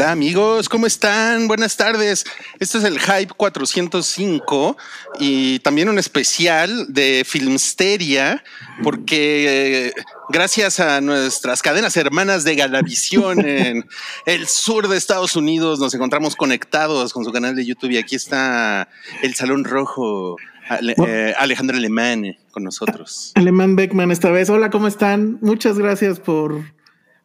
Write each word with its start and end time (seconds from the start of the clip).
Hola 0.00 0.12
amigos, 0.12 0.68
¿cómo 0.68 0.86
están? 0.86 1.48
Buenas 1.48 1.76
tardes. 1.76 2.24
Este 2.60 2.78
es 2.78 2.84
el 2.84 3.00
Hype 3.00 3.34
405 3.36 4.76
y 5.18 5.58
también 5.58 5.88
un 5.88 5.98
especial 5.98 6.86
de 6.88 7.24
Filmsteria 7.26 8.44
porque 8.84 9.88
eh, 9.88 9.92
gracias 10.28 10.78
a 10.78 11.00
nuestras 11.00 11.62
cadenas 11.62 11.96
hermanas 11.96 12.44
de 12.44 12.54
Galavisión 12.54 13.44
en 13.44 13.88
el 14.26 14.46
sur 14.46 14.86
de 14.86 14.96
Estados 14.96 15.34
Unidos 15.34 15.80
nos 15.80 15.92
encontramos 15.94 16.36
conectados 16.36 17.12
con 17.12 17.24
su 17.24 17.32
canal 17.32 17.56
de 17.56 17.66
YouTube 17.66 17.90
y 17.90 17.98
aquí 17.98 18.14
está 18.14 18.88
el 19.24 19.34
Salón 19.34 19.64
Rojo. 19.64 20.36
Ale- 20.68 20.94
eh, 21.06 21.34
Alejandro 21.38 21.76
Alemán 21.78 22.36
con 22.50 22.62
nosotros. 22.62 23.32
Alemán 23.34 23.74
Beckman 23.74 24.10
esta 24.10 24.30
vez. 24.30 24.50
Hola, 24.50 24.68
¿cómo 24.70 24.86
están? 24.86 25.38
Muchas 25.40 25.78
gracias 25.78 26.20
por, 26.20 26.62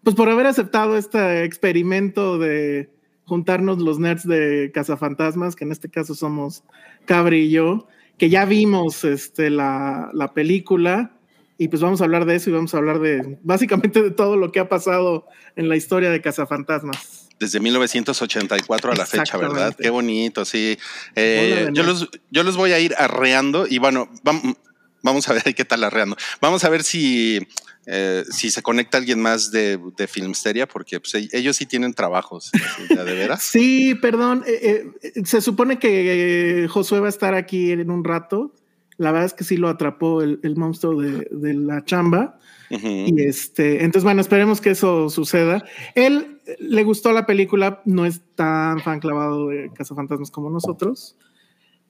pues, 0.04 0.16
por 0.16 0.30
haber 0.30 0.46
aceptado 0.48 0.98
este 0.98 1.44
experimento 1.44 2.38
de 2.38 2.90
juntarnos 3.26 3.80
los 3.80 4.00
nerds 4.00 4.28
de 4.28 4.72
Cazafantasmas, 4.74 5.56
que 5.56 5.64
en 5.64 5.72
este 5.72 5.90
caso 5.90 6.14
somos 6.16 6.64
Cabri 7.06 7.44
y 7.46 7.50
yo, 7.52 7.88
que 8.18 8.30
ya 8.30 8.46
vimos 8.46 9.04
este, 9.06 9.50
la, 9.50 10.10
la 10.14 10.34
película 10.34 11.12
y 11.58 11.68
pues 11.70 11.82
vamos 11.82 12.02
a 12.02 12.04
hablar 12.06 12.26
de 12.26 12.36
eso 12.36 12.50
y 12.50 12.54
vamos 12.54 12.74
a 12.74 12.78
hablar 12.78 13.00
de 13.00 13.38
básicamente 13.44 14.02
de 14.02 14.12
todo 14.12 14.36
lo 14.38 14.52
que 14.52 14.60
ha 14.60 14.68
pasado 14.68 15.26
en 15.56 15.70
la 15.70 15.76
historia 15.76 16.10
de 16.10 16.20
Cazafantasmas. 16.22 17.30
Desde 17.40 17.60
1984 17.60 18.92
a 18.92 18.96
la 18.96 19.06
fecha, 19.06 19.38
¿verdad? 19.38 19.76
Qué 19.80 19.90
bonito, 19.90 20.46
sí. 20.46 20.78
Eh, 21.16 21.70
yo, 21.74 21.84
los, 21.84 22.10
yo 22.32 22.44
los 22.44 22.58
voy 22.58 22.72
a 22.74 22.80
ir 22.80 22.94
arreando 22.98 23.66
y 23.70 23.80
bueno, 23.80 24.10
vam- 24.24 24.56
vamos 25.04 25.30
a 25.30 25.34
ver 25.34 25.44
qué 25.56 25.64
tal 25.66 25.84
arreando. 25.84 26.16
Vamos 26.42 26.64
a 26.64 26.70
ver 26.70 26.82
si, 26.84 27.46
eh, 27.86 28.24
si 28.32 28.50
se 28.50 28.64
conecta 28.64 28.98
alguien 28.98 29.22
más 29.22 29.52
de, 29.52 29.80
de 29.96 30.08
Filmsteria, 30.08 30.68
porque 30.68 31.00
pues, 31.00 31.14
e- 31.16 31.30
ellos 31.34 31.56
sí 31.58 31.66
tienen 31.68 31.94
trabajos, 31.94 32.52
¿sí? 32.52 32.96
¿de 32.96 33.04
veras? 33.04 33.44
Sí, 33.52 33.94
perdón. 33.96 34.44
eh, 34.48 34.88
eh, 35.04 35.12
se 35.26 35.42
supone 35.42 35.78
que 35.78 36.68
Josué 36.70 37.00
va 37.00 37.06
a 37.08 37.10
estar 37.10 37.36
aquí 37.36 37.72
en 37.72 37.92
un 37.92 38.04
rato. 38.04 38.54
La 38.98 39.12
verdad 39.12 39.26
es 39.26 39.34
que 39.34 39.44
sí 39.44 39.58
lo 39.58 39.70
atrapó 39.70 40.22
el, 40.22 40.40
el 40.44 40.56
monstruo 40.56 41.02
de, 41.02 41.28
de 41.32 41.54
la 41.54 41.84
chamba. 41.84 42.40
Y 42.70 43.22
este, 43.22 43.84
entonces, 43.84 44.04
bueno, 44.04 44.22
esperemos 44.22 44.60
que 44.60 44.72
eso 44.72 45.08
suceda. 45.12 45.64
Él 45.94 46.40
le 46.60 46.84
gustó 46.84 47.12
la 47.12 47.28
película, 47.28 47.84
no 47.86 48.04
es 48.08 48.22
tan 48.34 48.80
fan 48.82 49.00
clavado 49.00 49.50
de 49.50 49.70
Cazafantasmas 49.76 50.32
como 50.32 50.50
nosotros. 50.50 51.16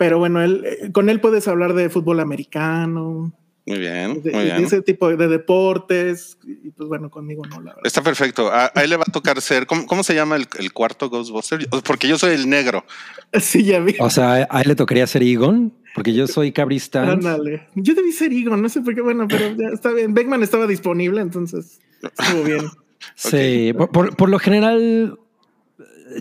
Pero 0.03 0.19
bueno, 0.19 0.41
él, 0.43 0.63
eh, 0.65 0.91
con 0.91 1.09
él 1.09 1.21
puedes 1.21 1.47
hablar 1.47 1.73
de 1.73 1.89
fútbol 1.89 2.19
americano, 2.19 3.31
Muy 3.65 3.77
bien, 3.79 4.21
de, 4.21 4.31
muy 4.31 4.39
de 4.41 4.51
bien. 4.51 4.65
ese 4.65 4.81
tipo 4.81 5.07
de 5.15 5.27
deportes. 5.29 6.37
Y 6.45 6.71
pues 6.71 6.89
bueno, 6.89 7.09
conmigo 7.09 7.43
no, 7.49 7.61
la 7.61 7.67
verdad. 7.73 7.81
Está 7.85 8.01
perfecto. 8.03 8.51
A, 8.51 8.69
a 8.75 8.83
él 8.83 8.89
le 8.89 8.97
va 8.97 9.05
a 9.07 9.11
tocar 9.11 9.39
ser, 9.41 9.65
¿cómo, 9.65 9.85
cómo 9.85 10.03
se 10.03 10.13
llama 10.13 10.35
el, 10.35 10.45
el 10.59 10.73
cuarto 10.73 11.09
Ghostbuster? 11.09 11.69
Porque 11.85 12.09
yo 12.09 12.17
soy 12.17 12.33
el 12.35 12.49
negro. 12.49 12.83
Sí, 13.39 13.63
ya 13.63 13.79
vi. 13.79 13.95
O 13.99 14.09
sea, 14.11 14.45
a 14.49 14.61
él 14.61 14.67
le 14.67 14.75
tocaría 14.75 15.07
ser 15.07 15.23
Egon, 15.23 15.73
porque 15.95 16.13
yo 16.13 16.27
soy 16.27 16.51
Cabristán. 16.51 17.09
Ándale. 17.09 17.67
Yo 17.73 17.95
debí 17.95 18.11
ser 18.11 18.31
Egon, 18.33 18.61
no 18.61 18.69
sé 18.69 18.81
por 18.81 18.93
qué, 18.93 19.01
bueno, 19.01 19.25
pero 19.27 19.55
ya 19.55 19.69
está 19.73 19.91
bien. 19.91 20.13
Beckman 20.13 20.43
estaba 20.43 20.67
disponible, 20.67 21.19
entonces 21.21 21.79
estuvo 22.01 22.43
bien. 22.43 22.65
Sí, 23.15 23.73
por, 23.77 23.89
por- 23.89 24.15
por 24.15 24.29
lo 24.29 24.39
general, 24.39 25.17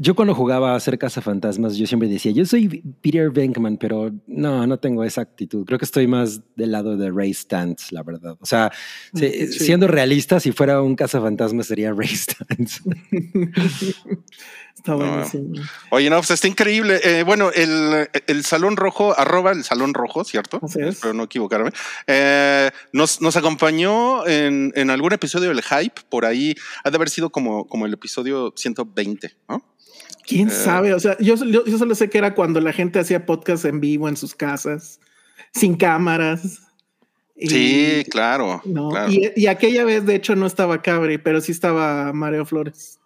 yo 0.01 0.15
cuando 0.15 0.35
jugaba 0.35 0.73
a 0.73 0.77
hacer 0.77 0.99
cazafantasmas, 0.99 1.77
yo 1.77 1.87
siempre 1.87 2.09
decía, 2.09 2.33
yo 2.33 2.45
soy 2.45 2.83
Peter 3.01 3.31
Venkman, 3.31 3.77
pero 3.77 4.11
no, 4.27 4.67
no 4.67 4.79
tengo 4.79 5.05
esa 5.05 5.21
actitud. 5.23 5.65
Creo 5.65 5.79
que 5.79 5.85
estoy 5.85 6.07
más 6.07 6.41
del 6.57 6.73
lado 6.73 6.97
de 6.97 7.11
Ray 7.11 7.33
Stantz, 7.35 7.93
la 7.93 8.03
verdad. 8.03 8.37
O 8.41 8.47
sea, 8.47 8.71
Sí. 9.15 9.49
siendo 9.49 9.89
realista, 9.89 10.41
si 10.41 10.53
fuera 10.53 10.81
un 10.83 10.97
cazafantasmas 10.97 11.67
sería 11.67 11.93
Ray 11.93 12.09
Stantz. 12.09 12.81
Está 14.75 14.95
buenísimo. 14.95 15.53
Oye, 15.91 16.11
no, 16.11 16.17
pues 16.17 16.31
está 16.33 16.49
increíble. 16.49 16.99
Eh, 17.05 17.23
bueno, 17.25 17.51
el, 17.55 18.09
el 18.27 18.45
Salón 18.45 18.77
Rojo, 18.77 19.17
arroba 19.17 19.53
el 19.53 19.63
Salón 19.63 19.95
Rojo, 19.95 20.25
¿cierto? 20.25 20.59
Así 20.63 20.81
es. 20.81 20.95
Espero 20.97 21.13
no 21.15 21.25
equivocarme. 21.25 21.71
Eh, 22.07 22.71
nos, 22.93 23.21
nos 23.21 23.37
acompañó 23.37 24.27
en, 24.27 24.73
en 24.75 24.91
algún 24.91 25.13
episodio 25.13 25.51
del 25.51 25.63
Hype, 25.63 26.01
por 26.09 26.25
ahí 26.25 26.55
ha 26.83 26.91
de 26.91 26.97
haber 26.97 27.11
sido 27.11 27.31
como, 27.31 27.67
como 27.69 27.87
el 27.87 27.93
episodio 27.93 28.55
120, 28.57 29.37
¿no? 29.49 29.63
¿Quién 30.27 30.49
Eh. 30.49 30.51
sabe? 30.53 30.95
O 30.95 31.01
sea, 31.01 31.17
yo, 31.19 31.35
yo, 31.37 31.65
yo 31.65 31.79
solo 31.79 31.95
sé 31.95 32.09
que 32.11 32.19
era 32.19 32.35
cuando 32.35 32.61
la 32.61 32.73
gente 32.73 32.99
hacía 32.99 33.27
podcast 33.27 33.65
en 33.65 33.81
vivo 33.81 34.09
en 34.09 34.17
sus 34.17 34.35
casas, 34.35 35.01
sin 35.53 35.75
cámaras. 35.77 36.61
Y- 37.37 37.49
Sí, 37.49 38.05
claro. 38.11 38.61
No, 38.65 38.91
claro. 38.91 39.11
y, 39.11 39.33
y 39.35 39.47
aquella 39.49 39.85
vez, 39.85 40.07
de 40.07 40.15
hecho, 40.15 40.37
no 40.37 40.47
estaba 40.47 40.81
Cabri, 40.83 41.19
pero 41.19 41.41
sí 41.41 41.51
estaba 41.53 42.13
Mario 42.13 42.45
Flores. 42.47 42.99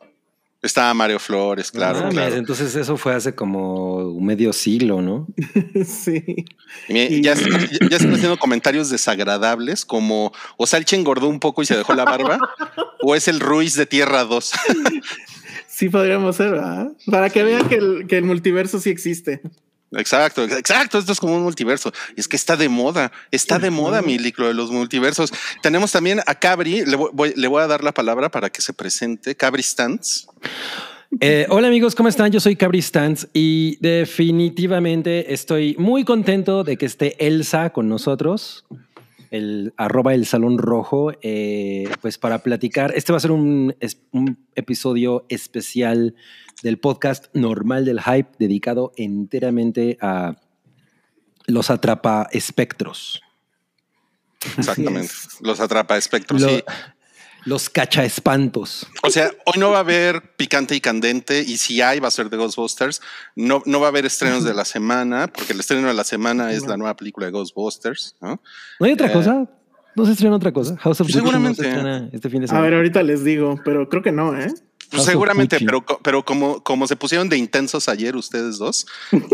Estaba 0.63 0.93
Mario 0.95 1.21
Flores, 1.21 1.71
claro. 1.71 2.09
Entonces 2.35 2.75
eso 2.75 2.97
fue 2.97 3.15
hace 3.15 3.35
como 3.35 3.97
un 4.09 4.25
medio 4.27 4.53
siglo, 4.53 5.01
¿no? 5.01 5.27
sí. 5.87 6.45
Y 6.89 6.93
me- 6.93 7.05
y- 7.05 7.23
ya, 7.23 7.35
están- 7.35 7.69
ya 7.89 7.97
están 7.97 8.13
haciendo 8.15 8.37
comentarios 8.39 8.91
desagradables 8.91 9.85
como 9.85 10.33
o 10.57 10.67
Salche 10.67 10.97
engordó 10.97 11.29
un 11.29 11.39
poco 11.41 11.63
y 11.63 11.67
se 11.67 11.77
dejó 11.77 11.95
la 11.95 12.05
barba 12.05 12.39
o 13.01 13.15
es 13.15 13.29
el 13.29 13.39
Ruiz 13.39 13.75
de 13.75 13.87
Tierra 13.87 14.25
2. 14.25 14.53
Sí 15.77 15.91
podríamos 15.91 16.37
ser, 16.37 16.53
¿verdad? 16.53 16.89
Para 17.05 17.29
que 17.29 17.43
vean 17.43 17.69
que 17.69 17.75
el, 17.75 18.07
que 18.09 18.17
el 18.17 18.25
multiverso 18.25 18.81
sí 18.81 18.89
existe. 18.89 19.43
Exacto, 19.93 20.45
exacto. 20.45 20.99
Esto 20.99 21.13
es 21.13 21.21
como 21.21 21.37
un 21.37 21.43
multiverso. 21.43 21.93
Y 22.17 22.21
es 22.21 22.29
que 22.29 22.37
está 22.37 22.57
de 22.57 22.71
moda, 22.71 23.13
está 23.31 23.59
de 23.59 23.69
moda, 23.69 24.01
mi 24.01 24.17
licro 24.17 24.49
de 24.49 24.55
los 24.55 24.71
multiversos. 24.71 25.35
Tenemos 25.61 25.93
también 25.93 26.21
a 26.27 26.35
Cabri, 26.35 26.87
le 26.87 26.97
voy, 26.97 27.35
le 27.37 27.47
voy 27.47 27.63
a 27.63 27.67
dar 27.67 27.85
la 27.85 27.93
palabra 27.93 28.31
para 28.31 28.49
que 28.49 28.63
se 28.63 28.73
presente. 28.73 29.35
Cabri 29.35 29.63
Stantz. 29.63 30.27
Eh, 31.21 31.47
hola 31.51 31.69
amigos, 31.69 31.95
¿cómo 31.95 32.09
están? 32.09 32.33
Yo 32.33 32.41
soy 32.41 32.57
Cabri 32.57 32.81
Stantz 32.81 33.27
y 33.35 33.77
definitivamente 33.81 35.35
estoy 35.35 35.77
muy 35.79 36.05
contento 36.05 36.65
de 36.65 36.79
que 36.79 36.87
esté 36.87 37.17
Elsa 37.27 37.69
con 37.69 37.87
nosotros, 37.87 38.65
el 39.31 39.73
arroba 39.77 40.15
el 40.15 40.27
salón 40.27 40.59
rojo, 40.59 41.13
eh, 41.23 41.89
pues 42.01 42.19
para 42.19 42.39
platicar. 42.43 42.93
Este 42.95 43.13
va 43.13 43.19
a 43.19 43.21
ser 43.21 43.31
un, 43.33 43.75
es- 43.81 44.01
un 44.13 44.47
episodio 44.55 45.27
especial 45.29 46.15
del 46.63 46.79
podcast 46.79 47.27
normal 47.35 47.85
del 47.85 48.01
hype 48.01 48.31
dedicado 48.39 48.93
enteramente 48.97 49.99
a 50.01 50.37
los 51.47 51.71
atrapa 51.71 52.29
espectros. 52.33 53.21
Exactamente. 54.59 55.07
es. 55.07 55.29
Los 55.41 55.61
atrapa 55.61 55.97
espectros. 55.97 56.41
Lo- 56.41 56.49
sí. 56.49 56.63
Los 57.47 57.71
cacha 57.71 58.05
espantos. 58.05 58.87
O 59.03 59.09
sea, 59.11 59.31
hoy 59.47 59.59
no 59.59 59.71
va 59.71 59.79
a 59.79 59.81
haber 59.81 60.35
picante 60.37 60.75
y 60.75 60.81
candente 60.81 61.41
y 61.43 61.57
si 61.57 61.81
hay 61.81 62.01
va 62.01 62.09
a 62.09 62.11
ser 62.11 62.29
de 62.29 62.37
Ghostbusters. 62.37 63.01
No, 63.35 63.63
no 63.65 63.81
va 63.81 63.87
a 63.87 63.89
haber 63.91 64.05
estrenos 64.05 64.45
de 64.45 64.53
la 64.53 64.65
semana 64.67 65.29
porque 65.29 65.53
el 65.55 65.61
estreno 65.61 65.87
de 65.89 65.95
la 65.95 66.05
semana 66.05 66.53
es 66.53 66.67
la 66.67 66.77
nueva 66.77 66.95
película 66.97 67.27
de 67.27 67.33
Ghostbusters. 67.33 68.17
¿no? 68.21 68.43
¿No 68.81 68.87
hay 68.87 68.93
otra 68.93 69.07
Eh, 69.09 69.13
cosa? 69.13 69.47
¿No 69.95 70.05
se 70.05 70.13
estrena 70.13 70.37
otra 70.37 70.53
cosa? 70.53 70.77
House 70.77 71.01
of 71.01 71.07
Gucci 71.07 71.17
no 71.19 71.23
Seguramente. 71.23 71.63
se 71.63 71.69
estrena 71.69 72.11
este 72.13 72.29
fin 72.29 72.41
de 72.41 72.45
A 72.45 72.49
semana. 72.49 72.65
ver, 72.67 72.75
ahorita 72.75 73.03
les 73.03 73.25
digo, 73.25 73.59
pero 73.65 73.89
creo 73.89 74.03
que 74.03 74.13
no, 74.13 74.39
¿eh? 74.39 74.53
Pues 74.91 75.05
seguramente, 75.05 75.59
pero, 75.65 75.85
pero 76.03 76.25
como, 76.25 76.63
como 76.63 76.87
se 76.87 76.95
pusieron 76.95 77.29
de 77.29 77.37
intensos 77.37 77.89
ayer 77.89 78.15
ustedes 78.15 78.59
dos, 78.59 78.87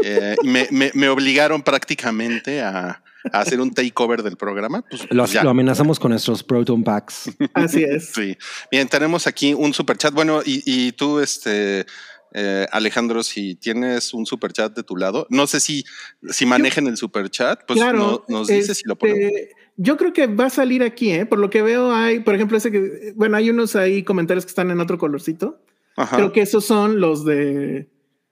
eh, 0.03 0.37
me, 0.45 0.67
me- 0.71 0.91
me 0.95 1.09
obligaron 1.11 1.63
prácticamente 1.63 2.63
a, 2.63 3.02
a 3.33 3.41
hacer 3.41 3.61
un 3.61 3.73
takeover 3.73 4.23
del 4.23 4.37
programa. 4.37 4.83
Pues, 4.89 5.07
Lo, 5.11 5.27
ya. 5.27 5.45
lo 5.45 5.51
amenazamos 5.51 6.01
con 6.01 6.11
nuestros 6.11 6.43
Proton 6.43 6.83
Packs. 6.83 7.31
Así 7.55 7.83
es. 7.85 8.07
Sí. 8.15 8.37
Bien, 8.71 8.89
tenemos 8.89 9.27
aquí 9.27 9.55
un 9.55 9.73
super 9.75 9.97
chat. 9.99 10.13
Bueno, 10.15 10.41
y, 10.45 10.63
y 10.65 10.93
tú, 10.93 11.21
este, 11.21 11.87
eh, 12.35 12.67
Alejandro, 12.73 13.23
si 13.23 13.55
tienes 13.55 14.13
un 14.15 14.27
super 14.27 14.53
chat 14.53 14.75
de 14.75 14.83
tu 14.83 14.97
lado, 14.97 15.27
no 15.31 15.47
sé 15.47 15.61
si, 15.61 15.85
si 16.31 16.47
manejen 16.47 16.87
el 16.87 16.97
super 16.97 17.29
chat, 17.31 17.61
pues 17.67 17.79
claro. 17.79 18.25
no- 18.29 18.39
nos 18.39 18.49
dices 18.49 18.79
si 18.79 18.85
lo 18.89 18.97
ponemos. 18.97 19.21
este, 19.33 19.51
Yo 19.77 19.97
creo 19.97 20.13
que 20.13 20.27
va 20.27 20.47
a 20.47 20.51
salir 20.51 20.83
aquí, 20.83 21.11
¿eh? 21.13 21.27
Por 21.27 21.39
lo 21.39 21.51
que 21.51 21.63
veo, 21.63 21.95
hay, 21.95 22.21
por 22.21 22.35
ejemplo, 22.35 22.57
ese 22.57 22.71
que, 22.73 23.13
bueno, 23.17 23.37
hay 23.37 23.51
unos 23.51 23.77
ahí 23.77 24.03
comentarios 24.03 24.45
que 24.45 24.51
están 24.51 24.71
en 24.71 24.81
otro 24.81 24.99
colorcito. 24.99 25.63
Ajá. 25.97 26.17
Creo 26.17 26.33
que 26.33 26.41
esos 26.41 26.65
son 26.65 27.01
los 27.01 27.25
de 27.27 27.91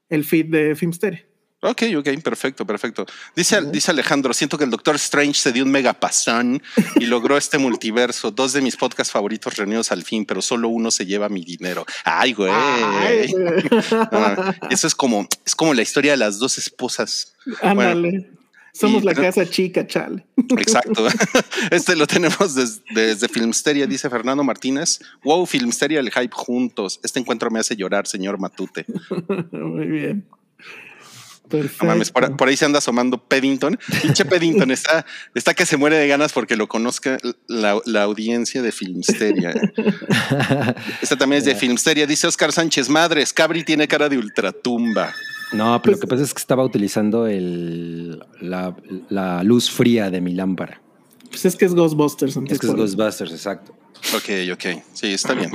el 0.09 0.25
feed 0.25 0.47
de 0.47 0.75
Filmsteria. 0.75 1.27
Ok, 1.63 1.83
ok, 1.99 2.09
perfecto, 2.23 2.67
perfecto. 2.67 3.05
Dice, 3.37 3.61
dice 3.71 3.91
Alejandro, 3.91 4.33
siento 4.33 4.57
que 4.57 4.65
el 4.65 4.71
Doctor 4.71 4.95
Strange 4.97 5.35
se 5.35 5.53
dio 5.53 5.63
un 5.63 5.71
mega 5.71 5.93
pasón 5.93 6.63
y 6.97 7.05
logró 7.05 7.37
este 7.37 7.59
multiverso. 7.59 8.31
Dos 8.31 8.55
de 8.55 8.63
mis 8.63 8.77
podcasts 8.77 9.13
favoritos 9.13 9.57
reunidos 9.59 9.93
al 9.93 10.03
fin, 10.03 10.25
pero 10.25 10.41
solo 10.41 10.69
uno 10.69 10.91
se 10.91 11.05
lleva 11.05 11.29
mi 11.29 11.45
dinero. 11.45 11.85
Ay, 12.05 12.33
güey. 12.33 12.51
Ay, 12.55 13.33
Ah, 13.93 14.55
eso 14.71 14.87
es 14.87 14.95
como, 14.95 15.29
es 15.45 15.55
como 15.55 15.75
la 15.75 15.83
historia 15.83 16.13
de 16.13 16.17
las 16.17 16.39
dos 16.39 16.57
esposas. 16.57 17.35
Ándale. 17.61 18.31
Somos 18.73 19.03
y- 19.03 19.07
la 19.07 19.15
casa 19.15 19.45
chica, 19.45 19.87
chale. 19.87 20.25
Exacto. 20.57 21.07
Este 21.71 21.95
lo 21.97 22.07
tenemos 22.07 22.55
des- 22.55 22.81
desde 22.95 23.29
Filmsteria, 23.29 23.87
dice 23.87 24.09
Fernando 24.09 24.43
Martínez. 24.45 25.01
Wow, 25.25 25.45
Filmsteria, 25.45 26.01
el 26.01 26.11
hype 26.11 26.33
juntos. 26.33 27.01
Este 27.03 27.19
encuentro 27.21 27.51
me 27.51 27.59
hace 27.61 27.77
llorar, 27.77 28.07
señor 28.07 28.39
Matute. 28.39 28.87
Muy 29.53 29.87
bien. 29.87 30.25
Perfecto. 31.51 31.85
No 31.85 31.91
mames, 31.91 32.11
por, 32.11 32.37
por 32.37 32.49
ahí 32.49 32.57
se 32.57 32.65
anda 32.65 32.79
asomando 32.79 33.19
Peddington. 33.19 33.79
Pinche 34.03 34.25
Peddington 34.25 34.71
está, 34.71 35.05
está 35.35 35.53
que 35.53 35.67
se 35.67 35.77
muere 35.77 35.97
de 35.97 36.07
ganas 36.07 36.33
porque 36.33 36.57
lo 36.57 36.69
conozca 36.69 37.19
la, 37.49 37.81
la 37.85 38.03
audiencia 38.05 38.63
de 38.63 38.73
Filmsteria. 38.73 39.53
Esta 41.03 41.17
también 41.17 41.41
es 41.41 41.45
de 41.45 41.55
Filmsteria. 41.57 42.07
Dice 42.07 42.29
Oscar 42.29 42.53
Sánchez, 42.53 42.89
madres, 42.89 43.33
Cabri 43.33 43.65
tiene 43.65 43.89
cara 43.89 44.09
de 44.09 44.17
ultratumba. 44.17 45.13
No, 45.53 45.83
pero 45.83 45.97
lo 45.97 46.01
que 46.01 46.07
pasa 46.07 46.23
es 46.23 46.33
que 46.33 46.39
estaba 46.39 46.65
utilizando 46.65 47.27
el, 47.27 48.23
la, 48.41 48.77
la 49.09 49.43
luz 49.43 49.69
fría 49.69 50.09
de 50.09 50.21
mi 50.21 50.33
lámpara. 50.35 50.81
Pues 51.29 51.45
es 51.45 51.57
que 51.57 51.65
es 51.65 51.75
Ghostbusters. 51.75 52.37
Es 52.49 52.59
que 52.61 52.67
es 52.67 52.73
Ghostbusters, 52.73 53.33
exacto. 53.33 53.75
Ok, 54.15 54.53
ok. 54.53 54.83
Sí, 54.95 55.13
está 55.13 55.35
bien. 55.35 55.51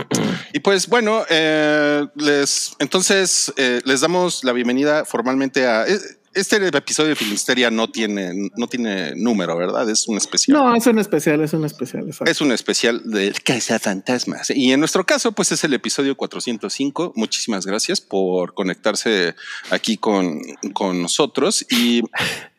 Y 0.54 0.60
pues 0.60 0.88
bueno, 0.88 1.26
eh, 1.30 2.06
les 2.16 2.76
entonces 2.80 3.54
eh, 3.58 3.82
les 3.86 4.02
damos 4.02 4.44
la 4.44 4.54
bienvenida 4.54 5.06
formalmente 5.06 5.68
a 5.68 5.86
eh, 5.86 6.00
este 6.36 6.68
episodio 6.68 7.10
de 7.10 7.16
Filmsteria 7.16 7.72
no 7.72 7.90
tiene, 7.90 8.52
no 8.58 8.68
tiene 8.68 9.16
número, 9.16 9.56
¿verdad? 9.58 9.90
Es 9.90 10.08
un 10.08 10.18
especial. 10.18 10.58
No, 10.58 10.76
es 10.76 10.86
un 10.86 11.00
especial, 11.00 11.42
es 11.42 11.54
un 11.54 11.64
especial. 11.64 12.04
exacto. 12.06 12.30
Es 12.30 12.42
un 12.42 12.52
especial 12.52 13.02
de 13.06 13.34
Casa 13.44 13.80
Fantasmas. 13.80 14.50
Y 14.50 14.74
en 14.74 14.80
nuestro 14.80 15.06
caso, 15.06 15.32
pues 15.32 15.54
es 15.54 15.64
el 15.64 15.74
episodio 15.74 16.18
405. 16.18 17.14
Muchísimas 17.16 17.66
gracias 17.66 18.02
por 18.02 18.54
conectarse 18.54 19.34
aquí 19.70 19.96
con, 19.96 20.42
con 20.74 21.02
nosotros. 21.02 21.66
Y 21.70 22.02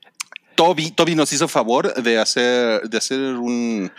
Toby, 0.56 0.90
Toby 0.92 1.14
nos 1.14 1.32
hizo 1.34 1.46
favor 1.46 1.94
de 2.02 2.18
hacer, 2.18 2.88
de 2.88 2.96
hacer 2.96 3.20
un, 3.20 3.92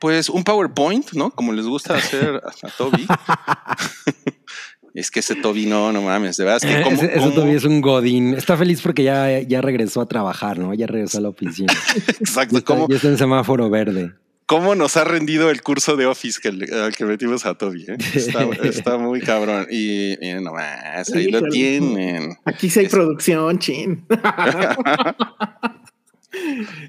pues 0.00 0.28
un 0.28 0.44
PowerPoint, 0.44 1.12
¿no? 1.12 1.30
Como 1.30 1.52
les 1.52 1.66
gusta 1.66 1.94
hacer 1.96 2.40
a, 2.62 2.68
Toby. 2.76 3.06
es 4.94 5.10
que 5.10 5.20
ese 5.20 5.34
Toby 5.36 5.66
no, 5.66 5.92
no 5.92 6.02
mames, 6.02 6.36
de 6.36 6.44
verdad. 6.44 6.56
Es 6.64 6.70
que 6.72 6.80
Eh, 6.80 6.84
cómo- 6.84 6.96
ese, 6.96 7.06
ese 7.06 7.18
cómo- 7.18 7.32
todavía 7.32 7.56
es 7.56 7.64
un 7.64 7.80
godín. 7.80 8.34
Está 8.34 8.56
feliz 8.56 8.80
porque 8.82 9.02
ya, 9.04 9.40
ya 9.40 9.60
regresó 9.60 10.00
a 10.00 10.06
trabajar, 10.08 10.58
¿no? 10.58 10.74
Ya 10.74 10.86
regresó 10.86 11.18
a 11.18 11.20
la 11.22 11.28
oficina. 11.28 11.72
Ya 11.96 12.12
Exacto, 12.20 12.58
está, 12.58 12.74
cómo, 12.74 12.88
ya 12.88 12.96
está 12.96 13.08
en 13.08 13.18
semáforo 13.18 13.68
verde. 13.70 14.12
cómo 14.46 14.74
nos 14.74 14.96
ha 14.96 15.04
rendido 15.04 15.50
el 15.50 15.62
curso 15.62 15.96
de 15.96 16.06
Office 16.06 16.40
que, 16.42 16.52
le- 16.52 16.74
al 16.74 16.94
que 16.96 17.04
metimos 17.04 17.44
a 17.46 17.54
Toby. 17.54 17.84
¿eh? 17.88 17.96
Está, 18.14 18.44
está 18.64 18.98
muy 18.98 19.20
cabrón. 19.20 19.66
Y, 19.70 20.14
y 20.26 20.34
no 20.40 20.52
más, 20.52 21.12
ahí 21.14 21.30
lo 21.30 21.42
tienen. 21.48 22.36
Aquí 22.44 22.70
sí 22.70 22.80
hay 22.80 22.88
producción, 22.88 23.58
chin. 23.58 24.04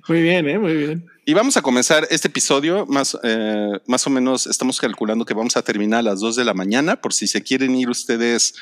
Muy 0.07 0.21
bien, 0.21 0.47
¿eh? 0.50 0.59
Muy 0.59 0.74
bien. 0.75 1.06
Y 1.25 1.33
vamos 1.33 1.56
a 1.57 1.62
comenzar 1.62 2.07
este 2.09 2.27
episodio, 2.27 2.86
más, 2.88 3.18
eh, 3.24 3.69
más 3.88 4.06
o 4.07 4.09
menos 4.09 4.47
estamos 4.47 4.80
calculando 4.80 5.25
que 5.25 5.33
vamos 5.33 5.56
a 5.57 5.62
terminar 5.62 6.00
a 6.00 6.03
las 6.03 6.19
2 6.19 6.36
de 6.36 6.45
la 6.45 6.53
mañana, 6.53 7.00
por 7.00 7.13
si 7.13 7.27
se 7.27 7.41
quieren 7.44 7.75
ir 7.75 7.89
ustedes 7.89 8.56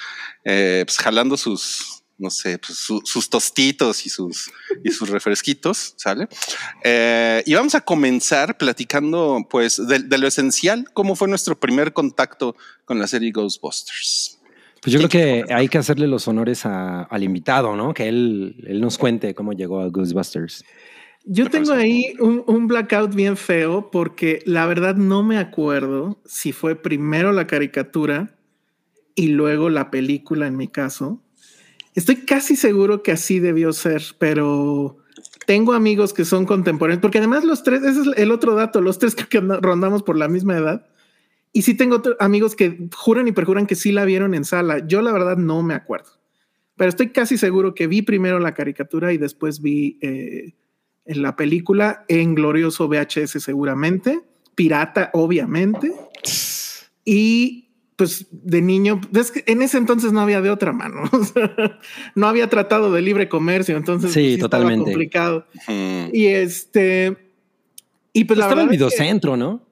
eh, 0.44 0.84
pues, 0.86 0.98
jalando 0.98 1.38
sus, 1.38 2.04
no 2.18 2.30
sé, 2.30 2.58
pues, 2.60 2.78
su- 2.78 3.02
sus 3.06 3.30
tostitos 3.30 4.06
y 4.06 4.10
sus, 4.10 4.52
y 4.84 4.92
sus 4.92 5.10
refresquitos, 5.10 5.94
¿sale? 5.98 6.28
Eh, 6.84 7.42
y 7.46 7.54
vamos 7.54 7.74
a 7.76 7.82
comenzar 7.82 8.58
platicando 8.58 9.48
pues 9.50 9.78
de, 9.88 10.00
de 10.00 10.18
lo 10.18 10.28
esencial, 10.28 10.86
cómo 10.94 11.16
fue 11.16 11.28
nuestro 11.30 11.58
primer 11.60 11.94
contacto 11.94 12.56
con 12.86 13.00
la 13.00 13.08
serie 13.08 13.32
Ghostbusters. 13.32 14.37
Pues 14.82 14.94
yo 14.94 15.00
creo 15.00 15.10
que 15.10 15.54
hay 15.54 15.68
que 15.68 15.78
hacerle 15.78 16.08
los 16.08 16.28
honores 16.28 16.66
a- 16.66 17.04
al 17.04 17.24
invitado, 17.24 17.76
¿no? 17.76 17.94
Que 17.94 18.08
él, 18.08 18.64
él 18.68 18.80
nos 18.82 18.98
cuente 18.98 19.34
cómo 19.34 19.54
llegó 19.54 19.82
a 19.82 19.90
Ghostbusters. 19.90 20.64
Yo 21.26 21.50
tengo 21.50 21.74
ahí 21.74 22.14
un, 22.20 22.44
un 22.48 22.68
blackout 22.68 23.14
bien 23.14 23.36
feo 23.36 23.92
porque 23.92 24.42
la 24.46 24.66
verdad 24.66 24.96
no 24.96 25.24
me 25.24 25.38
acuerdo 25.38 26.22
si 26.26 26.54
fue 26.54 26.76
primero 26.82 27.34
la 27.34 27.48
caricatura 27.48 28.38
y 29.14 29.28
luego 29.30 29.70
la 29.70 29.92
película 29.92 30.48
en 30.48 30.56
mi 30.56 30.68
caso. 30.70 31.22
Estoy 31.96 32.18
casi 32.18 32.56
seguro 32.56 33.04
que 33.04 33.12
así 33.12 33.40
debió 33.40 33.74
ser, 33.74 34.04
pero 34.20 35.00
tengo 35.48 35.74
amigos 35.74 36.14
que 36.14 36.24
son 36.24 36.46
contemporáneos, 36.46 37.02
porque 37.02 37.18
además 37.18 37.44
los 37.44 37.64
tres, 37.64 37.82
ese 37.84 38.02
es 38.02 38.08
el 38.18 38.32
otro 38.32 38.54
dato, 38.56 38.80
los 38.82 39.00
tres 39.00 39.16
creo 39.16 39.28
que 39.30 39.40
rondamos 39.42 40.04
por 40.04 40.16
la 40.18 40.28
misma 40.28 40.56
edad. 40.58 40.86
Y 41.58 41.64
sí 41.64 41.74
tengo 41.74 42.04
amigos 42.20 42.56
que 42.56 42.88
juran 42.96 43.28
y 43.28 43.32
perjuran 43.32 43.66
que 43.66 43.74
sí 43.76 43.92
la 43.92 44.06
vieron 44.06 44.36
en 44.36 44.46
sala. 44.46 44.86
Yo 44.86 45.02
la 45.02 45.12
verdad 45.12 45.38
no 45.38 45.64
me 45.64 45.74
acuerdo, 45.74 46.12
pero 46.76 46.90
estoy 46.90 47.10
casi 47.10 47.36
seguro 47.38 47.74
que 47.74 47.88
vi 47.88 48.04
primero 48.04 48.38
la 48.40 48.54
caricatura 48.54 49.12
y 49.12 49.18
después 49.18 49.62
vi 49.62 49.98
eh, 50.02 50.54
en 51.06 51.22
la 51.24 51.36
película 51.36 52.06
en 52.10 52.36
glorioso 52.36 52.88
VHS 52.88 53.42
seguramente, 53.42 54.22
pirata 54.54 55.10
obviamente. 55.14 55.94
Y 57.06 57.70
pues 57.96 58.28
de 58.32 58.62
niño, 58.62 59.02
es 59.16 59.32
que 59.32 59.44
en 59.48 59.64
ese 59.64 59.80
entonces 59.80 60.12
no 60.12 60.22
había 60.22 60.42
de 60.42 60.52
otra 60.52 60.72
mano. 60.74 61.02
O 61.12 61.24
sea, 61.24 61.80
no 62.14 62.28
había 62.28 62.48
tratado 62.50 62.92
de 62.92 63.02
libre 63.02 63.28
comercio, 63.30 63.76
entonces 63.78 64.12
Sí, 64.14 64.20
pues, 64.20 64.34
estaba 64.36 64.50
totalmente. 64.62 64.92
complicado. 64.92 65.48
Mm. 65.68 66.10
Y 66.14 66.28
este 66.28 67.18
y 68.14 68.26
pues 68.26 68.38
la 68.38 68.46
Estaba 68.46 68.62
el 68.62 68.68
verdad 68.70 68.88
es 68.88 68.94
que- 68.94 69.02
videocentro, 69.02 69.38
¿no? 69.38 69.67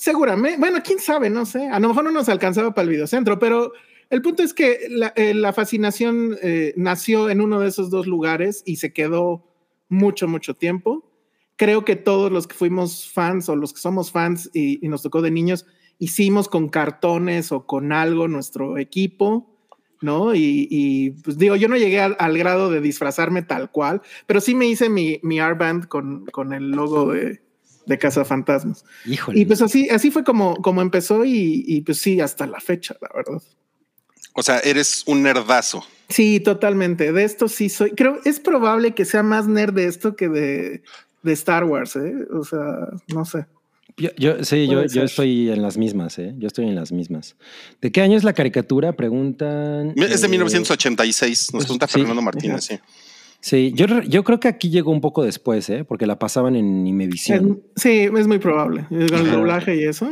Seguramente, 0.00 0.58
bueno, 0.58 0.78
quién 0.82 0.98
sabe, 0.98 1.28
no 1.28 1.44
sé. 1.44 1.68
A 1.68 1.78
lo 1.78 1.88
mejor 1.88 2.04
no 2.04 2.10
nos 2.10 2.30
alcanzaba 2.30 2.72
para 2.72 2.84
el 2.84 2.88
videocentro, 2.88 3.38
pero 3.38 3.74
el 4.08 4.22
punto 4.22 4.42
es 4.42 4.54
que 4.54 4.86
la, 4.88 5.12
eh, 5.14 5.34
fascinación 5.52 6.38
eh, 6.40 6.72
nació 6.74 7.28
en 7.28 7.42
uno 7.42 7.60
de 7.60 7.68
esos 7.68 7.90
dos 7.90 8.06
lugares 8.06 8.62
y 8.64 8.76
se 8.76 8.94
quedó 8.94 9.44
mucho, 9.90 10.26
mucho 10.26 10.54
tiempo. 10.54 11.04
Creo 11.56 11.84
que 11.84 11.96
todos 11.96 12.32
los 12.32 12.46
que 12.46 12.54
fuimos 12.54 13.10
fans 13.12 13.50
o 13.50 13.56
los 13.56 13.74
que 13.74 13.80
somos 13.80 14.10
fans 14.10 14.48
y, 14.54 14.78
nos 14.88 15.02
tocó 15.02 15.20
de 15.20 15.30
niños, 15.30 15.66
hicimos 15.98 16.48
con 16.48 16.70
cartones 16.70 17.52
o 17.52 17.66
con 17.66 17.92
algo 17.92 18.26
nuestro 18.26 18.78
equipo, 18.78 19.54
¿no? 20.00 20.34
Y, 20.34 20.66
y, 20.70 21.10
pues 21.10 21.36
digo, 21.36 21.56
yo 21.56 21.68
no 21.68 21.76
llegué 21.76 22.00
al, 22.00 22.16
al 22.18 22.38
grado 22.38 22.70
de 22.70 22.80
disfrazarme 22.80 23.42
tal 23.42 23.70
cual, 23.70 24.00
pero 24.26 24.40
sí 24.40 24.54
me 24.54 24.64
hice 24.64 24.88
mi, 24.88 25.20
mi 25.22 25.40
R-Band 25.40 25.88
con, 25.88 26.24
con 26.24 26.54
el 26.54 26.70
logo 26.70 27.12
de, 27.12 27.42
de 27.86 27.98
Casa 27.98 28.24
Fantasmas. 28.24 28.84
Híjole. 29.06 29.40
Y 29.40 29.44
pues 29.46 29.62
así, 29.62 29.88
así 29.90 30.10
fue 30.10 30.24
como, 30.24 30.56
como 30.56 30.82
empezó 30.82 31.24
y, 31.24 31.64
y 31.66 31.80
pues 31.82 31.98
sí, 31.98 32.20
hasta 32.20 32.46
la 32.46 32.60
fecha, 32.60 32.96
la 33.00 33.08
verdad. 33.14 33.42
O 34.34 34.42
sea, 34.42 34.58
eres 34.60 35.02
un 35.06 35.22
nerdazo. 35.22 35.84
Sí, 36.08 36.40
totalmente. 36.40 37.12
De 37.12 37.24
esto 37.24 37.48
sí 37.48 37.68
soy. 37.68 37.90
Creo 37.92 38.20
es 38.24 38.40
probable 38.40 38.94
que 38.94 39.04
sea 39.04 39.22
más 39.22 39.46
nerd 39.48 39.74
de 39.74 39.86
esto 39.86 40.14
que 40.16 40.28
de, 40.28 40.82
de 41.22 41.32
Star 41.32 41.64
Wars, 41.64 41.96
¿eh? 41.96 42.14
O 42.32 42.44
sea, 42.44 42.88
no 43.08 43.24
sé. 43.24 43.46
Yo, 43.96 44.10
yo- 44.16 44.44
sí, 44.44 44.66
yo, 44.68 44.84
yo 44.86 45.02
estoy 45.02 45.50
en 45.50 45.62
las 45.62 45.76
mismas, 45.76 46.18
¿eh? 46.18 46.32
Yo 46.38 46.46
estoy 46.46 46.66
en 46.66 46.74
las 46.74 46.92
mismas. 46.92 47.36
¿De 47.80 47.90
qué 47.90 48.00
año 48.00 48.16
es 48.16 48.24
la 48.24 48.32
caricatura? 48.32 48.92
Preguntan. 48.92 49.94
Es 49.96 50.20
de 50.20 50.26
eh, 50.26 50.30
1986, 50.30 51.52
nos 51.54 51.64
pregunta 51.64 51.86
sí. 51.86 51.94
Fernando 51.94 52.22
Martínez, 52.22 52.64
sí. 52.64 52.78
Sí, 53.40 53.72
yo, 53.74 53.86
yo 54.02 54.22
creo 54.22 54.38
que 54.38 54.48
aquí 54.48 54.68
llegó 54.70 54.90
un 54.90 55.00
poco 55.00 55.22
después, 55.24 55.68
¿eh? 55.70 55.84
Porque 55.84 56.06
la 56.06 56.18
pasaban 56.18 56.56
en 56.56 56.86
Imevisión. 56.86 57.62
Sí, 57.74 58.02
es 58.14 58.26
muy 58.26 58.38
probable. 58.38 58.84
Con 58.88 59.00
el 59.00 59.14
Ajá. 59.14 59.36
doblaje 59.36 59.76
y 59.76 59.84
eso. 59.84 60.10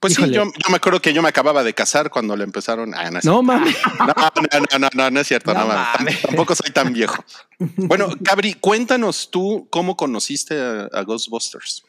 Pues 0.00 0.14
Híjole. 0.14 0.28
sí, 0.28 0.34
yo, 0.34 0.44
yo 0.44 0.70
me 0.70 0.76
acuerdo 0.76 1.00
que 1.00 1.12
yo 1.14 1.22
me 1.22 1.28
acababa 1.28 1.62
de 1.62 1.72
casar 1.74 2.10
cuando 2.10 2.36
le 2.36 2.44
empezaron. 2.44 2.92
Ah, 2.94 3.10
no, 3.10 3.20
No 3.22 3.42
mames. 3.42 3.76
No, 4.00 4.06
no, 4.08 4.78
no, 4.78 4.88
no, 4.94 5.10
no 5.10 5.20
es 5.20 5.28
cierto. 5.28 5.54
No 5.54 5.60
No, 5.60 5.66
mames. 5.68 5.86
mames. 6.00 6.22
Tampoco 6.22 6.54
soy 6.54 6.72
tan 6.72 6.92
viejo. 6.92 7.24
Bueno, 7.76 8.08
Cabri, 8.24 8.54
cuéntanos 8.54 9.30
tú 9.30 9.68
cómo 9.70 9.96
conociste 9.96 10.60
a, 10.60 10.88
a 10.92 11.02
Ghostbusters. 11.04 11.84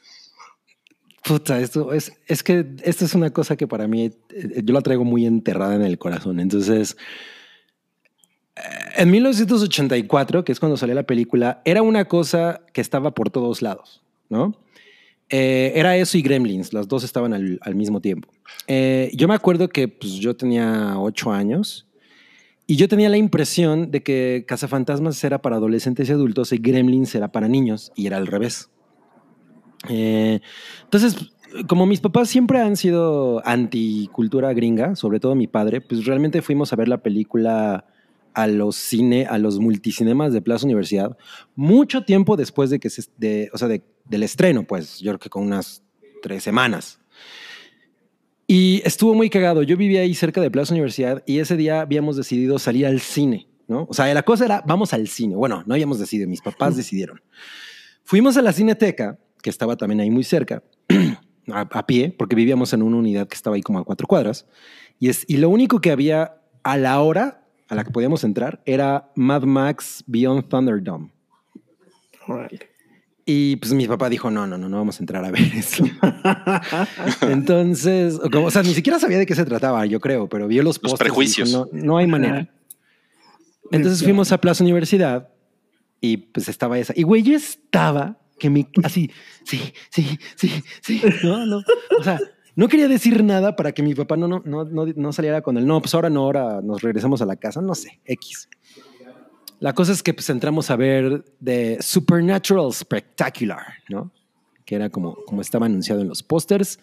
Puta, 1.24 1.60
esto 1.60 1.92
es, 1.92 2.14
es 2.28 2.44
que 2.44 2.66
esto 2.84 3.04
es 3.04 3.16
una 3.16 3.32
cosa 3.32 3.56
que 3.58 3.66
para 3.68 3.88
mí 3.88 4.12
eh, 4.30 4.62
yo 4.64 4.74
la 4.76 4.82
traigo 4.82 5.04
muy 5.04 5.26
enterrada 5.26 5.74
en 5.74 5.82
el 5.82 5.98
corazón. 5.98 6.40
Entonces, 6.40 6.96
en 8.96 9.12
1984, 9.12 10.46
que 10.46 10.52
es 10.52 10.60
cuando 10.60 10.78
salió 10.78 10.96
la 10.96 11.04
película, 11.04 11.62
era 11.66 11.82
una 11.82 12.06
cosa 12.06 12.62
que 12.74 12.82
estaba 12.82 13.12
por 13.12 13.30
todos 13.30 13.62
lados, 13.62 14.04
¿no? 14.30 14.56
Eh, 15.30 15.74
era 15.76 15.98
eso 15.98 16.18
y 16.18 16.22
Gremlins, 16.22 16.72
las 16.72 16.88
dos 16.88 17.04
estaban 17.04 17.34
al, 17.34 17.60
al 17.62 17.76
mismo 17.76 18.00
tiempo. 18.00 18.30
Eh, 18.68 19.12
yo 19.14 19.28
me 19.28 19.34
acuerdo 19.34 19.70
que 19.70 19.88
pues, 19.88 20.14
yo 20.14 20.36
tenía 20.36 21.00
ocho 21.00 21.32
años 21.32 21.88
y 22.68 22.78
yo 22.78 22.88
tenía 22.88 23.10
la 23.10 23.18
impresión 23.18 23.92
de 23.92 24.04
que 24.04 24.46
Cazafantasmas 24.48 25.24
era 25.24 25.42
para 25.42 25.58
adolescentes 25.58 26.10
y 26.10 26.12
adultos 26.12 26.52
y 26.52 26.58
Gremlins 26.58 27.14
era 27.16 27.32
para 27.32 27.48
niños 27.48 27.92
y 27.96 28.08
era 28.08 28.18
al 28.18 28.28
revés. 28.28 28.70
Eh, 29.90 30.40
entonces, 30.84 31.32
como 31.68 31.86
mis 31.86 32.02
papás 32.02 32.30
siempre 32.30 32.62
han 32.62 32.78
sido 32.78 33.42
anticultura 33.46 34.54
gringa, 34.54 34.96
sobre 34.96 35.20
todo 35.20 35.36
mi 35.36 35.48
padre, 35.48 35.82
pues 35.82 36.06
realmente 36.06 36.42
fuimos 36.42 36.72
a 36.72 36.76
ver 36.76 36.88
la 36.88 37.00
película 37.00 37.86
a 38.36 38.48
los 38.48 38.76
cine, 38.76 39.26
a 39.26 39.38
los 39.38 39.60
multicinemas 39.60 40.34
de 40.34 40.42
Plaza 40.42 40.66
Universidad, 40.66 41.18
mucho 41.56 42.04
tiempo 42.04 42.36
después 42.38 42.70
de 42.70 42.80
que 42.80 42.90
se, 42.90 43.04
de, 43.18 43.50
o 43.54 43.58
sea, 43.58 43.68
de- 43.68 43.84
del 44.06 44.24
estreno, 44.24 44.64
pues 44.64 45.00
yo 45.00 45.12
creo 45.12 45.20
que 45.20 45.30
con 45.30 45.44
unas 45.44 45.82
tres 46.22 46.44
semanas. 46.44 47.00
Y 48.48 48.82
estuvo 48.86 49.16
muy 49.16 49.30
cagado. 49.30 49.64
Yo 49.64 49.76
vivía 49.78 50.02
ahí 50.02 50.14
cerca 50.14 50.40
de 50.42 50.52
Plaza 50.52 50.74
Universidad 50.74 51.24
y 51.26 51.40
ese 51.40 51.58
día 51.58 51.82
habíamos 51.82 52.16
decidido 52.16 52.60
salir 52.60 52.86
al 52.86 53.00
cine, 53.00 53.48
¿no? 53.68 53.88
O 53.90 53.94
sea, 53.94 54.14
la 54.14 54.22
cosa 54.24 54.46
era, 54.46 54.64
vamos 54.68 54.94
al 54.94 55.08
cine. 55.08 55.36
Bueno, 55.36 55.64
no 55.66 55.74
habíamos 55.74 55.98
decidido, 56.00 56.30
mis 56.30 56.42
papás 56.42 56.78
decidieron. 56.78 57.22
Fuimos 58.04 58.38
a 58.38 58.44
la 58.44 58.54
Cineteca, 58.54 59.18
que 59.42 59.50
estaba 59.50 59.76
también 59.78 60.00
ahí 60.02 60.12
muy 60.12 60.24
cerca, 60.24 60.62
a, 61.52 61.62
a 61.62 61.88
pie, 61.88 62.14
porque 62.16 62.36
vivíamos 62.36 62.72
en 62.74 62.84
una 62.84 62.98
unidad 62.98 63.28
que 63.28 63.34
estaba 63.36 63.56
ahí 63.56 63.64
como 63.64 63.80
a 63.80 63.84
cuatro 63.84 64.06
cuadras. 64.08 64.46
Y, 65.00 65.10
es, 65.10 65.26
y 65.28 65.38
lo 65.38 65.50
único 65.50 65.82
que 65.82 65.90
había 65.92 66.38
a 66.64 66.78
la 66.78 67.00
hora 67.02 67.45
a 67.68 67.76
la 67.76 67.84
que 67.84 67.92
podíamos 67.92 68.24
entrar 68.24 68.62
era 68.66 69.12
Mad 69.16 69.44
Max 69.44 70.04
Beyond 70.08 70.48
Thunderdome. 70.50 71.12
Órale. 72.28 72.60
Y 73.28 73.56
pues 73.56 73.74
mi 73.74 73.88
papá 73.88 74.08
dijo, 74.10 74.30
no, 74.30 74.46
no, 74.46 74.56
no, 74.58 74.70
no 74.70 74.78
vamos 74.78 75.00
a 75.00 75.04
entrar 75.04 75.26
a 75.26 75.32
ver 75.32 75.42
eso. 75.56 75.84
Entonces, 77.22 78.16
o 78.22 78.30
como- 78.30 78.48
o 78.48 78.52
sea, 78.52 78.64
ni 78.64 78.74
siquiera 78.74 79.00
sabía 79.00 79.18
de 79.18 79.26
qué 79.26 79.36
se 79.36 79.46
trataba, 79.46 79.86
yo 79.86 80.00
creo, 80.00 80.28
pero 80.30 80.48
vio 80.48 80.64
los 80.64 80.80
Los 80.82 80.94
prejuicios. 80.96 81.50
dijo, 81.50 81.68
no, 81.72 81.84
no 81.84 81.98
hay 81.98 82.08
manera. 82.08 82.50
Entonces 83.72 84.04
fuimos 84.04 84.32
a 84.32 84.38
Plaza 84.40 84.64
Universidad 84.64 85.30
y 86.02 86.18
pues 86.18 86.48
estaba 86.50 86.78
esa. 86.78 86.94
Y 86.96 87.04
güey, 87.04 87.24
yo 87.24 87.36
estaba 87.36 88.20
que 88.38 88.50
me 88.50 88.68
así, 88.84 89.10
sí, 89.44 89.60
sí, 89.90 90.20
sí, 90.36 90.52
sí, 90.82 91.02
no, 91.24 91.46
no. 91.46 91.62
O 92.00 92.04
sea, 92.04 92.20
no 92.56 92.68
quería 92.68 92.88
decir 92.88 93.24
nada 93.24 93.56
para 93.56 93.74
que 93.74 93.84
mi 93.84 93.94
papá 93.94 94.16
no, 94.18 94.28
no, 94.28 94.42
no, 94.44 94.66
no, 94.66 95.14
saliera 95.14 95.42
con 95.42 95.58
el 95.58 95.68
no, 95.68 95.82
pues 95.82 95.94
ahora 95.94 96.10
no, 96.10 96.22
ahora 96.22 96.62
nos 96.62 96.82
regresamos 96.82 97.22
a 97.22 97.26
la 97.26 97.36
casa, 97.36 97.62
no 97.62 97.76
sé, 97.76 98.00
X. 98.06 98.50
La 99.60 99.74
cosa 99.74 99.92
es 99.92 100.04
que 100.04 100.14
pues 100.14 100.30
entramos 100.30 100.70
a 100.70 100.76
ver 100.76 101.24
de 101.40 101.78
Supernatural 101.82 102.74
Spectacular, 102.74 103.66
¿no? 103.90 104.12
Que 104.66 104.76
era 104.76 104.90
como, 104.90 105.16
como 105.26 105.42
estaba 105.42 105.66
anunciado 105.66 106.02
en 106.02 106.08
los 106.08 106.24
pósters. 106.24 106.80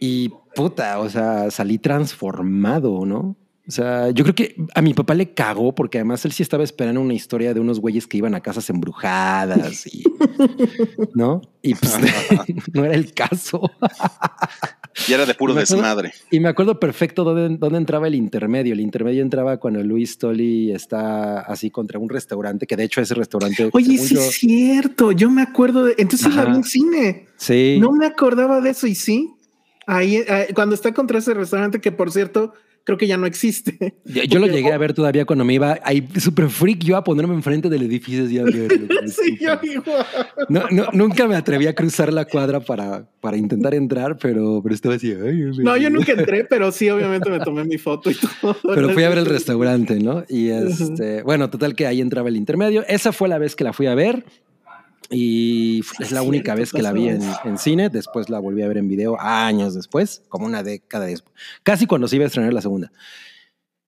Y 0.00 0.30
puta, 0.54 0.98
o 1.00 1.08
sea, 1.08 1.50
salí 1.50 1.78
transformado, 1.78 3.04
¿no? 3.04 3.36
O 3.68 3.70
sea, 3.70 4.08
yo 4.10 4.24
creo 4.24 4.34
que 4.34 4.56
a 4.74 4.80
mi 4.80 4.94
papá 4.94 5.12
le 5.14 5.34
cagó 5.34 5.74
porque 5.74 5.98
además 5.98 6.24
él 6.24 6.32
sí 6.32 6.42
estaba 6.42 6.64
esperando 6.64 7.02
una 7.02 7.12
historia 7.12 7.52
de 7.52 7.60
unos 7.60 7.80
güeyes 7.80 8.06
que 8.06 8.16
iban 8.16 8.34
a 8.34 8.40
casas 8.40 8.70
embrujadas 8.70 9.86
y, 9.86 10.04
¿no? 11.14 11.42
Y 11.60 11.74
pues 11.74 11.92
no 12.72 12.84
era 12.84 12.94
el 12.94 13.12
caso. 13.12 13.60
Y 15.06 15.12
era 15.12 15.26
de 15.26 15.34
puro 15.34 15.54
Me 15.54 15.60
acuerdo- 15.62 15.76
desmadre. 15.82 16.12
Y 16.30 16.40
me 16.40 16.48
acuerdo 16.48 16.80
perfecto 16.80 17.24
dónde, 17.24 17.56
dónde 17.58 17.78
entraba 17.78 18.06
el 18.08 18.14
intermedio. 18.14 18.72
El 18.72 18.80
intermedio 18.80 19.22
entraba 19.22 19.58
cuando 19.58 19.82
Luis 19.82 20.16
Tolly 20.18 20.72
está 20.72 21.40
así 21.40 21.70
contra 21.70 21.98
un 21.98 22.08
restaurante, 22.08 22.66
que 22.66 22.74
de 22.76 22.84
hecho 22.84 23.00
ese 23.00 23.14
restaurante. 23.14 23.68
Oye, 23.72 23.98
sí 23.98 24.14
yo- 24.14 24.20
es 24.22 24.30
cierto. 24.38 25.12
Yo 25.12 25.30
me 25.30 25.42
acuerdo 25.42 25.84
de. 25.84 25.94
Entonces 25.98 26.34
la 26.34 26.46
vi 26.46 26.56
en 26.56 26.64
cine. 26.64 27.26
sí. 27.36 27.76
No 27.80 27.92
me 27.92 28.06
acordaba 28.06 28.60
de 28.60 28.70
eso 28.70 28.86
y 28.86 28.94
sí. 28.94 29.30
Ahí, 29.86 30.16
eh, 30.16 30.48
cuando 30.54 30.74
está 30.74 30.92
contra 30.92 31.18
ese 31.18 31.32
restaurante, 31.34 31.80
que 31.80 31.92
por 31.92 32.10
cierto, 32.10 32.52
creo 32.88 32.96
que 32.96 33.06
ya 33.06 33.18
no 33.18 33.26
existe. 33.26 33.96
Yo, 34.06 34.22
yo 34.22 34.38
lo 34.38 34.46
llegué 34.46 34.72
a 34.72 34.78
ver 34.78 34.94
todavía 34.94 35.26
cuando 35.26 35.44
me 35.44 35.52
iba 35.52 35.78
ahí 35.84 36.08
súper 36.18 36.48
freak 36.48 36.78
yo 36.78 36.96
a 36.96 37.04
ponerme 37.04 37.34
enfrente 37.34 37.68
del 37.68 37.82
edificio. 37.82 38.24
así 38.24 38.38
a 38.38 38.44
verlo. 38.44 38.88
Sí, 39.08 39.36
yo 39.38 39.60
igual. 39.62 40.06
No, 40.48 40.62
no, 40.70 40.86
nunca 40.94 41.28
me 41.28 41.36
atreví 41.36 41.66
a 41.66 41.74
cruzar 41.74 42.14
la 42.14 42.24
cuadra 42.24 42.60
para, 42.60 43.06
para 43.20 43.36
intentar 43.36 43.74
entrar, 43.74 44.16
pero, 44.16 44.60
pero 44.62 44.74
estaba 44.74 44.94
así. 44.94 45.12
ay, 45.12 45.50
No, 45.58 45.76
yo 45.76 45.90
nunca 45.90 46.12
entré, 46.16 46.44
pero 46.44 46.72
sí, 46.72 46.88
obviamente 46.88 47.28
me 47.28 47.40
tomé 47.40 47.62
mi 47.64 47.76
foto 47.76 48.10
y 48.10 48.14
todo. 48.14 48.56
Pero 48.74 48.88
fui 48.88 49.02
a 49.02 49.10
ver 49.10 49.18
el 49.18 49.26
restaurante, 49.36 50.00
¿no? 50.00 50.24
Y 50.26 50.48
este, 50.48 51.22
bueno, 51.24 51.50
total 51.50 51.74
que 51.74 51.86
ahí 51.86 52.00
entraba 52.00 52.30
el 52.30 52.36
intermedio. 52.36 52.86
Esa 52.88 53.12
fue 53.12 53.28
la 53.28 53.36
vez 53.36 53.54
que 53.54 53.64
la 53.64 53.74
fui 53.74 53.86
a 53.86 53.94
ver 53.94 54.24
y 55.10 55.80
es 56.00 56.12
la 56.12 56.22
única 56.22 56.54
vez 56.54 56.72
que 56.72 56.82
la 56.82 56.92
vi 56.92 57.08
en, 57.08 57.22
en 57.44 57.58
cine. 57.58 57.88
Después 57.88 58.28
la 58.28 58.38
volví 58.40 58.62
a 58.62 58.68
ver 58.68 58.76
en 58.78 58.88
video 58.88 59.18
años 59.20 59.74
después, 59.74 60.22
como 60.28 60.46
una 60.46 60.62
década 60.62 61.06
después, 61.06 61.34
casi 61.62 61.86
cuando 61.86 62.08
se 62.08 62.16
iba 62.16 62.24
a 62.24 62.28
estrenar 62.28 62.52
la 62.52 62.60
segunda. 62.60 62.92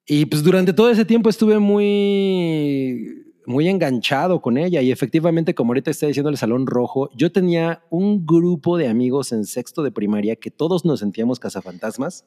Y 0.06 0.26
pues 0.26 0.42
durante 0.42 0.72
todo 0.72 0.90
ese 0.90 1.04
tiempo 1.04 1.28
estuve 1.30 1.58
muy, 1.60 3.24
muy 3.46 3.68
enganchado 3.68 4.40
con 4.42 4.58
ella 4.58 4.82
y 4.82 4.90
efectivamente, 4.90 5.54
como 5.54 5.70
ahorita 5.70 5.90
está 5.90 6.06
diciendo 6.06 6.30
el 6.30 6.36
Salón 6.36 6.66
Rojo, 6.66 7.10
yo 7.14 7.30
tenía 7.30 7.82
un 7.90 8.26
grupo 8.26 8.76
de 8.76 8.88
amigos 8.88 9.32
en 9.32 9.44
sexto 9.44 9.82
de 9.82 9.92
primaria 9.92 10.36
que 10.36 10.50
todos 10.50 10.84
nos 10.84 11.00
sentíamos 11.00 11.38
cazafantasmas. 11.38 12.24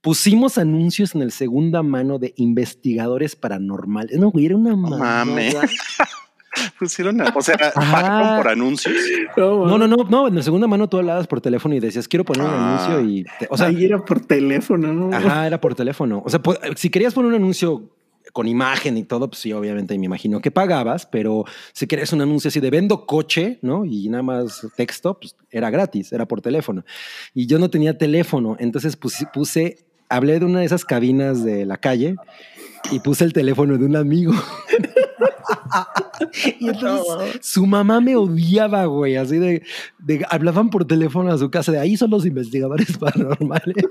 Pusimos 0.00 0.58
anuncios 0.58 1.14
en 1.14 1.22
el 1.22 1.30
segunda 1.32 1.82
mano 1.82 2.18
de 2.18 2.34
investigadores 2.36 3.36
paranormales. 3.36 4.18
No, 4.18 4.30
güey, 4.30 4.46
era 4.46 4.56
una 4.56 4.70
No 4.70 4.76
mamada. 4.76 5.24
mames. 5.24 5.54
Pusieron, 6.78 7.20
a- 7.20 7.32
o 7.34 7.40
sea, 7.42 7.56
pagaron 7.74 8.36
por 8.36 8.48
anuncios. 8.48 8.94
No, 9.36 9.78
no, 9.78 9.86
no, 9.86 9.96
no, 10.08 10.28
en 10.28 10.36
el 10.36 10.42
segunda 10.42 10.66
mano 10.66 10.88
tú 10.88 10.98
hablabas 10.98 11.26
por 11.26 11.40
teléfono 11.40 11.74
y 11.74 11.80
decías, 11.80 12.06
quiero 12.08 12.24
poner 12.24 12.42
un 12.42 12.50
Ah. 12.50 12.84
anuncio 12.86 13.00
y, 13.10 13.24
te- 13.38 13.46
o 13.50 13.56
sea, 13.56 13.66
Ahí 13.66 13.84
era 13.84 13.98
por 14.04 14.20
teléfono, 14.20 14.92
¿no? 14.92 15.16
Ajá, 15.16 15.46
era 15.46 15.60
por 15.60 15.74
teléfono. 15.74 16.22
O 16.24 16.28
sea, 16.30 16.40
po- 16.42 16.56
si 16.76 16.90
querías 16.90 17.14
poner 17.14 17.30
un 17.30 17.36
anuncio 17.36 17.90
con 18.32 18.48
imagen 18.48 18.96
y 18.96 19.04
todo, 19.04 19.28
pues 19.28 19.40
sí, 19.42 19.52
obviamente 19.52 19.96
me 19.98 20.06
imagino 20.06 20.40
que 20.40 20.50
pagabas, 20.50 21.06
pero 21.06 21.44
si 21.72 21.86
querías 21.86 22.12
un 22.12 22.20
anuncio 22.22 22.48
así 22.48 22.58
de 22.58 22.70
vendo 22.70 23.06
coche, 23.06 23.58
¿no? 23.62 23.84
Y 23.84 24.08
nada 24.08 24.22
más 24.22 24.66
texto, 24.76 25.18
pues 25.20 25.36
era 25.50 25.70
gratis, 25.70 26.12
era 26.12 26.26
por 26.26 26.40
teléfono. 26.40 26.84
Y 27.34 27.46
yo 27.46 27.58
no 27.58 27.70
tenía 27.70 27.96
teléfono, 27.96 28.56
entonces 28.58 28.96
puse, 28.96 29.26
puse 29.32 29.84
hablé 30.08 30.38
de 30.40 30.46
una 30.46 30.60
de 30.60 30.64
esas 30.66 30.84
cabinas 30.84 31.44
de 31.44 31.64
la 31.66 31.76
calle 31.76 32.16
y 32.90 32.98
puse 33.00 33.24
el 33.24 33.32
teléfono 33.32 33.76
de 33.78 33.84
un 33.84 33.94
amigo. 33.96 34.32
y 36.60 36.68
entonces 36.68 37.38
su 37.42 37.66
mamá 37.66 38.00
me 38.00 38.16
odiaba, 38.16 38.84
güey, 38.86 39.16
así 39.16 39.38
de, 39.38 39.62
de 39.98 40.24
hablaban 40.30 40.70
por 40.70 40.84
teléfono 40.86 41.32
a 41.32 41.38
su 41.38 41.50
casa 41.50 41.72
de 41.72 41.78
ahí 41.78 41.96
son 41.96 42.10
los 42.10 42.24
investigadores 42.26 42.96
paranormales. 42.98 43.84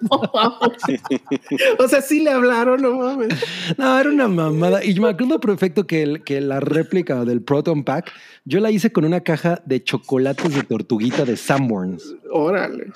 o 1.79 1.87
sea, 1.87 2.01
sí 2.01 2.21
le 2.21 2.31
hablaron, 2.31 2.81
no 2.81 2.95
mames. 2.97 3.33
No, 3.77 3.99
era 3.99 4.09
una 4.09 4.27
mamada. 4.27 4.83
Y 4.83 4.93
yo 4.93 5.01
me 5.01 5.09
acuerdo 5.09 5.39
perfecto 5.39 5.85
que, 5.87 6.03
el- 6.03 6.23
que 6.23 6.41
la 6.41 6.59
réplica 6.59 7.25
del 7.25 7.41
Proton 7.41 7.83
Pack, 7.83 8.11
yo 8.45 8.59
la 8.59 8.71
hice 8.71 8.91
con 8.91 9.05
una 9.05 9.21
caja 9.21 9.61
de 9.65 9.83
chocolates 9.83 10.53
de 10.55 10.63
tortuguita 10.63 11.25
de 11.25 11.37
Sanborns. 11.37 12.15
Órale. 12.31 12.91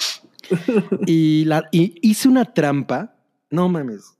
Y, 1.05 1.45
la, 1.45 1.67
y 1.71 1.95
hice 2.01 2.27
una 2.29 2.45
trampa. 2.45 3.13
No 3.49 3.69
mames. 3.69 4.16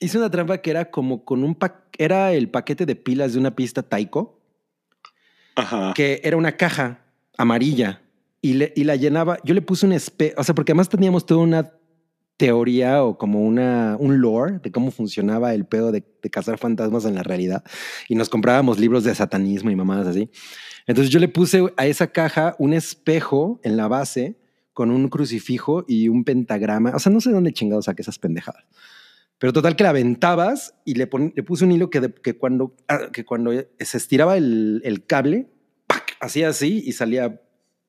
Hice 0.00 0.18
una 0.18 0.30
trampa 0.30 0.58
que 0.58 0.70
era 0.70 0.90
como 0.90 1.24
con 1.24 1.42
un 1.44 1.54
pa- 1.54 1.84
era 1.98 2.32
el 2.32 2.48
paquete 2.50 2.86
de 2.86 2.94
pilas 2.96 3.32
de 3.32 3.38
una 3.40 3.54
pista 3.56 3.82
Taiko, 3.82 4.40
Ajá. 5.56 5.92
que 5.94 6.20
era 6.22 6.36
una 6.36 6.52
caja 6.56 7.00
amarilla 7.36 8.00
y, 8.40 8.54
le, 8.54 8.72
y 8.76 8.84
la 8.84 8.96
llenaba. 8.96 9.38
Yo 9.44 9.54
le 9.54 9.62
puse 9.62 9.86
un 9.86 9.92
espejo, 9.92 10.40
o 10.40 10.44
sea, 10.44 10.54
porque 10.54 10.72
además 10.72 10.88
teníamos 10.88 11.26
toda 11.26 11.40
una 11.40 11.72
teoría 12.36 13.02
o 13.02 13.18
como 13.18 13.42
una, 13.42 13.96
un 13.98 14.20
lore 14.20 14.60
de 14.62 14.70
cómo 14.70 14.92
funcionaba 14.92 15.54
el 15.54 15.66
pedo 15.66 15.90
de, 15.90 16.04
de 16.22 16.30
cazar 16.30 16.56
fantasmas 16.58 17.04
en 17.04 17.16
la 17.16 17.24
realidad 17.24 17.64
y 18.08 18.14
nos 18.14 18.28
comprábamos 18.28 18.78
libros 18.78 19.02
de 19.02 19.12
satanismo 19.16 19.70
y 19.70 19.76
mamadas 19.76 20.06
así. 20.06 20.30
Entonces 20.86 21.12
yo 21.12 21.18
le 21.18 21.26
puse 21.26 21.64
a 21.76 21.86
esa 21.86 22.06
caja 22.12 22.54
un 22.60 22.72
espejo 22.74 23.58
en 23.64 23.76
la 23.76 23.88
base 23.88 24.36
con 24.72 24.92
un 24.92 25.08
crucifijo 25.08 25.84
y 25.88 26.08
un 26.08 26.22
pentagrama. 26.22 26.92
O 26.94 27.00
sea, 27.00 27.10
no 27.10 27.20
sé 27.20 27.32
dónde 27.32 27.52
chingados 27.52 27.86
saqué 27.86 28.02
esas 28.02 28.20
pendejadas. 28.20 28.64
Pero 29.38 29.52
total 29.52 29.76
que 29.76 29.84
la 29.84 29.90
aventabas 29.90 30.74
y 30.84 30.94
le, 30.94 31.06
pon- 31.06 31.32
le 31.36 31.42
puse 31.42 31.64
un 31.64 31.72
hilo 31.72 31.90
que, 31.90 32.00
de- 32.00 32.12
que 32.14 32.36
cuando, 32.36 32.74
ah, 32.88 33.08
que 33.12 33.24
cuando 33.24 33.52
se 33.78 33.96
estiraba 33.96 34.36
el, 34.36 34.80
el 34.84 35.06
cable, 35.06 35.48
¡pac! 35.86 36.16
hacía 36.20 36.48
así 36.48 36.82
y 36.84 36.92
salía 36.92 37.40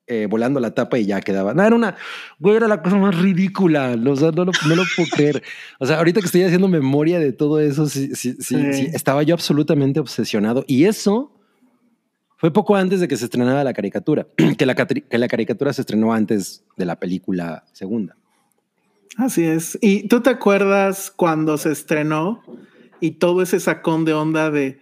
eh, 0.06 0.26
volando 0.28 0.58
la 0.60 0.74
tapa 0.74 0.98
y 0.98 1.06
ya 1.06 1.20
quedaba. 1.20 1.54
No, 1.54 1.62
era 1.64 1.74
una, 1.76 1.96
güey, 2.38 2.56
era 2.56 2.66
la 2.68 2.82
cosa 2.82 2.96
más 2.96 3.16
ridícula. 3.18 3.96
O 4.06 4.16
sea, 4.16 4.30
no 4.32 4.44
lo, 4.44 4.52
no 4.68 4.74
lo 4.76 4.82
puedo 4.96 5.08
creer. 5.14 5.42
O 5.78 5.86
sea, 5.86 5.98
ahorita 5.98 6.20
que 6.20 6.26
estoy 6.26 6.42
haciendo 6.42 6.66
memoria 6.68 7.18
de 7.20 7.32
todo 7.32 7.60
eso, 7.60 7.86
sí, 7.86 8.14
sí, 8.14 8.36
sí, 8.40 8.72
Sí. 8.72 8.88
estaba 8.92 9.22
yo 9.24 9.34
absolutamente 9.34 9.98
obsesionado. 10.00 10.64
Y 10.68 10.84
eso 10.84 11.36
fue 12.36 12.52
poco 12.52 12.74
antes 12.76 13.00
de 13.00 13.06
que 13.08 13.16
se 13.16 13.24
estrenara 13.26 13.62
la 13.64 13.72
caricatura, 13.74 14.26
que 14.58 14.66
la, 14.66 14.74
catri- 14.74 15.06
que 15.08 15.18
la 15.18 15.28
caricatura 15.28 15.72
se 15.72 15.82
estrenó 15.82 16.12
antes 16.12 16.64
de 16.76 16.84
la 16.86 16.98
película 16.98 17.64
segunda. 17.72 18.16
Así 19.16 19.42
es. 19.44 19.78
¿Y 19.80 20.08
tú 20.08 20.20
te 20.20 20.30
acuerdas 20.30 21.12
cuando 21.14 21.58
se 21.58 21.72
estrenó 21.72 22.42
y 23.00 23.12
todo 23.12 23.42
ese 23.42 23.60
sacón 23.60 24.04
de 24.04 24.12
onda 24.14 24.50
de 24.50 24.80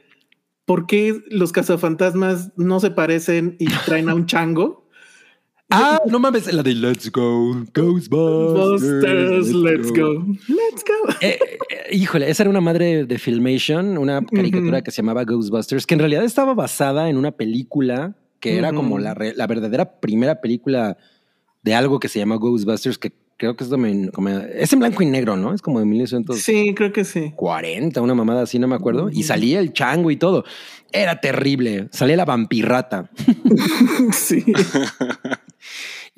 por 0.64 0.86
qué 0.86 1.22
los 1.30 1.50
cazafantasmas 1.52 2.50
no 2.56 2.78
se 2.80 2.90
parecen 2.90 3.56
y 3.58 3.66
traen 3.86 4.08
a 4.08 4.14
un 4.14 4.26
chango? 4.26 4.84
Ah, 5.70 6.00
no 6.06 6.18
mames, 6.18 6.50
la 6.50 6.62
de 6.62 6.72
Let's 6.74 7.12
Go, 7.12 7.52
Ghostbusters. 7.74 8.80
Busters, 8.80 9.52
let's 9.54 9.92
go. 9.92 10.24
Let's 10.48 10.82
go. 10.82 11.12
Eh, 11.20 11.38
eh, 11.38 11.94
híjole, 11.94 12.30
esa 12.30 12.44
era 12.44 12.48
una 12.48 12.62
madre 12.62 13.04
de 13.04 13.18
Filmation, 13.18 13.98
una 13.98 14.24
caricatura 14.24 14.80
que 14.80 14.90
se 14.90 15.02
llamaba 15.02 15.24
Ghostbusters, 15.24 15.84
que 15.86 15.92
en 15.92 16.00
realidad 16.00 16.24
estaba 16.24 16.54
basada 16.54 17.10
en 17.10 17.18
una 17.18 17.32
película 17.32 18.16
que 18.40 18.56
era 18.56 18.72
como 18.72 18.98
la, 18.98 19.12
re- 19.12 19.34
la 19.36 19.46
verdadera 19.46 20.00
primera 20.00 20.40
película 20.40 20.96
de 21.62 21.74
algo 21.74 22.00
que 22.00 22.08
se 22.08 22.18
llama 22.18 22.36
Ghostbusters, 22.36 22.96
que 22.96 23.12
creo 23.38 23.56
que 23.56 23.64
es, 23.64 23.70
como- 24.12 24.28
es 24.28 24.72
en 24.72 24.78
blanco 24.80 25.02
y 25.02 25.06
negro, 25.06 25.36
¿no? 25.36 25.54
Es 25.54 25.62
como 25.62 25.78
de 25.80 25.86
1940, 25.86 26.42
Sí, 26.44 26.74
creo 26.74 26.92
que 26.92 27.04
sí. 27.04 27.32
una 28.02 28.14
mamada 28.14 28.42
así, 28.42 28.58
no 28.58 28.68
me 28.68 28.74
acuerdo. 28.74 29.08
Y 29.10 29.22
salía 29.22 29.60
el 29.60 29.72
chango 29.72 30.10
y 30.10 30.16
todo. 30.16 30.44
Era 30.92 31.20
terrible. 31.20 31.88
Salía 31.92 32.16
la 32.16 32.24
vampirrata. 32.26 33.10
Sí. 34.12 34.44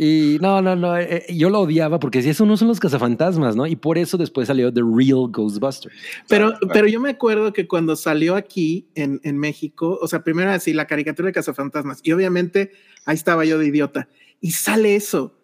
Y 0.03 0.39
no, 0.41 0.62
no, 0.62 0.77
no, 0.77 0.97
eh, 0.97 1.27
eh, 1.29 1.35
yo 1.37 1.50
lo 1.50 1.61
odiaba 1.61 2.00
porque 2.00 2.23
si 2.23 2.31
eso 2.31 2.47
no 2.47 2.57
son 2.57 2.69
los 2.69 2.81
cazafantasmas, 2.81 3.55
¿no? 3.55 3.67
Y 3.67 3.77
por 3.77 3.99
eso 3.99 4.17
después 4.17 4.47
salió 4.47 4.73
The 4.73 4.81
Real 4.81 5.29
Ghostbusters. 5.31 5.95
Pero, 6.27 6.55
pero 6.73 6.87
yo 6.87 7.00
me 7.00 7.11
acuerdo 7.11 7.53
que 7.53 7.69
cuando 7.69 7.97
salió 7.97 8.35
aquí 8.35 8.89
en, 8.95 9.21
en 9.25 9.37
México, 9.37 9.99
o 10.00 10.09
sea, 10.09 10.25
primero 10.25 10.50
así 10.53 10.73
la 10.73 10.87
caricatura 10.87 11.27
de 11.27 11.33
Cazafantasmas, 11.35 12.00
y 12.03 12.12
obviamente 12.12 12.71
ahí 13.05 13.15
estaba 13.15 13.45
yo 13.45 13.59
de 13.59 13.67
idiota, 13.67 14.09
y 14.41 14.53
sale 14.53 14.97
eso. 14.97 15.37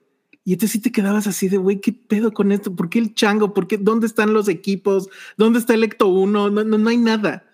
Y 0.47 0.53
entonces 0.53 0.75
sí 0.75 0.81
te 0.81 0.93
quedabas 0.93 1.27
así 1.27 1.49
de, 1.49 1.57
güey, 1.57 1.81
¿qué 1.81 1.93
pedo 1.93 2.33
con 2.33 2.53
esto? 2.53 2.77
¿Por 2.77 2.89
qué 2.89 3.01
el 3.01 3.17
chango? 3.17 3.53
¿Por 3.53 3.67
qué? 3.67 3.79
¿Dónde 3.79 4.07
están 4.07 4.33
los 4.33 4.47
equipos? 4.47 5.11
¿Dónde 5.37 5.59
está 5.59 5.75
el 5.75 5.83
Ecto 5.83 6.07
1? 6.07 6.51
No, 6.51 6.65
no, 6.65 6.79
no 6.79 6.89
hay 6.89 6.99
nada. 6.99 7.45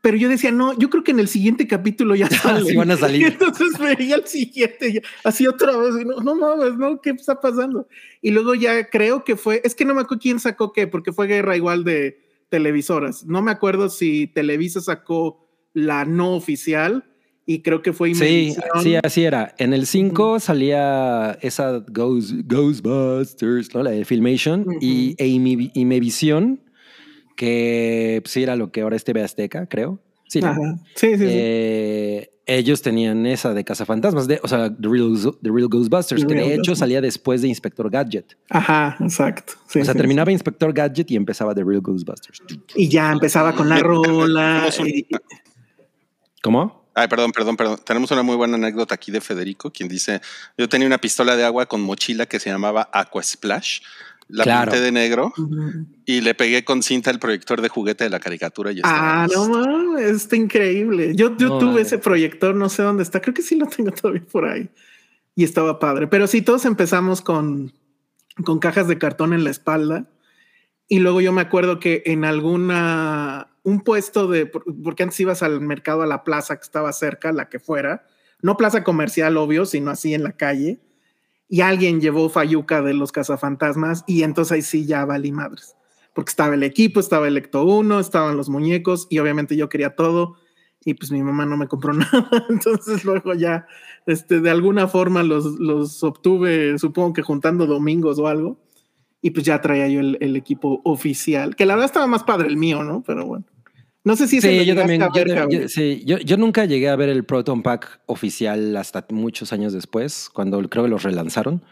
Pero 0.00 0.16
yo 0.16 0.30
decía, 0.30 0.50
no, 0.50 0.72
yo 0.78 0.88
creo 0.88 1.04
que 1.04 1.10
en 1.10 1.20
el 1.20 1.28
siguiente 1.28 1.68
capítulo 1.68 2.14
ya 2.14 2.30
salen. 2.30 2.64
Sí 2.66 2.74
van 2.74 2.90
a 2.90 2.96
salir. 2.96 3.20
Y 3.20 3.24
entonces 3.26 3.78
veía 3.78 4.14
el 4.14 4.26
siguiente, 4.26 5.02
así 5.24 5.46
otra 5.46 5.76
vez, 5.76 5.94
y 6.00 6.06
no, 6.06 6.16
no 6.20 6.34
mames, 6.36 6.78
no, 6.78 7.02
¿qué 7.02 7.10
está 7.10 7.38
pasando? 7.38 7.86
Y 8.22 8.30
luego 8.30 8.54
ya 8.54 8.88
creo 8.88 9.22
que 9.22 9.36
fue, 9.36 9.60
es 9.62 9.74
que 9.74 9.84
no 9.84 9.94
me 9.94 10.00
acuerdo 10.00 10.22
quién 10.22 10.40
sacó 10.40 10.72
qué, 10.72 10.86
porque 10.86 11.12
fue 11.12 11.26
guerra 11.26 11.54
igual 11.54 11.84
de 11.84 12.18
televisoras. 12.48 13.26
No 13.26 13.42
me 13.42 13.50
acuerdo 13.50 13.90
si 13.90 14.26
Televisa 14.28 14.80
sacó 14.80 15.46
la 15.74 16.06
no 16.06 16.34
oficial 16.34 17.04
y 17.46 17.62
creo 17.62 17.80
que 17.80 17.92
fue 17.92 18.12
Sí, 18.14 18.24
Imevisión. 18.24 18.64
sí, 18.82 18.96
así 19.02 19.24
era. 19.24 19.54
En 19.58 19.72
el 19.72 19.86
5 19.86 20.40
salía 20.40 21.38
esa 21.42 21.78
Ghost, 21.88 22.32
Ghostbusters, 22.44 23.74
¿no? 23.74 23.82
la 23.84 23.90
de 23.92 24.04
Filmation, 24.04 24.62
Ujú. 24.62 24.78
y 24.80 25.14
e 25.18 25.26
Ime- 25.28 25.70
Imevisión, 25.74 26.60
que 27.36 28.20
pues, 28.22 28.32
sí 28.32 28.42
era 28.42 28.56
lo 28.56 28.72
que 28.72 28.80
ahora 28.82 28.96
es 28.96 29.04
TV 29.04 29.22
Azteca, 29.22 29.66
creo. 29.66 30.00
Sí, 30.28 30.40
¿no? 30.40 30.48
Ajá. 30.48 30.78
Sí, 30.96 31.10
sí, 31.10 31.18
sí. 31.18 31.24
Eh, 31.28 32.30
ellos 32.46 32.80
tenían 32.82 33.26
esa 33.26 33.54
de 33.54 33.64
Cazafantasmas, 33.64 34.26
de, 34.28 34.40
o 34.42 34.48
sea, 34.48 34.74
The 34.74 34.88
Real, 34.88 35.14
The 35.42 35.50
Real 35.50 35.68
Ghostbusters, 35.68 36.22
The 36.22 36.26
que 36.28 36.34
de 36.34 36.40
hecho 36.42 36.48
Ghostbusters. 36.56 36.78
salía 36.78 37.00
después 37.00 37.42
de 37.42 37.48
Inspector 37.48 37.90
Gadget. 37.90 38.36
Ajá, 38.50 38.96
exacto. 39.00 39.54
Sí, 39.68 39.80
o 39.80 39.84
sea, 39.84 39.94
sí, 39.94 39.98
terminaba 39.98 40.30
Inspector 40.32 40.72
Gadget 40.72 41.10
y 41.10 41.16
empezaba 41.16 41.54
The 41.54 41.64
Real 41.64 41.80
Ghostbusters. 41.80 42.42
sí. 42.48 42.60
Y 42.76 42.88
ya 42.88 43.12
empezaba 43.12 43.52
con 43.54 43.68
la 43.68 43.78
rola. 43.80 44.68
Y- 44.84 45.06
¿Cómo? 46.42 46.85
Ay, 46.98 47.08
perdón, 47.08 47.30
perdón, 47.32 47.56
perdón. 47.58 47.78
Tenemos 47.84 48.10
una 48.10 48.22
muy 48.22 48.36
buena 48.36 48.54
anécdota 48.56 48.94
aquí 48.94 49.12
de 49.12 49.20
Federico, 49.20 49.70
quien 49.70 49.86
dice, 49.88 50.22
yo 50.56 50.66
tenía 50.68 50.86
una 50.86 50.96
pistola 50.98 51.36
de 51.36 51.44
agua 51.44 51.66
con 51.66 51.82
mochila 51.82 52.24
que 52.24 52.40
se 52.40 52.48
llamaba 52.50 52.88
Aqua 52.92 53.22
Splash. 53.22 53.80
La 54.28 54.42
Claro. 54.42 54.72
pinté 54.72 54.84
de 54.84 54.90
negro 54.90 55.32
Ujú. 55.38 55.86
y 56.04 56.20
le 56.22 56.34
pegué 56.34 56.64
con 56.64 56.82
cinta 56.82 57.10
el 57.12 57.20
proyector 57.20 57.60
de 57.60 57.68
juguete 57.68 58.02
de 58.04 58.10
la 58.10 58.18
caricatura. 58.18 58.72
Y 58.72 58.76
estaba 58.78 59.22
Ah, 59.24 59.26
no 59.32 59.48
mames, 59.48 60.10
está 60.10 60.34
increíble. 60.36 61.12
Yo, 61.14 61.36
yo 61.36 61.48
No, 61.50 61.58
tuve 61.58 61.68
madre. 61.72 61.82
ese 61.82 61.98
proyector, 61.98 62.54
no 62.56 62.68
sé 62.68 62.82
dónde 62.82 63.04
está, 63.04 63.20
creo 63.20 63.34
que 63.34 63.42
sí 63.42 63.54
lo 63.56 63.66
tengo 63.66 63.90
todavía 63.92 64.22
por 64.32 64.46
ahí. 64.46 64.68
Y 65.36 65.44
estaba 65.44 65.78
padre. 65.78 66.08
Pero 66.08 66.26
sí, 66.26 66.40
todos 66.42 66.64
empezamos 66.64 67.20
con, 67.20 67.72
con 68.42 68.58
cajas 68.58 68.88
de 68.88 68.98
cartón 68.98 69.32
en 69.34 69.44
la 69.44 69.50
espalda. 69.50 70.06
Y 70.88 70.98
luego 71.00 71.20
yo 71.20 71.32
me 71.32 71.42
acuerdo 71.42 71.78
que 71.78 72.02
en 72.06 72.24
alguna, 72.24 73.48
un 73.66 73.80
puesto 73.82 74.28
de, 74.28 74.46
por- 74.46 74.64
porque 74.82 75.02
antes 75.02 75.20
ibas 75.20 75.42
al 75.42 75.60
mercado, 75.60 76.02
a 76.02 76.06
la 76.06 76.24
plaza 76.24 76.56
que 76.56 76.62
estaba 76.62 76.92
cerca, 76.92 77.32
la 77.32 77.48
que 77.50 77.58
fuera, 77.58 78.06
no 78.40 78.56
plaza 78.56 78.84
comercial, 78.84 79.36
obvio, 79.36 79.66
sino 79.66 79.90
así 79.90 80.14
en 80.14 80.22
la 80.22 80.32
calle. 80.32 80.80
Y 81.48 81.60
alguien 81.60 82.00
llevó 82.00 82.28
Fayuca 82.28 82.82
de 82.82 82.94
los 82.94 83.12
cazafantasmas 83.12 84.04
y 84.06 84.22
entonces 84.22 84.52
ahí 84.52 84.62
sí 84.62 84.86
ya 84.86 85.04
valí 85.04 85.32
madres 85.32 85.74
porque 86.14 86.30
estaba 86.30 86.54
el 86.54 86.62
equipo, 86.62 86.98
estaba 86.98 87.28
el 87.28 87.36
Ecto 87.36 87.62
1, 87.64 88.00
estaban 88.00 88.38
los 88.38 88.48
muñecos 88.48 89.06
y 89.10 89.18
obviamente 89.18 89.54
yo 89.54 89.68
quería 89.68 89.94
todo 89.94 90.36
y 90.82 90.94
pues 90.94 91.12
mi 91.12 91.22
mamá 91.22 91.44
no 91.44 91.58
me 91.58 91.68
compró 91.68 91.92
nada. 91.92 92.46
Entonces 92.48 93.04
luego 93.04 93.34
ya, 93.34 93.66
este, 94.06 94.40
de 94.40 94.48
alguna 94.50 94.88
forma 94.88 95.22
los, 95.22 95.44
los 95.60 96.02
obtuve, 96.02 96.78
supongo 96.78 97.12
que 97.12 97.20
juntando 97.22 97.66
domingos 97.66 98.18
o 98.18 98.28
algo. 98.28 98.58
Y 99.20 99.32
pues 99.32 99.44
ya 99.44 99.60
traía 99.60 99.88
yo 99.88 100.00
el, 100.00 100.16
el 100.22 100.36
equipo 100.36 100.80
oficial, 100.84 101.54
que 101.56 101.66
la 101.66 101.74
verdad 101.74 101.86
estaba 101.86 102.06
más 102.06 102.22
padre 102.24 102.48
el 102.48 102.56
mío, 102.56 102.82
¿no? 102.84 103.02
Pero 103.06 103.26
bueno. 103.26 103.44
No 104.06 104.14
sé 104.14 104.28
si 104.28 104.40
Sí, 104.40 104.64
yo 104.64 104.76
también. 104.76 105.02
ver, 105.12 105.26
yo- 105.28 105.48
yo- 105.62 105.68
sí, 105.68 106.02
yo, 106.06 106.18
yo 106.18 106.36
nunca 106.36 106.64
llegué 106.64 106.88
a 106.88 106.94
ver 106.94 107.08
el 107.08 107.24
Proton 107.24 107.62
Pack 107.64 108.00
oficial 108.06 108.76
hasta 108.76 109.04
muchos 109.10 109.52
años 109.52 109.72
después, 109.72 110.30
cuando 110.32 110.60
creo 110.68 110.84
que 110.84 110.90
los 110.90 111.02
relanzaron. 111.02 111.62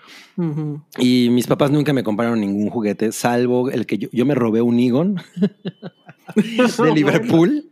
Y 0.99 1.29
mis 1.31 1.47
papás 1.47 1.71
nunca 1.71 1.93
me 1.93 2.03
compraron 2.03 2.41
ningún 2.41 2.69
juguete, 2.71 3.12
salvo 3.12 3.71
el 3.71 3.87
que 3.87 3.99
yo, 3.99 4.09
yo 4.12 4.26
me 4.26 4.35
robé 4.35 4.62
un 4.62 4.81
Egon 4.81 5.23
de 6.35 6.93
Liverpool. 6.93 7.71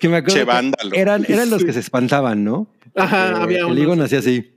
que 0.00 0.08
me 0.08 0.16
acuerdo 0.16 0.34
Che, 0.38 0.44
que 0.90 0.98
eran, 0.98 1.26
eran 1.28 1.50
los 1.50 1.62
que 1.62 1.74
se 1.74 1.80
espantaban, 1.80 2.44
¿no? 2.44 2.68
Ajá, 2.94 3.32
Eh, 3.32 3.34
había 3.36 3.66
El. 3.66 3.76
Egon 3.76 4.00
hacía 4.00 4.20
así, 4.20 4.50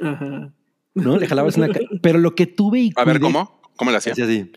Ajá. 0.00 0.52
¿no? 0.94 1.18
Le 1.18 1.26
jalabas 1.26 1.56
una. 1.56 1.70
Pero 2.00 2.18
lo 2.20 2.36
que 2.36 2.46
tuve 2.46 2.78
y. 2.80 2.92
A 2.94 3.04
ver, 3.04 3.18
¿cómo? 3.18 3.60
¿Cómo 3.74 3.90
le 3.90 3.96
hacía? 3.96 4.12
Hacía 4.12 4.26
así. 4.26 4.52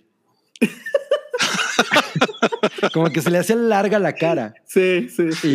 Como 2.94 3.10
que 3.10 3.22
se 3.22 3.30
le 3.32 3.38
hacía 3.38 3.56
larga 3.56 4.00
la 4.00 4.14
cara. 4.14 4.54
Sí, 4.66 5.08
sí. 5.10 5.32
sí. 5.32 5.48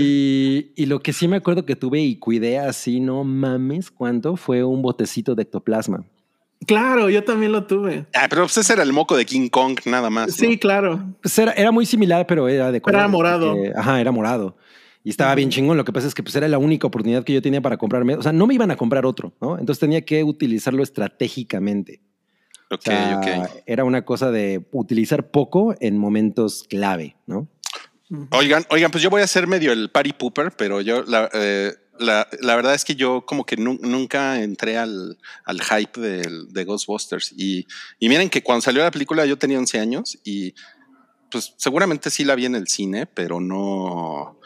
Y, 0.77 0.83
y 0.83 0.87
lo 0.87 1.01
que 1.01 1.13
sí 1.13 1.29
me 1.29 1.37
acuerdo 1.37 1.65
que 1.67 1.77
tuve 1.77 2.01
y 2.01 2.17
cuidé 2.17 2.59
así, 2.59 3.01
no 3.01 3.25
mames, 3.25 3.91
cuánto 3.91 4.37
fue 4.37 4.63
un 4.65 4.83
botecito 4.83 5.35
de 5.35 5.43
ectoplasma. 5.43 6.05
Claro, 6.67 7.09
yo 7.09 7.25
también 7.25 7.53
lo 7.53 7.67
tuve. 7.67 8.05
Ah, 8.15 8.27
pero 8.29 8.43
pues 8.43 8.59
ese 8.59 8.75
era 8.75 8.83
el 8.83 8.93
moco 8.93 9.17
de 9.17 9.25
King 9.25 9.49
Kong, 9.49 9.79
nada 9.87 10.11
más. 10.11 10.29
¿no? 10.29 10.33
Sí, 10.35 10.59
claro. 10.59 11.03
Pues 11.23 11.39
era, 11.39 11.53
era 11.53 11.71
muy 11.73 11.87
similar, 11.87 12.27
pero 12.27 12.49
era 12.49 12.71
de 12.71 12.81
Pero 12.83 12.99
era 12.99 13.09
morado. 13.09 13.55
porque- 13.55 13.73
ajá, 13.75 14.01
era 14.01 14.13
morado. 14.13 14.57
Y 15.03 15.09
estaba 15.09 15.35
bien 15.35 15.49
chingón. 15.49 15.79
Lo 15.79 15.85
que 15.87 15.93
pasa 15.95 16.07
es 16.07 16.15
que 16.15 16.23
pues 16.23 16.37
era 16.37 16.47
la 16.49 16.59
única 16.59 16.87
oportunidad 16.87 17.25
que 17.25 17.33
yo 17.33 17.41
tenía 17.41 17.63
para 17.63 17.79
comprarme. 17.79 18.17
O 18.17 18.23
sea, 18.23 18.33
no 18.33 18.47
me 18.47 18.53
iban 18.53 18.71
a 18.71 18.77
comprar 18.77 19.07
otro, 19.07 19.33
¿no? 19.41 19.59
Entonces 19.59 19.81
tenía 19.81 20.03
que 20.03 20.23
utilizarlo 20.23 20.83
estratégicamente. 20.83 22.03
O 22.71 22.75
Ok, 22.77 22.83
sea, 22.83 23.17
ok. 23.19 23.63
Era 23.67 23.85
una 23.85 24.05
cosa 24.05 24.31
de 24.31 24.65
utilizar 24.73 25.31
poco 25.31 25.75
en 25.81 25.99
momentos 25.99 26.65
clave, 26.69 27.17
¿no? 27.27 27.49
Oigan, 28.33 28.65
oigan, 28.71 28.91
pues 28.91 29.03
yo 29.03 29.11
voy 29.11 29.23
a 29.23 29.27
ser 29.27 29.47
medio 29.47 29.73
el 29.73 29.91
party 29.91 30.13
pooper, 30.15 30.51
pero 30.57 30.81
yo 30.81 31.03
la, 31.05 31.31
eh, 31.33 31.73
la, 31.99 32.27
la 32.41 32.57
verdad 32.57 32.75
es 32.75 32.85
que 32.85 32.97
yo 32.97 33.25
como 33.25 33.45
que 33.47 33.57
nu- 33.57 33.79
nunca 33.83 34.41
entré 34.43 34.77
al, 34.79 35.19
al 35.45 35.61
hype 35.63 36.01
del- 36.01 36.49
de 36.53 36.65
Ghostbusters. 36.65 37.33
Y, 37.37 37.67
y 38.01 38.09
miren 38.09 38.29
que 38.29 38.43
cuando 38.43 38.63
salió 38.63 38.83
la 38.83 38.91
película 38.91 39.27
yo 39.27 39.39
tenía 39.39 39.59
11 39.59 39.79
años 39.79 40.19
y 40.25 40.55
pues 41.31 41.55
seguramente 41.57 42.11
sí 42.11 42.25
la 42.25 42.35
vi 42.35 42.47
en 42.47 42.57
el 42.57 42.67
cine, 42.69 43.07
pero 43.07 43.41
no... 43.41 44.37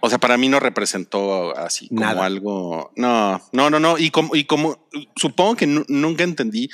O 0.00 0.08
sea, 0.08 0.18
para 0.18 0.36
mí 0.36 0.48
no 0.48 0.60
representó 0.60 1.56
así 1.56 1.88
como 1.88 2.02
Nada. 2.02 2.24
algo... 2.24 2.92
No, 2.94 3.40
no, 3.52 3.68
no, 3.70 3.80
no. 3.80 3.98
Y 3.98 4.10
como, 4.10 4.36
y 4.36 4.44
como 4.44 4.86
supongo 5.16 5.56
que 5.56 5.66
nu- 5.66 5.84
nunca 5.88 6.22
entendí 6.24 6.68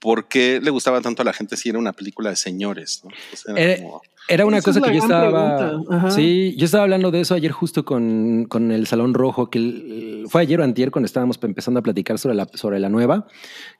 por 0.00 0.28
qué 0.28 0.60
le 0.62 0.70
gustaba 0.70 1.00
tanto 1.00 1.22
a 1.22 1.24
la 1.24 1.32
gente 1.32 1.56
si 1.56 1.68
era 1.68 1.78
una 1.78 1.92
película 1.92 2.30
de 2.30 2.36
señores. 2.36 3.02
¿no? 3.04 3.10
O 3.10 3.36
sea, 3.36 3.54
era 3.56 3.72
Eh, 3.72 3.82
como- 3.82 4.02
Era 4.30 4.44
una 4.44 4.58
es 4.58 4.64
cosa 4.64 4.82
que 4.82 4.92
yo 4.92 4.98
estaba. 5.00 6.10
Sí, 6.10 6.54
yo 6.58 6.66
estaba 6.66 6.82
hablando 6.84 7.10
de 7.10 7.20
eso 7.22 7.34
ayer 7.34 7.50
justo 7.50 7.86
con, 7.86 8.44
con 8.46 8.70
el 8.72 8.86
Salón 8.86 9.14
Rojo, 9.14 9.48
que 9.48 9.58
el- 9.58 10.24
fue 10.28 10.42
ayer 10.42 10.60
o 10.60 10.64
antier 10.64 10.90
cuando 10.90 11.06
estábamos 11.06 11.38
empezando 11.42 11.80
a 11.80 11.82
platicar 11.82 12.18
sobre 12.18 12.34
la, 12.34 12.46
sobre 12.52 12.78
la 12.78 12.90
nueva, 12.90 13.26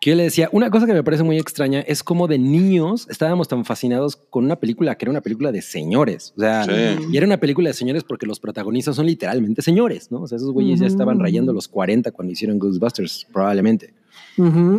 que 0.01 0.09
yo 0.11 0.17
le 0.17 0.23
decía, 0.23 0.49
una 0.51 0.71
cosa 0.71 0.87
que 0.87 0.95
me 0.95 1.05
parece 1.05 1.23
muy 1.23 1.37
extraña 1.39 1.81
es 1.81 2.03
como 2.03 2.29
de 2.29 2.39
niños 2.39 3.07
estábamos 3.11 3.47
tan 3.49 3.67
fascinados 3.67 4.17
con 4.17 4.47
una 4.47 4.57
película 4.57 4.95
que 4.97 5.05
era 5.05 5.11
una 5.11 5.21
película 5.21 5.53
de 5.53 5.61
señores. 5.61 6.33
O 6.39 6.41
sea, 6.41 6.65
Sí. 6.65 7.07
y 7.13 7.17
era 7.19 7.27
una 7.27 7.37
película 7.37 7.69
de 7.69 7.75
señores 7.75 8.03
porque 8.05 8.25
los 8.25 8.41
protagonistas 8.41 8.97
son 8.97 9.05
literalmente 9.05 9.61
señores, 9.61 10.11
¿no? 10.11 10.23
O 10.23 10.27
sea, 10.27 10.37
esos 10.37 10.51
güeyes 10.53 10.81
ya 10.81 10.87
estaban 10.87 11.21
rayando 11.21 11.53
los 11.53 11.69
40 11.69 12.11
cuando 12.11 12.33
hicieron 12.33 12.59
Ghostbusters, 12.59 13.27
probablemente. 13.31 13.93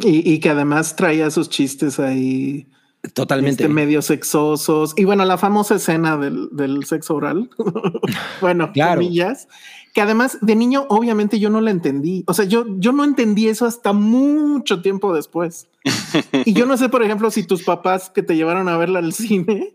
Y 0.04 0.39
que 0.39 0.50
además 0.50 0.95
traía 0.95 1.30
sus 1.32 1.50
chistes 1.50 2.00
ahí 2.00 2.67
Totalmente. 3.13 3.63
este, 3.63 3.74
medio 3.74 4.02
sexosos. 4.02 4.93
Y 4.98 5.06
bueno, 5.06 5.26
la 5.26 5.38
famosa 5.38 5.76
escena 5.76 6.17
del, 6.17 6.50
del 6.52 6.86
sexo 6.86 7.15
oral. 7.15 7.50
bueno, 8.41 8.72
Claro. 8.74 9.02
comillas. 9.02 9.48
Que 9.93 10.02
además 10.02 10.38
de 10.41 10.56
niño, 10.56 10.86
obviamente 10.89 11.39
yo 11.39 11.50
no 11.50 11.62
la 11.62 11.72
entendí. 11.72 12.24
O 12.28 12.34
sea, 12.34 12.45
yo, 12.45 12.65
yo 12.78 12.91
no 12.91 13.04
entendí 13.04 13.48
eso 13.48 13.65
hasta 13.65 13.91
mucho 13.93 14.82
tiempo 14.82 15.13
después. 15.13 15.67
y 16.45 16.54
yo 16.54 16.65
no 16.65 16.78
sé, 16.78 16.89
por 16.89 17.04
ejemplo, 17.04 17.32
si 17.32 17.43
tus 17.43 17.63
papás 17.63 18.10
que 18.10 18.22
te 18.22 18.36
llevaron 18.36 18.69
a 18.69 18.78
verla 18.78 19.00
al 19.00 19.13
cine 19.13 19.74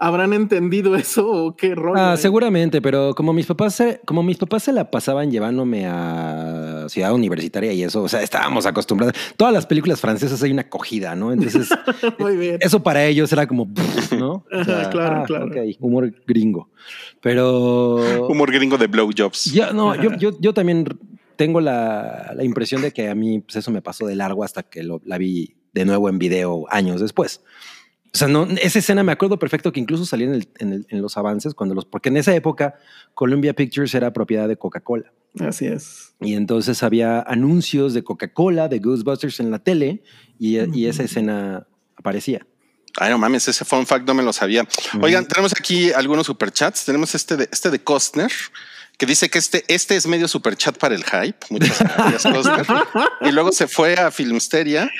habrán 0.00 0.32
entendido 0.32 0.96
eso 0.96 1.30
o 1.30 1.54
qué 1.54 1.74
rollo. 1.74 2.00
Ah, 2.00 2.14
eh? 2.14 2.16
seguramente, 2.16 2.80
pero 2.80 3.14
como 3.14 3.32
mis 3.34 3.46
papás 3.46 3.74
se, 3.74 4.00
como 4.06 4.22
mis 4.22 4.38
papás 4.38 4.62
se 4.64 4.72
la 4.72 4.90
pasaban 4.90 5.30
llevándome 5.30 5.86
a 5.86 6.86
ciudad 6.88 7.12
universitaria 7.12 7.72
y 7.74 7.82
eso, 7.82 8.02
o 8.02 8.08
sea, 8.08 8.22
estábamos 8.22 8.64
acostumbrados. 8.64 9.14
Todas 9.36 9.52
las 9.52 9.66
películas 9.66 10.00
francesas 10.00 10.42
hay 10.42 10.50
una 10.52 10.62
acogida, 10.62 11.14
¿no? 11.14 11.32
Entonces, 11.32 11.68
Muy 12.18 12.36
bien. 12.36 12.56
eso 12.60 12.82
para 12.82 13.04
ellos 13.04 13.30
era 13.32 13.46
como, 13.46 13.68
¿no? 14.18 14.44
O 14.52 14.60
Ajá, 14.60 14.90
claro, 14.90 15.24
claro. 15.26 15.46
ok, 15.46 15.56
humor 15.80 16.12
gringo. 16.26 16.70
Pero 17.20 18.26
Humor 18.26 18.50
gringo 18.52 18.78
de 18.78 18.86
blowjobs. 18.86 19.52
yo, 19.52 19.72
no, 19.72 19.94
yo, 19.94 20.12
yo, 20.18 20.40
yo 20.40 20.54
también 20.54 20.86
tengo 21.36 21.60
la, 21.60 22.32
la 22.34 22.44
impresión 22.44 22.80
de 22.80 22.92
que 22.92 23.08
a 23.08 23.14
mí 23.14 23.40
pues, 23.40 23.56
eso 23.56 23.70
me 23.70 23.82
pasó 23.82 24.06
de 24.06 24.16
largo 24.16 24.44
hasta 24.44 24.62
que 24.62 24.82
lo, 24.82 25.02
la 25.04 25.18
vi 25.18 25.56
de 25.74 25.84
nuevo 25.84 26.08
en 26.08 26.18
video 26.18 26.66
años 26.70 27.00
después. 27.00 27.42
O 28.12 28.16
sea, 28.18 28.26
no, 28.28 28.44
esa 28.60 28.78
escena 28.80 29.02
me 29.04 29.12
acuerdo 29.12 29.38
perfecto 29.38 29.70
que 29.72 29.78
incluso 29.80 30.04
salía 30.04 30.26
en, 30.26 30.34
el- 30.34 30.48
en 30.58 30.72
el- 30.72 30.86
en 30.88 31.00
los 31.02 31.16
avances, 31.16 31.54
cuando 31.54 31.74
los, 31.74 31.84
porque 31.84 32.08
en 32.08 32.16
esa 32.16 32.34
época 32.34 32.74
Columbia 33.14 33.54
Pictures 33.54 33.94
era 33.94 34.12
propiedad 34.12 34.48
de 34.48 34.56
Coca-Cola. 34.56 35.12
Así 35.38 35.66
es. 35.66 36.14
Y 36.20 36.34
entonces 36.34 36.82
había 36.82 37.20
anuncios 37.20 37.94
de 37.94 38.02
Coca-Cola, 38.02 38.66
de 38.68 38.80
Ghostbusters 38.80 39.38
en 39.38 39.52
la 39.52 39.60
tele, 39.60 40.02
y, 40.38 40.58
y 40.76 40.86
esa 40.86 41.04
escena 41.04 41.66
aparecía. 41.96 42.46
Ay, 42.98 43.10
no 43.10 43.18
mames, 43.18 43.46
ese 43.46 43.64
fun 43.64 43.86
fact 43.86 44.04
no 44.08 44.14
me 44.14 44.24
lo 44.24 44.32
sabía. 44.32 44.66
Oigan, 45.00 45.28
tenemos 45.28 45.52
aquí 45.56 45.92
algunos 45.92 46.26
superchats. 46.26 46.84
Tenemos 46.84 47.14
este 47.14 47.36
de, 47.36 47.48
este 47.52 47.70
de 47.70 47.78
Costner 47.84 48.32
que 49.00 49.06
dice 49.06 49.30
que 49.30 49.38
este, 49.38 49.64
este 49.68 49.96
es 49.96 50.06
medio 50.06 50.28
super 50.28 50.54
chat 50.56 50.76
para 50.76 50.94
el 50.94 51.02
hype. 51.04 51.38
Muchas 51.48 51.80
gracias, 51.80 52.26
Oscar. 52.26 52.66
y 53.22 53.32
luego 53.32 53.50
se 53.50 53.66
fue 53.66 53.94
a 53.94 54.10
Filmsteria. 54.10 54.90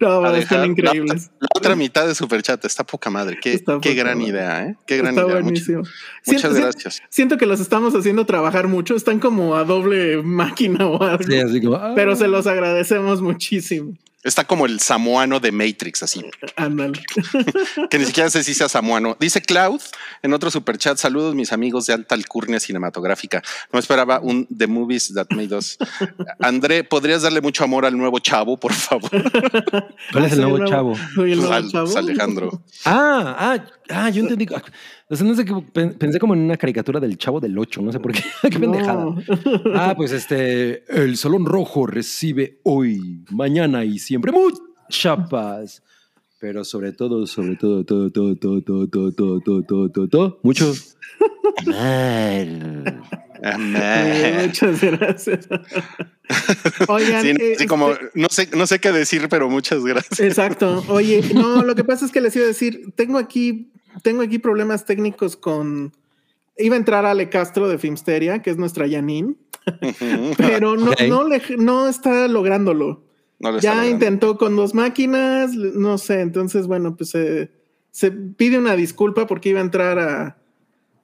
No, 0.00 0.24
a 0.24 0.36
están 0.36 0.64
increíbles. 0.72 1.26
La, 1.38 1.38
la 1.42 1.48
otra 1.54 1.76
mitad 1.76 2.04
de 2.08 2.16
super 2.16 2.42
chat 2.42 2.64
está 2.64 2.82
poca 2.84 3.10
madre. 3.10 3.38
Qué, 3.40 3.52
Está 3.52 3.78
qué 3.80 3.90
poca 3.90 4.02
gran 4.02 4.18
madre. 4.18 4.30
idea, 4.30 4.62
¿eh? 4.64 4.76
Qué 4.86 4.96
gran 4.96 5.14
Está 5.16 5.26
idea. 5.28 5.40
Muchas- 5.40 5.66
buenísimo. 5.68 5.78
muchas 6.26 6.42
Siento- 6.52 6.60
gracias. 6.60 7.02
Siento 7.08 7.38
que 7.38 7.46
los 7.46 7.60
estamos 7.60 7.94
haciendo 7.94 8.26
trabajar 8.26 8.66
mucho. 8.66 8.96
Están 8.96 9.20
como 9.20 9.54
a 9.54 9.62
doble 9.62 10.20
máquina 10.24 10.86
o 10.88 11.00
algo. 11.00 11.22
Sí, 11.22 11.36
así 11.38 11.62
como, 11.62 11.76
ah. 11.76 11.92
Pero 11.94 12.16
se 12.16 12.26
los 12.26 12.48
agradecemos 12.48 13.22
muchísimo. 13.22 13.96
Está 14.24 14.44
como 14.44 14.64
el 14.64 14.80
samoano 14.80 15.38
de 15.38 15.52
Matrix, 15.52 16.02
así. 16.02 16.24
Ándale. 16.56 17.00
que 17.90 17.98
ni 17.98 18.06
siquiera 18.06 18.30
sé 18.30 18.42
si 18.42 18.54
sea 18.54 18.70
samoano. 18.70 19.16
Dice 19.20 19.42
Cloud 19.42 19.82
en 20.22 20.32
otro 20.32 20.50
superchat, 20.50 20.96
saludos 20.96 21.34
mis 21.34 21.52
amigos 21.52 21.84
de 21.86 21.92
alta 21.92 22.14
alcurnia 22.14 22.58
cinematográfica. 22.58 23.42
No 23.70 23.78
esperaba 23.78 24.20
un 24.20 24.46
The 24.46 24.66
Movies 24.66 25.12
That 25.14 25.26
Made 25.30 25.54
Us. 25.54 25.76
André, 26.40 26.84
¿podrías 26.84 27.20
darle 27.22 27.42
mucho 27.42 27.64
amor 27.64 27.84
al 27.84 27.96
nuevo 27.98 28.18
chavo, 28.18 28.56
por 28.56 28.72
favor? 28.72 29.10
¿Cuál 30.12 30.24
es 30.24 30.32
el 30.32 30.40
nuevo 30.40 30.64
chavo? 30.64 30.96
Soy 31.14 31.32
el 31.32 31.38
nuevo 31.40 31.52
Al- 31.52 31.70
chavo. 31.70 31.98
Alejandro. 31.98 32.62
Ah, 32.86 33.36
ah, 33.38 33.64
ah, 33.90 34.10
yo 34.10 34.22
entendí. 34.22 34.46
Ah, 35.04 35.06
O 35.10 35.16
sea, 35.16 35.26
no 35.26 35.34
sé 35.34 35.44
qué 35.44 35.54
pen- 35.72 35.94
pensé 35.98 36.18
como 36.18 36.34
en 36.34 36.40
una 36.40 36.56
caricatura 36.56 36.98
del 37.00 37.16
chavo 37.18 37.40
del 37.40 37.56
8, 37.58 37.82
no 37.82 37.92
sé 37.92 38.00
por 38.00 38.12
qué. 38.12 38.22
qué 38.50 38.58
pendejada. 38.58 39.04
No. 39.04 39.16
Ah, 39.74 39.94
pues 39.96 40.12
este, 40.12 40.84
el 40.88 41.16
Salón 41.16 41.44
Rojo 41.46 41.86
recibe 41.86 42.58
hoy, 42.64 43.24
mañana 43.30 43.84
y 43.84 43.98
siempre 43.98 44.32
mucha 44.32 45.16
paz. 45.28 45.82
Pero 46.40 46.62
sobre 46.64 46.92
todo, 46.92 47.26
sobre 47.26 47.56
todo, 47.56 47.84
todo, 47.84 48.10
todo, 48.10 48.36
todo, 48.36 48.60
todo, 48.60 48.86
todo, 48.90 49.12
todo, 49.12 49.40
todo, 49.40 49.62
todo, 49.62 49.88
todo, 49.90 50.08
todo, 50.08 50.40
mucho 50.42 50.72
amor. 51.66 52.94
Amén. 53.42 53.82
Eh, 53.86 54.42
Muchas 54.46 54.80
gracias. 54.82 55.48
Oigan, 56.88 57.22
Sí, 57.22 57.30
eh, 57.38 57.66
como, 57.68 57.92
este- 57.92 58.10
no 58.14 58.26
sé, 58.30 58.48
no 58.56 58.66
sé 58.66 58.78
qué 58.78 58.92
decir, 58.92 59.26
pero 59.28 59.48
muchas 59.50 59.82
gracias. 59.84 60.20
Exacto. 60.20 60.82
Oye, 60.88 61.22
no, 61.34 61.62
lo 61.62 61.74
que 61.74 61.84
pasa 61.84 62.04
es 62.06 62.12
que 62.12 62.20
les 62.20 62.34
iba 62.36 62.44
a 62.44 62.48
decir, 62.48 62.92
tengo 62.94 63.18
aquí, 63.18 63.70
tengo 64.02 64.22
aquí 64.22 64.38
problemas 64.38 64.84
técnicos 64.84 65.36
con. 65.36 65.92
Iba 66.56 66.76
a 66.76 66.78
entrar 66.78 67.04
Ale 67.04 67.28
Castro 67.30 67.68
de 67.68 67.78
Filmsteria, 67.78 68.40
que 68.40 68.50
es 68.50 68.56
nuestra 68.56 68.88
Janine, 68.88 69.34
pero 70.36 70.76
no, 70.76 70.92
no, 71.08 71.28
le- 71.28 71.42
no 71.58 71.88
está 71.88 72.28
lográndolo. 72.28 73.02
No 73.40 73.50
lo 73.50 73.56
está 73.58 73.68
Ya 73.70 73.74
logrando. 73.74 73.94
intentó 73.94 74.38
con 74.38 74.54
dos 74.56 74.74
máquinas, 74.74 75.52
no 75.54 75.98
sé, 75.98 76.20
entonces, 76.20 76.66
bueno, 76.68 76.96
pues 76.96 77.14
eh, 77.16 77.50
se 77.90 78.12
pide 78.12 78.58
una 78.58 78.76
disculpa 78.76 79.26
porque 79.26 79.48
iba 79.48 79.58
a 79.58 79.64
entrar 79.64 79.98
a, 79.98 80.38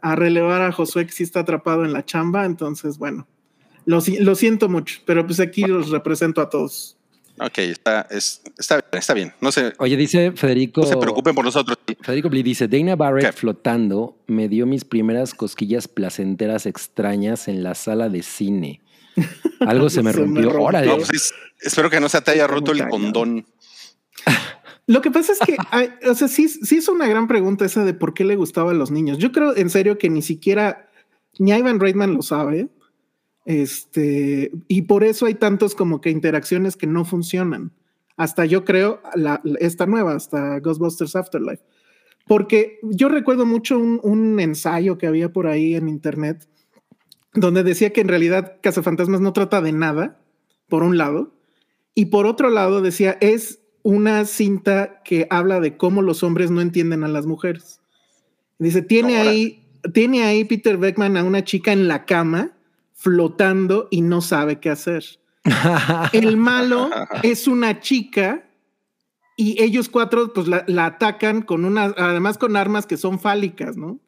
a 0.00 0.14
relevar 0.16 0.62
a 0.62 0.70
Josué 0.72 1.04
que 1.06 1.12
sí 1.12 1.24
está 1.24 1.40
atrapado 1.40 1.84
en 1.84 1.92
la 1.92 2.04
chamba, 2.04 2.44
entonces, 2.44 2.98
bueno, 2.98 3.26
lo, 3.86 3.98
lo 4.20 4.34
siento 4.36 4.68
mucho, 4.68 5.00
pero 5.04 5.26
pues 5.26 5.40
aquí 5.40 5.62
los 5.64 5.90
represento 5.90 6.40
a 6.40 6.48
todos. 6.48 6.96
Ok, 7.40 7.58
está, 7.58 8.06
es- 8.10 8.42
está, 8.58 8.76
bien, 8.76 8.84
está 8.92 9.14
bien. 9.14 9.32
No 9.40 9.50
se, 9.52 9.72
Oye, 9.78 9.96
dice 9.96 10.32
Federico. 10.32 10.82
no 10.82 10.86
se 10.86 10.96
preocupen 10.96 11.34
por 11.34 11.44
nosotros. 11.44 11.78
Federico 12.02 12.28
Bli 12.28 12.42
dice: 12.42 12.68
Dana 12.68 12.96
Barrett 12.96 13.26
¿Qué? 13.26 13.32
flotando 13.32 14.18
me 14.26 14.48
dio 14.48 14.66
mis 14.66 14.84
primeras 14.84 15.34
cosquillas 15.34 15.88
placenteras 15.88 16.66
extrañas 16.66 17.48
en 17.48 17.62
la 17.62 17.74
sala 17.74 18.08
de 18.08 18.22
cine. 18.22 18.80
Algo 19.60 19.88
se 19.90 20.02
me 20.02 20.12
Se 20.12 20.20
me 20.20 20.24
rompió. 20.26 20.42
rompió. 20.50 20.62
Órale. 20.66 20.86
No, 20.88 20.96
pues 20.96 21.10
es- 21.14 21.34
espero 21.60 21.88
que 21.90 22.00
no 22.00 22.08
se 22.08 22.20
te 22.20 22.30
haya 22.32 22.46
roto 22.46 22.72
el 22.72 22.78
cañón. 22.78 22.90
condón. 22.90 23.46
Lo 24.86 25.00
que 25.02 25.10
pasa 25.10 25.32
es 25.32 25.38
que, 25.38 25.56
hay- 25.70 25.90
o 26.08 26.14
sea, 26.14 26.26
sí, 26.26 26.48
sí 26.48 26.76
es 26.78 26.88
una 26.88 27.06
gran 27.06 27.28
pregunta 27.28 27.64
esa 27.64 27.84
de 27.84 27.94
por 27.94 28.12
qué 28.12 28.24
le 28.24 28.34
gustaba 28.36 28.72
a 28.72 28.74
los 28.74 28.90
niños. 28.90 29.18
Yo 29.18 29.30
creo 29.30 29.56
en 29.56 29.70
serio 29.70 29.98
que 29.98 30.10
ni 30.10 30.20
siquiera, 30.20 30.90
ni 31.38 31.52
Ivan 31.52 31.78
Reitman 31.78 32.14
lo 32.14 32.22
sabe. 32.22 32.68
Este, 33.44 34.52
y 34.68 34.82
por 34.82 35.04
eso 35.04 35.26
hay 35.26 35.34
tantos 35.34 35.74
como 35.74 36.00
que 36.00 36.10
interacciones 36.10 36.76
que 36.76 36.86
no 36.86 37.04
funcionan. 37.04 37.72
Hasta 38.16 38.44
yo 38.44 38.64
creo 38.64 39.00
la, 39.14 39.40
esta 39.60 39.86
nueva, 39.86 40.14
hasta 40.14 40.58
Ghostbusters 40.60 41.16
Afterlife. 41.16 41.62
Porque 42.26 42.78
yo 42.82 43.08
recuerdo 43.08 43.46
mucho 43.46 43.78
un, 43.78 43.98
un 44.02 44.38
ensayo 44.40 44.98
que 44.98 45.06
había 45.06 45.32
por 45.32 45.46
ahí 45.46 45.74
en 45.74 45.88
internet 45.88 46.46
donde 47.34 47.62
decía 47.62 47.92
que 47.92 48.00
en 48.00 48.08
realidad 48.08 48.56
Cazafantasmas 48.60 49.20
no 49.20 49.32
trata 49.32 49.60
de 49.60 49.72
nada, 49.72 50.20
por 50.68 50.82
un 50.82 50.98
lado, 50.98 51.34
y 51.94 52.06
por 52.06 52.26
otro 52.26 52.50
lado 52.50 52.82
decía, 52.82 53.16
es 53.20 53.60
una 53.82 54.24
cinta 54.24 55.00
que 55.04 55.26
habla 55.30 55.60
de 55.60 55.76
cómo 55.76 56.02
los 56.02 56.22
hombres 56.22 56.50
no 56.50 56.60
entienden 56.60 57.04
a 57.04 57.08
las 57.08 57.26
mujeres. 57.26 57.80
Dice, 58.58 58.82
tiene 58.82 59.16
ahí, 59.16 59.66
tiene 59.94 60.22
ahí 60.24 60.44
Peter 60.44 60.76
Beckman 60.76 61.16
a 61.16 61.24
una 61.24 61.44
chica 61.44 61.72
en 61.72 61.88
la 61.88 62.04
cama 62.04 62.52
flotando 63.00 63.88
y 63.90 64.02
no 64.02 64.20
sabe 64.20 64.60
qué 64.60 64.68
hacer. 64.68 65.02
El 66.12 66.36
malo 66.36 66.90
es 67.22 67.48
una 67.48 67.80
chica 67.80 68.46
y 69.38 69.60
ellos 69.62 69.88
cuatro 69.88 70.34
pues 70.34 70.48
la, 70.48 70.64
la 70.66 70.84
atacan 70.84 71.40
con 71.40 71.64
una, 71.64 71.84
además 71.96 72.36
con 72.36 72.56
armas 72.56 72.86
que 72.86 72.98
son 72.98 73.18
fálicas, 73.18 73.78
¿no? 73.78 74.00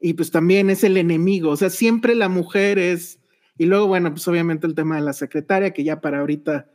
Y 0.00 0.14
pues 0.14 0.32
también 0.32 0.70
es 0.70 0.82
el 0.82 0.96
enemigo, 0.96 1.50
o 1.50 1.56
sea, 1.56 1.70
siempre 1.70 2.16
la 2.16 2.28
mujer 2.28 2.80
es, 2.80 3.20
y 3.56 3.66
luego 3.66 3.86
bueno, 3.86 4.10
pues 4.10 4.26
obviamente 4.26 4.66
el 4.66 4.74
tema 4.74 4.96
de 4.96 5.02
la 5.02 5.12
secretaria 5.12 5.72
que 5.72 5.84
ya 5.84 6.00
para 6.00 6.18
ahorita, 6.18 6.68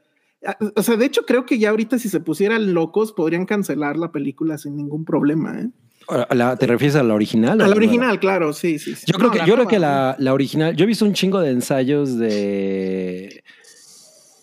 ah, 0.46 0.58
o 0.74 0.82
sea, 0.82 0.96
de 0.96 1.06
hecho 1.06 1.26
creo 1.26 1.46
que 1.46 1.60
ya 1.60 1.72
ahorita 1.72 2.00
si 2.00 2.08
se 2.08 2.22
pusieran 2.22 2.74
locos 2.74 3.12
podrían 3.12 3.46
cancelar 3.46 3.98
la 3.98 4.14
película 4.14 4.58
sin 4.58 4.78
ningún 4.78 5.04
problema, 5.04 5.60
¿eh? 5.60 5.70
¿A 6.10 6.34
la- 6.36 6.56
¿Te 6.56 6.68
refieres 6.68 6.96
a 6.96 7.04
la 7.04 7.14
original? 7.14 7.60
A 7.62 7.68
la 7.68 7.76
original, 7.76 8.20
claro, 8.20 8.54
sí, 8.54 8.80
sí. 8.80 8.96
sí. 8.96 9.06
Yo 9.08 9.16
creo 9.18 9.28
No, 9.28 9.34
que, 9.34 9.40
la 9.40 9.46
yo 9.46 9.54
creo 9.56 9.68
que 9.68 9.80
la, 9.80 10.16
la 10.20 10.34
original, 10.34 10.76
yo 10.76 10.84
he 10.84 10.88
visto 10.88 11.04
un 11.06 11.14
chingo 11.14 11.40
de 11.42 11.52
ensayos 11.52 12.18
de 12.18 13.44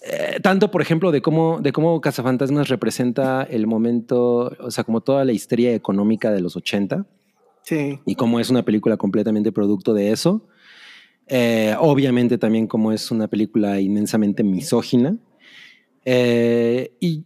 eh, 0.06 0.38
tanto, 0.42 0.70
por 0.70 0.82
ejemplo, 0.82 1.10
de 1.10 1.22
cómo, 1.22 1.60
de 1.62 1.72
cómo 1.72 1.98
Cazafantasmas 2.02 2.68
representa 2.68 3.42
el 3.44 3.66
momento, 3.66 4.54
o 4.60 4.70
sea, 4.70 4.84
como 4.84 5.00
toda 5.00 5.24
la 5.24 5.32
histeria 5.32 5.74
económica 5.74 6.30
de 6.30 6.40
los 6.42 6.56
80 6.56 7.06
Sí. 7.62 7.98
y 8.04 8.14
cómo 8.14 8.40
es 8.40 8.50
una 8.50 8.62
película 8.62 8.98
completamente 8.98 9.50
producto 9.50 9.94
de 9.94 10.10
eso. 10.10 10.46
Eh, 11.26 11.74
obviamente 11.78 12.36
también 12.36 12.66
como 12.66 12.92
es 12.92 13.10
una 13.10 13.28
película 13.28 13.80
inmensamente 13.80 14.44
misógina. 14.44 15.16
Eh, 16.04 16.92
y 17.00 17.24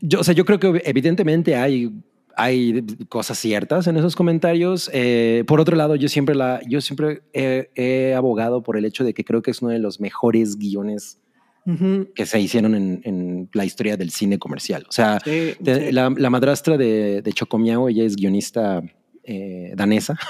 yo, 0.00 0.20
o 0.20 0.24
sea, 0.24 0.32
yo 0.32 0.46
creo 0.46 0.58
que 0.58 0.80
evidentemente 0.86 1.54
hay, 1.56 1.92
hay 2.36 2.84
cosas 3.08 3.38
ciertas 3.38 3.86
en 3.86 3.96
esos 3.96 4.16
comentarios. 4.16 4.90
Eh, 4.92 5.44
por 5.46 5.60
otro 5.60 5.76
lado, 5.76 5.96
yo 5.96 6.08
siempre, 6.08 6.34
la, 6.34 6.60
yo 6.68 6.80
siempre 6.80 7.22
he, 7.32 7.70
he 7.74 8.14
abogado 8.14 8.62
por 8.62 8.76
el 8.76 8.84
hecho 8.84 9.04
de 9.04 9.14
que 9.14 9.24
creo 9.24 9.42
que 9.42 9.50
es 9.50 9.62
uno 9.62 9.70
de 9.72 9.78
los 9.78 10.00
mejores 10.00 10.56
guiones 10.56 11.18
Ujú. 11.66 12.08
que 12.14 12.26
se 12.26 12.40
hicieron 12.40 12.74
en, 12.74 13.00
en 13.04 13.48
la 13.54 13.64
historia 13.64 13.96
del 13.96 14.10
cine 14.10 14.38
comercial. 14.38 14.84
O 14.88 14.92
sea, 14.92 15.18
Sí, 15.24 15.54
de- 15.60 15.86
sí. 15.86 15.92
la, 15.92 16.12
la 16.16 16.30
madrastra 16.30 16.76
de, 16.76 17.22
de 17.22 17.32
Chocomiao, 17.32 17.88
ella 17.88 18.04
es 18.04 18.16
guionista 18.16 18.82
eh, 19.24 19.72
danesa. 19.76 20.18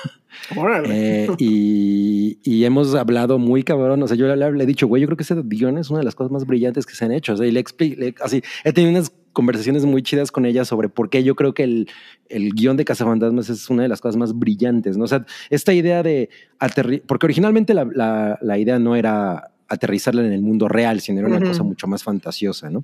Eh, 0.86 1.28
y, 1.38 2.38
y 2.42 2.64
hemos 2.64 2.92
hablado 2.96 3.38
muy 3.38 3.62
cabrón. 3.62 4.02
O 4.02 4.08
sea, 4.08 4.16
yo 4.16 4.26
le, 4.34 4.52
le 4.52 4.64
he 4.64 4.66
dicho, 4.66 4.88
güey, 4.88 5.00
yo 5.00 5.06
creo 5.06 5.16
que 5.16 5.22
ese 5.22 5.36
guion 5.44 5.78
es 5.78 5.90
una 5.90 6.00
de 6.00 6.04
las 6.04 6.16
cosas 6.16 6.32
más 6.32 6.44
brillantes 6.44 6.86
que 6.86 6.94
se 6.96 7.04
han 7.04 7.12
hecho. 7.12 7.34
O 7.34 7.36
sea, 7.36 7.46
y 7.46 7.52
le 7.52 7.60
expliqué, 7.60 8.14
así, 8.20 8.42
he 8.64 8.72
tenido 8.72 8.90
unas 8.90 9.12
conversaciones 9.34 9.84
muy 9.84 10.02
chidas 10.02 10.32
con 10.32 10.46
ella 10.46 10.64
sobre 10.64 10.88
por 10.88 11.10
qué 11.10 11.22
yo 11.22 11.34
creo 11.34 11.52
que 11.52 11.64
el, 11.64 11.90
el 12.30 12.54
guion 12.54 12.78
de 12.78 12.86
Cazafantasmas 12.86 13.50
es 13.50 13.68
una 13.68 13.82
de 13.82 13.88
las 13.90 14.00
cosas 14.00 14.16
más 14.16 14.38
brillantes. 14.38 14.96
¿no? 14.96 15.04
O 15.04 15.08
sea, 15.08 15.26
esta 15.50 15.74
idea 15.74 16.02
de 16.02 16.30
aterrizar, 16.58 17.04
porque 17.06 17.26
originalmente 17.26 17.74
la, 17.74 17.84
la, 17.92 18.38
la 18.40 18.58
idea 18.58 18.78
no 18.78 18.96
era 18.96 19.50
aterrizarla 19.68 20.24
en 20.24 20.32
el 20.32 20.40
mundo 20.40 20.68
real, 20.68 21.00
sino 21.00 21.18
era 21.18 21.28
una 21.28 21.40
cosa 21.46 21.62
mucho 21.62 21.86
más 21.86 22.02
fantasiosa, 22.02 22.70
¿no? 22.70 22.82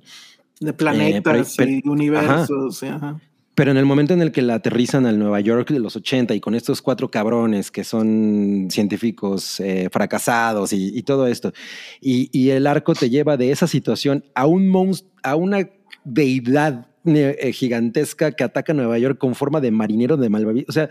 de 0.59 0.73
planetas 0.73 1.55
pero- 1.57 1.71
y 1.71 1.81
universos. 1.85 2.77
sí, 2.77 2.85
ajá. 2.85 3.19
Pero 3.53 3.71
en 3.71 3.77
el 3.77 3.85
momento 3.85 4.13
en 4.13 4.21
el 4.21 4.31
que 4.31 4.41
la 4.41 4.55
aterrizan 4.55 5.05
al 5.05 5.19
Nueva 5.19 5.41
York 5.41 5.69
de 5.71 5.79
los 5.79 5.95
80 5.97 6.33
y 6.33 6.39
con 6.39 6.55
estos 6.55 6.81
cuatro 6.81 7.11
cabrones 7.11 7.69
que 7.69 7.83
son 7.83 8.67
científicos 8.71 9.59
eh, 9.59 9.89
fracasados 9.91 10.71
y, 10.71 10.97
y 10.97 11.03
todo 11.03 11.27
esto, 11.27 11.51
y, 11.99 12.29
y 12.31 12.51
el 12.51 12.65
arco 12.65 12.93
te 12.93 13.09
lleva 13.09 13.35
de 13.35 13.51
esa 13.51 13.67
situación 13.67 14.23
a 14.35 14.45
un 14.45 14.69
monstruo, 14.69 15.11
a 15.23 15.35
una 15.35 15.67
deidad 16.03 16.87
ne- 17.03 17.35
eh, 17.39 17.51
gigantesca 17.53 18.31
que 18.31 18.43
ataca 18.43 18.73
Nueva 18.73 18.97
York 18.99 19.17
con 19.17 19.35
forma 19.35 19.59
de 19.61 19.71
marinero 19.71 20.17
de 20.17 20.29
malvavisco. 20.29 20.69
O 20.69 20.73
sea, 20.73 20.89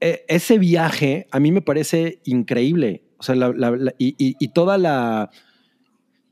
eh, 0.00 0.24
ese 0.28 0.58
viaje 0.58 1.26
a 1.30 1.40
mí 1.40 1.52
me 1.52 1.60
parece 1.62 2.20
increíble. 2.24 3.02
O 3.18 3.22
sea, 3.22 3.34
la- 3.34 3.52
la- 3.56 3.70
la- 3.70 3.94
y, 3.98 4.14
y- 4.18 4.36
y 4.38 4.48
toda 4.48 4.76
la 4.78 5.30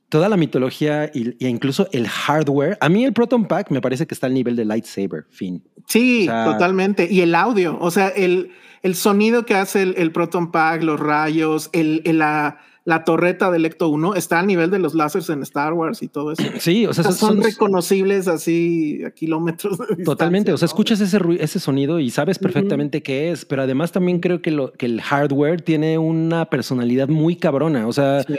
toda 0.09 0.29
la 0.29 0.37
mitología 0.37 1.11
y, 1.15 1.43
y 1.43 1.49
incluso 1.49 1.89
el 1.93 2.07
hardware. 2.07 2.77
A 2.83 2.91
mí 2.91 3.03
el 3.03 3.15
Proton 3.15 3.47
Pack 3.47 3.71
me 3.71 3.81
parece 3.81 4.07
que 4.07 4.13
está 4.13 4.27
al 4.27 4.35
nivel 4.35 4.57
de 4.57 4.67
lightsaber, 4.67 5.25
fin. 5.31 5.63
Sí, 5.87 6.25
O 6.29 6.31
sea- 6.31 6.45
totalmente. 6.45 7.09
Y 7.11 7.23
el 7.23 7.35
audio, 7.35 7.79
o 7.81 7.91
sea, 7.91 8.09
el, 8.09 8.51
el 8.83 8.95
sonido 8.95 9.47
que 9.47 9.55
hace 9.55 9.81
el, 9.81 9.95
el 9.97 10.13
Proton 10.13 10.51
Pack, 10.53 10.83
los 10.83 11.01
rayos, 11.01 11.71
el, 11.73 12.03
el- 12.05 12.19
la, 12.19 12.59
la 12.85 13.05
torreta 13.05 13.51
del 13.51 13.65
Ecto 13.65 13.89
1 13.89 14.15
está 14.17 14.41
al 14.41 14.47
nivel 14.47 14.71
de 14.71 14.79
los 14.81 14.95
láseres 14.95 15.29
en 15.31 15.43
Star 15.43 15.73
Wars 15.73 16.03
y 16.03 16.09
todo 16.09 16.33
eso. 16.33 16.43
Sí, 16.59 16.85
o 16.87 16.93
sea, 16.93 17.05
son, 17.05 17.15
son- 17.15 17.43
reconocibles 17.43 18.27
así 18.29 19.05
a 19.05 19.11
kilómetros 19.13 19.79
de 19.79 20.05
Totalmente, 20.05 20.53
o 20.53 20.57
sea, 20.57 20.67
¿no? 20.67 20.71
escuchas 20.71 21.01
ese, 21.01 21.19
ese 21.39 21.61
sonido 21.61 22.01
y 22.01 22.11
sabes 22.11 22.39
perfectamente 22.39 23.03
qué 23.03 23.31
es, 23.31 23.45
pero 23.45 23.63
además 23.63 23.93
también 23.93 24.19
creo 24.21 24.43
que, 24.43 24.51
lo, 24.51 24.73
que 24.73 24.87
el 24.87 25.01
hardware 25.01 25.61
tiene 25.63 25.99
una 25.99 26.47
personalidad 26.47 27.09
muy 27.09 27.37
cabrona, 27.37 27.87
o 27.87 27.93
sea, 27.93 28.23
Sí. 28.25 28.35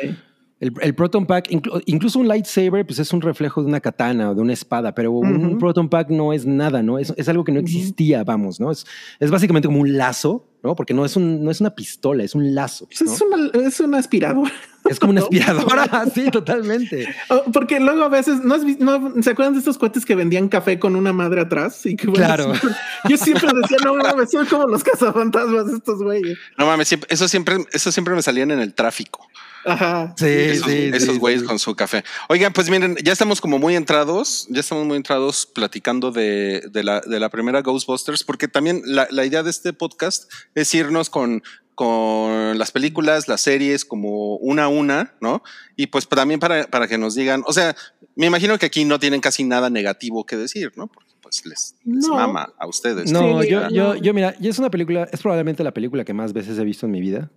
El, 0.64 0.74
el 0.82 0.96
Proton 0.96 1.26
Pack, 1.26 1.50
inclu- 1.50 1.82
incluso 1.86 2.20
un 2.20 2.28
lightsaber, 2.28 2.86
pues 2.86 3.00
es 3.00 3.12
un 3.14 3.22
reflejo 3.22 3.62
de 3.62 3.68
una 3.68 3.80
katana 3.80 4.32
o 4.32 4.36
de 4.36 4.42
una 4.42 4.54
espada, 4.54 4.96
pero 4.96 5.12
un. 5.12 5.58
Proton 5.60 5.90
Pack 5.90 6.10
no 6.10 6.34
es 6.34 6.46
nada, 6.46 6.82
¿no? 6.82 6.98
Es, 7.00 7.14
es 7.18 7.28
algo 7.30 7.44
que 7.44 7.52
no 7.52 7.60
existía, 7.60 8.24
vamos, 8.24 8.60
¿no? 8.60 8.72
Es, 8.72 8.86
es 9.20 9.30
básicamente 9.32 9.68
como 9.68 9.80
un 9.82 9.98
lazo, 9.98 10.48
¿no? 10.64 10.76
Porque 10.76 10.94
no 10.94 11.06
es, 11.06 11.16
un, 11.16 11.44
no 11.44 11.52
es 11.52 11.62
una 11.62 11.72
pistola, 11.76 12.24
es 12.24 12.34
un 12.36 12.56
lazo, 12.56 12.88
Pues 12.88 13.02
¿no? 13.02 13.14
Es, 13.14 13.22
una, 13.22 13.68
es 13.68 13.80
una 13.80 13.98
aspiradora. 13.98 14.52
Es 14.90 15.00
como 15.00 15.12
una 15.12 15.22
aspiradora, 15.24 16.06
sí, 16.14 16.30
totalmente. 16.32 17.08
Oh, 17.30 17.44
Porque 17.52 17.80
luego 17.80 18.04
a 18.04 18.10
veces, 18.10 18.40
¿no, 18.44 18.56
has 18.56 18.64
no 18.80 19.22
¿se 19.22 19.30
acuerdan 19.32 19.54
de 19.54 19.60
estos 19.60 19.78
cohetes 19.78 20.06
que 20.06 20.16
vendían 20.16 20.48
café 20.50 20.80
con 20.80 20.96
una 20.96 21.14
madre 21.14 21.42
atrás? 21.42 21.86
Y 21.86 21.96
que, 21.96 22.08
bueno, 22.08 22.26
Claro. 22.26 22.44
siempre- 22.56 22.72
yo 23.10 23.18
siempre 23.18 23.50
decía, 23.62 23.78
no 23.84 23.96
mames, 23.96 24.32
son 24.32 24.46
como 24.46 24.68
los 24.68 24.84
cazafantasmas 24.84 25.68
estos 25.74 26.02
güeyes. 26.02 26.38
No 26.58 26.66
mames, 26.66 26.88
siempre- 26.88 27.08
eso 27.12 27.28
siempre, 27.28 27.58
eso 27.74 27.92
siempre 27.92 28.16
me 28.16 28.22
salían 28.22 28.52
en 28.52 28.60
el 28.60 28.74
tráfico. 28.74 29.28
Ajá. 29.66 30.14
Sí, 30.18 30.26
esos 30.26 30.68
sí, 30.72 30.92
esos 30.94 31.14
sí, 31.16 31.20
güeyes 31.20 31.42
sí. 31.42 31.48
con 31.48 31.60
su 31.60 31.76
café. 31.76 32.04
Oigan, 32.30 32.52
pues 32.54 32.70
miren, 32.70 32.96
ya 33.04 33.12
estamos 33.14 33.40
como 33.42 33.60
muy 33.60 33.76
entrados, 33.76 34.48
ya 34.50 34.60
estamos 34.60 34.86
muy 34.86 34.98
entrados 34.98 35.46
platicando 35.46 36.12
de, 36.12 36.64
de 36.72 36.84
la, 36.84 37.02
de 37.02 37.20
la 37.20 37.30
primera 37.30 37.62
Ghostbusters, 37.62 38.24
porque 38.24 38.48
también 38.48 38.82
la, 38.86 39.08
la 39.12 39.26
idea 39.26 39.44
de 39.44 39.50
este 39.50 39.74
podcast 39.74 40.32
es 40.56 40.74
irnos 40.74 41.10
con, 41.10 41.44
con 41.76 42.58
las 42.58 42.72
películas, 42.72 43.28
las 43.28 43.42
series, 43.42 43.86
como 43.86 44.36
una 44.38 44.66
a 44.66 44.68
una, 44.68 45.14
¿no? 45.22 45.44
Y 45.76 45.88
pues 45.88 46.08
también 46.08 46.40
para, 46.40 46.66
para 46.66 46.88
que 46.88 46.98
nos 46.98 47.16
digan, 47.16 47.44
o 47.46 47.54
sea, 47.54 47.76
me 48.16 48.26
imagino 48.28 48.58
que 48.60 48.66
aquí 48.68 48.86
no 48.86 49.00
tienen 49.00 49.22
casi 49.22 49.44
nada 49.44 49.70
negativo 49.70 50.26
que 50.26 50.38
decir, 50.38 50.72
¿no? 50.76 50.88
Porque 50.88 51.12
pues 51.22 51.46
les, 51.46 51.76
les 51.86 52.06
No. 52.08 52.16
mama 52.16 52.54
a 52.60 52.68
ustedes. 52.68 53.12
No, 53.12 53.42
Sí, 53.42 53.50
yo, 53.50 53.62
no. 53.62 53.70
yo, 53.72 53.96
yo, 53.96 54.14
mira, 54.14 54.36
y 54.40 54.50
es 54.50 54.60
una 54.60 54.70
película, 54.70 55.08
es 55.12 55.22
probablemente 55.22 55.64
la 55.64 55.74
película 55.74 56.04
que 56.04 56.14
más 56.14 56.34
veces 56.34 56.60
he 56.60 56.64
visto 56.64 56.86
en 56.86 56.92
mi 56.92 57.02
vida. 57.02 57.32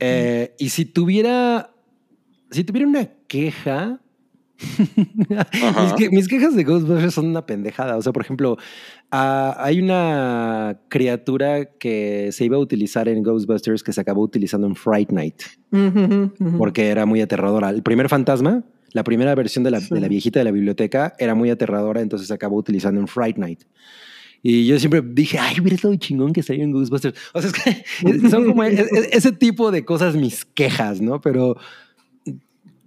Eh, 0.00 0.54
y 0.58 0.68
si 0.68 0.84
tuviera, 0.84 1.70
si 2.50 2.64
tuviera 2.64 2.86
una 2.88 3.08
queja, 3.26 4.00
mis, 4.58 5.92
que- 5.96 6.10
mis 6.10 6.28
quejas 6.28 6.54
de 6.54 6.64
Ghostbusters 6.64 7.14
son 7.14 7.26
una 7.26 7.44
pendejada. 7.46 7.96
O 7.96 8.02
sea, 8.02 8.12
por 8.12 8.22
ejemplo, 8.22 8.56
hay 9.10 9.80
una 9.80 10.78
criatura 10.88 11.64
que 11.66 12.30
se 12.32 12.44
iba 12.44 12.56
a 12.56 12.60
utilizar 12.60 13.08
en 13.08 13.22
Ghostbusters 13.22 13.82
que 13.82 13.92
se 13.92 14.00
acabó 14.00 14.22
utilizando 14.22 14.66
en 14.66 14.76
Fright 14.76 15.10
Night 15.10 15.42
porque 16.58 16.88
era 16.88 17.06
muy 17.06 17.20
aterradora. 17.20 17.70
El 17.70 17.82
primer 17.82 18.08
fantasma, 18.08 18.62
la 18.92 19.04
primera 19.04 19.34
versión 19.34 19.64
de 19.64 19.70
la, 19.72 19.80
Sí. 19.80 19.94
de 19.94 20.00
la 20.00 20.08
viejita 20.08 20.38
de 20.40 20.44
la 20.44 20.50
biblioteca, 20.52 21.14
era 21.18 21.34
muy 21.34 21.50
aterradora, 21.50 22.00
entonces 22.00 22.28
se 22.28 22.34
acabó 22.34 22.56
utilizando 22.56 23.00
en 23.00 23.06
Fright 23.08 23.38
Night. 23.38 23.62
Y 24.42 24.66
yo 24.66 24.78
siempre 24.78 25.00
dije, 25.04 25.38
ay, 25.38 25.60
hubiera 25.60 25.76
estado 25.76 25.94
chingón 25.96 26.32
que 26.32 26.42
saliera 26.42 26.64
en 26.64 26.72
Ghostbusters. 26.72 27.16
O 27.32 27.40
sea, 27.40 27.50
es 27.50 27.54
que 27.62 28.28
son 28.30 28.44
como 28.46 28.64
e- 28.64 28.72
e- 28.74 29.08
ese 29.12 29.30
tipo 29.32 29.70
de 29.70 29.84
cosas 29.84 30.16
mis 30.16 30.44
quejas, 30.44 31.00
¿no? 31.00 31.20
Pero 31.20 31.56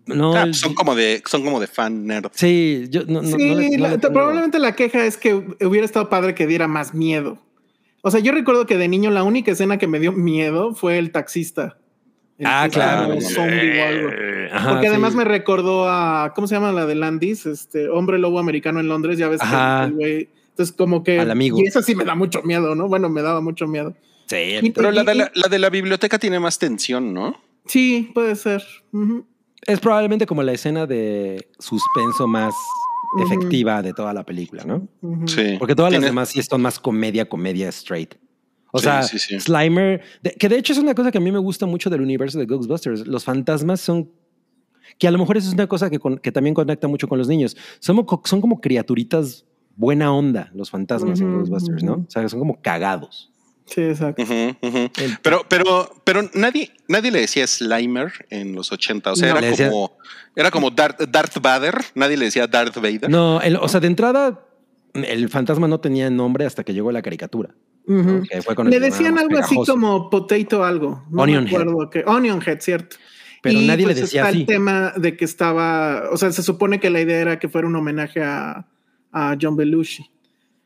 no. 0.07 0.35
Ah, 0.35 0.41
el- 0.43 0.49
pues 0.49 0.59
son 0.59 0.73
como 0.75 0.95
de, 0.95 1.23
son 1.25 1.43
como 1.43 1.59
de 1.59 1.67
fan 1.67 2.05
nerd. 2.05 2.27
Sí, 2.33 2.85
yo 2.89 3.03
no, 3.07 3.21
no- 3.21 3.37
Sí, 3.37 3.49
no 3.49 3.55
le- 3.55 3.69
no 3.77 3.83
la- 3.83 3.89
le 3.91 3.97
pongo- 3.99 4.13
probablemente 4.13 4.59
la 4.59 4.75
queja 4.75 5.05
es 5.05 5.17
que 5.17 5.33
hubiera 5.33 5.85
estado 5.85 6.09
padre 6.09 6.35
que 6.35 6.45
diera 6.47 6.67
más 6.67 6.93
miedo. 6.93 7.37
O 8.01 8.11
sea, 8.11 8.19
yo 8.19 8.31
recuerdo 8.33 8.65
que 8.67 8.77
de 8.77 8.87
niño 8.87 9.09
la 9.09 9.23
única 9.23 9.51
escena 9.51 9.77
que 9.77 9.87
me 9.87 9.99
dio 9.99 10.11
miedo 10.11 10.75
fue 10.75 10.99
el 10.99 11.11
taxista. 11.11 11.77
El 12.37 12.45
Ah, 12.47 12.67
claro. 12.71 13.07
como 13.09 13.21
zombie 13.21 13.79
o 13.79 13.83
algo. 13.87 14.09
Ajá, 14.51 14.69
Porque 14.71 14.87
además 14.89 15.13
sí. 15.13 15.17
me 15.17 15.23
recordó 15.23 15.87
a, 15.89 16.33
¿cómo 16.35 16.47
se 16.47 16.55
llama 16.55 16.71
la 16.71 16.85
de 16.85 16.93
Landis? 16.95 17.45
Este 17.45 17.89
hombre 17.89 18.19
lobo 18.19 18.37
americano 18.39 18.79
en 18.81 18.89
Londres, 18.89 19.17
ya 19.17 19.27
ves 19.29 19.39
que 19.41 19.85
el 19.85 19.93
güey. 19.93 20.29
Entonces, 20.55 20.73
como 20.75 21.03
que. 21.03 21.19
Al 21.19 21.31
amigo. 21.31 21.59
Y 21.59 21.65
eso 21.67 21.81
sí 21.81 21.95
me 21.95 22.05
da 22.05 22.15
mucho 22.15 22.41
miedo, 22.43 22.75
¿no? 22.75 22.87
Bueno, 22.87 23.09
me 23.09 23.21
daba 23.21 23.41
mucho 23.41 23.67
miedo. 23.67 23.93
Sí, 24.27 24.37
Y- 24.61 24.71
Pero 24.71 24.91
la 24.91 25.03
de 25.03 25.13
la, 25.15 25.31
la 25.35 25.47
de 25.49 25.59
la 25.59 25.69
biblioteca 25.69 26.17
tiene 26.17 26.39
más 26.39 26.57
tensión, 26.57 27.13
¿no? 27.13 27.35
Sí, 27.65 28.09
puede 28.13 28.35
ser. 28.35 28.63
Es 29.67 29.79
probablemente 29.79 30.25
como 30.25 30.43
la 30.43 30.53
escena 30.53 30.85
de 30.87 31.49
suspenso 31.59 32.25
más 32.27 32.53
efectiva 33.23 33.81
de 33.81 33.93
toda 33.93 34.13
la 34.13 34.23
película, 34.23 34.63
¿no? 34.63 34.87
Sí. 35.27 35.55
Porque 35.59 35.75
todas 35.75 35.91
las 35.91 36.01
demás 36.01 36.29
sí 36.29 36.41
son 36.41 36.61
más 36.61 36.79
comedia, 36.79 37.27
comedia 37.27 37.69
straight. 37.69 38.15
O 38.71 38.79
Sí, 38.79 38.83
sea, 38.85 39.03
sí, 39.03 39.19
sí. 39.19 39.39
Slimer, 39.39 40.01
de- 40.21 40.31
que 40.31 40.49
de 40.49 40.57
hecho 40.57 40.73
es 40.73 40.79
una 40.79 40.93
cosa 40.95 41.11
que 41.11 41.17
a 41.17 41.21
mí 41.21 41.31
me 41.31 41.39
gusta 41.39 41.65
mucho 41.65 41.89
del 41.89 42.01
universo 42.01 42.37
de 42.39 42.45
Ghostbusters. 42.45 43.07
Los 43.07 43.23
fantasmas 43.23 43.79
son, 43.79 44.09
que 44.99 45.07
a 45.07 45.11
lo 45.11 45.17
mejor 45.17 45.37
eso 45.37 45.47
es 45.47 45.53
una 45.53 45.67
cosa 45.67 45.89
que, 45.89 45.97
con- 45.99 46.17
que 46.17 46.31
también 46.31 46.53
conecta 46.53 46.87
mucho 46.87 47.07
con 47.07 47.17
los 47.17 47.27
niños. 47.27 47.55
Son 47.79 48.03
como 48.05 48.59
criaturitas 48.59 49.45
buena 49.75 50.11
onda, 50.13 50.49
los 50.53 50.69
fantasmas 50.69 51.19
en 51.19 51.27
Ujú, 51.29 51.39
Ghostbusters, 51.39 51.83
¿no? 51.83 51.93
O 51.93 52.05
sea, 52.09 52.27
son 52.29 52.39
como 52.39 52.61
cagados. 52.61 53.31
Sí, 53.65 53.81
exacto. 53.81 54.23
Pero, 55.23 55.41
pero, 55.49 55.89
pero 56.03 56.21
nadie, 56.35 56.71
nadie 56.87 57.11
le 57.11 57.21
decía 57.21 57.47
Slimer 57.47 58.11
en 58.29 58.53
los 58.53 58.71
80. 58.71 59.11
O 59.11 59.15
sea, 59.15 59.31
No. 59.33 59.39
era 59.39 59.47
decía- 59.47 59.69
como, 59.69 59.97
era 60.35 60.51
como 60.51 60.69
Darth, 60.69 61.01
Darth 61.09 61.41
Vader. 61.41 61.73
Nadie 61.95 62.15
le 62.17 62.25
decía 62.25 62.45
Darth 62.47 62.75
Vader. 62.75 63.09
No, 63.09 63.41
el- 63.41 63.55
o 63.55 63.67
sea, 63.67 63.79
de 63.79 63.87
entrada, 63.87 64.45
el 64.93 65.29
fantasma 65.29 65.67
no 65.67 65.79
tenía 65.79 66.09
nombre 66.11 66.45
hasta 66.45 66.63
que 66.63 66.73
llegó 66.73 66.91
la 66.91 67.01
caricatura. 67.01 67.55
¿no? 67.87 67.99
Ujú. 68.17 68.23
Que 68.29 68.41
fue 68.41 68.55
con 68.55 68.67
el 68.67 68.71
Le 68.71 68.79
decían 68.79 69.15
llamábamos 69.15 69.31
algo 69.51 69.61
así 69.63 69.71
como 69.71 70.09
potato 70.09 70.63
algo. 70.63 71.03
No 71.09 71.23
Onion 71.23 71.43
me 71.45 71.49
acuerdo 71.49 71.89
que 71.89 72.03
Onion 72.05 72.41
Head, 72.45 72.59
cierto. 72.61 72.97
Pero 73.41 73.59
Y, 73.59 73.67
nadie 73.67 73.85
le 73.85 73.93
pues, 73.93 74.01
decía 74.05 74.21
está 74.21 74.29
así. 74.29 74.41
el 74.41 74.45
tema 74.47 74.93
de 74.95 75.15
que 75.17 75.25
estaba, 75.25 76.03
o 76.11 76.17
sea, 76.17 76.31
se 76.31 76.41
supone 76.41 76.79
que 76.79 76.89
la 76.89 76.99
idea 77.01 77.19
era 77.19 77.37
que 77.39 77.47
fuera 77.47 77.67
un 77.67 77.75
homenaje 77.75 78.23
a, 78.23 78.65
a 79.15 79.35
John 79.41 79.55
Belushi. 79.55 80.09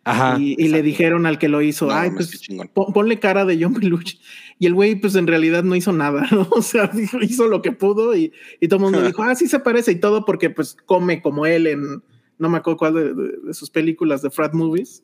Ajá. 0.05 0.37
y, 0.39 0.55
y 0.57 0.69
le 0.69 0.81
dijeron 0.81 1.25
al 1.27 1.37
que 1.37 1.49
lo 1.49 1.61
hizo, 1.61 1.85
No, 1.85 1.93
ay, 1.93 2.09
pues 2.11 2.41
pon- 2.73 2.91
ponle 2.93 3.19
cara 3.19 3.45
de 3.45 3.61
John 3.61 3.73
Belushi. 3.73 4.19
Y 4.57 4.65
el 4.65 4.73
güey, 4.73 4.95
pues 4.95 5.13
en 5.15 5.27
realidad 5.27 5.63
no 5.63 5.75
hizo 5.75 5.91
nada, 5.93 6.25
¿no? 6.31 6.47
O 6.51 6.61
sea, 6.63 6.89
hizo 7.21 7.47
lo 7.47 7.61
que 7.61 7.71
pudo 7.73 8.15
y, 8.15 8.31
y 8.59 8.67
todo 8.67 8.77
el 8.77 8.83
mundo 8.85 9.01
dijo, 9.05 9.21
ah, 9.23 9.35
sí 9.35 9.47
se 9.47 9.59
parece 9.59 9.91
y 9.91 9.99
todo 9.99 10.25
porque 10.25 10.49
pues 10.49 10.75
come 10.85 11.21
como 11.21 11.45
él 11.45 11.67
en, 11.67 12.01
no 12.39 12.49
me 12.49 12.57
acuerdo 12.57 12.77
cuál 12.77 12.93
de, 12.95 13.13
de- 13.13 13.37
de 13.45 13.53
sus 13.53 13.69
películas 13.69 14.21
de 14.23 14.31
frat 14.31 14.53
movies, 14.53 15.03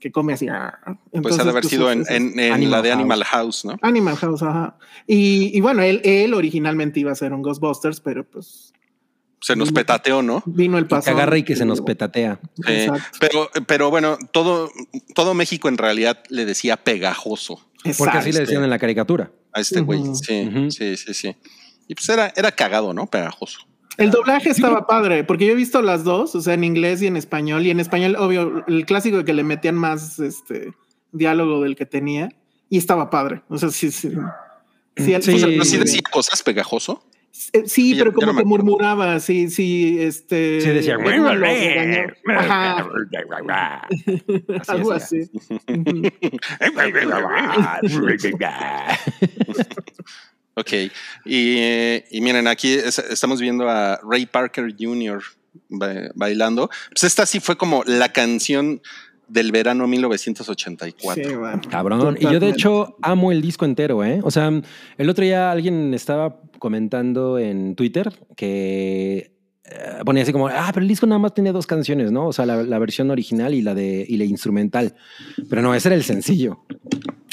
que 0.00 0.10
come 0.12 0.32
así. 0.34 0.48
ah. 0.48 0.78
Pues 0.84 0.96
Entonces, 1.12 1.40
ha 1.40 1.44
de 1.44 1.50
haber 1.50 1.62
pues, 1.62 1.70
sido 1.70 1.90
en, 1.90 2.04
en- 2.10 2.38
en 2.38 2.52
Animal 2.52 2.70
la 2.72 2.82
de 2.82 2.88
House. 2.90 2.98
Animal 3.00 3.24
House, 3.24 3.64
¿no? 3.64 3.76
Animal 3.80 4.16
House, 4.16 4.42
ajá. 4.42 4.76
Y, 5.06 5.56
y 5.56 5.60
bueno, 5.62 5.80
él, 5.82 6.00
él 6.04 6.34
originalmente 6.34 7.00
iba 7.00 7.12
a 7.12 7.14
ser 7.14 7.32
un 7.32 7.40
Ghostbusters, 7.42 8.00
pero 8.00 8.28
pues 8.28 8.72
Se 9.42 9.56
nos 9.56 9.72
petateó, 9.72 10.22
¿no? 10.22 10.42
vino 10.46 10.78
el 10.78 10.84
Que 10.84 10.90
paso. 10.90 11.10
agarra 11.10 11.36
y 11.36 11.42
que 11.42 11.56
se 11.56 11.64
nos 11.64 11.80
petatea. 11.80 12.38
Pero, 13.20 13.50
pero 13.66 13.90
bueno, 13.90 14.16
todo, 14.32 14.70
todo 15.14 15.34
México 15.34 15.68
en 15.68 15.78
realidad 15.78 16.22
le 16.28 16.44
decía 16.44 16.76
pegajoso 16.76 17.60
Porque 17.98 18.18
así 18.18 18.32
le 18.32 18.40
decían 18.40 18.62
en 18.64 18.70
la 18.70 18.78
caricatura. 18.78 19.32
a 19.52 19.60
este 19.60 19.80
güey. 19.80 20.02
Sí, 20.14 20.70
sí, 20.70 20.96
sí, 20.96 21.14
sí. 21.14 21.36
Y 21.88 21.94
pues 21.94 22.08
era, 22.08 22.32
era 22.36 22.52
cagado, 22.52 22.94
¿no? 22.94 23.06
Pegajoso. 23.08 23.58
El 23.98 24.10
doblaje 24.10 24.48
estaba 24.48 24.86
padre, 24.86 25.22
porque 25.24 25.44
yo 25.46 25.52
he 25.52 25.56
visto 25.56 25.82
las 25.82 26.02
dos, 26.04 26.34
o 26.34 26.40
sea, 26.40 26.54
en 26.54 26.64
inglés 26.64 27.02
y 27.02 27.08
en 27.08 27.16
español. 27.16 27.66
Y 27.66 27.70
en 27.70 27.80
español, 27.80 28.16
obvio, 28.16 28.64
el 28.66 28.86
clásico 28.86 29.18
de 29.18 29.24
que 29.24 29.34
le 29.34 29.42
metían 29.42 29.74
más 29.74 30.18
este 30.18 30.72
diálogo 31.10 31.60
del 31.62 31.76
que 31.76 31.84
tenía. 31.84 32.30
Y 32.70 32.78
estaba 32.78 33.10
padre. 33.10 33.42
O 33.48 33.58
sea, 33.58 33.70
sí, 33.70 33.90
sí. 33.90 34.10
Sí, 34.96 35.04
Sí. 35.04 35.14
O 35.14 35.20
sea, 35.38 35.48
pero 35.48 35.64
sí 35.64 35.76
decía 35.78 36.00
cosas 36.10 36.42
pegajoso. 36.42 37.04
Eh, 37.54 37.62
sí, 37.66 37.94
pero 37.96 38.12
como 38.12 38.32
no 38.32 38.38
que 38.38 38.44
murmuraba, 38.44 39.18
sí, 39.18 39.48
sí, 39.48 39.96
este. 40.00 40.60
Sí, 40.60 40.68
decía, 40.68 40.96
algo 44.68 44.92
Así. 44.92 45.30
Ok. 50.54 50.72
Y, 51.24 51.58
y 52.10 52.20
miren, 52.20 52.46
aquí 52.46 52.74
es- 52.74 52.98
estamos 52.98 53.40
viendo 53.40 53.68
a 53.68 53.98
Ray 54.02 54.26
Parker 54.26 54.74
Jr. 54.78 55.22
ba- 55.70 56.10
bailando. 56.14 56.68
Pues 56.90 57.04
esta 57.04 57.24
sí 57.24 57.40
fue 57.40 57.56
como 57.56 57.82
la 57.86 58.12
canción 58.12 58.82
del 59.32 59.50
verano 59.50 59.86
1984. 59.86 61.24
Sí, 61.24 61.34
bueno. 61.34 61.60
Cabrón. 61.70 62.16
Y 62.20 62.24
yo 62.24 62.38
de 62.38 62.50
hecho 62.50 62.96
amo 63.00 63.32
el 63.32 63.40
disco 63.40 63.64
entero, 63.64 64.04
¿eh? 64.04 64.20
O 64.22 64.30
sea, 64.30 64.50
el 64.98 65.10
otro 65.10 65.24
día 65.24 65.50
alguien 65.50 65.94
estaba 65.94 66.40
comentando 66.58 67.38
en 67.38 67.74
Twitter 67.74 68.12
que 68.36 69.32
eh, 69.64 70.02
ponía 70.04 70.22
así 70.22 70.32
como, 70.32 70.48
ah, 70.48 70.70
pero 70.74 70.82
el 70.82 70.88
disco 70.88 71.06
nada 71.06 71.18
más 71.18 71.34
tenía 71.34 71.52
dos 71.52 71.66
canciones, 71.66 72.12
¿no? 72.12 72.26
O 72.26 72.32
sea, 72.32 72.44
la, 72.44 72.62
la 72.62 72.78
versión 72.78 73.10
original 73.10 73.54
y 73.54 73.62
la 73.62 73.74
de 73.74 74.04
y 74.06 74.16
la 74.18 74.24
instrumental. 74.24 74.94
Pero 75.48 75.62
no, 75.62 75.74
ese 75.74 75.88
era 75.88 75.96
el 75.96 76.02
sencillo. 76.02 76.60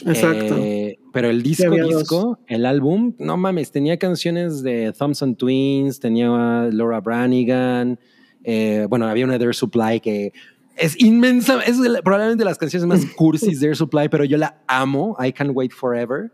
Exacto. 0.05 0.57
Eh, 0.57 0.99
pero 1.11 1.29
el 1.29 1.43
disco, 1.43 1.71
disco, 1.71 2.39
el 2.47 2.65
álbum, 2.65 3.13
no 3.19 3.35
mames, 3.35 3.71
tenía 3.71 3.97
canciones 3.97 4.63
de 4.63 4.93
Thompson 4.97 5.35
Twins, 5.35 5.99
tenía 5.99 6.69
Laura 6.71 7.01
Branigan, 7.01 7.99
eh, 8.43 8.85
bueno, 8.89 9.07
había 9.07 9.25
una 9.25 9.37
de 9.37 9.45
Air 9.45 9.55
Supply 9.55 9.99
que 9.99 10.31
es 10.79 10.99
inmensa, 10.99 11.61
es 11.61 11.77
probablemente 12.03 12.43
las 12.45 12.57
canciones 12.57 12.87
más 12.87 13.05
cursis 13.15 13.59
de 13.59 13.67
Air 13.67 13.75
Supply, 13.75 14.09
pero 14.09 14.23
yo 14.25 14.37
la 14.37 14.61
amo, 14.67 15.15
I 15.23 15.31
Can't 15.33 15.51
Wait 15.53 15.71
Forever. 15.73 16.31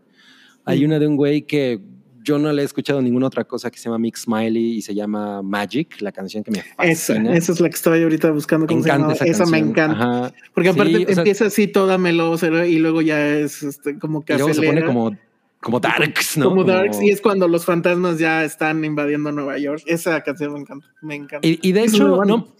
Hay 0.64 0.84
una 0.84 0.98
de 0.98 1.06
un 1.06 1.16
güey 1.16 1.42
que 1.42 1.80
yo 2.22 2.38
no 2.40 2.52
le 2.52 2.62
he 2.62 2.64
escuchado 2.64 3.00
ninguna 3.00 3.28
otra 3.28 3.44
cosa 3.44 3.70
que 3.70 3.78
se 3.78 3.84
llama 3.84 3.98
Mix 3.98 4.22
Smiley 4.22 4.78
y 4.78 4.82
se 4.82 4.94
llama 4.96 5.42
Magic, 5.42 6.00
la 6.00 6.10
canción 6.10 6.42
que 6.42 6.50
me 6.50 6.58
Esa, 6.58 7.14
fascina. 7.14 7.36
esa 7.36 7.52
es 7.52 7.60
la 7.60 7.68
que 7.68 7.76
estoy 7.76 8.02
ahorita 8.02 8.32
buscando. 8.32 8.66
me 8.66 8.68
¿cómo 8.68 8.82
se 8.82 8.88
encanta 8.88 9.14
llamaba? 9.14 9.30
esa, 9.30 9.42
esa 9.44 9.46
me 9.46 9.58
encanta. 9.58 9.96
Ajá. 9.96 10.32
Porque 10.52 10.70
aparte 10.70 10.92
Sí, 10.96 11.04
sea, 11.04 11.14
empieza 11.18 11.46
así 11.46 11.68
toda 11.68 11.98
melosa 11.98 12.48
y 12.66 12.78
luego 12.80 13.00
ya 13.00 13.28
es 13.28 13.62
este, 13.62 13.96
como 14.00 14.24
que 14.24 14.34
y 14.34 14.38
luego 14.38 14.52
se 14.54 14.60
pone 14.60 14.68
acelera. 14.70 14.86
como, 14.88 15.16
como 15.60 15.78
darks, 15.78 16.36
¿no? 16.38 16.48
Como 16.48 16.64
Darks, 16.64 17.00
y 17.00 17.10
es 17.10 17.20
cuando 17.20 17.46
los 17.46 17.64
fantasmas 17.64 18.18
ya 18.18 18.42
están 18.44 18.84
invadiendo 18.84 19.30
Nueva 19.30 19.56
York. 19.58 19.82
Esa 19.86 20.20
canción 20.22 20.52
me 20.54 20.60
encanta. 20.60 20.88
Me 21.02 21.14
encanta. 21.14 21.46
Y, 21.46 21.60
y 21.62 21.70
de 21.70 21.84
hecho, 21.84 22.08
muy 22.08 22.16
buena. 22.16 22.32
no, 22.38 22.55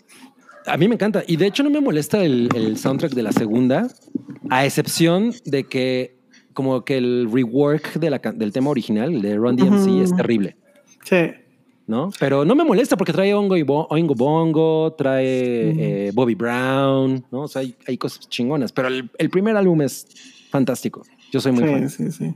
a 0.67 0.77
mí 0.77 0.89
me 0.89 0.95
encanta. 0.95 1.23
Y 1.27 1.37
de 1.37 1.47
hecho 1.47 1.63
no 1.63 1.71
me 1.71 1.81
molesta 1.81 2.23
el, 2.25 2.49
el 2.55 2.77
soundtrack 2.79 3.13
de 3.13 3.23
la 3.23 3.33
segunda, 3.33 3.89
a 4.51 4.65
excepción 4.65 5.33
de 5.45 5.65
que 5.65 6.17
como 6.53 6.85
que 6.85 6.97
el 6.97 7.29
rework 7.33 7.95
de 7.95 8.11
la 8.11 8.19
can- 8.19 8.39
del 8.39 8.53
tema 8.53 8.71
original, 8.71 9.13
el 9.15 9.23
de 9.23 9.37
Run 9.37 9.57
DMC, 9.57 10.03
es 10.03 10.15
terrible, 10.17 10.57
Sí. 11.05 11.17
¿no? 11.87 12.11
Pero 12.19 12.45
no 12.45 12.55
me 12.55 12.65
molesta 12.65 12.97
porque 12.97 13.13
trae 13.13 13.33
Ongo 13.35 13.57
y 13.57 13.63
Bo- 13.63 13.87
Oingo 13.91 14.15
Bongo, 14.15 14.95
trae 14.97 15.27
eh, 16.07 16.11
Bobby 16.15 16.35
Brown, 16.35 17.25
¿no? 17.31 17.43
O 17.43 17.49
sea, 17.49 17.61
hay, 17.61 17.77
hay 17.87 17.99
cosas 17.99 18.29
chingonas. 18.29 18.73
Pero 18.73 18.89
el, 18.89 19.11
el 19.19 19.31
primer 19.31 19.57
álbum 19.57 19.83
es 19.83 20.07
fantástico. 20.51 21.03
Yo 21.31 21.41
soy 21.41 21.53
muy 21.53 21.65
fan. 21.65 21.89
Sí, 21.91 22.05
sí, 22.05 22.13
sí. 22.13 22.35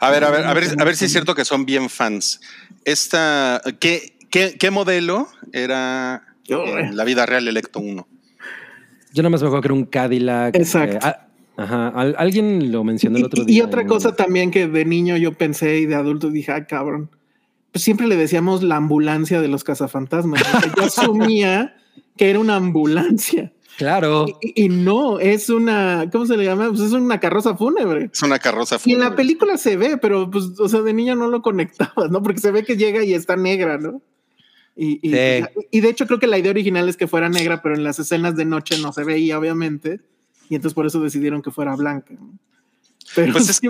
A 0.00 0.10
ver, 0.10 0.24
a 0.24 0.30
ver, 0.30 0.44
a 0.46 0.54
ver, 0.54 0.64
a 0.78 0.84
ver 0.84 0.96
si 0.96 1.06
es 1.06 1.12
cierto 1.12 1.34
que 1.34 1.44
son 1.44 1.66
bien 1.66 1.88
fans. 1.90 2.40
Esta, 2.84 3.60
¿qué, 3.80 4.16
qué, 4.30 4.56
qué 4.58 4.70
modelo 4.70 5.28
era 5.52 6.22
Yo, 6.48 6.64
en 6.78 6.96
la 6.96 7.04
vida 7.04 7.26
real 7.26 7.46
Electo 7.48 7.80
1? 7.80 8.06
Yo 9.12 9.22
nada 9.22 9.30
más 9.30 9.40
me 9.42 9.48
acuerdo 9.48 9.62
que 9.62 9.66
era 9.68 9.74
un 9.74 9.84
Cadillac. 9.86 10.54
Exacto. 10.56 10.96
eh, 10.96 11.00
ah, 11.02 11.26
ajá. 11.56 11.88
Al- 11.88 12.14
alguien 12.18 12.70
lo 12.70 12.84
mencionó 12.84 13.18
el 13.18 13.24
otro 13.24 13.42
Y, 13.42 13.46
día. 13.46 13.56
y 13.58 13.60
otra 13.62 13.82
en- 13.82 13.88
cosa 13.88 14.14
también 14.14 14.50
que 14.50 14.68
de 14.68 14.84
niño 14.84 15.16
yo 15.16 15.32
pensé 15.32 15.78
y 15.78 15.86
de 15.86 15.94
adulto 15.94 16.30
dije, 16.30 16.52
ah, 16.52 16.66
cabrón. 16.66 17.10
Pues 17.72 17.82
siempre 17.84 18.06
le 18.06 18.16
decíamos 18.16 18.62
la 18.62 18.76
ambulancia 18.76 19.40
de 19.40 19.48
los 19.48 19.64
cazafantasmas. 19.64 20.42
Yo 20.76 20.84
asumía 20.84 21.76
que 22.16 22.30
era 22.30 22.38
una 22.38 22.56
ambulancia. 22.56 23.52
Claro. 23.76 24.24
Y, 24.40 24.64
y 24.64 24.68
no, 24.70 25.18
es 25.20 25.50
una, 25.50 26.08
¿cómo 26.10 26.24
se 26.24 26.36
le 26.38 26.44
llama? 26.44 26.68
Pues 26.70 26.80
es 26.80 26.92
una 26.92 27.20
carroza 27.20 27.54
fúnebre. 27.56 28.08
Es 28.12 28.22
una 28.22 28.38
carroza 28.38 28.76
Y 28.86 28.92
en 28.92 29.00
la 29.00 29.06
fúnebre. 29.06 29.16
película 29.22 29.58
se 29.58 29.76
ve, 29.76 29.98
pero 29.98 30.30
pues, 30.30 30.44
o 30.58 30.68
sea, 30.68 30.80
de 30.80 30.94
niño 30.94 31.14
no 31.16 31.28
lo 31.28 31.42
conectabas, 31.42 32.10
¿no? 32.10 32.22
Porque 32.22 32.40
se 32.40 32.50
ve 32.50 32.64
que 32.64 32.76
llega 32.78 33.04
y 33.04 33.12
está 33.12 33.36
negra, 33.36 33.76
¿no? 33.76 34.00
Y, 34.76 34.98
y, 35.02 35.10
Sí. 35.12 35.44
y 35.70 35.80
de 35.80 35.88
hecho 35.88 36.06
creo 36.06 36.18
que 36.18 36.26
la 36.26 36.38
idea 36.38 36.50
original 36.50 36.88
es 36.88 36.96
que 36.96 37.06
fuera 37.06 37.28
negra, 37.28 37.62
pero 37.62 37.74
en 37.74 37.82
las 37.84 37.98
escenas 37.98 38.36
de 38.36 38.44
noche 38.44 38.78
no 38.78 38.92
se 38.92 39.04
veía, 39.04 39.38
obviamente. 39.38 40.00
Y 40.50 40.54
entonces 40.54 40.74
por 40.74 40.86
eso 40.86 41.00
decidieron 41.00 41.40
que 41.42 41.50
fuera 41.50 41.74
blanca. 41.74 42.14
¿no? 42.14 42.38
Pero 43.14 43.32
Pues 43.32 43.48
es 43.48 43.60
que, 43.60 43.68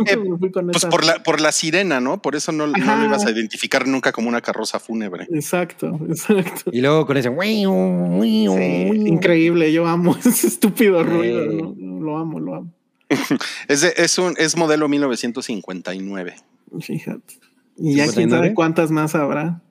Pues 0.73 0.85
por 0.87 1.05
la, 1.05 1.23
por 1.23 1.41
la 1.41 1.53
sirena, 1.53 2.01
¿no? 2.01 2.21
Por 2.21 2.35
eso 2.37 2.51
no, 2.53 2.67
no 2.67 2.97
lo 2.97 3.05
ibas 3.05 3.25
a 3.25 3.31
identificar 3.31 3.87
nunca 3.87 4.11
como 4.13 4.29
una 4.29 4.41
carroza 4.41 4.81
fúnebre. 4.81 5.27
Exacto, 5.31 5.99
exacto. 6.09 6.71
Y 6.73 6.81
luego 6.81 7.07
con 7.07 7.17
ese. 7.17 7.31
Sí, 7.31 9.07
increíble, 9.07 9.73
yo 9.73 9.87
amo 9.87 10.17
ese 10.25 10.47
estúpido 10.49 11.03
ruido. 11.05 11.47
¿no? 11.47 12.01
lo 12.01 12.19
amo, 12.19 12.41
lo 12.41 12.55
amo. 12.57 12.73
Es, 13.69 13.83
de- 13.83 13.95
es, 13.97 14.19
un, 14.19 14.35
es 14.39 14.57
modelo 14.57 14.89
1959. 14.89 16.35
Fíjate. 16.81 17.35
Y 17.79 17.95
ya 17.97 18.05
quién 18.05 18.15
59. 18.15 18.29
sabe 18.31 18.55
cuántas 18.55 18.91
más 18.91 19.15
habrá. 19.15 19.63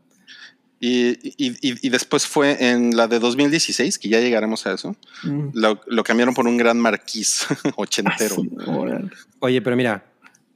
Y, 0.80 1.10
y- 1.38 1.56
y- 1.62 1.88
y 1.88 1.90
después 1.90 2.28
fue 2.28 2.70
en 2.70 2.96
la 2.98 3.08
de 3.08 3.20
2016, 3.20 3.98
que 3.98 4.10
ya 4.10 4.20
llegaremos 4.20 4.66
a 4.68 4.74
eso. 4.74 4.96
Mm. 5.24 5.50
Lo, 5.54 5.80
lo 5.88 6.04
cambiaron 6.04 6.34
por 6.36 6.48
un 6.48 6.58
gran 6.58 6.78
marquís 6.80 7.46
ochentero. 7.78 8.36
Órale. 8.68 9.10
Oye, 9.40 9.62
pero 9.62 9.76
mira. 9.76 10.04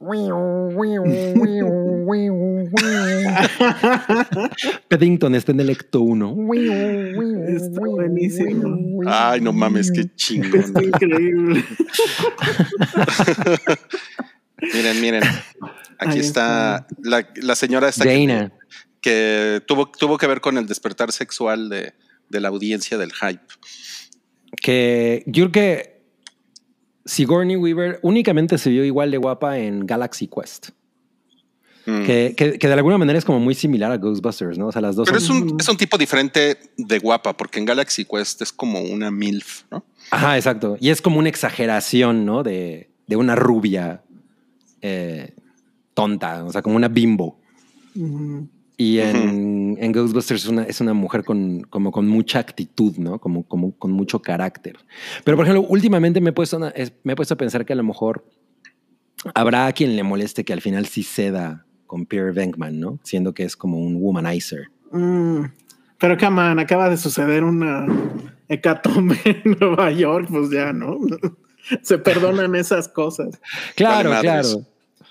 Paddington 4.88 5.34
está 5.34 5.52
en 5.52 5.60
el 5.60 5.70
Ecto 5.70 6.00
1. 6.00 6.36
Está 7.48 7.80
buenísimo. 7.80 9.00
Ay, 9.06 9.40
no 9.42 9.52
mames, 9.52 9.90
qué 9.92 10.04
chingón. 10.16 10.60
Está 10.60 10.82
increíble. 10.82 11.64
Miren, 14.74 15.00
miren. 15.00 15.22
Aquí 15.98 16.18
está 16.18 16.86
la, 17.02 17.26
la 17.36 17.54
señora 17.54 17.88
esta 17.88 18.04
que, 18.04 18.26
Dana. 18.26 18.50
que 18.50 18.54
tuvo, 19.66 19.90
tuvo 19.90 20.18
que 20.18 20.26
ver 20.26 20.40
con 20.40 20.58
el 20.58 20.66
despertar 20.66 21.12
sexual 21.12 21.68
de, 21.68 21.94
de 22.28 22.40
la 22.40 22.48
audiencia 22.48 22.98
del 22.98 23.12
hype. 23.12 23.42
Que 24.60 25.22
yo 25.26 25.50
creo 25.50 25.52
que 25.52 26.00
Sigourney 27.04 27.56
Weaver 27.56 27.98
únicamente 28.02 28.58
se 28.58 28.70
vio 28.70 28.84
igual 28.84 29.10
de 29.10 29.16
guapa 29.18 29.58
en 29.58 29.86
Galaxy 29.86 30.26
Quest. 30.28 30.70
Mm. 31.86 32.04
Que, 32.04 32.34
que- 32.36 32.58
que 32.58 32.66
de 32.66 32.74
alguna 32.74 32.98
manera 32.98 33.18
es 33.18 33.24
como 33.24 33.40
muy 33.40 33.54
similar 33.54 33.90
a 33.90 33.96
Ghostbusters, 33.96 34.58
¿no? 34.58 34.66
O 34.66 34.72
sea, 34.72 34.82
las 34.82 34.96
dos 34.96 35.08
Pero 35.08 35.18
son- 35.18 35.36
es 35.36 35.42
un, 35.52 35.60
es 35.60 35.68
un 35.68 35.76
tipo 35.78 35.96
diferente 35.96 36.58
de 36.76 36.98
guapa, 36.98 37.34
porque 37.36 37.58
en 37.58 37.64
Galaxy 37.64 38.04
Quest 38.04 38.42
es 38.42 38.52
como 38.52 38.80
una 38.82 39.10
MILF, 39.10 39.62
¿no? 39.70 39.84
Ajá, 40.10 40.36
exacto. 40.36 40.76
Y 40.78 40.90
es 40.90 41.00
como 41.00 41.18
una 41.18 41.30
exageración, 41.30 42.26
¿no? 42.26 42.42
De, 42.42 42.90
de 43.06 43.16
una 43.16 43.34
rubia 43.34 44.02
eh, 44.82 45.32
tonta, 45.94 46.44
o 46.44 46.52
sea, 46.52 46.60
como 46.60 46.76
una 46.76 46.88
bimbo. 46.88 47.40
Mm. 47.94 48.40
Y 48.82 48.98
en, 49.00 49.76
en 49.78 49.92
Ghostbusters 49.92 50.44
es 50.44 50.48
una, 50.48 50.62
es 50.62 50.80
una 50.80 50.94
mujer 50.94 51.22
con, 51.22 51.60
como 51.68 51.92
con 51.92 52.08
mucha 52.08 52.38
actitud, 52.38 52.96
¿no? 52.96 53.18
Como, 53.18 53.42
como 53.46 53.72
con 53.76 53.92
mucho 53.92 54.22
carácter. 54.22 54.78
Pero, 55.22 55.36
por 55.36 55.44
ejemplo, 55.44 55.66
últimamente 55.68 56.18
me 56.22 56.30
he, 56.30 56.32
puesto 56.32 56.64
a- 56.64 56.70
es- 56.70 56.94
me 57.04 57.12
he 57.12 57.16
puesto 57.16 57.34
a 57.34 57.36
pensar 57.36 57.66
que 57.66 57.74
a 57.74 57.76
lo 57.76 57.84
mejor 57.84 58.24
habrá 59.34 59.66
a 59.66 59.72
quien 59.72 59.96
le 59.96 60.02
moleste 60.02 60.44
que 60.44 60.54
al 60.54 60.62
final 60.62 60.86
sí 60.86 61.02
ceda 61.02 61.66
con 61.86 62.06
Pierre 62.06 62.32
Venkman, 62.32 62.80
¿no? 62.80 62.98
Siendo 63.02 63.34
que 63.34 63.42
es 63.44 63.54
como 63.56 63.78
un 63.78 63.96
womanizer. 63.96 64.68
Mm. 64.92 65.44
Pero, 65.98 66.16
come 66.16 66.40
on, 66.40 66.58
acaba 66.58 66.88
de 66.88 66.96
suceder 66.96 67.44
una 67.44 67.86
hecatombe 68.48 69.18
en 69.44 69.58
Nueva 69.60 69.90
York, 69.92 70.28
pues 70.30 70.50
ya, 70.50 70.72
¿no? 70.72 70.98
Se 71.82 71.98
perdonan 71.98 72.54
esas 72.54 72.88
cosas. 72.88 73.38
Claro, 73.76 74.10
claro. 74.22 74.48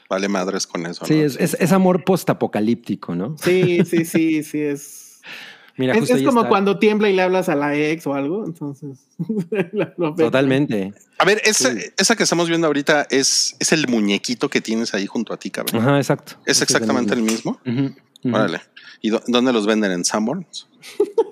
Vale 0.10 0.28
madres 0.28 0.66
con 0.68 0.86
eso. 0.88 1.06
Sí, 1.06 1.16
¿no? 1.20 1.24
es, 1.26 1.36
es, 1.40 1.56
es 1.60 1.72
amor 1.72 2.04
postapocalíptico, 2.04 3.14
¿no? 3.16 3.38
Sí, 3.38 3.86
sí, 3.86 4.06
sí, 4.06 4.44
sí, 4.44 4.60
es. 4.62 5.22
Mira, 5.78 5.94
Es, 5.94 6.10
como 6.24 6.40
está. 6.42 6.50
cuando 6.50 6.78
tiembla 6.78 7.10
y 7.10 7.16
le 7.16 7.22
hablas 7.22 7.48
a 7.48 7.56
la 7.56 7.74
ex 7.74 8.06
o 8.08 8.14
algo, 8.14 8.44
entonces. 8.46 9.00
Totalmente. 10.18 10.94
A 11.18 11.26
ver, 11.26 11.42
esa, 11.46 11.72
esa 11.98 12.16
que 12.18 12.24
estamos 12.24 12.50
viendo 12.50 12.68
ahorita 12.68 13.08
es, 13.10 13.56
es 13.60 13.72
el 13.72 13.88
muñequito 13.88 14.50
que 14.50 14.60
tienes 14.62 14.94
ahí 14.94 15.06
junto 15.06 15.34
a 15.34 15.38
ti, 15.38 15.50
cabrón. 15.50 15.82
Ajá, 15.82 15.98
exacto. 15.98 16.34
¿Es 16.46 16.58
Ese 16.58 16.66
exactamente 16.66 17.14
el 17.14 17.20
el 17.20 17.26
mismo? 17.26 17.60
ujú. 17.66 17.94
Órale. 18.36 18.60
¿Y 19.02 19.10
dó- 19.12 19.24
dónde 19.28 19.54
los 19.54 19.66
venden? 19.66 19.92
¿En 19.94 20.04
Sanborns? 20.04 20.68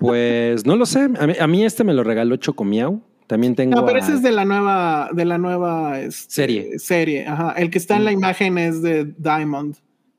Pues 0.00 0.64
no 0.64 0.76
lo 0.76 0.86
sé. 0.86 1.00
A 1.18 1.26
mí, 1.26 1.34
a 1.38 1.46
mí 1.46 1.64
este 1.66 1.84
me 1.84 1.92
lo 1.92 2.02
regaló 2.02 2.36
Chocomiao. 2.36 3.02
También 3.28 3.54
tengo. 3.54 3.76
No, 3.76 3.86
pero 3.86 3.98
a- 3.98 4.00
ese 4.00 4.14
es 4.14 4.22
de 4.22 4.32
la 4.32 4.44
nueva, 4.44 5.10
de 5.12 5.24
la 5.24 5.38
nueva 5.38 6.00
este, 6.00 6.30
Serie. 6.30 6.78
Serie, 6.80 7.26
ajá. 7.28 7.52
El 7.52 7.70
que 7.70 7.78
está 7.78 7.96
en 7.96 8.04
la 8.04 8.10
imagen 8.12 8.58
es 8.58 8.82
de 8.82 9.04
Diamond. 9.16 9.76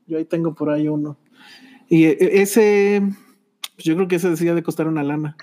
Yo 0.08 0.18
ahí 0.18 0.26
tengo 0.26 0.56
por 0.56 0.70
ahí 0.70 0.88
uno. 0.88 1.18
Y 1.90 2.06
eh, 2.06 2.18
ese, 2.42 3.02
pues 3.76 3.84
yo 3.84 3.96
creo 3.96 4.08
que 4.08 4.16
ese 4.16 4.30
decía 4.30 4.54
de 4.56 4.64
costar 4.64 4.88
una 4.88 5.04
lana. 5.04 5.36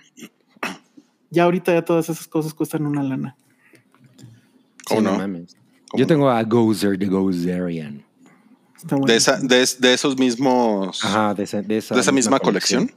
Ya 1.30 1.42
ahorita 1.44 1.74
ya 1.74 1.84
todas 1.84 2.08
esas 2.08 2.26
cosas 2.28 2.54
cuestan 2.54 2.86
una 2.86 3.02
lana. 3.02 3.36
¿Cómo 4.86 5.00
Sí, 5.00 5.04
no? 5.06 5.18
mames. 5.18 5.56
¿Cómo 5.90 5.98
Yo 5.98 6.04
no? 6.04 6.06
tengo 6.06 6.30
a 6.30 6.42
Gozer 6.44 6.96
de 6.96 7.06
Gozerian. 7.06 8.02
Está 8.76 8.94
bueno. 8.96 9.06
De, 9.06 9.16
esa, 9.16 9.38
de, 9.40 9.62
es- 9.62 9.80
de 9.80 9.92
esos 9.92 10.16
mismos. 10.18 11.04
Ajá, 11.04 11.34
de 11.34 11.42
esa, 11.42 11.62
de 11.62 11.78
esa, 11.78 11.94
de 11.96 12.00
esa 12.00 12.12
misma 12.12 12.38
colección. 12.38 12.90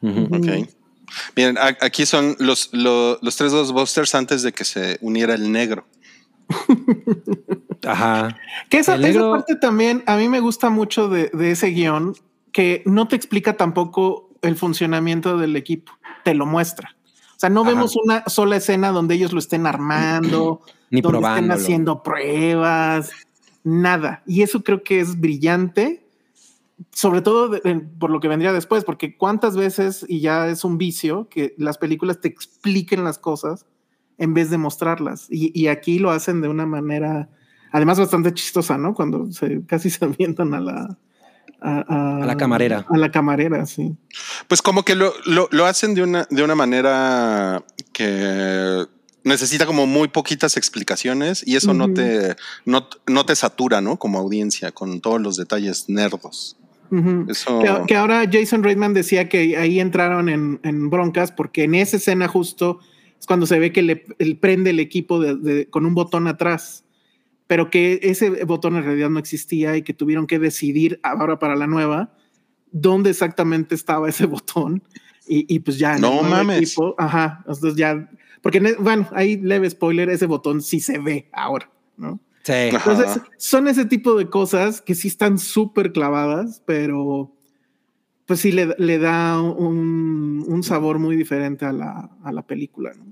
Ujú. 0.00 0.22
Ok. 0.34 0.68
Miren, 1.36 1.58
a- 1.58 1.76
aquí 1.80 2.06
son 2.06 2.36
los, 2.38 2.70
lo- 2.72 3.18
los 3.22 3.36
tres 3.36 3.52
Ghostbusters 3.52 4.14
antes 4.14 4.42
de 4.42 4.52
que 4.52 4.64
se 4.64 4.98
uniera 5.00 5.34
el 5.34 5.50
negro. 5.52 5.86
Ajá. 7.86 8.36
Que 8.68 8.78
esa, 8.78 8.98
parte 8.98 9.56
también 9.56 10.02
a 10.06 10.16
mí 10.16 10.28
me 10.28 10.40
gusta 10.40 10.70
mucho 10.70 11.08
de, 11.08 11.30
de 11.32 11.52
ese 11.52 11.68
guion, 11.68 12.14
que 12.52 12.82
no 12.86 13.08
te 13.08 13.16
explica 13.16 13.56
tampoco 13.56 14.30
el 14.42 14.56
funcionamiento 14.56 15.38
del 15.38 15.56
equipo, 15.56 15.92
te 16.24 16.34
lo 16.34 16.46
muestra. 16.46 16.96
O 17.36 17.38
sea, 17.38 17.50
no 17.50 17.62
Ajá. 17.62 17.70
vemos 17.70 17.96
una 17.96 18.24
sola 18.28 18.56
escena 18.56 18.90
donde 18.90 19.14
ellos 19.14 19.32
lo 19.32 19.38
estén 19.38 19.66
armando, 19.66 20.62
Ni 20.90 21.00
donde 21.00 21.18
estén 21.28 21.50
haciendo 21.50 22.02
pruebas, 22.02 23.10
nada. 23.64 24.22
Y 24.26 24.42
eso 24.42 24.62
creo 24.62 24.82
que 24.84 25.00
es 25.00 25.18
brillante, 25.20 26.05
sobre 26.92 27.22
todo 27.22 27.48
de- 27.48 27.60
de- 27.60 27.80
por 27.80 28.10
lo 28.10 28.20
que 28.20 28.28
vendría 28.28 28.52
después, 28.52 28.84
porque 28.84 29.16
cuántas 29.16 29.56
veces, 29.56 30.04
y 30.08 30.20
ya 30.20 30.48
es 30.48 30.64
un 30.64 30.78
vicio, 30.78 31.28
que 31.30 31.54
las 31.58 31.78
películas 31.78 32.20
te 32.20 32.28
expliquen 32.28 33.04
las 33.04 33.18
cosas 33.18 33.64
en 34.18 34.34
vez 34.34 34.50
de 34.50 34.58
mostrarlas. 34.58 35.26
Y, 35.30 35.58
y 35.58 35.68
aquí 35.68 35.98
lo 35.98 36.10
hacen 36.10 36.40
de 36.40 36.48
una 36.48 36.66
manera, 36.66 37.28
además 37.72 37.98
bastante 37.98 38.32
chistosa, 38.34 38.78
¿no? 38.78 38.94
Cuando 38.94 39.30
se 39.32 39.64
casi 39.66 39.90
se 39.90 40.04
avientan 40.04 40.54
a 40.54 40.60
la... 40.60 40.98
A, 41.58 42.20
A 42.22 42.26
la 42.26 42.36
camarera. 42.36 42.84
A 42.90 42.98
la 42.98 43.10
camarera, 43.10 43.64
sí. 43.64 43.96
Pues 44.46 44.60
como 44.60 44.84
que 44.84 44.94
lo, 44.94 45.12
lo, 45.24 45.48
lo 45.50 45.64
hacen 45.64 45.94
de 45.94 46.02
una, 46.02 46.26
de 46.30 46.42
una 46.42 46.54
manera 46.54 47.64
que 47.94 48.84
necesita 49.24 49.64
como 49.66 49.86
muy 49.86 50.08
poquitas 50.08 50.56
explicaciones 50.58 51.42
y 51.46 51.56
eso 51.56 51.72
no 51.74 51.92
te 51.92 52.36
no, 52.66 52.88
no 53.06 53.26
te 53.26 53.34
satura, 53.34 53.80
¿no? 53.80 53.96
Como 53.98 54.18
audiencia 54.18 54.70
con 54.72 55.00
todos 55.00 55.20
los 55.20 55.36
detalles 55.36 55.88
nerdos. 55.88 56.56
Ujú. 56.90 57.26
Eso. 57.30 57.60
Que, 57.60 57.74
que 57.88 57.96
ahora 57.96 58.28
Jason 58.30 58.62
Reitman 58.62 58.94
decía 58.94 59.28
que 59.28 59.56
ahí 59.56 59.80
entraron 59.80 60.28
en, 60.28 60.60
en 60.62 60.90
broncas 60.90 61.32
porque 61.32 61.64
en 61.64 61.74
esa 61.74 61.96
escena 61.96 62.28
justo 62.28 62.78
es 63.18 63.26
cuando 63.26 63.46
se 63.46 63.58
ve 63.58 63.72
que 63.72 63.82
le 63.82 64.04
él 64.18 64.38
prende 64.38 64.70
el 64.70 64.80
equipo 64.80 65.18
de- 65.20 65.36
de- 65.36 65.70
con 65.70 65.86
un 65.86 65.94
botón 65.94 66.26
atrás, 66.28 66.84
pero 67.46 67.70
que 67.70 68.00
ese 68.02 68.44
botón 68.44 68.76
en 68.76 68.84
realidad 68.84 69.08
no 69.10 69.18
existía 69.18 69.76
y 69.76 69.82
que 69.82 69.94
tuvieron 69.94 70.26
que 70.26 70.38
decidir 70.38 70.98
ahora 71.02 71.38
para 71.38 71.56
la 71.56 71.66
nueva 71.66 72.12
dónde 72.72 73.10
exactamente 73.10 73.74
estaba 73.74 74.08
ese 74.08 74.26
botón 74.26 74.82
y, 75.28 75.52
y 75.52 75.58
pues 75.60 75.78
ya 75.78 75.98
No 75.98 76.22
mames. 76.22 76.62
equipo, 76.62 76.94
ajá, 76.98 77.38
entonces 77.48 77.74
ya, 77.76 78.08
porque 78.42 78.58
en 78.58 78.76
bueno, 78.80 79.08
ahí 79.12 79.36
leve 79.38 79.68
spoiler, 79.70 80.08
ese 80.10 80.26
botón 80.26 80.60
sí 80.62 80.78
se 80.80 80.98
ve 80.98 81.28
ahora, 81.32 81.70
¿no? 81.96 82.20
Sí. 82.46 82.52
Ajá. 82.52 82.92
Entonces, 82.92 83.22
son 83.38 83.66
ese 83.66 83.84
tipo 83.86 84.14
de 84.16 84.30
cosas 84.30 84.80
que 84.80 84.94
sí 84.94 85.08
están 85.08 85.36
súper 85.38 85.92
clavadas, 85.92 86.62
pero 86.64 87.32
pues 88.24 88.38
sí 88.40 88.52
le, 88.52 88.74
le 88.78 88.98
da 88.98 89.40
un, 89.40 90.44
un 90.46 90.62
sabor 90.62 91.00
muy 91.00 91.16
diferente 91.16 91.64
a 91.64 91.72
la, 91.72 92.08
a 92.22 92.30
la 92.30 92.42
película. 92.42 92.92
¿no? 92.96 93.04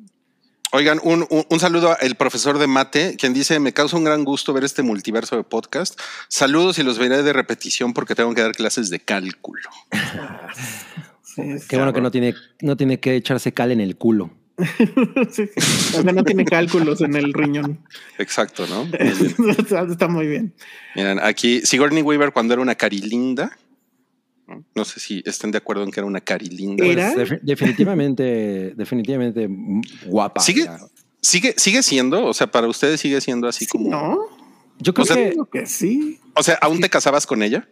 Oigan, 0.73 1.01
un, 1.03 1.27
un- 1.31 1.45
un 1.49 1.61
saludo 1.61 1.97
al 2.01 2.15
profesor 2.17 2.59
de 2.59 2.67
mate, 2.69 3.17
quien 3.17 3.33
dice, 3.35 3.59
me 3.59 3.73
causa 3.73 3.97
un 3.97 4.05
gran 4.05 4.25
gusto 4.25 4.53
ver 4.53 4.63
este 4.65 4.83
multiverso 4.83 5.37
de 5.37 5.43
podcast. 5.43 5.99
Saludos 6.29 6.79
y 6.79 6.85
los 6.85 6.99
veré 6.99 7.23
de 7.25 7.33
repetición 7.33 7.93
porque 7.93 8.15
tengo 8.15 8.33
que 8.35 8.43
dar 8.43 8.53
clases 8.53 8.89
de 8.91 9.01
cálculo. 9.01 9.69
Sí, 11.23 11.59
sí. 11.59 11.67
Qué 11.69 11.77
bueno 11.77 11.93
que 11.93 12.01
no 12.01 12.11
tiene, 12.13 12.35
no 12.61 12.77
tiene 12.77 13.01
que 13.01 13.17
echarse 13.17 13.53
cal 13.53 13.73
en 13.73 13.81
el 13.81 13.97
culo. 13.97 14.31
O 14.57 16.03
sea, 16.03 16.13
no 16.13 16.25
tiene 16.25 16.45
cálculos 16.45 17.01
en 17.01 17.17
el 17.17 17.33
riñón. 17.33 17.81
Exacto, 18.19 18.67
¿no? 18.69 18.87
Está 19.91 20.09
muy 20.09 20.27
bien. 20.27 20.55
Miren, 20.95 21.19
aquí 21.23 21.61
Sigourney 21.63 22.03
Weaver 22.03 22.33
cuando 22.33 22.55
era 22.55 22.63
una 22.63 22.75
carilinda. 22.75 23.57
¿no? 24.47 24.65
No 24.75 24.85
sé 24.85 25.01
si 25.01 25.23
estén 25.27 25.51
de 25.51 25.59
acuerdo 25.59 25.83
en 25.85 25.91
que 25.91 26.01
era 26.01 26.07
una 26.07 26.21
carilinda. 26.21 26.85
Era. 26.85 27.13
Pues, 27.15 27.31
defi- 27.31 27.41
definitivamente, 27.43 28.75
definitivamente 28.77 29.49
guapa. 30.07 30.41
¿Sigue, 30.41 30.65
Ya. 30.65 30.79
sigue, 31.21 31.55
sigue 31.57 31.83
siendo, 31.83 32.25
o 32.27 32.35
sea, 32.35 32.47
para 32.47 32.69
ustedes 32.69 33.01
sigue 33.01 33.21
siendo 33.21 33.49
así 33.49 33.67
como. 33.67 33.91
¿No? 33.91 34.19
Yo 34.79 34.93
creo 34.93 35.05
O 35.05 35.07
sea, 35.07 35.17
que 35.17 35.37
que 35.53 35.67
sí. 35.67 36.21
O 36.35 36.43
sea, 36.43 36.57
¿aún 36.61 36.81
te 36.81 36.89
casabas 36.91 37.27
con 37.27 37.43
ella? 37.43 37.67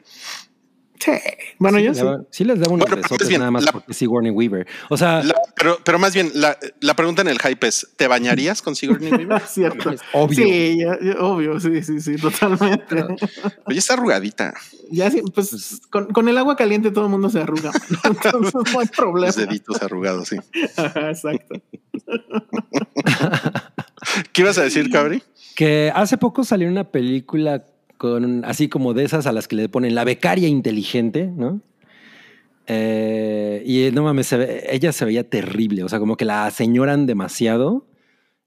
Sí. 1.00 1.10
Bueno, 1.58 1.78
sí, 1.78 1.84
yo 1.84 1.94
sí. 1.94 2.00
daba- 2.00 2.24
sí 2.30 2.44
les 2.44 2.60
daba 2.60 2.74
unos 2.74 2.88
Bueno, 2.88 3.02
besotes 3.02 3.28
bien, 3.28 3.40
nada 3.40 3.50
más 3.50 3.64
la- 3.64 3.72
porque 3.72 3.90
es 3.90 3.96
Sigourney 3.96 4.30
Weaver. 4.30 4.66
O 4.88 4.96
sea, 4.96 5.22
La- 5.22 5.34
pero, 5.62 5.78
pero 5.84 5.98
más 5.98 6.12
bien, 6.14 6.30
la, 6.34 6.58
la 6.80 6.94
pregunta 6.96 7.22
en 7.22 7.28
el 7.28 7.38
hype 7.40 7.66
es: 7.68 7.88
¿te 7.96 8.08
bañarías 8.08 8.60
con 8.62 8.74
Sigourney 8.74 9.10
Weaver? 9.12 9.40
Cierto. 9.46 9.94
obvio. 10.12 10.36
Sí, 10.44 10.78
ya- 10.78 10.98
ya- 11.00 11.20
obvio, 11.20 11.60
sí, 11.60 11.82
sí, 11.82 12.00
sí, 12.00 12.16
totalmente. 12.16 13.04
Oye, 13.66 13.78
está 13.78 13.94
arrugadita. 13.94 14.54
Ya 14.90 15.10
sí, 15.10 15.22
pues 15.34 15.80
con, 15.90 16.06
con 16.12 16.28
el 16.28 16.36
agua 16.36 16.56
caliente 16.56 16.90
todo 16.90 17.04
el 17.04 17.10
mundo 17.10 17.30
se 17.30 17.40
arruga. 17.40 17.70
Entonces 18.04 18.52
no 18.72 18.80
hay 18.80 18.86
problema. 18.88 19.26
Los 19.28 19.36
deditos 19.36 19.82
arrugados, 19.82 20.28
sí. 20.28 20.36
Ajá, 20.76 21.10
Exacto. 21.10 21.54
¿Qué 24.32 24.42
ibas 24.42 24.58
a 24.58 24.62
decir, 24.62 24.90
Cabri? 24.90 25.22
que 25.54 25.92
hace 25.94 26.16
poco 26.16 26.44
salió 26.44 26.66
una 26.68 26.84
película 26.84 27.64
con 27.98 28.44
así 28.44 28.68
como 28.68 28.94
de 28.94 29.04
esas 29.04 29.26
a 29.26 29.32
las 29.32 29.46
que 29.48 29.54
le 29.56 29.68
ponen 29.68 29.94
la 29.94 30.02
becaria 30.04 30.48
inteligente, 30.48 31.26
¿no? 31.26 31.60
Eh, 32.66 33.62
y 33.66 33.90
no 33.92 34.04
mames, 34.04 34.26
se 34.26 34.36
ve, 34.36 34.66
ella 34.70 34.92
se 34.92 35.04
veía 35.04 35.28
terrible, 35.28 35.84
o 35.84 35.88
sea, 35.88 35.98
como 35.98 36.16
que 36.16 36.24
la 36.24 36.50
señoran 36.50 37.06
demasiado. 37.06 37.86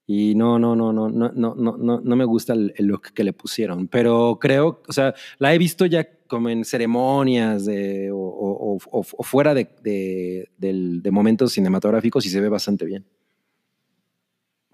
Y 0.08 0.36
no, 0.36 0.60
no, 0.60 0.76
no, 0.76 0.94
no, 0.94 1.10
no, 1.10 1.32
no, 1.34 1.56
no, 1.56 1.78
no 2.00 2.16
me 2.16 2.26
gusta 2.26 2.54
el, 2.54 2.74
que 3.14 3.24
le 3.24 3.34
pusieron. 3.34 3.88
Pero 3.88 4.38
creo, 4.40 4.84
o 4.88 4.94
sea, 4.94 5.16
la 5.40 5.54
he 5.54 5.58
visto 5.58 5.88
ya 5.88 6.08
como 6.28 6.50
en 6.50 6.64
ceremonias 6.64 7.68
o, 8.12 8.78
fuera 9.22 9.56
de 9.56 11.10
momentos 11.12 11.54
cinematográficos 11.54 12.26
y 12.26 12.30
se 12.30 12.40
ve 12.40 12.50
bastante 12.50 12.86
bien. 12.86 13.06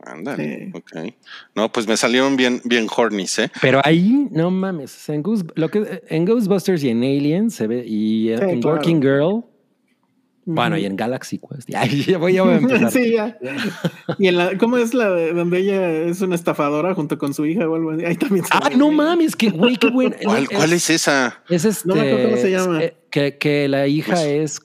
Ándale, 0.03 0.71
Sí. 0.73 0.77
ok. 0.77 1.13
No, 1.55 1.71
pues 1.71 1.87
me 1.87 1.95
salieron 1.97 2.35
bien, 2.35 2.61
bien 2.65 2.87
hornies, 2.95 3.39
¿eh? 3.39 3.51
Pero 3.61 3.81
ahí, 3.83 4.27
no 4.31 4.49
mames, 4.51 5.07
en, 5.09 5.23
Ghost- 5.23 5.51
lo 5.55 5.69
que, 5.69 6.01
en 6.09 6.25
Ghostbusters 6.25 6.83
y 6.83 6.89
en 6.89 7.03
Alien 7.03 7.49
se 7.51 7.67
ve, 7.67 7.83
y 7.85 8.29
eh, 8.29 8.37
Sí, 8.37 8.43
en 8.45 8.61
claro. 8.61 8.75
Working 8.77 9.01
Girl, 9.01 9.43
bueno, 10.43 10.75
y 10.75 10.85
en 10.85 10.95
Galaxy 10.95 11.37
Quest. 11.39 11.69
Ya, 11.69 11.85
ya 11.85 12.17
voy, 12.17 12.33
ya 12.33 12.41
voy 12.41 12.53
a 12.53 12.57
empezar. 12.57 12.91
Sí, 12.91 13.11
ya. 13.11 13.37
Y 14.17 14.27
en 14.27 14.37
la, 14.37 14.57
¿cómo 14.57 14.77
es 14.77 14.95
la 14.95 15.11
de 15.11 15.33
donde 15.33 15.59
ella 15.59 15.91
es 15.91 16.19
una 16.21 16.33
estafadora 16.33 16.95
junto 16.95 17.19
con 17.19 17.33
su 17.35 17.45
hija 17.45 17.69
o 17.69 17.75
algo 17.75 17.91
así? 17.91 18.03
Ahí 18.05 18.15
también 18.15 18.43
se 18.45 18.51
ve 18.69 18.75
no 18.75 18.85
bien. 18.87 18.95
mames, 18.97 19.35
que 19.35 19.51
güey, 19.51 19.77
qué 19.77 19.91
bueno. 19.91 20.15
¿Cuál, 20.23 20.49
cuál 20.49 20.73
es 20.73 20.89
esa? 20.89 21.43
Es 21.47 21.63
este. 21.63 21.87
No 21.87 21.95
me 21.95 22.01
acuerdo 22.01 22.29
cómo 22.29 22.41
se 22.41 22.49
llama. 22.51 22.83
eh, 22.83 22.97
Que, 23.11 23.37
que 23.37 23.67
la 23.67 23.85
hija 23.87 24.13
Pues- 24.13 24.25
es. 24.25 24.61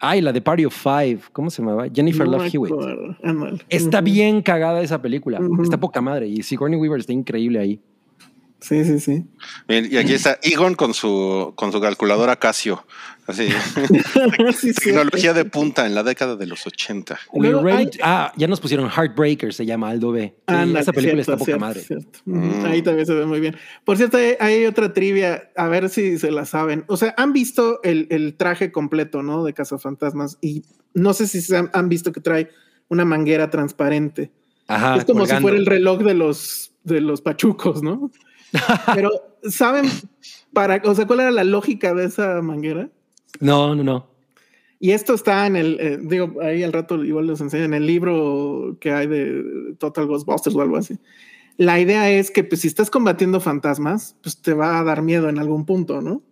Ay, 0.00 0.20
la 0.20 0.32
de 0.32 0.40
Party 0.40 0.64
of 0.64 0.74
Five. 0.74 1.20
¿Cómo 1.32 1.50
se 1.50 1.62
llamaba? 1.62 1.86
Jennifer 1.92 2.26
No 2.26 2.38
Love 2.38 2.54
Hewitt. 2.54 2.74
Está 3.68 4.00
bien 4.00 4.42
cagada 4.42 4.80
esa 4.80 5.02
película. 5.02 5.40
Está 5.62 5.78
poca 5.78 6.00
madre. 6.00 6.28
Y 6.28 6.42
Sigourney 6.42 6.78
Weaver 6.78 7.00
está 7.00 7.12
increíble 7.12 7.58
ahí. 7.58 7.80
Sí, 8.60 8.84
sí, 8.84 8.98
sí. 8.98 9.24
Bien, 9.66 9.88
Y 9.90 9.96
aquí 9.96 10.12
está 10.14 10.38
Egon 10.42 10.74
con 10.74 10.94
su, 10.94 11.52
con 11.56 11.72
su 11.72 11.80
calculadora 11.80 12.36
Casio. 12.36 12.84
Así, 13.28 13.48
Sí, 14.58 14.72
sí. 14.72 14.80
tecnología 14.86 15.32
de 15.34 15.44
punta 15.44 15.86
en 15.86 15.94
la 15.94 16.02
década 16.02 16.34
de 16.34 16.46
los 16.46 16.66
80. 16.66 17.18
We 17.32 17.48
Luego 17.50 17.62
ready 17.62 17.78
hay- 17.78 17.86
to- 17.90 17.98
ah, 18.02 18.32
ya 18.36 18.46
nos 18.48 18.58
pusieron 18.60 18.88
Heartbreaker, 18.90 19.52
se 19.52 19.66
llama 19.66 19.90
Aldo 19.90 20.12
B. 20.12 20.34
Sí, 20.36 20.42
Ándale, 20.46 20.80
esa 20.80 20.92
película 20.92 21.22
cierto, 21.22 21.44
está 21.44 21.58
poca 21.60 21.74
cierto, 21.84 22.20
madre. 22.24 22.42
Mm. 22.62 22.64
Ahí 22.66 22.82
también 22.82 23.06
se 23.06 23.12
ve 23.14 23.26
muy 23.26 23.40
bien. 23.40 23.54
Por 23.84 23.96
cierto, 23.98 24.16
hay, 24.16 24.34
hay 24.40 24.64
otra 24.66 24.92
trivia, 24.94 25.50
a 25.56 25.68
ver 25.68 25.90
si 25.90 26.18
se 26.18 26.30
la 26.30 26.46
saben. 26.46 26.84
O 26.88 26.96
sea, 26.96 27.14
han 27.18 27.32
visto 27.34 27.80
el, 27.82 28.06
el 28.10 28.34
traje 28.34 28.72
completo, 28.72 29.22
¿no? 29.22 29.44
De 29.44 29.52
Cazafantasmas 29.52 30.38
y 30.40 30.64
no 30.94 31.12
sé 31.12 31.26
si 31.28 31.40
se 31.42 31.56
han, 31.56 31.70
han 31.74 31.88
visto 31.90 32.12
que 32.12 32.20
trae 32.22 32.48
una 32.88 33.04
manguera 33.04 33.50
transparente. 33.50 34.32
Ajá, 34.68 34.96
es 34.96 35.04
como 35.04 35.20
colgando. 35.20 35.36
si 35.38 35.42
fuera 35.42 35.56
el 35.58 35.66
reloj 35.66 36.00
de 36.02 36.14
los, 36.14 36.72
de 36.82 37.02
los 37.02 37.20
pachucos, 37.20 37.82
¿no? 37.82 38.10
Pero, 38.94 39.10
¿saben 39.50 39.84
para, 40.54 40.80
o 40.84 40.94
sea, 40.94 41.06
cuál 41.06 41.20
era 41.20 41.30
la 41.30 41.44
lógica 41.44 41.92
de 41.94 42.06
esa 42.06 42.40
manguera? 42.40 42.88
No, 43.40 43.74
no, 43.74 43.84
no. 43.84 44.06
Y 44.80 44.92
esto 44.92 45.14
está 45.14 45.46
en 45.46 45.56
el, 45.56 45.76
eh, 45.80 45.98
digo, 46.00 46.36
ahí 46.40 46.62
al 46.62 46.72
rato 46.72 47.02
igual 47.04 47.26
les 47.26 47.40
enseño, 47.40 47.64
en 47.64 47.74
el 47.74 47.86
libro 47.86 48.76
que 48.80 48.92
hay 48.92 49.06
de 49.08 49.74
Total 49.78 50.06
Ghostbusters 50.06 50.54
o 50.54 50.60
algo 50.62 50.76
así. 50.76 50.98
La 51.56 51.80
idea 51.80 52.08
es 52.10 52.30
que 52.30 52.44
pues, 52.44 52.60
si 52.60 52.68
estás 52.68 52.88
combatiendo 52.88 53.40
fantasmas, 53.40 54.16
pues 54.22 54.40
te 54.40 54.54
va 54.54 54.78
a 54.78 54.84
dar 54.84 55.02
miedo 55.02 55.28
en 55.28 55.38
algún 55.40 55.66
punto, 55.66 56.00
¿no? 56.00 56.22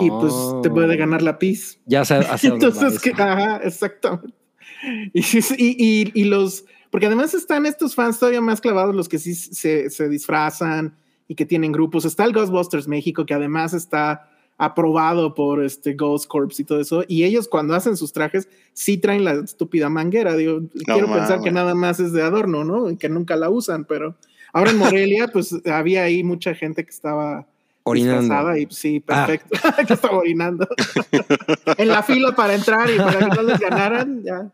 Y 0.00 0.08
pues 0.08 0.32
te 0.62 0.70
puede 0.70 0.96
ganar 0.96 1.20
la 1.20 1.38
pis. 1.38 1.78
Ya 1.84 2.04
dónde 2.04 2.24
va 2.68 2.72
Entonces, 2.72 3.00
que, 3.02 3.10
ajá, 3.10 3.56
exactamente. 3.64 4.34
Y- 5.12 6.10
y 6.14 6.24
los, 6.24 6.64
porque 6.90 7.06
además 7.06 7.34
están 7.34 7.66
estos 7.66 7.94
fans 7.94 8.18
todavía 8.18 8.40
más 8.40 8.60
clavados, 8.60 8.94
los 8.94 9.08
que 9.08 9.18
sí 9.18 9.34
se, 9.34 9.90
se 9.90 10.08
disfrazan 10.08 10.96
y 11.26 11.34
que 11.34 11.44
tienen 11.44 11.72
grupos. 11.72 12.04
Está 12.04 12.24
el 12.24 12.32
Ghostbusters 12.32 12.86
México, 12.88 13.26
que 13.26 13.34
además 13.34 13.74
está 13.74 14.30
aprobado 14.56 15.34
por 15.34 15.64
este 15.64 15.94
Ghost 15.94 16.26
Corps 16.28 16.58
y 16.60 16.64
todo 16.64 16.80
eso. 16.80 17.04
Y 17.08 17.24
ellos 17.24 17.48
cuando 17.48 17.74
hacen 17.74 17.96
sus 17.96 18.12
trajes 18.12 18.48
sí 18.72 18.98
traen 18.98 19.24
la 19.24 19.32
estúpida 19.32 19.88
manguera. 19.88 20.36
Digo, 20.36 20.60
quiero 20.84 21.06
pensar 21.12 21.40
que 21.40 21.50
nada 21.50 21.74
más 21.74 22.00
es 22.00 22.12
de 22.12 22.22
adorno, 22.22 22.64
¿no? 22.64 22.90
Y 22.90 22.96
que 22.96 23.08
nunca 23.08 23.36
la 23.36 23.50
usan, 23.50 23.84
pero 23.84 24.14
ahora 24.52 24.70
en 24.70 24.78
Morelia, 24.78 25.28
pues 25.32 25.54
había 25.66 26.04
ahí 26.04 26.22
mucha 26.22 26.54
gente 26.54 26.84
que 26.84 26.90
estaba 26.90 27.46
Orinando. 27.86 28.56
y 28.56 28.66
sí, 28.70 29.02
Ah. 29.08 29.26
perfecto. 29.26 29.58
que 29.86 29.92
estaba 29.92 30.18
orinando. 30.18 30.66
en 31.76 31.88
la 31.88 32.02
fila 32.02 32.32
para 32.34 32.54
entrar 32.54 32.88
y 32.90 32.96
para 32.96 33.18
que 33.18 33.26
no 33.36 33.42
les 33.42 33.58
ganaran, 33.60 34.22
ya. 34.22 34.50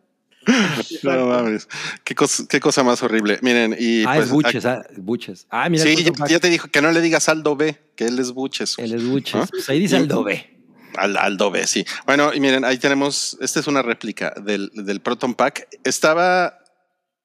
No 1.03 1.27
mames. 1.27 1.69
Qué 2.05 2.15
cosa, 2.15 2.45
qué 2.49 2.61
cosa 2.61 2.83
más 2.83 3.03
horrible. 3.03 3.39
Miren, 3.43 3.77
y 3.79 4.05
Ah, 4.05 4.15
pues, 4.15 4.27
es 4.27 4.33
Buches, 4.33 4.67
ah, 4.67 4.87
Buches. 4.97 5.47
Ah, 5.51 5.69
mira. 5.69 5.85
Sí, 5.85 5.97
ya, 6.29 6.39
te 6.41 6.49
dijo 6.49 6.69
que 6.69 6.81
no 6.83 6.91
le 6.93 7.01
digas 7.01 7.29
Aldo 7.29 7.57
B, 7.57 7.79
que 7.95 8.07
él 8.07 8.19
es 8.19 8.33
Buches. 8.33 8.75
Él 8.79 8.95
es 8.95 9.05
Buches. 9.05 9.51
Pues 9.51 9.69
ahí 9.69 9.81
dice 9.81 9.97
Aldo 9.97 10.25
B. 10.25 10.59
Al, 10.97 11.17
Aldo 11.17 11.51
B, 11.51 11.67
sí. 11.67 11.85
Bueno, 12.07 12.33
y 12.35 12.41
miren, 12.41 12.65
ahí 12.65 12.79
tenemos, 12.79 13.37
esta 13.41 13.61
es 13.61 13.67
una 13.67 13.83
réplica 13.83 14.35
del, 14.43 14.71
del 14.75 15.01
Proton 15.01 15.35
Pack. 15.35 15.69
Estaba 15.85 16.59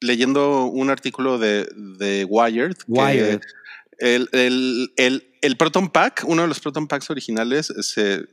leyendo 0.00 0.66
un 0.66 0.90
artículo 0.90 1.38
de, 1.38 1.66
de 1.74 2.24
Wired. 2.28 2.74
que 2.76 2.84
Wired. 2.86 3.40
El, 3.98 4.28
el, 4.32 4.92
el, 4.96 5.34
el 5.40 5.56
Proton 5.56 5.88
Pack, 5.88 6.24
uno 6.26 6.42
de 6.42 6.48
los 6.48 6.60
Proton 6.60 6.86
Packs 6.86 7.08
originales 7.10 7.72
se, 7.80 8.02
de, 8.02 8.26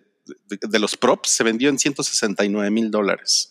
de 0.61 0.79
los 0.79 0.97
props, 0.97 1.29
se 1.29 1.43
vendió 1.43 1.69
en 1.69 1.79
169 1.79 2.69
mil 2.69 2.91
dólares. 2.91 3.49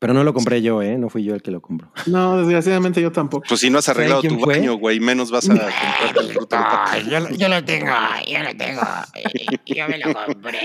Pero 0.00 0.14
no 0.14 0.22
lo 0.22 0.32
compré 0.32 0.62
yo, 0.62 0.80
¿eh? 0.80 0.96
No 0.96 1.08
fui 1.10 1.24
yo 1.24 1.34
el 1.34 1.42
que 1.42 1.50
lo 1.50 1.60
compró. 1.60 1.90
No, 2.06 2.38
desgraciadamente 2.38 3.00
yo 3.02 3.10
tampoco. 3.12 3.44
Pues 3.48 3.60
si 3.60 3.68
no 3.70 3.78
has 3.78 3.88
arreglado 3.88 4.22
tu 4.22 4.38
fue? 4.38 4.58
baño, 4.58 4.74
güey, 4.74 5.00
menos 5.00 5.30
vas 5.30 5.48
a 5.50 5.54
comprarte 5.58 6.38
el 6.38 6.46
Pack. 6.46 6.88
Ay, 6.90 7.08
yo, 7.10 7.20
lo- 7.20 7.30
yo 7.30 7.48
lo 7.48 7.64
tengo, 7.64 7.90
yo 8.30 8.38
lo 8.42 8.56
tengo. 8.56 8.80
Yo 9.66 9.88
me 9.88 9.98
lo 9.98 10.14
compré. 10.14 10.58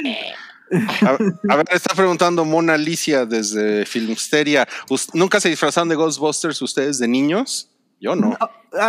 A, 1.02 1.18
a 1.54 1.56
ver, 1.58 1.66
está 1.72 1.94
preguntando 1.94 2.46
Mona 2.46 2.74
Alicia 2.74 3.26
desde 3.26 3.86
Filmsteria. 3.86 4.68
¿Us- 4.90 5.14
¿Nunca 5.14 5.40
se 5.40 5.50
disfrazaron 5.50 5.90
de 5.90 5.96
Ghostbusters 5.96 6.62
ustedes 6.62 7.00
de 7.00 7.08
niños? 7.08 7.70
Yo 8.00 8.16
no. 8.16 8.38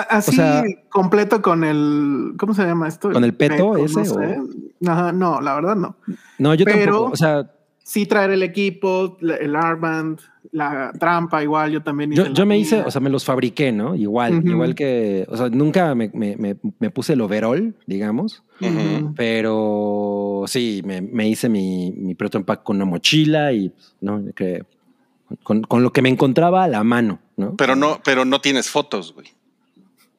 Así 0.08 0.30
O 0.30 0.34
sea- 0.34 0.62
completo 0.90 1.42
con 1.42 1.62
el, 1.64 2.34
¿cómo 2.38 2.54
se 2.54 2.62
llama 2.64 2.88
esto? 2.88 3.10
¿Con 3.12 3.24
el 3.24 3.34
peto 3.34 3.76
ese, 3.76 3.98
no 4.00 4.04
sé. 4.04 4.12
o? 4.38 4.90
Ajá, 4.90 5.12
no, 5.12 5.40
la 5.40 5.54
verdad 5.54 5.76
no. 5.76 5.96
No, 6.38 6.54
yo 6.54 6.64
Pero- 6.64 6.78
tampoco. 6.84 7.10
O 7.12 7.16
sea, 7.16 7.50
Sí 7.86 8.06
traer 8.06 8.30
el 8.30 8.42
equipo, 8.42 9.18
el 9.20 9.54
armband, 9.54 10.18
la 10.54 10.92
trampa 10.98 11.42
igual, 11.42 11.72
yo 11.72 11.82
también 11.82 12.12
hice 12.12 12.22
yo, 12.24 12.32
yo 12.32 12.46
me 12.46 12.56
hice, 12.56 12.80
o 12.82 12.90
sea, 12.90 13.00
me 13.00 13.10
los 13.10 13.24
fabriqué, 13.24 13.72
¿no? 13.72 13.96
Igual, 13.96 14.40
igual 14.48 14.74
que, 14.76 15.26
o 15.28 15.36
sea, 15.36 15.48
nunca 15.48 15.94
me, 15.96 16.10
me- 16.14 16.36
me- 16.36 16.56
me 16.78 16.90
puse 16.90 17.14
el 17.14 17.20
overall, 17.22 17.74
digamos, 17.86 18.42
pero 19.16 20.44
sí, 20.46 20.82
me, 20.84 21.00
me 21.00 21.28
hice 21.28 21.48
mi, 21.48 21.92
mi 21.96 22.14
Proton 22.14 22.44
Pack 22.44 22.62
con 22.62 22.76
una 22.76 22.84
mochila 22.84 23.52
y, 23.52 23.70
pues, 23.70 23.94
¿no? 24.00 24.22
Que, 24.34 24.62
con, 25.42 25.62
con 25.62 25.82
lo 25.82 25.92
que 25.92 26.02
me 26.02 26.08
encontraba 26.08 26.64
a 26.64 26.68
la 26.68 26.84
mano, 26.84 27.18
¿no? 27.36 27.56
Pero 27.56 27.74
no, 27.76 28.00
pero 28.04 28.24
no 28.24 28.40
tienes 28.40 28.68
fotos, 28.70 29.14
güey. 29.14 29.28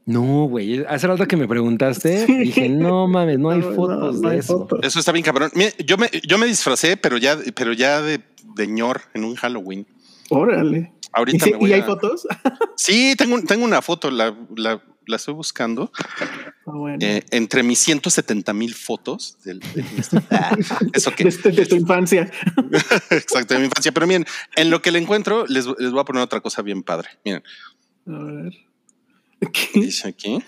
No, 0.07 0.45
güey. 0.47 0.83
Hace 0.87 1.07
rato 1.07 1.25
que 1.27 1.37
me 1.37 1.47
preguntaste, 1.47 2.25
Sí. 2.27 2.37
dije, 2.37 2.69
no 2.69 3.07
mames, 3.07 3.39
no 3.39 3.49
hay 3.51 3.59
No, 3.59 3.69
no, 3.69 3.75
fotos 3.75 4.19
no 4.21 4.29
de 4.29 4.33
hay 4.35 4.39
eso. 4.39 4.59
fotos. 4.59 4.79
Eso 4.83 4.99
está 4.99 5.11
bien 5.11 5.23
cabrón. 5.23 5.49
Mira, 5.55 5.71
yo 5.85 5.97
me, 5.97 6.09
yo 6.27 6.37
me 6.37 6.45
disfracé, 6.45 6.97
pero 6.97 7.17
ya, 7.17 7.37
pero 7.55 7.73
ya 7.73 8.01
de, 8.01 8.21
de 8.55 8.67
ñor 8.67 9.01
en 9.13 9.23
un 9.23 9.35
Halloween. 9.35 9.87
Órale. 10.29 10.91
¿Y, 10.93 11.07
Ahorita 11.13 11.45
sí- 11.45 11.51
me 11.51 11.57
voy 11.57 11.69
y 11.69 11.73
hay 11.73 11.81
a- 11.81 11.85
fotos? 11.85 12.27
Sí, 12.75 13.15
tengo, 13.17 13.35
un- 13.35 13.45
tengo 13.45 13.63
una 13.65 13.81
foto, 13.81 14.11
la, 14.11 14.35
la, 14.55 14.81
la 15.07 15.15
estoy 15.15 15.33
buscando. 15.33 15.91
Ah, 16.65 16.71
bueno. 16.73 16.97
Eh, 17.01 17.23
entre 17.31 17.63
mis 17.63 17.79
170 17.79 18.53
mil 18.53 18.73
fotos 18.73 19.37
del. 19.43 19.61
Eso 20.93 21.11
que 21.15 21.23
de, 21.23 21.29
este- 21.29 21.51
de 21.51 21.65
tu 21.65 21.75
infancia. 21.75 22.29
exacto 23.11 23.53
de 23.53 23.59
mi 23.59 23.65
infancia. 23.67 23.91
Pero 23.91 24.07
miren, 24.07 24.25
en 24.55 24.69
lo 24.69 24.81
que 24.81 24.91
le 24.91 24.99
encuentro, 24.99 25.45
les, 25.47 25.65
les 25.79 25.91
voy 25.91 25.99
a 26.01 26.05
poner 26.05 26.21
otra 26.21 26.41
cosa 26.41 26.61
bien 26.61 26.83
padre. 26.83 27.09
Miren, 27.23 27.43
A 28.07 28.23
ver. 28.23 28.53
¿Qué? 29.53 29.79
dice 29.79 30.07
aquí. 30.09 30.43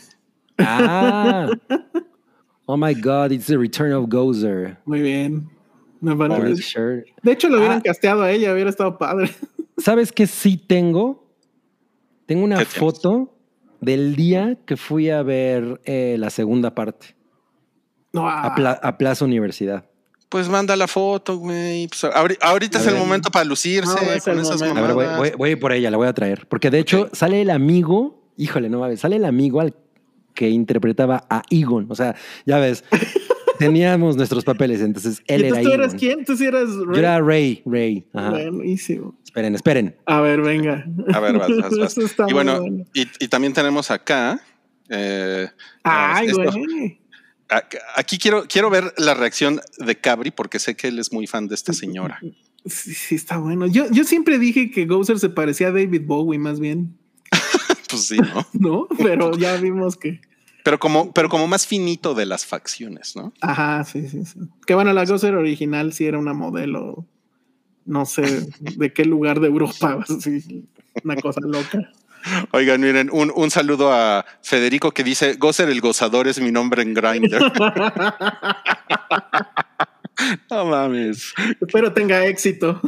Ah. 0.58 1.50
Oh 2.66 2.76
my 2.76 2.94
God, 2.94 3.32
it's 3.32 3.46
the 3.46 3.58
return 3.58 3.94
of 3.94 4.10
Gozer. 4.10 4.78
Muy 4.86 5.02
bien. 5.02 5.50
Me 6.02 6.12
Orange 6.12 6.62
shirt. 6.62 7.06
De 7.24 7.32
hecho, 7.32 7.48
lo 7.50 7.58
hubieran 7.58 7.78
Ah. 7.80 7.84
casteado 7.84 8.22
a 8.24 8.32
ella, 8.32 8.52
hubiera 8.54 8.70
estado 8.70 8.98
padre. 8.98 9.32
¿Sabes 9.78 10.12
qué 10.12 10.28
sí 10.28 10.58
tengo? 10.58 11.28
Tengo 12.26 12.44
una 12.44 12.64
foto 12.66 13.34
del 13.82 14.16
día 14.16 14.58
que 14.66 14.76
fui 14.76 15.10
a 15.10 15.22
ver 15.24 15.80
eh, 15.86 16.16
la 16.20 16.30
segunda 16.30 16.74
parte 16.76 17.16
No, 18.12 18.28
a, 18.28 18.42
ah, 18.48 18.56
Pla- 18.56 18.80
a 18.82 18.98
Plaza 18.98 19.24
Universidad. 19.24 19.86
Pues 20.30 20.50
manda 20.50 20.76
la 20.76 20.88
foto, 20.88 21.38
güey. 21.38 21.88
Pues 21.88 22.04
ahori- 22.04 22.38
ahorita 22.42 22.80
A 22.80 22.82
es 22.82 22.88
el 22.88 22.96
momento 22.96 23.30
para 23.30 23.46
lucirse 23.46 23.94
No, 24.06 24.12
es 24.12 24.24
con 24.26 24.38
esas. 24.40 24.62
A 24.62 24.74
ver, 24.74 24.94
voy, 24.94 25.06
voy- 25.18 25.32
voy 25.38 25.50
a 25.50 25.52
ir 25.54 25.60
por 25.60 25.72
ella, 25.72 25.90
la 25.90 25.98
voy 25.98 26.08
a 26.08 26.14
traer. 26.14 26.48
Porque 26.50 26.70
de 26.70 26.80
hecho 26.80 27.10
sale 27.14 27.42
el 27.42 27.50
amigo, 27.50 28.30
híjole, 28.36 28.68
no 28.70 28.80
mames, 28.80 29.00
sale 29.00 29.16
el 29.16 29.26
amigo 29.26 29.62
al 29.62 29.74
que 30.34 30.50
interpretaba 30.50 31.26
a 31.30 31.44
Egon. 31.50 31.86
O 31.90 31.96
sea, 31.96 32.16
ya 32.46 32.58
ves, 32.60 32.84
teníamos 33.58 34.16
nuestros 34.18 34.44
papeles, 34.44 34.82
entonces 34.82 35.22
¿Y 35.28 35.34
él 35.34 35.46
era 35.46 35.62
tú 35.62 35.70
eras 35.72 35.96
quién? 35.96 36.26
Tú 36.26 36.36
sí 36.38 36.46
eras 36.46 36.70
Yo 36.70 36.86
Rey? 36.86 37.00
era 37.00 37.22
Rey, 37.22 37.62
Rey. 37.66 38.08
Ajá. 38.14 38.32
Buenísimo. 38.32 39.18
Esperen, 39.24 39.56
esperen. 39.56 39.96
A 40.06 40.22
ver, 40.22 40.42
venga. 40.42 40.86
A 41.14 41.20
ver, 41.20 41.38
vas, 41.38 41.50
vas, 41.50 41.78
vas. 41.78 41.92
Eso 41.98 42.06
está 42.06 42.26
Y 42.30 42.34
bueno, 42.34 42.60
bueno. 42.62 42.86
y, 42.94 43.08
y 43.20 43.28
también 43.28 43.54
tenemos 43.54 43.92
acá. 43.92 44.40
eh, 44.90 45.48
Ay, 45.84 46.32
güey. 46.32 47.00
Aquí 47.96 48.18
quiero, 48.18 48.44
quiero 48.48 48.70
ver 48.70 48.94
la 48.98 49.14
reacción 49.14 49.62
de 49.78 49.96
Cabri 49.98 50.32
porque 50.32 50.60
sé 50.60 50.76
que 50.76 50.90
él 50.90 51.00
es 51.00 51.14
muy 51.14 51.28
fan 51.28 51.48
de 51.48 51.56
esta 51.56 51.72
señora. 51.72 52.20
Sí, 52.66 52.94
sí, 52.94 53.16
está 53.16 53.38
bueno. 53.38 53.68
Yo, 53.68 53.86
yo 53.90 54.04
siempre 54.04 54.38
dije 54.38 54.70
que 54.70 54.86
Gozer 54.86 55.20
se 55.20 55.30
parecía 55.30 55.68
a 55.68 55.72
David 55.72 56.02
Bowie, 56.06 56.40
más 56.40 56.60
bien. 56.60 56.98
Pues 57.90 58.06
sí, 58.08 58.18
¿no? 58.18 58.46
¿No? 58.54 58.88
Pero 58.98 59.32
ya 59.38 59.56
vimos 59.56 59.96
que. 59.96 60.20
Pero 60.68 60.80
como, 60.80 61.14
pero 61.14 61.30
como 61.30 61.48
más 61.48 61.66
finito 61.66 62.14
de 62.14 62.26
las 62.26 62.46
facciones, 62.46 63.16
¿no? 63.16 63.32
Ajá, 63.40 63.86
sí, 63.86 64.06
sí, 64.10 64.26
sí. 64.26 64.38
Que 64.66 64.76
bueno, 64.76 64.92
la 64.92 65.06
Gozer 65.06 65.34
original 65.34 65.94
sí 65.94 66.06
era 66.06 66.20
una 66.20 66.34
modelo. 66.34 67.06
No 67.86 68.06
sé 68.06 68.50
de 68.76 68.92
qué 68.92 69.06
lugar 69.06 69.40
de 69.40 69.48
Europa. 69.48 70.04
Sí, 70.20 70.66
una 71.06 71.16
cosa 71.16 71.40
loca. 71.42 71.90
Oigan, 72.52 72.82
miren, 72.82 73.10
un, 73.14 73.32
un 73.34 73.50
saludo 73.50 73.94
a 73.94 74.26
Federico 74.42 74.92
que 74.92 75.06
dice: 75.06 75.36
Gozer 75.36 75.70
el 75.70 75.80
gozador 75.80 76.28
es 76.28 76.42
mi 76.42 76.52
nombre 76.52 76.82
en 76.82 76.94
Grindr. 76.94 77.40
no 80.52 80.66
mames. 80.66 81.34
Espero 81.62 81.94
tenga 81.94 82.26
éxito. 82.26 82.82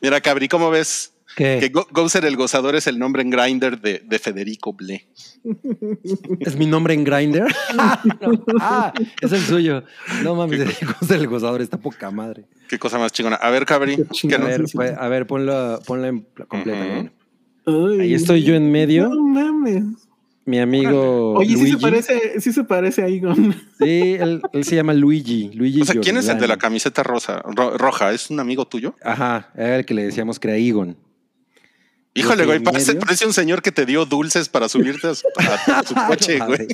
Mira, 0.00 0.18
Cabri, 0.22 0.48
¿cómo 0.48 0.70
ves? 0.70 1.13
¿Qué? 1.36 1.58
Que 1.60 1.68
Go- 1.68 1.86
Gozer 1.90 2.24
el 2.24 2.36
gozador 2.36 2.76
es 2.76 2.86
el 2.86 2.98
nombre 2.98 3.22
en 3.22 3.30
Grindr 3.30 3.80
de, 3.80 4.00
de 4.04 4.18
Federico 4.18 4.72
Ble. 4.72 5.06
¿Es 6.40 6.56
mi 6.56 6.66
nombre 6.66 6.94
en 6.94 7.04
Grindr? 7.04 7.46
ah, 8.60 8.92
es 9.20 9.32
el 9.32 9.40
suyo. 9.40 9.82
No 10.22 10.34
mames, 10.34 10.60
es 10.60 11.10
el 11.10 11.26
gozador, 11.26 11.60
está 11.62 11.76
poca 11.78 12.10
madre. 12.10 12.44
Qué 12.68 12.78
cosa 12.78 12.98
más 12.98 13.12
chingona. 13.12 13.36
A 13.36 13.50
ver, 13.50 13.64
Cabri, 13.66 13.96
Qué 13.96 14.02
¿qué 14.04 14.08
chingón. 14.10 14.40
no- 14.40 14.46
A 14.46 14.50
ver, 14.50 14.60
sí, 14.62 14.66
sí. 14.68 14.76
pues, 14.76 14.92
a 14.96 15.08
ver, 15.08 15.26
ponlo, 15.26 15.78
ponlo 15.86 16.06
en 16.06 16.22
pl- 16.22 16.46
completa. 16.46 17.10
Ay, 17.66 18.00
Ahí 18.00 18.14
estoy 18.14 18.42
yo 18.42 18.54
en 18.54 18.70
medio. 18.70 19.08
No 19.08 19.22
mames. 19.22 19.84
Mi 20.46 20.58
amigo 20.58 21.32
Oye, 21.38 21.48
sí 21.48 21.54
Luigi. 21.56 21.70
se 21.72 21.78
parece, 21.78 22.40
sí 22.40 22.52
se 22.52 22.64
parece 22.64 23.02
a 23.02 23.06
Egon. 23.06 23.54
Sí, 23.78 24.16
él, 24.20 24.42
él 24.52 24.64
se 24.64 24.76
llama 24.76 24.92
Luigi. 24.92 25.50
Luigi 25.54 25.80
O 25.80 25.84
sea, 25.86 25.98
¿quién 26.02 26.18
es 26.18 26.28
el 26.28 26.38
de 26.38 26.46
la 26.46 26.58
camiseta 26.58 27.02
rosa, 27.02 27.40
ro- 27.46 27.78
roja? 27.78 28.12
¿Es 28.12 28.28
un 28.28 28.38
amigo 28.40 28.66
tuyo? 28.66 28.94
Ajá, 29.02 29.50
era 29.56 29.78
el 29.78 29.86
que 29.86 29.94
le 29.94 30.04
decíamos 30.04 30.38
que 30.38 30.48
era 30.48 30.58
Egon. 30.58 30.98
Híjole, 32.14 32.46
güey, 32.46 32.60
parece, 32.60 32.96
un 33.26 33.32
señor 33.32 33.60
que 33.60 33.72
te 33.72 33.84
dio 33.86 34.06
dulces 34.06 34.48
para 34.48 34.68
subirte 34.68 35.08
a 35.08 35.14
su, 35.14 35.26
a- 35.36 35.78
a 35.78 35.82
su 35.82 35.94
coche, 36.08 36.38
No 36.38 36.46
güey. 36.46 36.66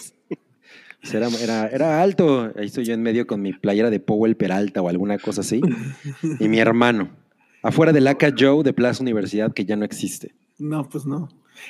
Pues 1.02 1.14
Era, 1.14 1.28
era, 1.40 1.66
era 1.68 2.02
alto. 2.02 2.52
Ahí 2.56 2.66
estoy 2.66 2.84
yo 2.84 2.92
en 2.92 3.02
medio 3.02 3.26
con 3.26 3.40
mi 3.40 3.54
playera 3.54 3.88
de 3.88 4.00
Powell 4.00 4.36
Peralta 4.36 4.82
o 4.82 4.88
alguna 4.90 5.18
cosa 5.18 5.40
así. 5.40 5.62
Y 6.38 6.48
mi 6.48 6.58
hermano. 6.58 7.08
Afuera 7.62 7.92
del 7.92 8.06
Aka 8.06 8.32
Joe 8.38 8.62
de 8.62 8.72
Plaza 8.74 9.02
Universidad, 9.02 9.52
que 9.54 9.64
ya 9.64 9.76
no 9.76 9.84
existe. 9.86 10.34
No, 10.58 10.86
pues 10.88 11.06
no. 11.06 11.28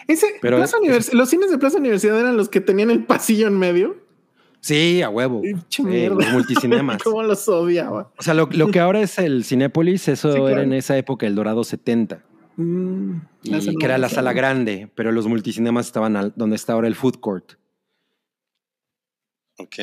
Ese, 0.09 0.27
Pero- 0.43 0.57
Plaza 0.57 0.77
Univers- 0.79 1.13
los 1.13 1.31
cines 1.31 1.51
de 1.51 1.59
Plaza 1.59 1.79
Universidad 1.79 2.19
eran 2.19 2.37
los 2.37 2.49
que 2.49 2.61
tenían 2.61 2.91
el 2.91 3.05
pasillo 3.05 3.47
en 3.47 3.57
medio. 3.59 3.97
Sí, 4.61 5.01
a 5.01 5.09
huevo. 5.09 5.43
Sí, 5.69 5.83
los 6.09 6.29
multicinemas. 6.33 7.01
Cómo 7.05 7.23
los 7.23 7.49
odiaba. 7.49 8.13
O 8.19 8.23
sea, 8.23 8.35
lo, 8.35 8.49
lo 8.53 8.69
que 8.73 8.79
ahora 8.81 9.01
es 9.01 9.19
el 9.19 9.45
Cinépolis, 9.45 10.07
eso 10.09 10.29
Sí, 10.33 10.39
claro. 10.39 10.49
era 10.55 10.63
en 10.65 10.73
esa 10.75 10.97
época 10.99 11.27
el 11.27 11.35
Dorado 11.35 11.65
70. 11.65 12.23
Mm, 12.57 13.13
Y 13.45 13.51
no 13.51 13.61
que 13.79 13.85
era 13.87 13.99
la 13.99 14.09
sala 14.09 14.33
grande, 14.33 14.91
pero 14.95 15.13
los 15.13 15.27
multicinemas 15.27 15.87
estaban 15.87 16.17
al- 16.17 16.33
donde 16.37 16.57
está 16.57 16.73
ahora 16.75 16.89
el 16.89 16.95
food 16.95 17.21
court. 17.21 17.53
Ok. 19.59 19.77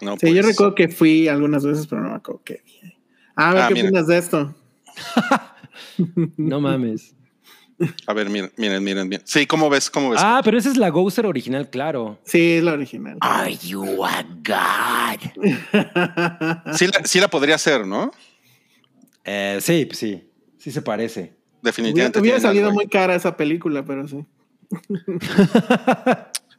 No, 0.00 0.16
Sí, 0.16 0.32
yo 0.34 0.42
pues, 0.42 0.46
recuerdo 0.46 0.74
que 0.74 0.88
fui 0.88 1.28
algunas 1.28 1.64
veces, 1.64 1.86
pero 1.86 2.02
no 2.02 2.10
me 2.10 2.16
acuerdo 2.16 2.40
qué 2.44 2.62
día. 2.64 2.94
A 3.36 3.52
ver, 3.54 3.62
Ah, 3.62 3.68
¿qué 3.68 3.74
mira. 3.74 3.88
opinas 3.88 4.06
de 4.06 4.18
esto? 4.18 4.54
No 6.36 6.60
mames. 6.60 7.14
A 8.06 8.12
ver, 8.12 8.28
miren, 8.28 8.50
miren, 8.58 8.82
miren, 8.84 9.08
miren. 9.08 9.26
Sí, 9.26 9.46
¿cómo 9.46 9.70
ves? 9.70 9.88
¿Cómo 9.90 10.10
ves? 10.10 10.20
Ah, 10.22 10.42
pero 10.44 10.58
esa 10.58 10.68
es 10.70 10.76
la 10.76 10.90
Gozer 10.90 11.24
original, 11.26 11.70
claro. 11.70 12.18
Sí, 12.24 12.52
es 12.54 12.62
la 12.64 12.72
original. 12.74 13.16
Are 13.20 13.54
you 13.56 14.04
a 14.04 14.22
god? 14.44 15.20
Sí, 16.76 16.86
la, 16.86 17.04
sí 17.04 17.20
la 17.20 17.28
podría 17.28 17.54
hacer, 17.54 17.86
¿no? 17.86 18.10
Eh, 19.24 19.58
sí, 19.62 19.86
pues 19.86 19.98
sí. 19.98 20.30
Sí 20.58 20.70
se 20.70 20.82
parece. 20.82 21.34
Hubiera, 21.62 21.72
Definitivamente. 21.76 22.18
hubiera 22.20 22.38
tienen 22.38 22.48
salido 22.50 22.66
algo 22.68 22.74
muy 22.80 22.88
cara 22.88 23.14
esa 23.14 23.36
película, 23.36 23.84
pero 23.84 24.06
sí. 24.08 24.24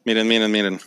Miren, 0.06 0.28
miren, 0.28 0.52
miren. 0.52 0.80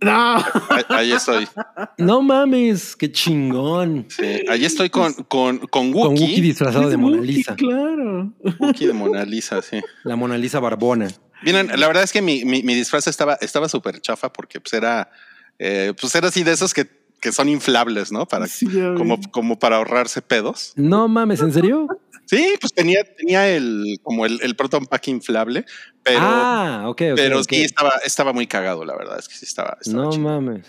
No, 0.00 0.36
Ahí, 0.68 0.82
ahí 0.88 1.12
estoy. 1.12 1.48
No 1.96 2.20
mames, 2.20 2.94
qué 2.94 3.10
chingón. 3.10 4.06
Sí, 4.10 4.42
ahí 4.48 4.64
estoy 4.66 4.90
con, 4.90 5.14
con, 5.14 5.58
con 5.58 5.68
Con 5.68 5.94
Wookie. 5.94 6.20
Wookiee 6.24 6.40
disfrazado 6.42 6.90
de 6.90 6.96
Mona 6.98 7.22
Lisa. 7.22 7.54
Claro. 7.56 8.30
Wookiee 8.58 8.88
de 8.88 8.92
Mona 8.92 9.24
Lisa, 9.24 9.62
sí. 9.62 9.80
La 10.02 10.14
Mona 10.16 10.36
Lisa 10.36 10.60
Barbona. 10.60 11.08
Miren, 11.42 11.68
la 11.74 11.86
verdad 11.86 12.02
es 12.02 12.12
que 12.12 12.20
mi, 12.20 12.44
mi, 12.44 12.62
mi 12.62 12.74
disfraz 12.74 13.06
estaba 13.06 13.34
estaba 13.40 13.68
súper 13.68 14.00
chafa 14.00 14.30
porque 14.30 14.60
pues 14.60 14.74
era, 14.74 15.10
eh, 15.58 15.94
pues 15.98 16.14
era 16.14 16.28
así 16.28 16.42
de 16.42 16.52
esos 16.52 16.74
que, 16.74 16.86
que 17.24 17.32
son 17.32 17.48
inflables, 17.48 18.12
¿no? 18.12 18.26
Para, 18.28 18.46
Sí, 18.46 18.66
como, 18.98 19.18
como 19.30 19.58
para 19.58 19.76
ahorrarse 19.76 20.20
pedos. 20.20 20.74
No 20.76 21.08
mames, 21.08 21.40
¿en 21.40 21.54
serio? 21.54 21.88
Sí, 22.26 22.54
pues 22.60 22.74
tenía, 22.74 23.02
tenía 23.16 23.48
el, 23.48 23.98
como 24.02 24.26
el, 24.26 24.38
el 24.42 24.54
Proton 24.54 24.84
Pack 24.84 25.08
inflable, 25.08 25.64
pero, 26.02 26.18
ah, 26.20 26.82
ok, 26.84 27.00
ok. 27.12 27.16
pero 27.16 27.40
ok. 27.40 27.46
sí 27.48 27.62
estaba, 27.62 27.92
estaba 28.04 28.34
muy 28.34 28.46
cagado, 28.46 28.84
la 28.84 28.94
verdad 28.94 29.18
es 29.18 29.26
que 29.26 29.34
sí 29.36 29.46
estaba. 29.46 29.78
estaba 29.80 30.04
No 30.04 30.10
chido. 30.10 30.22
mames. 30.22 30.66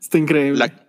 Está 0.00 0.16
increíble. 0.16 0.58
La, 0.58 0.86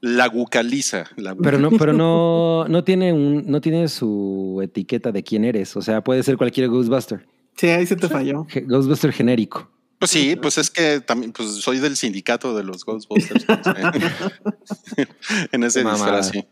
la 0.00 0.26
gucaliza. 0.28 1.04
La, 1.16 1.34
Pero 1.34 1.58
no, 1.58 1.70
pero 1.72 1.92
no, 1.92 2.64
no 2.68 2.84
tiene 2.84 3.12
un, 3.12 3.44
no 3.46 3.60
tiene 3.60 3.88
su 3.88 4.60
etiqueta 4.62 5.12
de 5.12 5.22
quién 5.22 5.44
eres. 5.44 5.76
O 5.76 5.82
sea, 5.82 6.02
puede 6.02 6.22
ser 6.22 6.38
cualquier 6.38 6.68
Ghostbuster. 6.70 7.26
Sí, 7.56 7.68
ahí 7.68 7.84
se 7.86 7.96
te 7.96 8.08
falló. 8.08 8.46
Ghostbuster 8.66 9.12
genérico. 9.12 9.70
Pues 10.04 10.10
sí, 10.10 10.36
pues 10.36 10.58
es 10.58 10.70
que 10.70 11.00
también 11.00 11.32
pues 11.32 11.48
soy 11.56 11.78
del 11.78 11.96
sindicato 11.96 12.54
de 12.56 12.62
los 12.62 12.84
Ghostbusters. 12.84 13.44
pues, 13.46 13.60
en 15.52 15.64
ese 15.64 15.82
disfraz, 15.82 16.30
sí. 16.30 16.44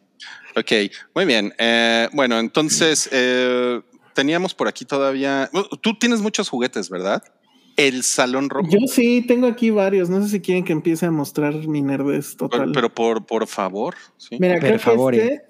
Ok, 0.56 0.90
muy 1.14 1.24
bien. 1.24 1.52
Eh, 1.58 2.08
bueno, 2.12 2.38
entonces 2.38 3.08
eh, 3.12 3.80
teníamos 4.14 4.54
por 4.54 4.68
aquí 4.68 4.84
todavía. 4.84 5.50
Tú 5.80 5.98
tienes 5.98 6.20
muchos 6.20 6.48
juguetes, 6.48 6.88
¿verdad? 6.88 7.22
el 7.76 8.02
Salón 8.02 8.50
Rojo. 8.50 8.68
Yo 8.70 8.86
sí 8.86 9.24
tengo 9.26 9.46
aquí 9.46 9.70
varios. 9.70 10.10
No 10.10 10.22
sé 10.22 10.28
si 10.28 10.40
quieren 10.40 10.62
que 10.64 10.72
empiece 10.72 11.06
a 11.06 11.10
mostrar 11.10 11.54
mi 11.66 11.80
nerdez 11.80 12.34
Pero, 12.36 12.48
total. 12.50 12.72
pero 12.72 12.94
por, 12.94 13.24
por 13.24 13.46
favor. 13.46 13.94
¿sí? 14.18 14.36
Mira, 14.38 14.60
que 14.60 14.78
favore. 14.78 15.18
este, 15.18 15.42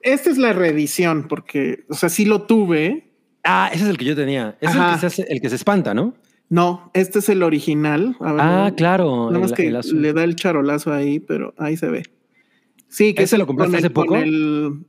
esta 0.00 0.30
es 0.30 0.38
la 0.38 0.52
reedición, 0.54 1.26
porque, 1.28 1.84
o 1.90 1.94
sea, 1.94 2.08
sí 2.08 2.24
lo 2.24 2.42
tuve. 2.42 3.12
Ah, 3.44 3.70
ese 3.72 3.84
es 3.84 3.90
el 3.90 3.98
que 3.98 4.06
yo 4.06 4.16
tenía. 4.16 4.56
Ese 4.60 4.72
es 4.72 4.76
el 4.78 4.92
que, 4.92 4.98
se 5.00 5.06
hace- 5.06 5.26
el 5.28 5.40
que 5.40 5.48
se 5.50 5.56
espanta, 5.56 5.92
¿no? 5.94 6.14
No, 6.50 6.90
este 6.94 7.18
es 7.18 7.28
el 7.28 7.42
original. 7.42 8.16
A 8.20 8.32
ver, 8.32 8.40
Ah, 8.42 8.72
claro. 8.76 9.26
Nada 9.26 9.38
más 9.40 9.50
el- 9.50 9.56
que 9.56 9.66
el 9.68 10.02
le 10.02 10.12
da 10.12 10.24
el 10.24 10.34
charolazo 10.36 10.92
ahí, 10.92 11.20
pero 11.20 11.54
ahí 11.58 11.76
se 11.76 11.88
ve. 11.88 12.04
Sí, 12.88 13.12
que 13.14 13.24
¿Ese 13.24 13.36
es 13.36 13.38
lo 13.40 13.46
compraste 13.46 13.76
el- 13.76 13.84
hace 13.84 13.90
poco? 13.90 14.16
el- 14.16 14.84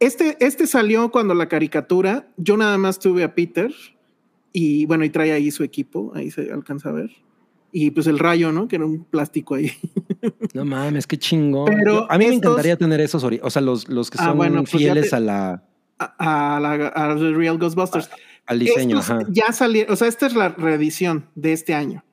Este, 0.00 0.36
este 0.40 0.66
salió 0.66 1.10
cuando 1.10 1.34
la 1.34 1.48
caricatura. 1.48 2.28
Yo 2.36 2.56
nada 2.56 2.78
más 2.78 2.98
tuve 3.00 3.24
a 3.24 3.34
Peter 3.34 3.74
y 4.52 4.86
bueno, 4.86 5.04
y 5.04 5.10
trae 5.10 5.32
ahí 5.32 5.50
su 5.50 5.64
equipo, 5.64 6.12
ahí 6.14 6.30
se 6.30 6.52
alcanza 6.52 6.90
a 6.90 6.92
ver. 6.92 7.10
Y 7.72 7.90
pues 7.90 8.06
el 8.06 8.18
rayo, 8.18 8.50
¿no? 8.52 8.66
Que 8.68 8.76
era 8.76 8.86
un 8.86 9.04
plástico 9.04 9.56
ahí. 9.56 9.70
No 10.54 10.64
mames, 10.64 11.06
qué 11.06 11.18
chingón. 11.18 11.66
Pero 11.66 12.10
a 12.10 12.16
mí 12.16 12.26
me 12.26 12.34
encantaría 12.34 12.76
tener 12.76 13.00
esos, 13.00 13.22
ori- 13.24 13.40
o 13.42 13.50
sea, 13.50 13.60
los, 13.60 13.88
los 13.88 14.10
que 14.10 14.16
Ah, 14.20 14.26
son 14.26 14.36
bueno, 14.38 14.60
pues 14.62 14.70
fieles 14.70 15.10
te- 15.10 15.16
a 15.16 15.20
la, 15.20 15.62
A, 15.98 16.56
a 16.56 16.60
la 16.60 16.72
a 16.94 17.14
The 17.16 17.32
Real 17.32 17.58
Ghostbusters. 17.58 18.08
Al 18.48 18.58
diseño. 18.58 18.98
Estos 18.98 19.10
ajá. 19.10 19.26
ya 19.30 19.52
salieron, 19.52 19.92
o 19.92 19.96
sea, 19.96 20.08
esta 20.08 20.26
es 20.26 20.34
la 20.34 20.48
reedición 20.48 21.26
de 21.34 21.52
este 21.52 21.74
año. 21.74 22.04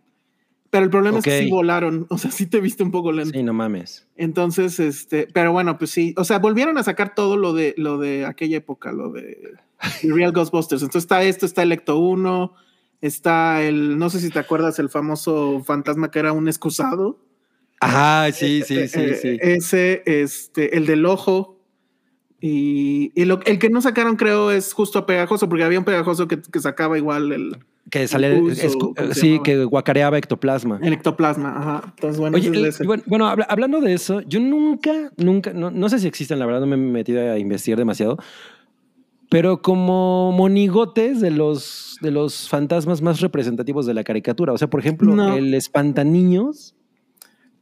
Pero 0.69 0.83
el 0.83 0.89
problema 0.91 1.19
es 1.19 1.23
que 1.23 1.39
sí 1.39 1.49
volaron, 1.49 2.05
o 2.09 2.17
sea, 2.17 2.31
sí 2.31 2.47
te 2.47 2.59
viste 2.59 2.83
un 2.83 2.91
poco 2.91 3.13
lento. 3.13 3.31
Sí, 3.31 3.41
no 3.43 3.53
mames. 3.53 4.05
Entonces, 4.17 4.77
este, 4.81 5.27
pero 5.33 5.53
bueno, 5.53 5.77
pues 5.77 5.91
sí, 5.91 6.13
o 6.17 6.25
sea, 6.25 6.39
volvieron 6.39 6.77
a 6.77 6.83
sacar 6.83 7.15
todo 7.15 7.37
lo 7.37 7.53
de 7.53 7.73
lo 7.77 7.97
de 7.97 8.25
aquella 8.25 8.57
época, 8.57 8.91
lo 8.91 9.11
de 9.11 9.53
Real 10.03 10.33
Ghostbusters. 10.33 10.81
Entonces 10.81 11.03
está 11.03 11.23
esto, 11.23 11.45
está 11.45 11.63
Electo 11.63 11.97
1, 11.97 12.53
está 12.99 13.63
el, 13.63 13.97
no 13.97 14.09
sé 14.09 14.19
si 14.19 14.29
te 14.29 14.39
acuerdas, 14.39 14.77
el 14.79 14.89
famoso 14.89 15.63
fantasma 15.63 16.11
que 16.11 16.19
era 16.19 16.33
un 16.33 16.49
excusado. 16.49 17.19
Ajá, 17.79 18.29
sí, 18.33 18.61
sí, 18.65 18.87
sí, 18.89 18.99
Eh, 18.99 19.15
sí. 19.21 19.37
Ese, 19.39 20.03
este, 20.05 20.75
el 20.75 20.85
del 20.85 21.05
ojo. 21.05 21.54
Y, 22.41 23.11
y 23.15 23.25
lo- 23.25 23.39
el 23.45 23.57
que 23.59 23.69
no 23.69 23.81
sacaron, 23.81 24.17
creo, 24.17 24.51
es 24.51 24.73
justo 24.73 24.99
a 24.99 25.05
pegajoso, 25.05 25.47
porque 25.49 25.63
había 25.63 25.79
un 25.79 25.85
pegajoso 25.85 26.27
que, 26.27 26.41
que 26.41 26.59
sacaba 26.59 26.97
igual 26.97 27.31
el, 27.31 27.57
Que 27.89 28.03
es- 28.03 28.11
¿cómo 28.13 28.53
se 28.53 29.13
sí, 29.13 29.39
que 29.43 29.63
guacareaba 29.63 30.17
ectoplasma. 30.17 30.79
el 30.83 30.93
ectoplasma. 30.93 31.57
Ajá. 31.57 31.81
Entonces, 31.95 32.19
bueno, 32.19 32.35
Oye, 32.37 32.47
ese 32.49 32.55
es 32.57 32.61
el- 32.61 32.65
ese. 32.69 32.83
bueno, 32.85 33.03
bueno, 33.07 33.27
habla- 33.27 33.47
hablando 33.49 33.79
de 33.81 33.93
eso, 33.93 34.21
yo 34.21 34.39
nunca, 34.39 35.11
nunca, 35.17 35.53
no, 35.53 35.71
no 35.71 35.89
sé 35.89 35.99
si 35.99 36.07
existen, 36.07 36.37
la 36.39 36.45
verdad 36.45 36.59
no 36.61 36.67
me 36.67 36.75
he 36.75 36.77
metido 36.77 37.21
a 37.31 37.39
investigar 37.39 37.79
demasiado, 37.79 38.17
pero 39.31 39.61
como 39.61 40.31
monigotes 40.33 41.21
de 41.21 41.31
los, 41.31 41.97
de 42.01 42.11
los 42.11 42.47
fantasmas 42.49 43.01
más 43.01 43.21
representativos 43.21 43.85
de 43.85 43.93
la 43.95 44.03
caricatura. 44.03 44.53
O 44.53 44.57
sea, 44.57 44.69
por 44.69 44.79
ejemplo, 44.81 45.15
No. 45.15 45.35
el 45.35 45.53
espantaniños, 45.53 46.75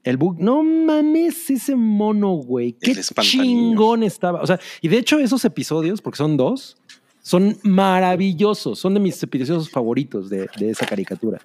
el 0.04 0.18
bug, 0.18 0.38
no 0.40 0.64
mames 0.64 1.50
ese 1.50 1.76
mono, 1.76 2.32
güey, 2.34 2.74
qué 2.74 2.96
chingón 3.22 4.04
estaba. 4.04 4.42
O 4.42 4.48
sea, 4.48 4.60
y 4.82 4.88
de 4.90 4.98
hecho 4.98 5.20
esos 5.20 5.44
episodios, 5.46 6.02
porque 6.02 6.18
son 6.18 6.36
dos, 6.38 6.78
son 7.22 7.58
maravillosos, 7.64 8.80
son 8.80 8.94
de 8.94 9.00
mis 9.00 9.22
episodios 9.24 9.70
favoritos 9.70 10.30
de, 10.30 10.50
de 10.58 10.70
esa 10.72 10.86
caricatura. 10.86 11.40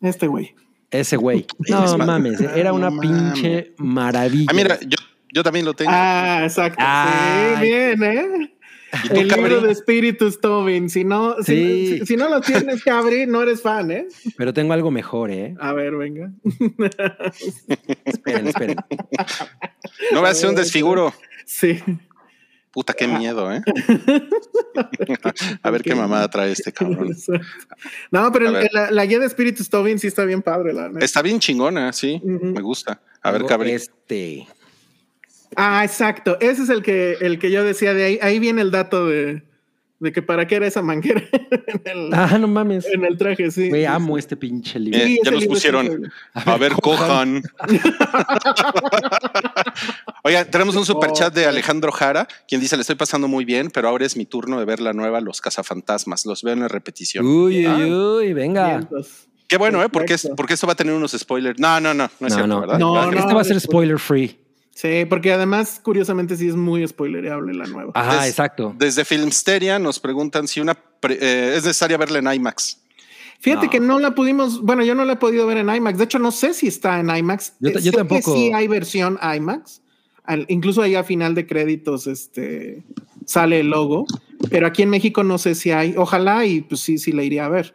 Este 0.00 0.26
güey. 0.26 0.54
Ese 0.90 1.16
güey. 1.16 1.44
No 1.68 1.84
espan- 1.84 2.06
mames, 2.06 2.40
era 2.40 2.72
una 2.72 2.88
No 2.90 2.96
mames. 2.96 3.10
pinche 3.34 3.74
maravilla. 3.76 4.46
Ah, 4.50 4.54
mira, 4.54 4.78
yo, 4.80 4.96
yo 5.34 5.42
también 5.42 5.66
lo 5.66 5.74
tengo. 5.74 5.90
Ah, 5.92 6.40
exacto. 6.44 6.78
Ay. 6.80 7.56
Sí, 7.56 7.62
bien, 7.62 8.02
¿eh? 8.02 8.54
¿Y 9.04 9.08
tú, 9.08 9.14
El 9.16 9.28
libro 9.28 9.60
de 9.60 9.74
Spiritus 9.74 10.40
Tobin. 10.40 10.88
Si 10.88 11.04
no, 11.04 11.36
si- 11.42 11.54
Sí. 11.54 11.98
si, 12.00 12.06
si 12.06 12.16
no 12.16 12.28
lo 12.28 12.40
tienes, 12.40 12.82
Cabri, 12.82 13.26
no 13.26 13.42
eres 13.42 13.60
fan, 13.62 13.90
¿eh? 13.90 14.08
Pero 14.36 14.52
tengo 14.54 14.72
algo 14.72 14.90
mejor, 14.90 15.30
¿eh? 15.30 15.54
A 15.60 15.72
ver, 15.72 15.94
venga. 15.96 16.30
Esperen, 18.04 18.48
esperen. 18.48 18.76
No 20.12 20.20
voy 20.20 20.28
a 20.28 20.32
hacer 20.32 20.48
un 20.48 20.54
desfiguro. 20.56 21.12
Sí. 21.46 21.80
Puta, 22.70 22.92
qué 22.92 23.08
miedo, 23.08 23.50
¿eh? 23.52 23.62
a 25.62 25.70
ver 25.70 25.82
qué 25.82 25.94
mamada 25.94 26.28
trae 26.28 26.52
este 26.52 26.70
cabrón. 26.72 27.16
No, 28.10 28.30
pero 28.30 28.56
el- 28.58 28.68
la, 28.72 28.90
la 28.90 29.06
guía 29.06 29.18
de 29.18 29.28
Spiritus 29.28 29.68
Tobin 29.70 29.98
sí 29.98 30.06
está 30.06 30.24
bien 30.24 30.42
padre, 30.42 30.72
la 30.72 30.88
neta. 30.88 31.04
Está 31.04 31.22
bien 31.22 31.40
chingona, 31.40 31.92
sí. 31.92 32.20
Me 32.24 32.60
gusta. 32.60 33.00
A 33.22 33.30
ver, 33.32 33.44
Cabri. 33.46 33.72
Este. 33.72 34.46
Ah, 35.56 35.84
exacto. 35.84 36.36
Ese 36.40 36.62
es 36.62 36.68
el 36.68 36.82
que, 36.82 37.16
el 37.20 37.38
que 37.38 37.50
yo 37.50 37.64
decía 37.64 37.94
de 37.94 38.04
ahí. 38.04 38.18
Ahí 38.22 38.38
viene 38.38 38.62
el 38.62 38.70
dato 38.70 39.06
de, 39.06 39.42
de 40.00 40.12
que 40.12 40.22
para 40.22 40.46
qué 40.46 40.56
era 40.56 40.66
esa 40.66 40.82
manguera 40.82 41.22
en 41.66 41.82
el, 41.84 42.10
Ah, 42.14 42.38
no 42.38 42.48
mames. 42.48 42.86
en 42.86 43.04
el 43.04 43.16
traje, 43.18 43.50
sí. 43.50 43.70
Sí, 43.70 43.84
amo 43.84 44.16
este 44.18 44.36
pinche 44.36 44.78
libro. 44.78 44.98
Eh, 45.00 45.06
Sí, 45.06 45.20
ya 45.24 45.30
nos 45.30 45.46
pusieron. 45.46 46.10
A 46.34 46.56
ver, 46.58 46.72
cojan. 46.82 47.42
Oigan, 50.24 50.50
tenemos 50.50 50.76
un 50.76 50.84
super 50.84 51.12
chat 51.12 51.32
de 51.34 51.46
Alejandro 51.46 51.92
Jara, 51.92 52.26
quien 52.46 52.60
dice: 52.60 52.76
Le 52.76 52.82
estoy 52.82 52.96
pasando 52.96 53.28
muy 53.28 53.44
bien, 53.44 53.70
pero 53.72 53.88
ahora 53.88 54.04
es 54.06 54.16
mi 54.16 54.26
turno 54.26 54.58
de 54.58 54.64
ver 54.64 54.80
la 54.80 54.92
nueva 54.92 55.20
Los 55.20 55.40
Cazafantasmas. 55.40 56.26
Los 56.26 56.42
veo 56.42 56.54
en 56.54 56.60
la 56.60 56.68
repetición. 56.68 57.26
Uy, 57.26 57.64
Ah. 57.66 57.76
uy, 57.78 57.92
uy, 57.92 58.32
venga. 58.32 58.68
Vientos. 58.78 59.26
Qué 59.48 59.56
bueno, 59.56 59.82
¿eh? 59.82 59.88
Porque, 59.88 60.16
porque 60.36 60.54
esto 60.54 60.66
va 60.66 60.74
a 60.74 60.76
tener 60.76 60.92
unos 60.92 61.12
spoilers. 61.12 61.58
No, 61.58 61.80
no, 61.80 61.94
no, 61.94 62.10
no 62.20 62.26
es 62.26 62.28
No, 62.28 62.28
cierto, 62.28 62.46
no. 62.46 62.60
¿verdad? 62.60 62.78
No, 62.78 62.92
¿Verdad 62.92 63.08
que 63.08 63.14
no. 63.16 63.20
Este 63.22 63.34
va 63.34 63.40
a 63.40 63.44
ser 63.44 63.60
spoiler 63.60 63.98
free. 63.98 64.38
Sí, 64.80 65.04
porque 65.08 65.32
además, 65.32 65.80
curiosamente, 65.82 66.36
sí 66.36 66.46
es 66.46 66.54
muy 66.54 66.86
spoilereable 66.86 67.52
la 67.52 67.66
nueva. 67.66 67.90
Ajá, 67.96 68.20
Des- 68.20 68.30
exacto. 68.30 68.76
Desde 68.78 69.04
Filmsteria 69.04 69.80
nos 69.80 69.98
preguntan 69.98 70.46
si 70.46 70.60
una 70.60 70.74
pre- 70.74 71.18
eh, 71.20 71.54
es 71.56 71.64
necesaria 71.64 71.96
verla 71.96 72.20
en 72.20 72.32
IMAX. 72.32 72.78
Fíjate 73.40 73.66
No. 73.66 73.70
que 73.72 73.80
no 73.80 73.98
la 73.98 74.14
pudimos, 74.14 74.60
bueno, 74.62 74.84
yo 74.84 74.94
no 74.94 75.04
la 75.04 75.14
he 75.14 75.16
podido 75.16 75.48
ver 75.48 75.56
en 75.56 75.68
IMAX. 75.74 75.98
De 75.98 76.04
hecho, 76.04 76.20
no 76.20 76.30
sé 76.30 76.54
si 76.54 76.68
está 76.68 77.00
en 77.00 77.10
IMAX. 77.10 77.54
Yo 77.58 77.70
Eh, 77.70 77.72
yo 77.74 77.90
sé 77.90 77.92
tampoco. 77.92 78.32
Que 78.32 78.38
sí 78.38 78.52
hay 78.54 78.68
versión 78.68 79.18
IMAX. 79.20 79.82
Al- 80.22 80.46
incluso 80.48 80.80
ahí 80.82 80.94
a 80.94 81.02
final 81.02 81.34
de 81.34 81.44
créditos 81.44 82.06
este, 82.06 82.84
sale 83.24 83.58
el 83.58 83.70
logo. 83.70 84.06
Pero 84.48 84.68
aquí 84.68 84.82
en 84.82 84.90
México 84.90 85.24
no 85.24 85.38
sé 85.38 85.56
si 85.56 85.72
hay. 85.72 85.94
Ojalá 85.96 86.46
y 86.46 86.60
pues 86.60 86.82
sí, 86.82 86.98
sí 86.98 87.10
la 87.10 87.24
iría 87.24 87.46
a 87.46 87.48
ver. 87.48 87.74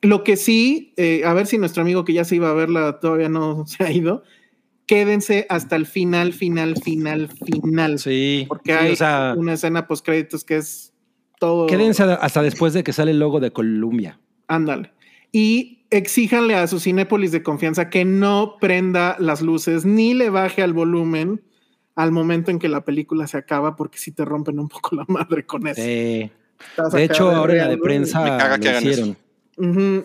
Lo 0.00 0.22
que 0.22 0.36
sí, 0.36 0.92
eh, 0.96 1.22
a 1.24 1.32
ver 1.34 1.48
si 1.48 1.58
nuestro 1.58 1.82
amigo 1.82 2.04
que 2.04 2.12
ya 2.12 2.24
se 2.24 2.36
iba 2.36 2.50
a 2.50 2.54
verla 2.54 3.00
todavía 3.00 3.28
no 3.28 3.66
se 3.66 3.82
ha 3.82 3.90
ido. 3.90 4.22
Quédense 4.86 5.46
hasta 5.48 5.74
el 5.76 5.84
final, 5.86 6.32
final, 6.32 6.76
final, 6.80 7.28
final. 7.28 7.98
Sí. 7.98 8.44
Porque 8.48 8.72
sí, 8.72 8.78
hay 8.78 8.92
o 8.92 8.96
sea, 8.96 9.34
una 9.36 9.54
escena 9.54 9.86
post 9.88 10.04
créditos 10.04 10.44
que 10.44 10.56
es 10.58 10.92
todo. 11.40 11.66
quédense 11.66 12.04
hasta 12.04 12.42
después 12.42 12.72
de 12.72 12.84
que 12.84 12.92
sale 12.92 13.10
el 13.10 13.18
logo 13.18 13.40
de 13.40 13.50
Columbia. 13.52 14.20
Ándale. 14.46 14.92
Y 15.32 15.84
exíjanle 15.90 16.54
a 16.54 16.66
su 16.68 16.78
Cinépolis 16.80 17.32
de 17.32 17.42
confianza 17.42 17.90
que 17.90 18.04
no 18.04 18.56
prenda 18.60 19.16
las 19.18 19.42
luces 19.42 19.84
ni 19.84 20.14
le 20.14 20.30
baje 20.30 20.62
al 20.62 20.72
volumen 20.72 21.42
al 21.96 22.12
momento 22.12 22.50
en 22.50 22.58
que 22.58 22.68
la 22.68 22.84
película 22.84 23.26
se 23.26 23.38
acaba, 23.38 23.74
porque 23.74 23.98
si 23.98 24.12
te 24.12 24.24
rompen 24.24 24.58
un 24.58 24.68
poco 24.68 24.94
la 24.96 25.04
madre 25.08 25.46
con 25.46 25.66
eso. 25.66 25.80
Sí. 25.80 26.30
De 26.92 27.04
hecho, 27.04 27.30
ahora 27.30 27.52
en 27.54 27.58
la 27.58 27.68
de 27.68 27.78
prensa 27.78 28.20
Me 28.22 28.28
caga 28.36 28.58
que 28.58 28.78
hicieron. 28.88 29.16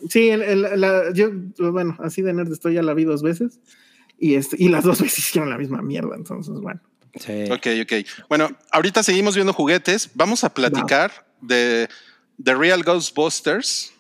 Sí, 0.09 0.29
el- 0.29 0.41
el- 0.41 0.82
la- 0.82 1.11
yo, 1.13 1.29
bueno, 1.71 1.97
así 1.99 2.21
de 2.21 2.34
nerd 2.34 2.51
estoy, 2.51 2.75
ya 2.75 2.82
la 2.82 2.93
vi 2.93 3.03
dos 3.03 3.21
veces. 3.21 3.59
Y, 4.22 4.36
este, 4.36 4.55
y 4.57 4.69
las 4.69 4.84
dos 4.86 5.01
veces 5.01 5.19
hicieron 5.19 5.49
la 5.49 5.57
misma 5.57 5.82
mierda, 5.82 6.15
entonces, 6.15 6.53
bueno. 6.61 6.80
Sí. 7.19 7.43
Ok, 7.51 7.67
ok. 7.84 8.07
Bueno, 8.30 8.49
ahorita 8.72 9.03
seguimos 9.03 9.36
viendo 9.36 9.51
juguetes. 9.51 10.11
Vamos 10.13 10.45
a 10.45 10.53
platicar 10.53 11.26
de 11.41 11.89
The 12.41 12.55
Real 12.55 12.84
Ghostbusters, 12.84 13.91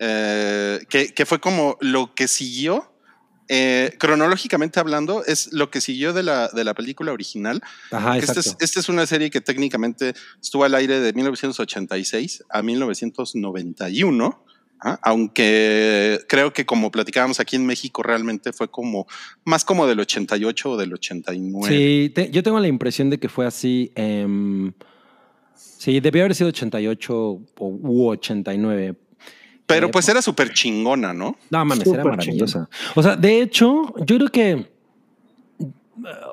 eh, 0.00 0.80
que, 0.88 1.14
que 1.14 1.24
fue 1.26 1.38
como 1.38 1.76
lo 1.80 2.14
que 2.16 2.26
siguió. 2.26 2.88
eh, 3.48 3.94
cronológicamente 3.98 4.80
hablando, 4.80 5.22
es 5.26 5.52
lo 5.52 5.70
que 5.70 5.80
siguió 5.82 6.12
de 6.14 6.22
la, 6.22 6.48
de 6.48 6.64
la 6.64 6.72
película 6.74 7.12
original. 7.12 7.60
Ajá, 7.90 8.16
Esta 8.16 8.40
es, 8.40 8.56
esta 8.60 8.80
es 8.80 8.88
una 8.88 9.04
serie 9.06 9.28
que 9.30 9.40
técnicamente 9.42 10.14
estuvo 10.40 10.64
al 10.64 10.74
aire 10.74 11.00
de 11.00 11.12
1986 11.12 12.44
a 12.48 12.62
1991. 12.62 14.44
Aunque 15.02 16.18
creo 16.28 16.52
que 16.52 16.66
como 16.66 16.90
platicábamos 16.90 17.38
aquí 17.40 17.56
en 17.56 17.64
México 17.66 18.02
realmente 18.02 18.52
fue 18.52 18.68
como 18.68 19.06
más 19.44 19.64
como 19.64 19.86
del 19.86 20.00
88 20.00 20.70
o 20.70 20.76
del 20.76 20.92
89. 20.94 21.68
Sí, 21.74 22.10
te- 22.14 22.30
yo 22.30 22.42
tengo 22.42 22.58
la 22.60 22.68
impresión 22.68 23.08
de 23.10 23.18
que 23.18 23.28
fue 23.28 23.46
así. 23.46 23.92
em, 23.94 24.72
sí, 25.54 26.00
debió 26.00 26.22
haber 26.22 26.34
sido 26.34 26.48
88 26.48 27.14
o, 27.16 27.42
u 27.58 28.08
89. 28.08 28.94
Pero 29.66 29.86
Eh, 29.86 29.90
pues 29.90 30.08
era 30.08 30.20
súper 30.20 30.52
chingona, 30.52 31.12
¿no? 31.14 31.36
No 31.50 31.64
mames, 31.64 31.86
era 31.86 32.04
maravillosa. 32.04 32.68
O 32.96 33.02
sea, 33.02 33.14
de 33.16 33.40
hecho, 33.40 33.94
yo 34.04 34.16
creo 34.16 34.28
que. 34.28 34.72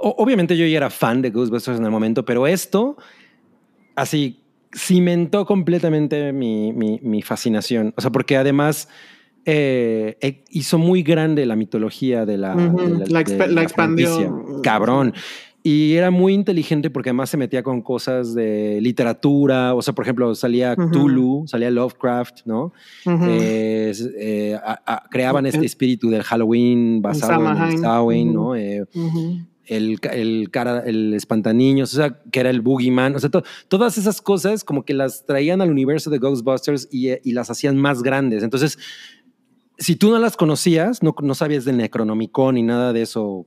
Obviamente 0.01 0.57
yo 0.57 0.65
ya 0.65 0.77
era 0.77 0.89
fan 0.89 1.21
de 1.21 1.29
Ghostbusters 1.29 1.77
en 1.79 1.85
el 1.85 1.91
momento, 1.91 2.25
pero 2.25 2.47
esto, 2.47 2.97
así, 3.95 4.39
cimentó 4.73 5.45
completamente 5.45 6.31
mi, 6.33 6.73
mi- 6.73 6.99
mi 7.01 7.21
fascinación. 7.21 7.93
O 7.97 8.01
sea, 8.01 8.11
porque 8.11 8.37
además 8.37 8.87
eh, 9.45 10.17
eh, 10.21 10.43
hizo 10.51 10.77
muy 10.77 11.01
grande 11.01 11.45
la 11.45 11.55
mitología 11.55 12.25
de 12.25 12.37
la, 12.37 12.55
de 12.55 13.07
la 13.09 13.21
expa- 13.21 13.47
la 13.47 13.63
expandió. 13.63 14.07
Cabrón. 14.61 15.13
Y 15.61 15.93
era 15.95 16.09
muy 16.09 16.33
inteligente 16.33 16.89
porque 16.89 17.09
además 17.09 17.29
se 17.29 17.35
metía 17.37 17.63
con 17.63 17.81
cosas 17.81 18.33
de 18.33 18.79
literatura, 18.81 19.75
o 19.75 19.81
sea, 19.81 19.93
por 19.93 20.05
ejemplo, 20.05 20.33
salía. 20.35 20.73
Cthulhu, 20.89 21.43
salía 21.47 21.69
Lovecraft, 21.69 22.45
¿no? 22.45 22.71
Eh, 23.29 23.87
s- 23.91 24.09
eh, 24.17 24.55
a- 24.55 24.81
a- 24.85 25.03
creaban 25.09 25.45
este 25.45 25.65
espíritu 25.65 26.09
del 26.09 26.23
Halloween 26.23 27.01
basado 27.01 27.33
en 27.41 27.47
el 27.73 27.77
Samhain. 27.81 28.33
¿no? 28.33 28.85
El, 29.69 29.99
el 30.11 30.49
cara, 30.51 30.79
el 30.85 31.13
espantaniños, 31.13 31.93
o 31.93 31.95
sea, 31.97 32.19
que 32.31 32.39
era 32.39 32.49
el 32.49 32.61
boogeyman, 32.61 33.15
o 33.15 33.19
sea, 33.19 33.29
to- 33.29 33.43
todas 33.67 33.97
esas 33.97 34.21
cosas 34.21 34.63
como 34.63 34.83
que 34.83 34.93
las 34.93 35.25
traían 35.25 35.61
al 35.61 35.69
universo 35.69 36.09
de 36.09 36.17
Ghostbusters 36.17 36.87
y, 36.91 37.09
eh, 37.09 37.21
y 37.23 37.33
las 37.33 37.49
hacían 37.51 37.77
más 37.77 38.01
grandes. 38.01 38.43
Entonces, 38.43 38.77
si 39.77 39.95
tú 39.95 40.09
no 40.11 40.19
las 40.19 40.35
conocías, 40.35 41.01
no, 41.03 41.15
no 41.21 41.35
sabías 41.35 41.65
del 41.65 41.77
Necronomicon 41.77 42.55
ni 42.55 42.63
nada 42.63 42.91
de 42.93 43.03
eso 43.03 43.45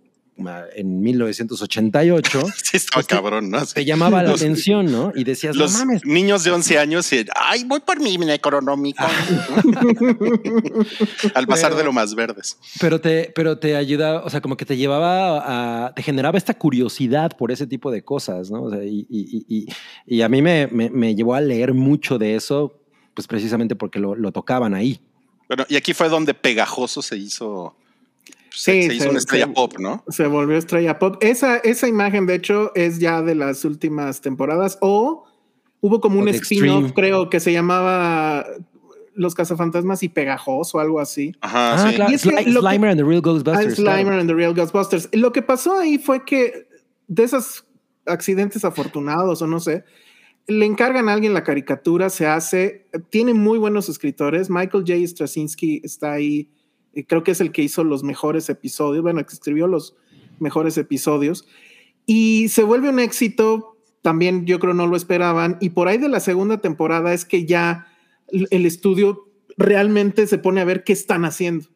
en 0.75 1.01
1988, 1.03 2.43
Sí, 2.63 2.77
estaba 2.79 3.01
Este- 3.03 3.15
cabrón, 3.15 3.51
¿no? 3.51 3.65
Te 3.67 3.85
llamaba 3.85 4.23
la 4.23 4.31
Los- 4.31 4.41
atención, 4.43 4.91
¿no? 4.91 5.13
Y 5.15 5.25
decías, 5.25 5.55
Los 5.57 5.73
no 5.75 5.79
mames. 5.81 6.05
niños 6.05 6.43
de 6.45 6.51
11 6.51 6.79
años 6.79 7.13
y, 7.13 7.25
ay, 7.37 7.65
voy 7.65 7.81
por 7.81 8.01
mi 8.01 8.17
necronómico. 8.19 9.05
Al 11.35 11.47
pasar 11.47 11.71
Pero- 11.71 11.79
de 11.79 11.85
lo 11.85 11.93
más 11.93 12.15
verdes. 12.15 12.59
Pero 12.81 13.01
te, 13.01 13.33
pero 13.35 13.59
te 13.59 13.77
ayudaba, 13.77 14.25
o 14.25 14.31
sea, 14.31 14.41
como 14.41 14.57
que 14.57 14.65
te 14.65 14.77
llevaba 14.77 15.87
a, 15.87 15.95
te 15.95 16.03
generaba 16.03 16.39
esta 16.39 16.55
curiosidad 16.55 17.37
por 17.37 17.51
ese 17.53 17.67
tipo 17.67 17.91
de 17.91 18.03
cosas, 18.05 18.51
¿no? 18.51 18.65
O 18.65 18.71
sea, 18.71 18.83
y, 18.85 19.07
y- 19.09 19.45
y- 19.49 19.51
y- 19.59 19.67
y 20.07 20.23
a 20.23 20.29
mí 20.29 20.43
me, 20.43 20.67
me- 20.69 20.91
me 20.91 21.15
llevó 21.15 21.35
a 21.35 21.41
leer 21.41 21.75
mucho 21.75 22.19
de 22.19 22.35
eso, 22.37 22.81
pues 23.15 23.27
precisamente 23.27 23.77
porque 23.77 23.99
lo, 23.99 24.15
lo 24.15 24.33
tocaban 24.33 24.75
ahí. 24.75 25.01
Bueno, 25.49 25.65
y 25.69 25.77
aquí 25.77 25.93
fue 25.93 26.09
donde 26.09 26.35
Pegajoso 26.35 27.03
se 27.03 27.17
hizo, 27.17 27.77
Sí, 28.55 28.83
se 28.85 28.95
hizo 28.95 29.05
se- 29.05 29.11
una 29.11 29.19
estrella 29.19 29.47
se- 29.47 29.53
pop, 29.53 29.75
¿no? 29.79 30.05
Se 30.09 30.27
volvió 30.27 30.57
estrella 30.57 30.99
pop. 30.99 31.17
Esa, 31.21 31.57
esa 31.59 31.89
imagen, 31.89 32.27
de 32.27 32.35
hecho, 32.35 32.73
es 32.75 32.99
ya 32.99 33.23
de 33.23 33.35
las 33.35 33.65
últimas 33.65 34.21
temporadas. 34.21 34.79
O 34.81 35.25
hubo 35.81 36.01
como 36.01 36.21
un 36.21 36.29
O 36.29 36.31
spin-off, 36.31 36.93
creo, 36.93 37.29
que 37.31 37.41
se 37.41 37.53
llamaba 37.53 38.45
Los 39.15 39.35
Cazafantasmas 39.35 40.03
y 40.03 40.09
Pegajoso 40.09 40.79
o 40.79 40.81
algo 40.81 41.01
así. 41.01 41.33
Ajá, 41.41 41.75
Ah, 41.75 41.89
sí. 41.91 41.97
claro, 41.97 42.11
Y 42.13 42.15
es 42.15 42.23
que 42.23 42.31
Sli- 42.31 42.47
lo 42.53 42.61
que- 42.63 42.69
Slimer 42.69 42.91
and 42.91 43.01
the 43.01 43.05
Real 43.05 43.19
Ah, 43.19 43.29
Ghostbusters. 43.29 43.75
Slimer 43.75 44.03
claro. 44.05 44.21
and 44.21 44.29
the 44.31 44.35
Real 44.35 44.55
Ghostbusters. 44.55 45.09
Lo 45.13 45.33
que 45.33 45.43
pasó 45.43 45.79
ahí 45.79 45.99
fue 45.99 46.25
que 46.25 46.67
de 47.09 47.23
esos 47.25 47.67
accidentes 48.07 48.65
afortunados 48.65 49.43
o 49.43 49.47
no 49.47 49.61
sé, 49.61 49.85
le 50.49 50.67
encargan 50.67 51.09
a 51.09 51.13
alguien 51.13 51.35
la 51.35 51.45
caricatura, 51.45 52.11
se 52.11 52.27
hace, 52.27 52.89
tiene 53.11 53.33
muy 53.35 53.59
buenos 53.59 53.89
escritores. 53.89 54.51
Michael 54.51 54.85
J. 54.87 55.07
Straczynski 55.07 55.81
está 55.85 56.13
ahí, 56.13 56.51
creo 57.07 57.23
que 57.23 57.33
es 57.33 57.41
el 57.41 57.53
que 57.53 57.63
hizo 57.63 57.85
los 57.85 58.03
mejores 58.03 58.49
episodios, 58.49 59.03
bueno, 59.03 59.25
que 59.25 59.33
escribió 59.33 59.67
los 59.67 59.97
mejores 60.39 60.77
episodios. 60.79 61.47
Y 62.07 62.49
se 62.49 62.63
vuelve 62.63 62.89
un 62.89 62.99
éxito, 62.99 63.77
también 64.03 64.45
yo 64.47 64.59
creo 64.59 64.75
no 64.75 64.87
lo 64.87 64.97
esperaban. 64.97 65.57
Y 65.61 65.71
por 65.71 65.89
ahí 65.89 65.99
de 65.99 66.09
la 66.09 66.21
segunda 66.21 66.61
temporada 66.61 67.15
es 67.15 67.25
que 67.25 67.47
ya 67.47 67.87
el 68.29 68.49
el 68.51 68.67
estudio 68.67 69.29
realmente 69.57 70.27
se 70.27 70.39
pone 70.39 70.61
a 70.61 70.65
ver 70.65 70.85
qué 70.85 70.93
están 70.93 71.25
haciendo. 71.25 71.69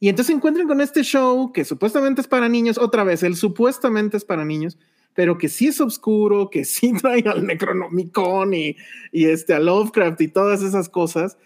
Y 0.00 0.08
entonces 0.08 0.28
se 0.28 0.36
encuentran 0.36 0.68
con 0.68 0.80
este 0.80 1.02
show 1.02 1.52
que 1.52 1.64
supuestamente 1.64 2.20
es 2.20 2.28
para 2.28 2.48
niños, 2.48 2.78
otra 2.78 3.04
vez, 3.04 3.22
él 3.22 3.34
supuestamente 3.34 4.16
es 4.16 4.24
para 4.24 4.44
niños, 4.44 4.78
pero 5.14 5.38
que 5.38 5.48
sí 5.48 5.68
es 5.68 5.80
oscuro, 5.80 6.50
que 6.50 6.64
sí 6.64 6.92
trae 7.00 7.24
al 7.26 7.46
Necronomicon 7.46 8.54
y, 8.54 8.76
y 9.10 9.24
este, 9.24 9.54
a 9.54 9.58
Lovecraft 9.58 10.20
y 10.20 10.28
todas 10.28 10.62
esas 10.62 10.88
cosas. 10.88 11.36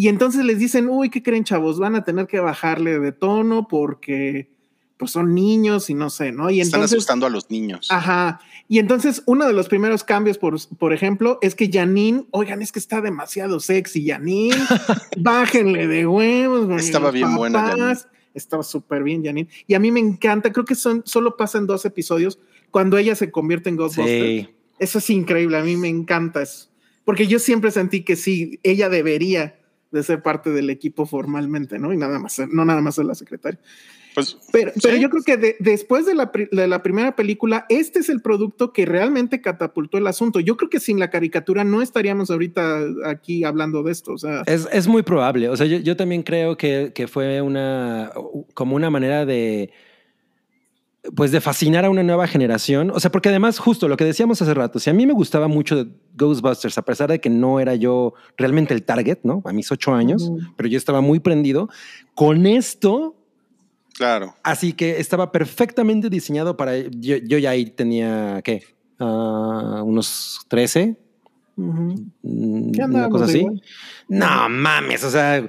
Y 0.00 0.08
entonces 0.08 0.46
les 0.46 0.58
dicen, 0.58 0.88
uy, 0.88 1.10
¿qué 1.10 1.22
creen, 1.22 1.44
chavos? 1.44 1.78
Van 1.78 1.94
a 1.94 2.02
tener 2.02 2.26
que 2.26 2.40
bajarle 2.40 2.98
de 2.98 3.12
tono 3.12 3.68
porque 3.68 4.48
pues 4.96 5.10
son 5.10 5.34
niños 5.34 5.90
y 5.90 5.94
no 5.94 6.08
sé, 6.08 6.32
¿no? 6.32 6.48
Y 6.48 6.62
Están 6.62 6.78
entonces, 6.78 6.96
asustando 6.96 7.26
a 7.26 7.28
los 7.28 7.50
niños. 7.50 7.88
Ajá. 7.90 8.40
Y 8.66 8.78
entonces, 8.78 9.22
uno 9.26 9.46
de 9.46 9.52
los 9.52 9.68
primeros 9.68 10.02
cambios, 10.02 10.38
por, 10.38 10.56
por 10.78 10.94
ejemplo, 10.94 11.38
es 11.42 11.54
que 11.54 11.68
Janine, 11.70 12.24
oigan, 12.30 12.62
es 12.62 12.72
que 12.72 12.78
está 12.78 13.02
demasiado 13.02 13.60
sexy, 13.60 14.08
Janine, 14.08 14.56
bájenle 15.18 15.86
de 15.86 16.06
huevos. 16.06 16.64
güey, 16.64 16.78
Estaba 16.78 17.10
bien 17.10 17.36
buena, 17.36 17.62
papás. 17.62 17.76
Janine. 17.76 18.20
Estaba 18.32 18.62
súper 18.62 19.02
bien, 19.02 19.22
Janine. 19.22 19.50
Y 19.66 19.74
a 19.74 19.78
mí 19.80 19.92
me 19.92 20.00
encanta, 20.00 20.50
creo 20.50 20.64
que 20.64 20.76
son, 20.76 21.02
solo 21.04 21.36
pasan 21.36 21.66
dos 21.66 21.84
episodios 21.84 22.38
cuando 22.70 22.96
ella 22.96 23.14
se 23.16 23.30
convierte 23.30 23.68
en 23.68 23.76
Ghostbusters. 23.76 24.46
Sí. 24.46 24.48
Eso 24.78 24.96
es 24.96 25.10
increíble, 25.10 25.58
a 25.58 25.62
mí 25.62 25.76
me 25.76 25.88
encanta 25.88 26.40
eso. 26.40 26.70
Porque 27.04 27.26
yo 27.26 27.38
siempre 27.38 27.70
sentí 27.70 28.02
que 28.02 28.16
sí, 28.16 28.60
ella 28.62 28.88
debería 28.88 29.59
de 29.90 30.02
ser 30.02 30.22
parte 30.22 30.50
del 30.50 30.70
equipo 30.70 31.06
formalmente, 31.06 31.78
¿no? 31.78 31.92
Y 31.92 31.96
nada 31.96 32.18
más, 32.18 32.40
no 32.50 32.64
nada 32.64 32.80
más 32.80 32.94
ser 32.94 33.04
la 33.06 33.14
secretaria. 33.14 33.58
Pues 34.12 34.36
Pero, 34.50 34.72
pero 34.82 34.96
yo 34.96 35.08
creo 35.08 35.22
que 35.22 35.36
de- 35.36 35.56
después 35.60 36.04
de 36.04 36.16
la, 36.16 36.32
de 36.50 36.66
la 36.66 36.82
primera 36.82 37.14
película, 37.14 37.64
este 37.68 38.00
es 38.00 38.08
el 38.08 38.20
producto 38.20 38.72
que 38.72 38.84
realmente 38.84 39.40
catapultó 39.40 39.98
el 39.98 40.06
asunto. 40.08 40.40
Yo 40.40 40.56
creo 40.56 40.68
que 40.68 40.80
sin 40.80 40.98
la 40.98 41.10
caricatura 41.10 41.62
no 41.62 41.80
estaríamos 41.80 42.28
ahorita 42.28 42.80
aquí 43.06 43.44
hablando 43.44 43.84
de 43.84 43.92
esto. 43.92 44.12
O 44.12 44.18
sea, 44.18 44.42
Es, 44.46 44.66
es 44.72 44.88
muy 44.88 45.02
probable. 45.04 45.48
O 45.48 45.56
sea, 45.56 45.66
yo, 45.66 45.78
yo 45.78 45.96
también 45.96 46.24
creo 46.24 46.56
que, 46.56 46.90
que 46.92 47.06
fue 47.06 47.40
una 47.40 48.10
como 48.54 48.74
una 48.74 48.90
manera 48.90 49.24
de 49.24 49.70
pues 51.16 51.32
de 51.32 51.40
fascinar 51.40 51.84
a 51.84 51.90
una 51.90 52.02
nueva 52.02 52.26
generación. 52.26 52.90
O 52.90 53.00
sea, 53.00 53.10
porque 53.10 53.30
además, 53.30 53.58
justo 53.58 53.88
lo 53.88 53.96
que 53.96 54.04
decíamos 54.04 54.42
hace 54.42 54.52
rato, 54.54 54.78
si 54.78 54.90
a 54.90 54.92
mí 54.92 55.06
me 55.06 55.12
gustaba 55.12 55.48
mucho 55.48 55.86
Ghostbusters, 56.14 56.76
a 56.78 56.82
pesar 56.82 57.10
de 57.10 57.20
que 57.20 57.30
no 57.30 57.58
era 57.58 57.74
yo 57.74 58.14
realmente 58.36 58.74
el 58.74 58.82
target, 58.82 59.18
¿no? 59.22 59.42
A 59.44 59.52
mis 59.52 59.70
ocho 59.72 59.94
años, 59.94 60.30
pero 60.56 60.68
yo 60.68 60.76
estaba 60.76 61.00
muy 61.00 61.18
prendido. 61.20 61.68
Con 62.14 62.46
esto, 62.46 63.16
claro. 63.94 64.34
así 64.42 64.72
que 64.74 65.00
estaba 65.00 65.32
perfectamente 65.32 66.10
diseñado 66.10 66.56
para. 66.56 66.76
Yo, 66.76 67.16
yo 67.16 67.38
ya 67.38 67.50
ahí 67.50 67.66
tenía, 67.66 68.40
¿qué? 68.44 68.62
Ah, 68.98 69.82
unos 69.82 70.40
13, 70.48 70.94
ujú. 71.56 71.94
mm, 72.22 72.72
¿Qué 72.72 72.82
una 72.84 73.08
cosa 73.08 73.24
así. 73.24 73.38
igual? 73.38 73.62
No 74.08 74.48
mames, 74.50 75.02
o 75.04 75.10
sea, 75.10 75.48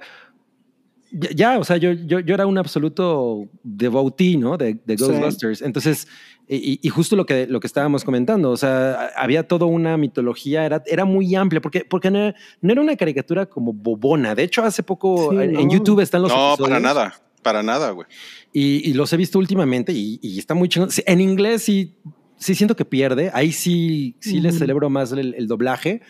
ya, 1.12 1.30
ya, 1.32 1.60
o 1.60 1.64
sea, 1.64 1.78
yo, 1.78 1.92
yo, 1.92 2.20
yo 2.20 2.34
era 2.34 2.46
un 2.46 2.58
absoluto 2.58 3.50
devotee, 3.64 4.38
¿no? 4.38 4.58
De, 4.58 4.76
de 4.86 4.98
Sí. 4.98 5.04
Ghostbusters. 5.04 5.62
Entonces, 5.62 6.08
y, 6.48 6.80
y 6.82 6.90
justo 6.90 7.16
lo 7.16 7.26
que, 7.26 7.48
lo 7.48 7.60
que 7.60 7.68
estábamos 7.68 8.04
comentando, 8.04 8.50
o 8.52 8.58
sea, 8.58 9.10
había 9.16 9.48
toda 9.48 9.66
una 9.66 9.96
mitología, 9.98 10.66
era, 10.66 10.84
era 10.86 11.06
muy 11.06 11.34
amplia, 11.36 11.62
porque, 11.62 11.86
porque 11.90 12.12
no, 12.12 12.20
era, 12.20 12.36
no 12.62 12.72
era 12.74 12.82
una 12.82 12.96
caricatura 12.96 13.46
como 13.46 13.72
bobona. 13.74 14.36
De 14.36 14.44
hecho, 14.44 14.64
hace 14.64 14.84
poco 14.84 15.30
Sí, 15.32 15.36
en, 15.38 15.56
en 15.60 15.68
no. 15.68 15.74
YouTube 15.74 16.00
están 16.02 16.22
los 16.24 16.32
No, 16.32 16.50
episodios. 16.54 16.70
para 16.70 16.80
nada. 16.82 17.14
Para 17.42 17.64
nada, 17.64 17.90
güey. 17.92 18.08
Y, 18.54 18.88
y 18.90 18.94
los 18.94 19.12
he 19.14 19.18
visto 19.18 19.40
últimamente 19.40 19.92
y, 19.94 20.20
y 20.22 20.38
está 20.38 20.54
muy 20.54 20.70
chingón. 20.70 20.92
Sí, 20.92 21.02
En 21.08 21.20
inglés 21.22 21.64
sí, 21.64 21.96
sí 22.38 22.54
siento 22.54 22.76
que 22.76 22.86
pierde. 22.86 23.32
Ahí 23.34 23.52
sí, 23.52 24.16
sí 24.20 24.40
le 24.40 24.50
Ujú. 24.50 24.60
celebro 24.60 24.90
más 24.92 25.12
el, 25.12 25.34
el 25.34 25.48
doblaje. 25.48 26.02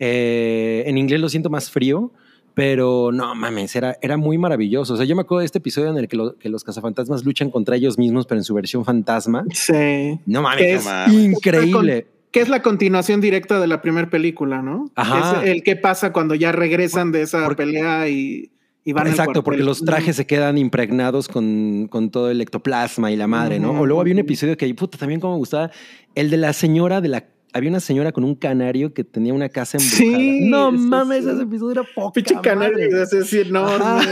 Eh, 0.00 0.82
en 0.86 0.98
inglés 0.98 1.20
lo 1.20 1.28
siento 1.28 1.50
más 1.50 1.70
frío, 1.70 2.12
pero 2.54 3.10
no 3.12 3.34
mames, 3.34 3.74
era, 3.76 3.96
era 4.00 4.16
muy 4.16 4.38
maravilloso. 4.38 4.94
O 4.94 4.96
sea, 4.96 5.04
yo 5.04 5.16
me 5.16 5.22
acuerdo 5.22 5.40
de 5.40 5.46
este 5.46 5.58
episodio 5.58 5.90
en 5.90 5.96
el 5.98 6.08
que, 6.08 6.16
lo- 6.16 6.36
que 6.36 6.48
los 6.48 6.62
cazafantasmas 6.64 7.24
luchan 7.24 7.50
contra 7.50 7.76
ellos 7.76 7.98
mismos, 7.98 8.26
pero 8.26 8.40
en 8.40 8.44
su 8.44 8.54
versión 8.54 8.84
fantasma. 8.84 9.44
Sí. 9.52 10.18
No 10.26 10.42
mames, 10.42 10.58
Que 10.58 10.74
es 10.74 10.84
mames. 10.84 11.14
increíble. 11.14 12.06
Que 12.30 12.40
es 12.40 12.48
la 12.48 12.62
continuación 12.62 13.20
directa 13.20 13.60
de 13.60 13.66
la 13.68 13.80
primera 13.82 14.08
película, 14.10 14.60
¿no? 14.62 14.90
Ajá. 14.96 15.42
Es 15.44 15.50
el 15.50 15.62
que 15.62 15.76
pasa 15.76 16.12
cuando 16.12 16.34
ya 16.34 16.50
regresan 16.52 17.12
de 17.12 17.22
esa 17.22 17.44
Porque- 17.44 17.64
pelea 17.64 18.08
y, 18.08 18.50
y 18.84 18.92
van 18.92 19.06
Exacto, 19.06 19.42
porque 19.44 19.62
los 19.62 19.84
trajes 19.84 20.16
se 20.16 20.26
quedan 20.26 20.58
impregnados 20.58 21.28
con, 21.28 21.86
con 21.88 22.10
todo 22.10 22.30
el 22.30 22.40
ectoplasma 22.40 23.10
y 23.12 23.16
la 23.16 23.26
madre, 23.26 23.58
¿no? 23.60 23.70
O 23.80 23.86
luego 23.86 24.00
había 24.00 24.12
un 24.14 24.18
episodio 24.18 24.56
que, 24.56 24.72
puta, 24.74 24.98
también 24.98 25.20
como 25.20 25.34
me 25.34 25.38
gustaba, 25.38 25.70
el 26.14 26.28
de 26.30 26.36
la 26.36 26.52
señora 26.52 27.00
de 27.00 27.08
la... 27.08 27.24
Había 27.54 27.70
una 27.70 27.78
señora 27.80 28.10
con 28.12 28.24
un 28.24 28.34
canario 28.34 28.92
que 28.92 29.04
tenía 29.04 29.32
una 29.32 29.48
casa 29.48 29.78
embrujada. 29.78 30.18
Sí, 30.18 30.48
no 30.48 30.72
sí, 30.72 30.76
mames, 30.76 31.24
sí. 31.24 31.30
ese 31.30 31.42
episodio 31.42 31.70
era 31.80 31.84
poca 31.94 32.12
Pinche 32.12 32.34
madre. 32.34 32.50
canario, 32.50 33.02
es 33.02 33.10
decir, 33.10 33.46
enorme. 33.46 34.04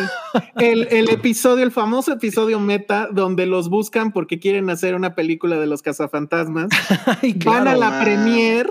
El, 0.56 0.86
el 0.90 1.10
episodio, 1.10 1.64
el 1.64 1.72
famoso 1.72 2.12
episodio 2.12 2.60
meta, 2.60 3.08
donde 3.12 3.46
los 3.46 3.68
buscan 3.68 4.12
porque 4.12 4.38
quieren 4.38 4.70
hacer 4.70 4.94
una 4.94 5.14
película 5.16 5.58
de 5.58 5.66
los 5.66 5.82
cazafantasmas. 5.82 6.68
Ay, 7.22 7.32
Van 7.44 7.66
a 7.66 7.74
la 7.76 7.90
man. 7.90 8.04
premier 8.04 8.70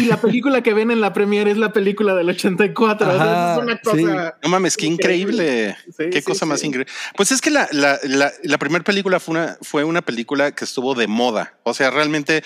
y 0.00 0.04
la 0.06 0.20
película 0.20 0.62
que 0.62 0.74
ven 0.74 0.90
en 0.90 1.00
la 1.00 1.12
premier 1.12 1.48
es 1.48 1.56
la 1.56 1.72
película 1.72 2.14
del 2.14 2.28
84. 2.28 3.08
o 3.08 3.12
sea, 3.12 3.22
Ajá, 3.22 3.52
eso 3.52 3.60
es 3.60 3.66
una 3.66 3.78
cosa. 3.80 4.38
No 4.42 4.48
mames, 4.50 4.76
qué 4.76 4.86
increíble. 4.86 5.76
Sí, 5.96 6.10
qué 6.10 6.18
sí, 6.20 6.22
cosa 6.22 6.44
más 6.44 6.62
increíble. 6.64 6.92
Pues 7.16 7.32
es 7.32 7.40
que 7.40 7.50
la, 7.50 7.68
la, 7.72 7.98
la, 8.04 8.30
la 8.42 8.58
primera 8.58 8.84
película 8.84 9.20
fue 9.20 9.32
una, 9.36 9.56
fue 9.62 9.84
una 9.84 10.02
película 10.02 10.52
que 10.52 10.64
estuvo 10.64 10.94
de 10.94 11.06
moda. 11.06 11.54
O 11.62 11.72
sea, 11.72 11.90
realmente, 11.90 12.42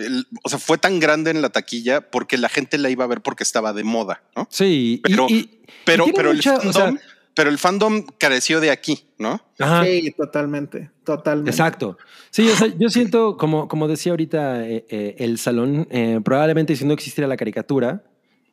el- 0.00 0.26
o 0.42 0.48
sea, 0.48 0.58
fue 0.58 0.78
tan 0.78 1.00
grande 1.00 1.30
en 1.30 1.42
la 1.42 1.50
taquilla 1.50 2.00
porque 2.00 2.36
la 2.38 2.48
gente 2.48 2.78
la 2.78 2.90
iba 2.90 3.04
a 3.04 3.08
ver 3.08 3.20
porque 3.20 3.42
estaba 3.42 3.72
de 3.72 3.84
moda, 3.84 4.22
¿no? 4.36 4.46
Sí, 4.50 5.00
Pero- 5.02 5.26
y, 5.28 5.50
Pero, 5.84 6.04
tiene 6.04 6.16
pero, 6.16 6.32
mucha- 6.34 6.56
el 6.62 6.68
o 6.68 6.72
sea- 6.72 6.84
fandom, 6.86 6.98
pero 7.34 7.50
el 7.50 7.58
fandom 7.58 8.04
careció 8.18 8.60
de 8.60 8.70
aquí, 8.70 9.04
¿no? 9.18 9.40
ajá. 9.58 9.84
Sí, 9.84 10.12
totalmente, 10.16 10.90
totalmente. 11.04 11.50
Exacto. 11.50 11.96
Sí, 12.30 12.48
o 12.48 12.56
sea, 12.56 12.68
yo 12.78 12.88
siento, 12.90 13.36
como, 13.36 13.68
como 13.68 13.88
decía 13.88 14.12
ahorita 14.12 14.66
eh, 14.68 14.84
eh, 14.88 15.16
el 15.18 15.38
salón, 15.38 15.86
eh, 15.90 16.20
probablemente 16.24 16.74
si 16.76 16.84
no 16.84 16.92
existiera 16.92 17.28
la 17.28 17.36
caricatura, 17.36 18.02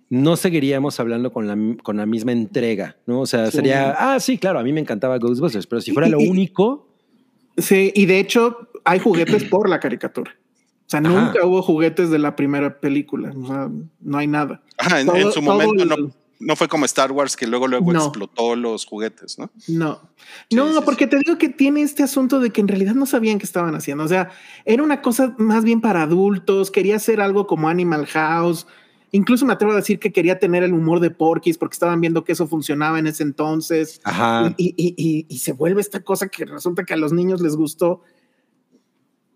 no 0.09 0.37
seguiríamos 0.37 0.99
hablando 1.01 1.33
con 1.33 1.47
la, 1.47 1.57
con 1.83 1.97
la 1.97 2.05
misma 2.05 2.31
entrega, 2.31 2.95
¿no? 3.07 3.19
O 3.21 3.25
sea, 3.25 3.47
Sí. 3.51 3.57
sería, 3.57 3.91
ah, 3.97 4.19
sí, 4.21 4.37
claro, 4.37 4.59
a 4.59 4.63
mí 4.63 4.71
me 4.71 4.79
encantaba 4.79 5.17
Ghostbusters, 5.17 5.67
pero 5.67 5.81
si 5.81 5.91
fuera 5.91 6.07
lo 6.07 6.19
único, 6.19 6.85
Sí, 7.57 7.91
y 7.95 8.05
de 8.05 8.19
hecho 8.19 8.69
hay 8.85 8.99
juguetes 8.99 9.43
por 9.45 9.67
la 9.67 9.79
caricatura. 9.79 10.35
O 10.87 10.89
sea, 10.89 10.99
Ajá. 11.01 11.09
nunca 11.09 11.45
hubo 11.45 11.61
juguetes 11.61 12.09
de 12.09 12.17
la 12.17 12.35
primera 12.35 12.79
película. 12.79 13.33
O 13.35 13.45
sea, 13.47 13.69
no 13.99 14.17
hay 14.17 14.27
nada. 14.27 14.61
Ajá, 14.77 15.01
en, 15.01 15.07
Todo- 15.07 15.17
en 15.17 15.31
su 15.33 15.41
momento 15.41 15.83
el- 15.83 15.89
no, 15.89 15.95
no 16.39 16.55
fue 16.55 16.67
como 16.69 16.85
Star 16.85 17.11
Wars 17.11 17.35
que 17.35 17.45
luego 17.45 17.67
luego 17.67 17.91
No. 17.91 17.99
explotó 18.05 18.55
los 18.55 18.85
juguetes, 18.85 19.37
¿no? 19.37 19.49
No. 19.67 19.99
Sí, 20.49 20.55
no, 20.55 20.71
sí, 20.73 20.79
porque 20.85 21.05
te 21.07 21.17
digo 21.17 21.37
que 21.37 21.49
tiene 21.49 21.81
este 21.81 22.03
asunto 22.03 22.39
de 22.39 22.51
que 22.51 22.61
en 22.61 22.67
realidad 22.69 22.93
no 22.95 23.05
sabían 23.05 23.37
qué 23.37 23.45
estaban 23.45 23.75
haciendo. 23.75 24.03
O 24.05 24.07
sea, 24.07 24.29
era 24.63 24.81
una 24.81 25.01
cosa 25.01 25.35
más 25.37 25.63
bien 25.65 25.81
para 25.81 26.03
adultos. 26.03 26.71
Quería 26.71 26.95
hacer 26.95 27.19
algo 27.19 27.47
como 27.47 27.67
Animal 27.67 28.05
House. 28.05 28.65
Incluso 29.11 29.45
me 29.45 29.53
atrevo 29.53 29.73
a 29.73 29.77
decir 29.77 29.99
que 29.99 30.11
quería 30.13 30.37
tener 30.39 30.63
el 30.63 30.73
humor 30.73 30.99
de 30.99 31.09
Porky's 31.11 31.57
porque 31.57 31.73
estaban 31.73 31.99
viendo 32.01 32.23
que 32.23 32.33
eso 32.33 32.45
funcionaba 32.47 32.99
en 32.99 33.07
ese 33.07 33.23
entonces. 33.23 33.99
Ajá. 34.03 34.53
Y, 34.57 34.73
y- 34.77 34.93
y- 34.97 35.25
y 35.27 35.37
se 35.39 35.53
vuelve 35.53 35.81
esta 35.81 36.01
cosa 36.01 36.27
que 36.29 36.45
resulta 36.45 36.83
que 36.85 36.93
a 36.93 36.97
los 36.97 37.11
niños 37.13 37.41
les 37.41 37.55
gustó. 37.55 38.03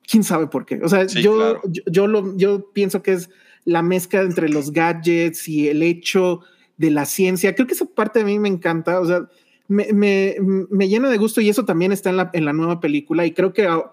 Quién 0.09 0.23
sabe 0.23 0.47
por 0.47 0.65
qué. 0.65 0.79
O 0.83 0.89
sea, 0.89 1.07
Sí, 1.07 1.21
yo, 1.21 1.35
claro. 1.35 1.61
yo, 1.65 1.83
yo 1.87 2.07
lo, 2.07 2.35
yo 2.37 2.71
pienso 2.73 3.01
que 3.01 3.13
es 3.13 3.29
la 3.65 3.81
mezcla 3.81 4.21
entre 4.21 4.49
los 4.49 4.71
gadgets 4.71 5.47
y 5.47 5.67
el 5.69 5.83
hecho 5.83 6.41
de 6.77 6.89
la 6.91 7.05
ciencia. 7.05 7.53
Creo 7.55 7.67
que 7.67 7.73
esa 7.73 7.85
parte 7.85 8.21
a 8.21 8.25
mí 8.25 8.39
me 8.39 8.49
encanta. 8.49 8.99
O 8.99 9.05
sea, 9.05 9.27
me, 9.67 9.93
me, 9.93 10.35
me 10.69 10.87
llena 10.89 11.09
de 11.09 11.17
gusto 11.17 11.39
y 11.41 11.49
eso 11.49 11.63
también 11.65 11.91
está 11.91 12.09
en 12.09 12.17
la, 12.17 12.29
en 12.33 12.43
la 12.45 12.53
nueva 12.53 12.79
película. 12.79 13.25
Y 13.25 13.31
creo 13.33 13.53
que 13.53 13.65
a- 13.67 13.91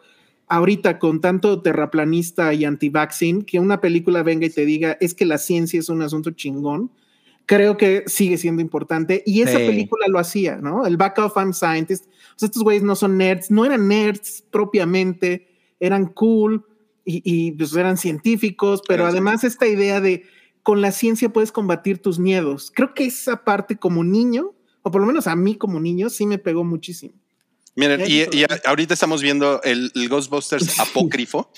ahorita 0.48 0.98
con 0.98 1.20
tanto 1.20 1.60
terraplanista 1.60 2.54
y 2.54 2.64
anti-vaccine, 2.64 3.44
que 3.44 3.60
una 3.60 3.80
película 3.82 4.22
venga 4.22 4.46
y 4.46 4.50
te 4.50 4.64
diga 4.64 4.96
es 5.00 5.12
que 5.14 5.26
la 5.26 5.36
ciencia 5.36 5.78
es 5.78 5.90
un 5.90 6.00
asunto 6.00 6.30
chingón, 6.30 6.90
creo 7.44 7.76
que 7.76 8.04
sigue 8.06 8.38
siendo 8.38 8.62
importante. 8.62 9.22
Y 9.26 9.42
esa 9.42 9.58
Sí. 9.58 9.66
película 9.66 10.06
lo 10.08 10.18
hacía, 10.18 10.56
¿no? 10.56 10.86
El 10.86 10.96
Back 10.96 11.18
of 11.18 11.36
I'm 11.36 11.52
Scientist. 11.52 12.06
O 12.06 12.38
sea, 12.38 12.46
estos 12.46 12.62
güeyes 12.62 12.82
no 12.82 12.96
son 12.96 13.18
nerds, 13.18 13.50
no 13.50 13.66
eran 13.66 13.86
nerds 13.88 14.42
propiamente, 14.50 15.47
eran 15.80 16.06
cool 16.06 16.64
y, 17.04 17.22
y, 17.24 17.52
pues 17.52 17.74
eran 17.74 17.96
científicos, 17.96 18.82
pero 18.86 19.06
además 19.06 19.44
esta 19.44 19.66
idea 19.66 20.00
de 20.00 20.24
con 20.62 20.82
la 20.82 20.92
ciencia 20.92 21.30
puedes 21.30 21.50
combatir 21.50 22.02
tus 22.02 22.18
miedos. 22.18 22.70
Creo 22.74 22.92
que 22.92 23.06
esa 23.06 23.44
parte 23.44 23.76
como 23.78 24.04
niño, 24.04 24.52
o 24.82 24.90
por 24.90 25.00
lo 25.00 25.06
menos 25.06 25.26
a 25.26 25.34
mí 25.34 25.56
como 25.56 25.80
niño, 25.80 26.10
sí 26.10 26.26
me 26.26 26.36
pegó 26.36 26.62
muchísimo. 26.64 27.14
Miren, 27.74 28.02
y, 28.06 28.24
ahorita 28.66 28.92
estamos 28.92 29.22
viendo 29.22 29.62
el, 29.62 29.90
el 29.94 30.08
Ghostbusters 30.08 30.78
apócrifo, 30.80 31.50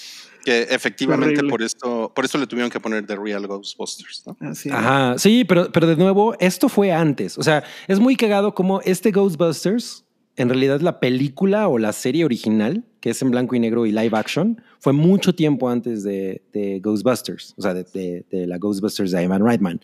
que 0.44 0.62
efectivamente 0.70 1.40
Horrible. 1.40 1.50
por 1.50 1.62
esto, 1.62 2.12
por 2.14 2.24
esto 2.24 2.38
le 2.38 2.46
tuvieron 2.46 2.70
que 2.70 2.78
poner 2.78 3.06
The 3.06 3.16
Real 3.16 3.46
Ghostbusters, 3.46 4.24
¿no? 4.26 4.36
Así 4.40 4.68
es. 4.68 4.74
Ajá, 4.74 5.18
sí, 5.18 5.44
pero, 5.44 5.72
pero 5.72 5.86
de 5.86 5.96
nuevo, 5.96 6.36
esto 6.38 6.68
fue 6.68 6.92
antes. 6.92 7.38
O 7.38 7.42
sea, 7.42 7.64
es 7.88 7.98
muy 7.98 8.16
cagado 8.16 8.54
como 8.54 8.80
este 8.82 9.10
Ghostbusters, 9.10 10.04
en 10.36 10.48
realidad 10.50 10.80
la 10.82 11.00
película 11.00 11.68
o 11.68 11.78
la 11.78 11.92
serie 11.92 12.24
original, 12.24 12.84
que 13.00 13.10
es 13.10 13.22
en 13.22 13.30
blanco 13.30 13.54
y 13.54 13.60
negro 13.60 13.86
y 13.86 13.92
live 13.92 14.10
action, 14.16 14.60
fue 14.78 14.92
mucho 14.92 15.34
tiempo 15.34 15.68
antes 15.68 16.02
de, 16.04 16.42
de 16.52 16.80
Ghostbusters, 16.80 17.54
o 17.56 17.62
sea, 17.62 17.74
de, 17.74 17.84
de- 17.94 18.24
de 18.30 18.46
la 18.46 18.58
Ghostbusters 18.58 19.10
de 19.10 19.22
Ivan 19.24 19.44
Reitman. 19.46 19.80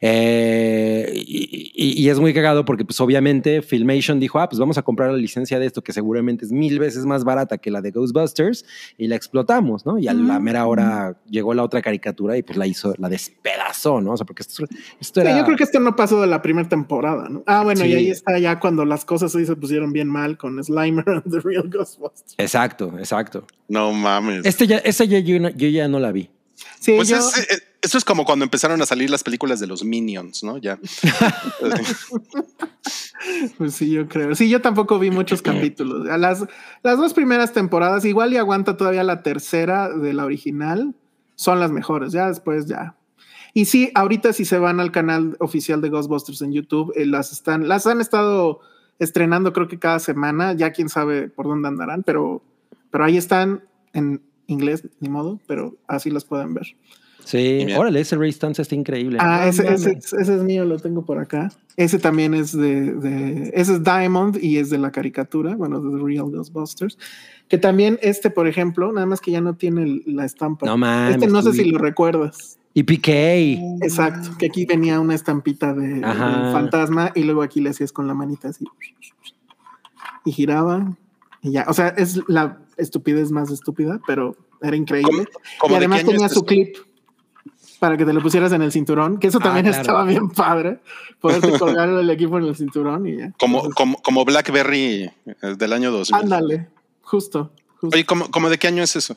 Eh, 0.00 1.12
y, 1.14 1.70
y- 1.74 2.02
y 2.02 2.08
es 2.08 2.18
muy 2.20 2.32
cagado 2.32 2.64
porque, 2.64 2.84
pues, 2.84 3.00
obviamente, 3.00 3.62
Filmation 3.62 4.20
dijo, 4.20 4.38
ah, 4.38 4.48
pues 4.48 4.58
vamos 4.58 4.78
a 4.78 4.82
comprar 4.82 5.10
la 5.10 5.16
licencia 5.18 5.58
de 5.58 5.66
esto, 5.66 5.82
que 5.82 5.92
seguramente 5.92 6.44
es 6.44 6.52
mil 6.52 6.78
veces 6.78 7.04
más 7.04 7.24
barata 7.24 7.58
que 7.58 7.70
la 7.70 7.80
de 7.82 7.90
Ghostbusters, 7.90 8.64
y 8.98 9.06
la 9.08 9.16
explotamos, 9.16 9.84
¿no? 9.86 9.98
Y 9.98 10.08
a 10.08 10.14
la 10.14 10.38
mera 10.38 10.66
hora 10.66 11.16
llegó 11.28 11.52
la 11.54 11.62
otra 11.62 11.82
caricatura 11.82 12.36
y 12.36 12.42
pues 12.42 12.56
la 12.56 12.66
hizo, 12.66 12.94
la 12.98 13.08
despedazó, 13.08 14.00
¿no? 14.00 14.12
O 14.12 14.16
sea, 14.16 14.24
porque 14.26 14.42
esto, 14.42 14.64
esto 15.00 15.20
Sí, 15.20 15.26
era... 15.26 15.36
yo 15.38 15.44
creo 15.44 15.56
que 15.56 15.64
esto 15.64 15.80
no 15.80 15.94
pasó 15.96 16.20
de 16.20 16.26
la 16.26 16.40
primera 16.42 16.68
temporada, 16.68 17.28
¿no? 17.28 17.42
Ah, 17.46 17.62
bueno, 17.64 17.84
y 17.84 17.88
Sí. 17.90 17.94
ahí 17.94 18.10
está 18.10 18.38
ya 18.38 18.58
cuando 18.60 18.84
las 18.84 19.04
cosas 19.04 19.32
se 19.32 19.56
pusieron 19.56 19.92
bien 19.92 20.08
mal 20.08 20.36
con 20.38 20.62
Slimer 20.62 21.08
and 21.08 21.30
the 21.30 21.40
Real 21.40 21.68
Ghostbusters. 21.68 22.34
Exacto, 22.46 22.92
exacto. 22.98 23.46
No 23.68 23.92
mames. 23.92 24.44
Este 24.46 24.66
ya, 24.66 24.78
esta 24.78 25.04
ya 25.04 25.18
yo, 25.18 25.38
no- 25.40 25.50
yo 25.50 25.68
ya 25.68 25.88
no 25.88 25.98
la 25.98 26.12
vi. 26.12 26.30
Sí, 26.80 26.94
Pues 26.96 27.08
yo- 27.08 27.16
es, 27.18 27.38
eh, 27.38 27.58
eso 27.82 27.98
es 27.98 28.04
como 28.04 28.24
cuando 28.24 28.44
empezaron 28.44 28.80
a 28.80 28.86
salir 28.86 29.10
las 29.10 29.22
películas 29.22 29.60
de 29.60 29.66
los 29.66 29.84
Minions, 29.84 30.42
¿no? 30.44 30.58
Ya. 30.58 30.78
Pues 33.58 33.74
sí, 33.74 33.90
yo 33.90 34.06
creo. 34.08 34.34
Sí, 34.34 34.48
yo 34.48 34.60
tampoco 34.60 34.98
vi 34.98 35.10
muchos 35.10 35.42
capítulos. 35.42 36.06
Las, 36.18 36.44
las 36.82 36.98
dos 36.98 37.12
primeras 37.14 37.52
temporadas, 37.52 38.04
igual 38.04 38.32
y 38.32 38.36
aguanta 38.36 38.76
todavía 38.76 39.02
la 39.04 39.22
tercera 39.22 39.88
de 39.88 40.12
la 40.12 40.24
original, 40.24 40.94
son 41.34 41.60
las 41.60 41.70
mejores. 41.72 42.12
Ya 42.12 42.28
después 42.28 42.66
ya. 42.66 42.94
Y 43.54 43.64
sí, 43.64 43.90
ahorita 43.94 44.32
si 44.32 44.44
se 44.44 44.58
van 44.58 44.80
al 44.80 44.92
canal 44.92 45.36
oficial 45.40 45.80
de 45.80 45.88
Ghostbusters 45.88 46.42
en 46.42 46.52
YouTube, 46.52 46.92
eh, 46.94 47.06
las 47.06 47.32
están, 47.32 47.68
las 47.68 47.86
han 47.86 48.00
estado 48.00 48.60
estrenando 48.98 49.52
creo 49.52 49.68
que 49.68 49.78
cada 49.78 49.98
semana. 49.98 50.52
Ya 50.54 50.72
quién 50.72 50.88
sabe 50.88 51.28
por 51.28 51.46
dónde 51.46 51.68
andarán, 51.68 52.02
pero, 52.02 52.42
pero 52.90 53.04
ahí 53.04 53.16
están 53.16 53.62
en 53.92 54.20
inglés, 54.46 54.84
ni 55.00 55.08
modo, 55.08 55.40
pero 55.46 55.76
así 55.86 56.10
las 56.10 56.24
pueden 56.24 56.54
ver. 56.54 56.66
Sí, 57.24 57.66
órale, 57.76 57.98
ese 58.00 58.14
Ray 58.14 58.30
Stance 58.30 58.62
está 58.62 58.76
increíble. 58.76 59.18
Ah, 59.20 59.48
ese, 59.48 59.66
ese, 59.66 59.98
ese 59.98 60.16
es 60.36 60.42
mío, 60.44 60.64
lo 60.64 60.78
tengo 60.78 61.04
por 61.04 61.18
acá. 61.18 61.50
Ese 61.76 61.98
también 61.98 62.34
es 62.34 62.52
de, 62.56 62.92
de- 62.92 63.50
ese 63.52 63.72
es 63.74 63.82
Diamond 63.82 64.38
y 64.40 64.58
es 64.58 64.70
de 64.70 64.78
la 64.78 64.92
caricatura, 64.92 65.56
bueno, 65.56 65.80
de 65.80 65.98
The 65.98 66.04
Real 66.04 66.30
Ghostbusters. 66.30 66.96
Que 67.48 67.58
también 67.58 67.98
este, 68.00 68.30
por 68.30 68.46
ejemplo, 68.46 68.92
nada 68.92 69.06
más 69.06 69.20
que 69.20 69.32
ya 69.32 69.40
no 69.40 69.54
tiene 69.54 70.02
la 70.06 70.24
estampa. 70.24 70.66
No 70.66 70.76
mames, 70.78 71.16
Este 71.16 71.26
no 71.26 71.42
sé 71.42 71.52
si 71.52 71.64
lo 71.64 71.78
recuerdas. 71.78 72.58
Y 72.76 72.82
PK. 72.82 73.08
Exacto, 73.82 74.36
que 74.38 74.44
aquí 74.44 74.66
venía 74.66 75.00
una 75.00 75.14
estampita 75.14 75.72
de, 75.72 76.02
fantasma 76.02 77.10
y 77.14 77.22
luego 77.22 77.40
aquí 77.40 77.62
le 77.62 77.70
hacías 77.70 77.90
con 77.90 78.06
la 78.06 78.12
manita 78.12 78.48
así. 78.48 78.66
Y 80.26 80.32
giraba 80.32 80.94
y 81.40 81.52
ya. 81.52 81.64
O 81.68 81.72
sea, 81.72 81.88
es 81.88 82.20
la 82.28 82.58
estupidez 82.76 83.30
más 83.30 83.50
estúpida, 83.50 83.98
pero 84.06 84.36
era 84.60 84.76
increíble. 84.76 85.10
¿Cómo- 85.10 85.46
cómo 85.58 85.70
y 85.70 85.78
de 85.78 85.86
además 85.86 86.04
tenía 86.04 86.28
su 86.28 86.44
clip 86.44 86.76
para 87.80 87.96
que 87.96 88.04
te 88.04 88.12
lo 88.12 88.20
pusieras 88.20 88.52
en 88.52 88.60
el 88.60 88.70
cinturón, 88.72 89.18
que 89.20 89.28
eso 89.28 89.38
Ah, 89.40 89.44
también 89.44 89.64
claro. 89.64 89.80
estaba 89.80 90.04
bien 90.04 90.28
padre. 90.28 90.80
Poderte 91.18 91.58
colgar 91.58 91.88
el 91.88 92.10
equipo 92.10 92.36
en 92.36 92.44
el 92.44 92.56
cinturón 92.56 93.06
y 93.06 93.16
ya. 93.16 93.32
Como, 93.38 93.56
Entonces, 93.58 93.74
como, 93.74 94.02
como 94.02 94.24
Blackberry 94.26 95.10
eh, 95.24 95.34
del 95.56 95.72
año 95.72 95.90
2000. 95.92 96.14
ándale, 96.24 96.68
justo. 97.00 97.52
justo. 97.80 97.94
Oye, 97.96 98.04
¿cómo, 98.04 98.30
cómo 98.30 98.50
de 98.50 98.58
qué 98.58 98.68
año 98.68 98.82
es 98.82 98.96
eso? 98.96 99.16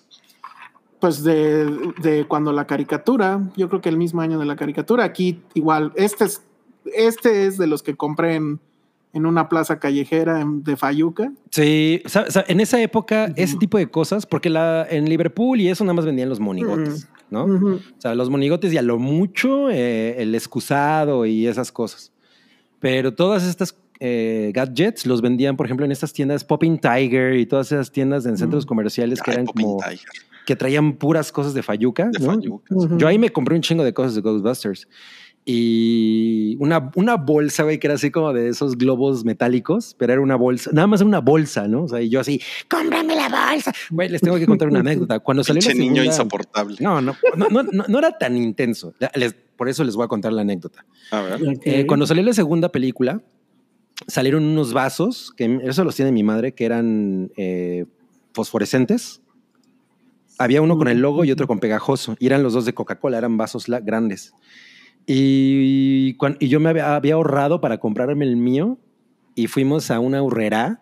Pues 1.00 1.24
de, 1.24 1.66
de 2.02 2.26
cuando 2.28 2.52
la 2.52 2.68
caricatura, 2.68 3.42
yo 3.56 3.70
creo 3.70 3.82
que 3.82 3.90
el 3.90 3.98
mismo 3.98 4.22
año 4.22 4.38
de 4.38 4.46
la 4.46 4.56
caricatura, 4.56 5.06
aquí 5.06 5.42
igual, 5.54 5.94
este 5.96 6.26
es, 6.26 6.44
este 6.86 7.46
es 7.46 7.58
de 7.58 7.68
los 7.68 7.84
que 7.84 7.96
compré 7.96 8.36
en, 8.36 8.60
en 9.14 9.26
una 9.26 9.50
plaza 9.50 9.80
callejera 9.80 10.44
de 10.46 10.78
Fayuca. 10.78 11.32
Sí, 11.52 12.02
o 12.06 12.10
sea, 12.10 12.26
o 12.28 12.32
sea, 12.32 12.46
en 12.48 12.60
esa 12.60 12.82
época, 12.82 13.32
ese 13.36 13.58
tipo 13.58 13.78
de 13.78 13.90
cosas, 13.90 14.26
porque 14.26 14.50
la, 14.50 14.86
en 14.90 15.10
Liverpool 15.10 15.60
y 15.60 15.70
eso 15.70 15.84
nada 15.84 15.94
más 15.94 16.06
vendían 16.06 16.30
los 16.30 16.40
monigotes, 16.40 17.08
¿no? 17.30 17.46
O 17.46 17.80
sea, 17.98 18.14
los 18.14 18.30
monigotes 18.30 18.72
y 18.74 18.78
a 18.78 18.82
lo 18.82 19.00
mucho 19.00 19.70
eh, 19.70 20.22
el 20.22 20.36
excusado 20.36 21.26
y 21.26 21.48
esas 21.48 21.72
cosas. 21.72 22.12
Pero 22.80 23.14
todas 23.14 23.44
estas 23.44 23.76
eh, 24.00 24.52
gadgets 24.54 25.06
los 25.06 25.22
vendían, 25.22 25.58
por 25.58 25.66
ejemplo, 25.66 25.86
en 25.86 25.92
estas 25.92 26.14
tiendas 26.14 26.44
Popping 26.44 26.80
Tiger 26.80 27.36
y 27.36 27.46
todas 27.46 27.72
esas 27.72 27.92
tiendas 27.92 28.26
en 28.26 28.38
centros 28.38 28.66
comerciales 28.66 29.22
que 29.22 29.32
Ay, 29.32 29.36
eran 29.36 29.46
Popping 29.48 29.66
como 29.66 29.78
Tiger, 29.84 30.10
que 30.46 30.56
traían 30.56 30.94
puras 30.94 31.32
cosas 31.32 31.54
de 31.54 31.62
Fayuca. 31.64 32.10
de 32.10 32.20
¿no? 32.20 32.34
Fayuca. 32.34 32.74
Ujú. 32.76 32.98
Yo 32.98 33.08
ahí 33.08 33.18
me 33.20 33.30
compré 33.30 33.56
un 33.56 33.62
chingo 33.62 33.84
de 33.84 33.94
cosas 33.94 34.16
de 34.16 34.22
Ghostbusters. 34.22 34.88
Y 35.52 36.56
una, 36.60 36.92
una 36.96 37.16
bolsa, 37.16 37.64
güey, 37.64 37.80
que 37.80 37.88
era 37.88 37.96
así 37.96 38.12
como 38.12 38.34
de 38.34 38.50
esos 38.50 38.78
globos 38.78 39.26
metálicos, 39.26 39.96
pero 39.98 40.14
era 40.14 40.22
una 40.22 40.36
bolsa, 40.36 40.70
nada 40.74 40.86
más 40.86 41.02
una 41.02 41.20
bolsa, 41.22 41.68
¿no? 41.68 41.84
O 41.84 41.88
sea, 41.88 42.02
y 42.02 42.10
yo 42.10 42.20
así, 42.20 42.40
¡Cómprame 42.70 43.16
la 43.16 43.30
bolsa! 43.30 43.74
güey, 43.90 44.10
les 44.10 44.22
tengo 44.22 44.38
que 44.38 44.46
contar 44.46 44.68
una 44.68 44.80
anécdota. 44.82 45.20
Cuando 45.20 45.44
salió 45.44 45.62
la 45.62 45.68
Pinche 45.68 45.80
niño 45.80 46.04
segunda- 46.04 46.14
insoportable. 46.14 46.78
No, 46.82 47.02
no, 47.02 47.16
no, 47.36 47.48
no, 47.50 47.64
no, 47.64 47.86
no 47.88 47.98
era 48.00 48.18
tan 48.18 48.38
intenso. 48.38 48.94
Les- 49.16 49.34
por 49.56 49.68
eso 49.70 49.84
les 49.84 49.96
voy 49.96 50.06
a 50.06 50.08
contar 50.08 50.32
la 50.34 50.42
anécdota. 50.44 50.86
A 51.12 51.22
ver. 51.22 51.34
Ok. 51.36 51.62
Eh, 51.66 51.86
cuando 51.88 52.06
salió 52.06 52.24
la 52.24 52.34
segunda 52.34 52.70
película, 52.70 53.22
salieron 54.08 54.44
unos 54.44 54.74
vasos, 54.74 55.34
que 55.36 55.60
eso 55.64 55.84
los 55.84 55.96
tiene 55.96 56.12
mi 56.12 56.24
madre, 56.24 56.54
que 56.54 56.66
eran 56.66 57.32
eh, 57.38 57.86
fosforescentes. 58.34 59.22
Había 60.38 60.62
uno 60.62 60.78
con 60.78 60.88
el 60.88 61.00
logo 61.00 61.26
y 61.26 61.32
otro 61.32 61.48
con 61.48 61.60
pegajoso. 61.60 62.16
Y 62.20 62.28
eran 62.28 62.44
los 62.44 62.54
dos 62.54 62.66
de 62.66 62.74
Coca-Cola, 62.74 63.18
eran 63.18 63.38
vasos 63.38 63.66
grandes. 63.84 64.34
Y, 65.06 66.16
y 66.40 66.48
yo 66.48 66.60
me 66.60 66.70
había, 66.70 66.96
había 66.96 67.16
ahorrado 67.16 67.62
para 67.62 67.80
comprarme 67.80 68.26
el 68.26 68.38
mío 68.38 68.78
y 69.36 69.48
fuimos 69.48 69.90
a 69.92 70.00
una 70.00 70.22
urrera 70.22 70.82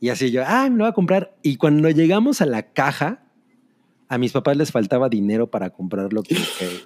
y 0.00 0.08
así 0.10 0.30
yo, 0.30 0.42
ah, 0.46 0.68
me 0.70 0.76
lo 0.78 0.84
voy 0.84 0.90
a 0.90 0.94
comprar. 0.94 1.36
Y 1.42 1.56
cuando 1.56 1.90
llegamos 1.90 2.40
a 2.40 2.46
la 2.46 2.72
caja, 2.72 3.24
a 4.08 4.18
mis 4.18 4.32
papás 4.32 4.56
les 4.56 4.70
faltaba 4.72 5.08
dinero 5.08 5.50
para 5.50 5.70
comprar 5.70 6.12
lo 6.12 6.22
que... 6.22 6.34
que- 6.58 6.80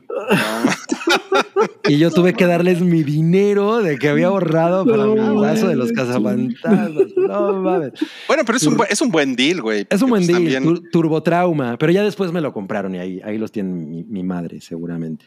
y 1.88 1.98
yo 1.98 2.11
tuve 2.11 2.32
que 2.34 2.46
darles 2.46 2.80
mi 2.80 3.02
dinero 3.02 3.78
de 3.78 3.98
que 3.98 4.08
había 4.08 4.28
ahorrado 4.28 4.84
para 4.84 5.04
No 5.04 5.14
mi 5.14 5.40
vaso 5.40 5.68
de 5.68 5.76
los 5.76 5.92
cazafantasmas. 5.92 6.90
No 7.16 7.52
mames. 7.61 7.92
Bueno, 8.28 8.42
pero 8.46 8.56
es 8.58 8.66
un, 8.66 8.76
buen- 8.76 8.88
es 8.90 9.00
un 9.00 9.11
buen 9.11 9.36
deal, 9.36 9.61
güey. 9.62 9.86
Es 9.90 10.02
un 10.02 10.11
buen 10.11 10.26
pues, 10.26 10.28
deal, 10.28 10.54
también- 10.54 10.64
tur- 10.64 10.90
turbotrauma, 10.90 11.76
pero 11.78 11.92
ya 11.92 12.02
después 12.02 12.32
me 12.32 12.40
lo 12.40 12.52
compraron 12.52 12.94
y 12.94 12.98
ahí, 12.98 13.20
ahí 13.24 13.38
los 13.38 13.52
tiene 13.52 13.72
mi, 13.72 14.04
mi 14.04 14.22
madre, 14.22 14.61
seguramente. 14.61 15.26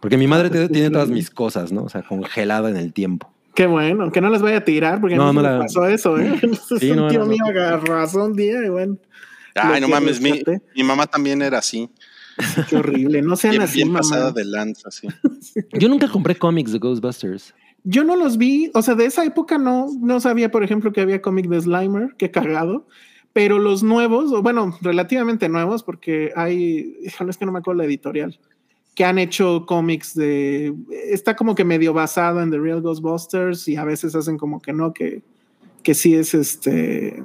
Porque 0.00 0.16
mi 0.16 0.26
madre 0.26 0.50
te- 0.50 0.68
tiene 0.68 0.90
todas 0.90 1.08
mis 1.08 1.30
cosas, 1.30 1.72
¿no? 1.72 1.82
O 1.84 1.88
sea, 1.88 2.02
congelada 2.02 2.70
en 2.70 2.76
el 2.76 2.92
tiempo. 2.92 3.30
Qué 3.54 3.66
bueno, 3.66 4.12
que 4.12 4.20
no 4.20 4.30
las 4.30 4.40
vaya 4.40 4.58
a 4.58 4.64
tirar, 4.64 5.00
porque 5.00 5.16
No, 5.16 5.24
no, 5.24 5.32
no 5.32 5.42
me 5.42 5.48
la- 5.48 5.58
pasó 5.58 5.86
eso, 5.88 6.18
¿eh? 6.18 6.32
Sí, 6.78 6.90
un 6.92 6.96
no, 6.98 7.08
tío 7.08 7.20
no, 7.20 7.24
no. 7.26 7.30
mío 7.32 7.44
agarró 7.46 8.24
un 8.24 8.34
día 8.34 8.64
y 8.64 8.68
bueno, 8.68 8.96
Ay, 9.60 9.80
no 9.80 9.88
mames, 9.88 10.20
mi 10.20 10.84
mamá 10.84 11.06
también 11.08 11.42
era 11.42 11.58
así. 11.58 11.90
Sí, 12.38 12.62
qué 12.68 12.76
horrible. 12.76 13.22
No 13.22 13.36
sean 13.36 13.52
Bien, 13.52 13.62
así, 13.62 13.76
bien 13.76 13.88
mamá. 13.88 14.00
pasada 14.00 14.32
de 14.32 14.44
lanza, 14.44 14.90
sí. 14.90 15.08
Yo 15.78 15.88
nunca 15.88 16.08
compré 16.08 16.36
cómics 16.36 16.72
de 16.72 16.78
Ghostbusters. 16.78 17.54
Yo 17.84 18.04
no 18.04 18.16
los 18.16 18.36
vi, 18.38 18.70
o 18.74 18.82
sea, 18.82 18.94
de 18.94 19.06
esa 19.06 19.24
época 19.24 19.56
no, 19.56 19.86
no 20.00 20.20
sabía, 20.20 20.50
por 20.50 20.62
ejemplo, 20.64 20.92
que 20.92 21.00
había 21.00 21.22
cómic 21.22 21.46
de 21.46 21.60
Slimer, 21.60 22.14
qué 22.18 22.30
cagado, 22.30 22.86
pero 23.32 23.58
los 23.58 23.82
nuevos, 23.82 24.32
o 24.32 24.42
bueno, 24.42 24.76
relativamente 24.82 25.48
nuevos, 25.48 25.82
porque 25.84 26.32
hay, 26.34 26.96
es 27.02 27.36
que 27.36 27.46
no 27.46 27.52
me 27.52 27.60
acuerdo 27.60 27.78
la 27.78 27.86
editorial, 27.86 28.38
que 28.94 29.04
han 29.04 29.18
hecho 29.18 29.64
cómics 29.64 30.14
de, 30.14 30.74
está 31.08 31.36
como 31.36 31.54
que 31.54 31.64
medio 31.64 31.92
basado 31.92 32.42
en 32.42 32.50
The 32.50 32.58
Real 32.58 32.82
Ghostbusters 32.82 33.68
y 33.68 33.76
a 33.76 33.84
veces 33.84 34.14
hacen 34.16 34.36
como 34.38 34.60
que 34.60 34.72
no, 34.72 34.92
que, 34.92 35.22
que 35.84 35.94
sí 35.94 36.14
es 36.14 36.34
este, 36.34 37.22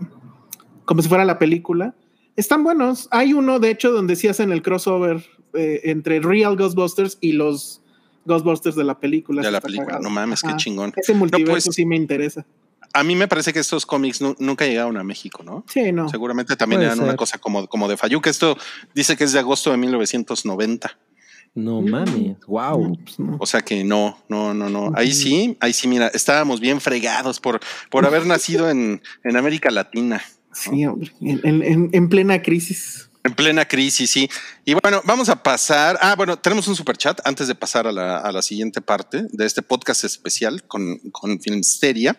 como 0.86 1.02
si 1.02 1.10
fuera 1.10 1.26
la 1.26 1.40
película. 1.40 1.96
Están 2.36 2.64
buenos. 2.64 3.08
Hay 3.12 3.34
uno, 3.34 3.60
de 3.60 3.70
hecho, 3.70 3.92
donde 3.92 4.16
sí 4.16 4.28
hacen 4.28 4.52
el 4.52 4.62
crossover 4.62 5.24
eh, 5.54 5.82
entre 5.86 6.20
Real 6.20 6.56
Ghostbusters 6.58 7.18
y 7.22 7.34
los 7.34 7.82
Ghostbusters 8.26 8.76
de 8.76 8.84
la 8.84 9.00
película. 9.00 9.42
De 9.42 9.52
la 9.52 9.62
película. 9.62 10.00
No 10.02 10.10
mames, 10.10 10.42
qué 10.42 10.48
Ajá. 10.48 10.58
chingón. 10.58 10.94
Ese 10.96 11.14
multiverso 11.14 11.68
pues- 11.68 11.76
sí 11.76 11.86
me 11.86 11.96
interesa. 11.96 12.46
A 12.96 13.04
mí 13.04 13.16
me 13.16 13.28
parece 13.28 13.52
que 13.54 13.60
estos 13.60 13.88
cómics 13.88 14.22
nu- 14.22 14.36
nunca 14.38 14.66
llegaron 14.66 14.98
a 14.98 15.04
México, 15.04 15.42
¿no? 15.44 15.64
Sí, 15.68 15.92
no. 15.92 16.08
Seguramente 16.10 16.56
también 16.56 16.80
Puede 16.82 16.92
eran 16.92 17.00
una 17.04 17.16
cosa 17.16 17.40
como, 17.40 17.66
como 17.68 17.88
de 17.88 17.98
Fayuca. 17.98 18.30
Esto 18.30 18.56
dice 18.94 19.18
que 19.18 19.24
es 19.24 19.32
de 19.32 19.40
agosto 19.40 19.72
de 19.72 19.78
1990. 19.78 20.96
No 21.56 21.82
Mm. 21.82 21.90
mames. 21.90 22.38
Wow. 22.48 22.98
Pues 23.04 23.20
no. 23.20 23.38
O 23.40 23.46
sea 23.48 23.62
que 23.62 23.84
no, 23.84 24.18
no, 24.30 24.54
no, 24.54 24.70
no. 24.70 24.92
Ahí 24.96 25.12
sí, 25.12 25.58
ahí 25.60 25.74
sí, 25.74 25.88
mira, 25.88 26.08
estábamos 26.10 26.60
bien 26.60 26.80
fregados 26.82 27.40
por, 27.40 27.60
por 27.90 28.06
haber 28.06 28.28
nacido 28.28 28.70
en, 28.70 29.02
en 29.24 29.38
América 29.38 29.72
Latina. 29.72 30.22
Sí, 30.54 30.86
hombre. 30.86 31.12
En, 31.22 31.40
en- 31.44 31.64
en- 31.64 31.90
en 31.92 32.10
plena 32.10 32.42
crisis. 32.42 33.10
En 33.26 33.34
plena 33.34 33.66
crisis, 33.66 34.10
sí. 34.10 34.30
Y 34.66 34.74
bueno, 34.74 35.02
vamos 35.06 35.30
a 35.30 35.42
pasar. 35.42 35.98
Ah, 36.02 36.16
bueno, 36.16 36.38
tenemos 36.38 36.68
un 36.68 36.76
super 36.76 36.98
chat 36.98 37.22
antes 37.26 37.48
de 37.48 37.56
pasar 37.56 37.88
a 37.88 37.92
la, 37.92 38.18
a 38.18 38.32
la 38.34 38.42
siguiente 38.42 38.82
parte 38.82 39.26
de 39.32 39.46
este 39.46 39.62
podcast 39.62 40.04
especial 40.04 40.64
con, 40.68 40.98
con 41.12 41.40
Filmsteria. 41.40 42.18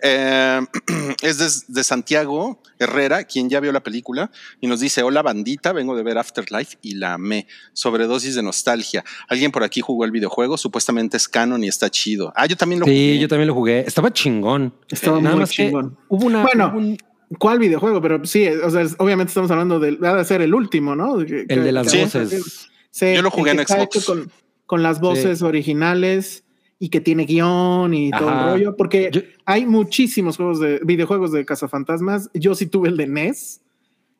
Eh, 0.00 0.60
es 1.22 1.38
de, 1.38 1.74
de 1.74 1.82
Santiago 1.82 2.62
Herrera, 2.78 3.24
quien 3.24 3.50
ya 3.50 3.58
vio 3.58 3.72
la 3.72 3.82
película 3.82 4.30
y 4.60 4.68
nos 4.68 4.78
dice: 4.78 5.02
Hola, 5.02 5.22
bandita, 5.22 5.72
vengo 5.72 5.96
de 5.96 6.04
ver 6.04 6.18
Afterlife 6.18 6.78
y 6.82 6.94
la 6.94 7.14
amé. 7.14 7.48
Sobredosis 7.72 8.36
de 8.36 8.42
nostalgia. 8.44 9.04
Alguien 9.28 9.50
por 9.50 9.64
aquí 9.64 9.80
jugó 9.80 10.04
el 10.04 10.12
videojuego, 10.12 10.56
supuestamente 10.56 11.16
es 11.16 11.28
canon 11.28 11.64
y 11.64 11.68
está 11.68 11.90
chido. 11.90 12.32
Ah, 12.36 12.46
yo 12.46 12.56
también 12.56 12.78
lo 12.78 12.86
Sí, 12.86 12.92
jugué. 12.92 13.18
yo 13.18 13.26
también 13.26 13.48
lo 13.48 13.54
jugué. 13.54 13.80
Estaba 13.80 14.12
chingón. 14.12 14.72
Estaba 14.88 15.20
Nada 15.20 15.34
muy 15.34 15.40
más 15.40 15.50
que 15.50 15.56
chingón. 15.66 15.98
hubo 16.08 16.26
una. 16.26 16.42
Bueno, 16.44 16.68
hubo 16.68 16.78
un- 16.78 16.98
¿Cuál 17.38 17.58
videojuego? 17.58 18.00
Pero 18.00 18.24
sí, 18.24 18.46
o 18.48 18.70
sea, 18.70 18.86
obviamente 18.98 19.30
estamos 19.30 19.50
hablando 19.50 19.78
del, 19.80 20.02
va 20.02 20.18
a 20.18 20.24
ser 20.24 20.40
el 20.42 20.54
último, 20.54 20.96
¿no? 20.96 21.18
Que- 21.24 21.44
el 21.48 21.64
de 21.64 21.72
las 21.72 21.90
Sí. 21.90 21.98
voces. 22.00 22.68
Sí, 22.90 23.14
Yo 23.14 23.22
lo 23.22 23.30
jugué 23.30 23.50
en 23.52 23.66
Xbox. 23.66 24.04
Con, 24.06 24.30
con 24.66 24.82
las 24.82 25.00
voces 25.00 25.42
originales 25.42 26.44
y 26.78 26.88
que 26.90 27.00
tiene 27.00 27.24
guion 27.26 27.92
y 27.92 28.10
todo 28.10 28.28
el 28.28 28.34
Ajá. 28.34 28.50
rollo, 28.52 28.76
porque 28.76 29.10
Yo- 29.12 29.20
hay 29.44 29.66
muchísimos 29.66 30.36
juegos 30.36 30.60
de 30.60 30.80
videojuegos 30.84 31.32
de 31.32 31.44
cazafantasmas. 31.44 32.30
Yo 32.34 32.54
sí 32.54 32.66
tuve 32.66 32.88
el 32.88 32.96
de 32.96 33.06
NES 33.08 33.60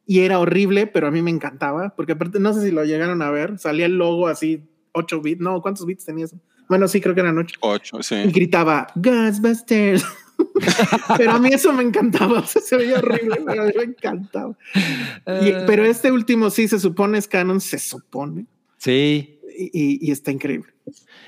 y 0.07 0.21
era 0.21 0.39
horrible, 0.39 0.87
pero 0.87 1.07
a 1.07 1.11
mí 1.11 1.23
me 1.23 1.31
encantaba, 1.31 1.95
porque 1.97 2.13
aparte 2.13 2.41
no 2.41 2.53
sé 2.53 2.63
si 2.63 2.71
lo 2.71 2.85
llegaron 2.85 3.23
a 3.23 3.31
ver, 3.31 3.59
salía 3.59 3.87
el 3.87 3.97
logo 3.97 4.27
así 4.29 4.63
8 4.93 5.21
bits, 5.21 5.41
no, 5.41 5.61
¿cuántos 5.63 5.87
bits 5.87 6.05
tenía 6.05 6.25
eso? 6.27 6.37
Bueno, 6.69 6.89
sí, 6.89 7.01
creo 7.01 7.15
que 7.15 7.21
eran 7.23 7.39
8. 7.39 7.57
Ocho, 7.61 8.03
sí. 8.03 8.15
Y 8.17 8.31
gritaba 8.33 8.87
Ghostbusters. 8.97 10.05
Pero 11.17 11.33
a 11.33 11.39
mí 11.39 11.49
eso 11.53 11.73
me 11.73 11.83
encantaba, 11.83 12.41
o 12.41 12.47
sea, 12.47 12.63
se 12.63 12.77
veía 12.77 12.99
horrible, 12.99 13.37
pero 13.47 13.63
a 13.63 13.67
mí 13.67 13.73
me 13.77 13.83
encantaba. 13.85 14.57
Y- 14.75 15.49
Eh, 15.49 15.65
pero 15.67 15.85
este 15.85 16.11
último 16.13 16.51
sí 16.51 16.69
se 16.69 16.79
supone 16.79 17.19
es 17.19 17.29
canon, 17.29 17.61
se 17.61 17.79
supone, 17.79 18.47
Sí. 18.77 19.39
y, 19.59 19.65
y- 19.73 19.99
y 20.01 20.11
está 20.11 20.31
increíble. 20.31 20.73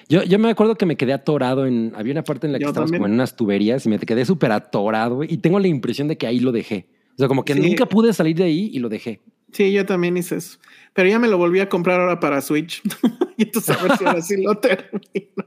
Yo, 0.08 0.22
yo 0.24 0.38
me 0.38 0.50
acuerdo 0.50 0.76
que 0.76 0.86
me 0.86 0.96
quedé 0.96 1.12
atorado 1.12 1.66
en. 1.66 1.92
Había 1.94 2.12
una 2.12 2.24
parte 2.24 2.46
en 2.46 2.52
la 2.52 2.58
que 2.58 2.64
Yo 2.64 2.68
estábamos 2.70 2.88
también. 2.90 3.00
como 3.02 3.06
en 3.08 3.14
unas 3.14 3.36
tuberías 3.36 3.84
y 3.86 3.88
me 3.90 3.98
quedé 3.98 4.24
súper 4.24 4.52
atorado 4.52 5.22
y 5.22 5.36
tengo 5.38 5.60
la 5.60 5.68
impresión 5.68 6.08
de 6.08 6.16
que 6.16 6.26
ahí 6.26 6.40
lo 6.40 6.50
dejé. 6.50 6.88
O 7.14 7.18
sea, 7.18 7.28
como 7.28 7.44
que 7.44 7.54
Sí. 7.54 7.60
nunca 7.60 7.86
pude 7.86 8.12
salir 8.12 8.36
de 8.36 8.44
ahí 8.44 8.70
y 8.72 8.78
lo 8.78 8.88
dejé. 8.88 9.20
Sí, 9.52 9.70
yo 9.72 9.84
también 9.84 10.16
hice 10.16 10.36
eso. 10.36 10.58
Pero 10.94 11.08
ya 11.10 11.18
me 11.18 11.28
lo 11.28 11.36
volví 11.36 11.60
a 11.60 11.68
comprar 11.68 12.00
ahora 12.00 12.18
para 12.18 12.40
Switch. 12.40 12.80
y 13.36 13.42
entonces 13.42 13.76
a 13.76 13.82
ver 13.82 13.96
si 13.98 14.04
ahora 14.04 14.22
sí 14.22 14.42
lo 14.42 14.56
termino. 14.58 15.44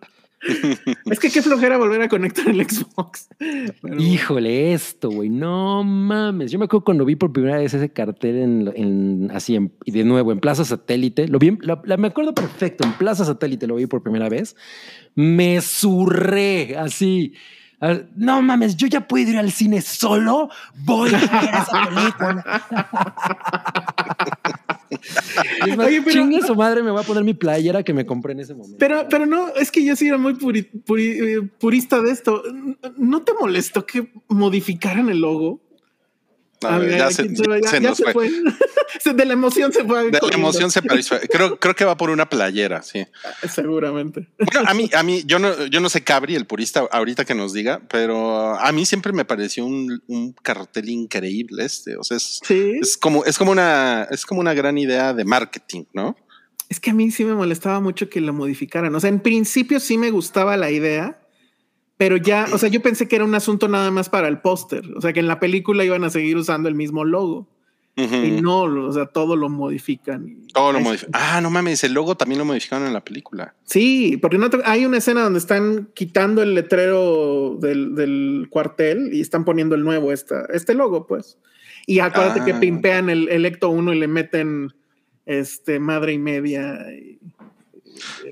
Es 1.05 1.19
que 1.19 1.29
qué 1.29 1.41
flojera 1.41 1.77
volver 1.77 2.01
a 2.01 2.09
conectar 2.09 2.47
el 2.47 2.61
Xbox. 2.69 3.29
Pero- 3.37 4.01
Híjole, 4.01 4.73
esto, 4.73 5.09
güey. 5.09 5.29
No 5.29 5.83
mames. 5.83 6.51
Yo 6.51 6.59
me 6.59 6.65
acuerdo 6.65 6.83
cuando 6.85 7.05
vi 7.05 7.15
por 7.15 7.31
primera 7.33 7.57
vez 7.57 7.73
ese 7.73 7.91
cartel 7.91 8.37
en, 8.37 8.71
en- 8.75 9.31
así 9.33 9.55
en- 9.55 9.73
y 9.85 9.91
de 9.91 10.03
nuevo 10.03 10.31
en 10.31 10.39
Plaza 10.39 10.65
Satélite. 10.65 11.27
Lo 11.27 11.39
vi, 11.39 11.57
la- 11.61 11.81
la- 11.85 11.97
me 11.97 12.07
acuerdo 12.07 12.33
perfecto. 12.33 12.83
En 12.83 12.93
Plaza 12.93 13.25
Satélite 13.25 13.67
lo 13.67 13.75
vi 13.75 13.85
por 13.85 14.03
primera 14.03 14.29
vez. 14.29 14.55
Me 15.15 15.61
zurré 15.61 16.77
así. 16.77 17.33
No 18.15 18.41
mames, 18.41 18.77
yo 18.77 18.87
ya 18.87 19.07
puedo 19.07 19.29
ir 19.29 19.37
al 19.37 19.51
cine 19.51 19.81
solo. 19.81 20.49
Voy 20.85 21.09
a 21.13 21.17
ver 21.19 21.49
esa 21.53 21.89
película. 21.89 22.63
Es 25.67 25.77
más, 25.77 25.87
Oye, 25.87 26.01
pero- 26.01 26.11
chingue 26.11 26.41
su 26.41 26.55
madre, 26.55 26.83
me 26.83 26.91
voy 26.91 27.01
a 27.01 27.05
poner 27.05 27.23
mi 27.23 27.33
playera 27.33 27.83
que 27.83 27.93
me 27.93 28.05
compré 28.05 28.33
en 28.33 28.39
ese 28.41 28.53
momento. 28.53 28.77
Pero, 28.79 29.07
pero 29.09 29.25
no, 29.25 29.49
es 29.55 29.71
que 29.71 29.83
yo 29.83 29.95
sí 29.95 30.07
era 30.07 30.17
muy 30.17 30.33
puri- 30.33 30.69
puri- 30.85 31.19
eh, 31.19 31.49
purista 31.59 32.01
de 32.01 32.11
esto. 32.11 32.43
¿No 32.97 33.21
te 33.23 33.33
molestó 33.39 33.85
que 33.85 34.11
modificaran 34.27 35.09
el 35.09 35.19
logo? 35.19 35.61
A 36.65 36.75
A 36.75 36.77
ver, 36.79 36.89
ver, 36.89 36.97
ya 36.99 37.05
aquí 37.05 37.13
se, 37.15 37.35
se 37.35 37.47
va, 37.47 37.59
ya- 37.59 37.69
se 37.69 37.81
ya 37.81 37.89
nos 37.89 37.97
se 37.97 38.03
fue. 38.11 38.29
fue. 38.29 38.29
Se- 39.01 39.13
de 39.13 39.25
la 39.25 39.33
emoción 39.33 39.73
se 39.73 39.83
fue. 39.83 40.11
De 40.11 40.19
la 40.21 40.33
emoción 40.35 40.69
se 40.71 40.81
pareció. 40.81 41.17
Creo, 41.29 41.59
creo 41.59 41.75
que 41.75 41.83
va 41.83 41.97
por 41.97 42.09
una 42.09 42.29
playera, 42.29 42.81
sí. 42.83 43.05
Seguramente. 43.49 44.29
Bueno, 44.39 44.69
a 44.69 44.73
mí, 44.73 44.89
a 44.93 45.03
mí, 45.03 45.23
yo 45.25 45.39
no, 45.39 45.65
yo 45.67 45.79
no 45.79 45.89
sé 45.89 46.03
Cabri, 46.03 46.35
el 46.35 46.45
purista, 46.45 46.87
ahorita 46.91 47.25
que 47.25 47.35
nos 47.35 47.53
diga, 47.53 47.81
pero 47.89 48.55
a 48.59 48.71
mí 48.71 48.85
siempre 48.85 49.11
me 49.13 49.25
pareció 49.25 49.65
un, 49.65 50.01
un 50.07 50.33
cartel 50.33 50.89
increíble 50.89 51.65
este. 51.65 51.97
O 51.97 52.03
sea, 52.03 52.17
es, 52.17 52.39
Sí. 52.43 52.73
es 52.81 52.97
como, 52.97 53.25
es 53.25 53.37
como 53.37 53.51
una, 53.51 54.07
es 54.11 54.25
como 54.25 54.39
una 54.41 54.53
gran 54.53 54.77
idea 54.77 55.13
de 55.13 55.25
marketing, 55.25 55.83
¿no? 55.93 56.15
Es 56.69 56.79
que 56.79 56.91
a 56.91 56.93
mí 56.93 57.11
sí 57.11 57.23
me 57.25 57.33
molestaba 57.35 57.79
mucho 57.79 58.09
que 58.09 58.21
lo 58.21 58.33
modificaran. 58.33 58.93
O 58.95 58.99
sea, 58.99 59.09
en 59.09 59.19
principio 59.19 59.79
sí 59.79 59.97
me 59.97 60.11
gustaba 60.11 60.57
la 60.57 60.71
idea, 60.71 61.19
pero 61.97 62.17
ya, 62.17 62.47
o 62.51 62.57
sea, 62.57 62.69
yo 62.69 62.81
pensé 62.81 63.07
que 63.07 63.15
era 63.15 63.25
un 63.25 63.35
asunto 63.35 63.67
nada 63.67 63.91
más 63.91 64.09
para 64.09 64.27
el 64.27 64.39
póster. 64.39 64.83
O 64.95 65.01
sea, 65.01 65.13
que 65.13 65.19
en 65.19 65.27
la 65.27 65.39
película 65.39 65.83
iban 65.85 66.03
a 66.03 66.09
seguir 66.09 66.35
usando 66.37 66.67
el 66.69 66.75
mismo 66.75 67.05
logo. 67.05 67.47
Ujú. 67.95 68.15
Y 68.15 68.41
no, 68.41 68.61
o 68.63 68.91
sea, 68.91 69.05
todo 69.05 69.35
lo 69.35 69.49
modifican. 69.49 70.47
Todo 70.51 70.71
lo 70.71 70.79
Ay, 70.79 70.83
modificaron. 70.83 71.21
Ah, 71.29 71.41
no 71.41 71.51
mames, 71.51 71.83
el 71.83 71.93
logo 71.93 72.15
también 72.17 72.39
lo 72.39 72.45
modificaron 72.45 72.87
en 72.87 72.93
la 72.93 73.03
película. 73.05 73.53
Sí, 73.65 74.17
porque 74.19 74.39
no 74.39 74.49
te- 74.49 74.61
hay 74.65 74.85
una 74.87 74.97
escena 74.97 75.21
donde 75.21 75.37
están 75.37 75.89
quitando 75.93 76.41
el 76.41 76.55
letrero 76.55 77.55
del, 77.61 77.93
del 77.93 78.47
cuartel 78.49 79.13
y 79.13 79.21
están 79.21 79.45
poniendo 79.45 79.75
el 79.75 79.83
nuevo, 79.83 80.11
esta, 80.11 80.45
este 80.51 80.73
logo, 80.73 81.05
pues. 81.05 81.37
Y 81.85 81.99
acuérdate 81.99 82.39
Ah. 82.41 82.45
que 82.45 82.53
pimpean 82.55 83.11
el, 83.11 83.29
el 83.29 83.45
Ecto 83.45 83.69
1 83.69 83.93
y 83.93 83.99
le 83.99 84.07
meten 84.07 84.73
este 85.27 85.79
madre 85.79 86.13
y 86.13 86.17
media. 86.17 86.79
y- 86.91 87.19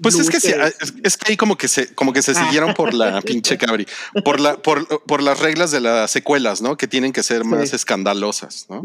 Pues 0.02 0.16
es 0.20 0.30
que 0.30 0.40
sí, 0.40 0.52
es, 0.52 0.94
es 1.04 1.18
que 1.18 1.32
ahí 1.32 1.38
como 1.38 1.58
que 1.58 1.68
se, 1.68 1.94
como 1.94 2.14
que 2.14 2.22
se 2.22 2.34
siguieron 2.36 2.74
por 2.74 2.94
la 2.94 3.22
pinche 3.22 3.58
cabri, 3.58 3.86
por 4.24 4.40
la, 4.40 4.58
por, 4.58 4.88
por 5.06 5.22
las 5.22 5.40
reglas 5.40 5.72
de 5.72 5.82
las 5.82 6.12
secuelas, 6.12 6.62
¿no? 6.62 6.78
Que 6.78 6.88
tienen 6.88 7.12
que 7.14 7.24
ser 7.24 7.44
más 7.44 7.70
Sí. 7.70 7.76
escandalosas, 7.76 8.68
¿no? 8.70 8.84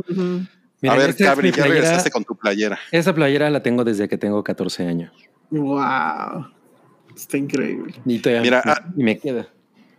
Mira, 0.83 0.95
a 0.95 0.99
ver, 0.99 1.11
esta 1.11 1.25
es 1.25 1.31
cabri, 1.31 1.49
ya 1.51 1.55
playera. 1.57 1.75
regresaste 1.75 2.11
con 2.11 2.25
tu 2.25 2.37
playera. 2.37 2.79
Esa 2.93 3.15
playera 3.15 3.49
la 3.51 3.63
tengo 3.63 3.83
desde 3.85 4.09
que 4.09 4.19
tengo 4.19 4.45
14 4.45 4.87
años. 4.87 5.13
Wow. 5.51 6.49
Está 7.17 7.39
increíble. 7.39 7.95
Y 8.05 8.19
todavía 8.19 8.43
Mira, 8.43 8.63
me- 8.65 8.73
ah, 8.73 8.85
y 8.97 9.03
me 9.03 9.19
queda. 9.19 9.49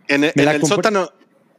En, 0.06 0.24
el- 0.24 0.32
Me 0.36 0.42
en 0.42 0.44
la 0.44 0.52
el 0.54 0.60
compré- 0.62 0.68
sótano, 0.76 1.10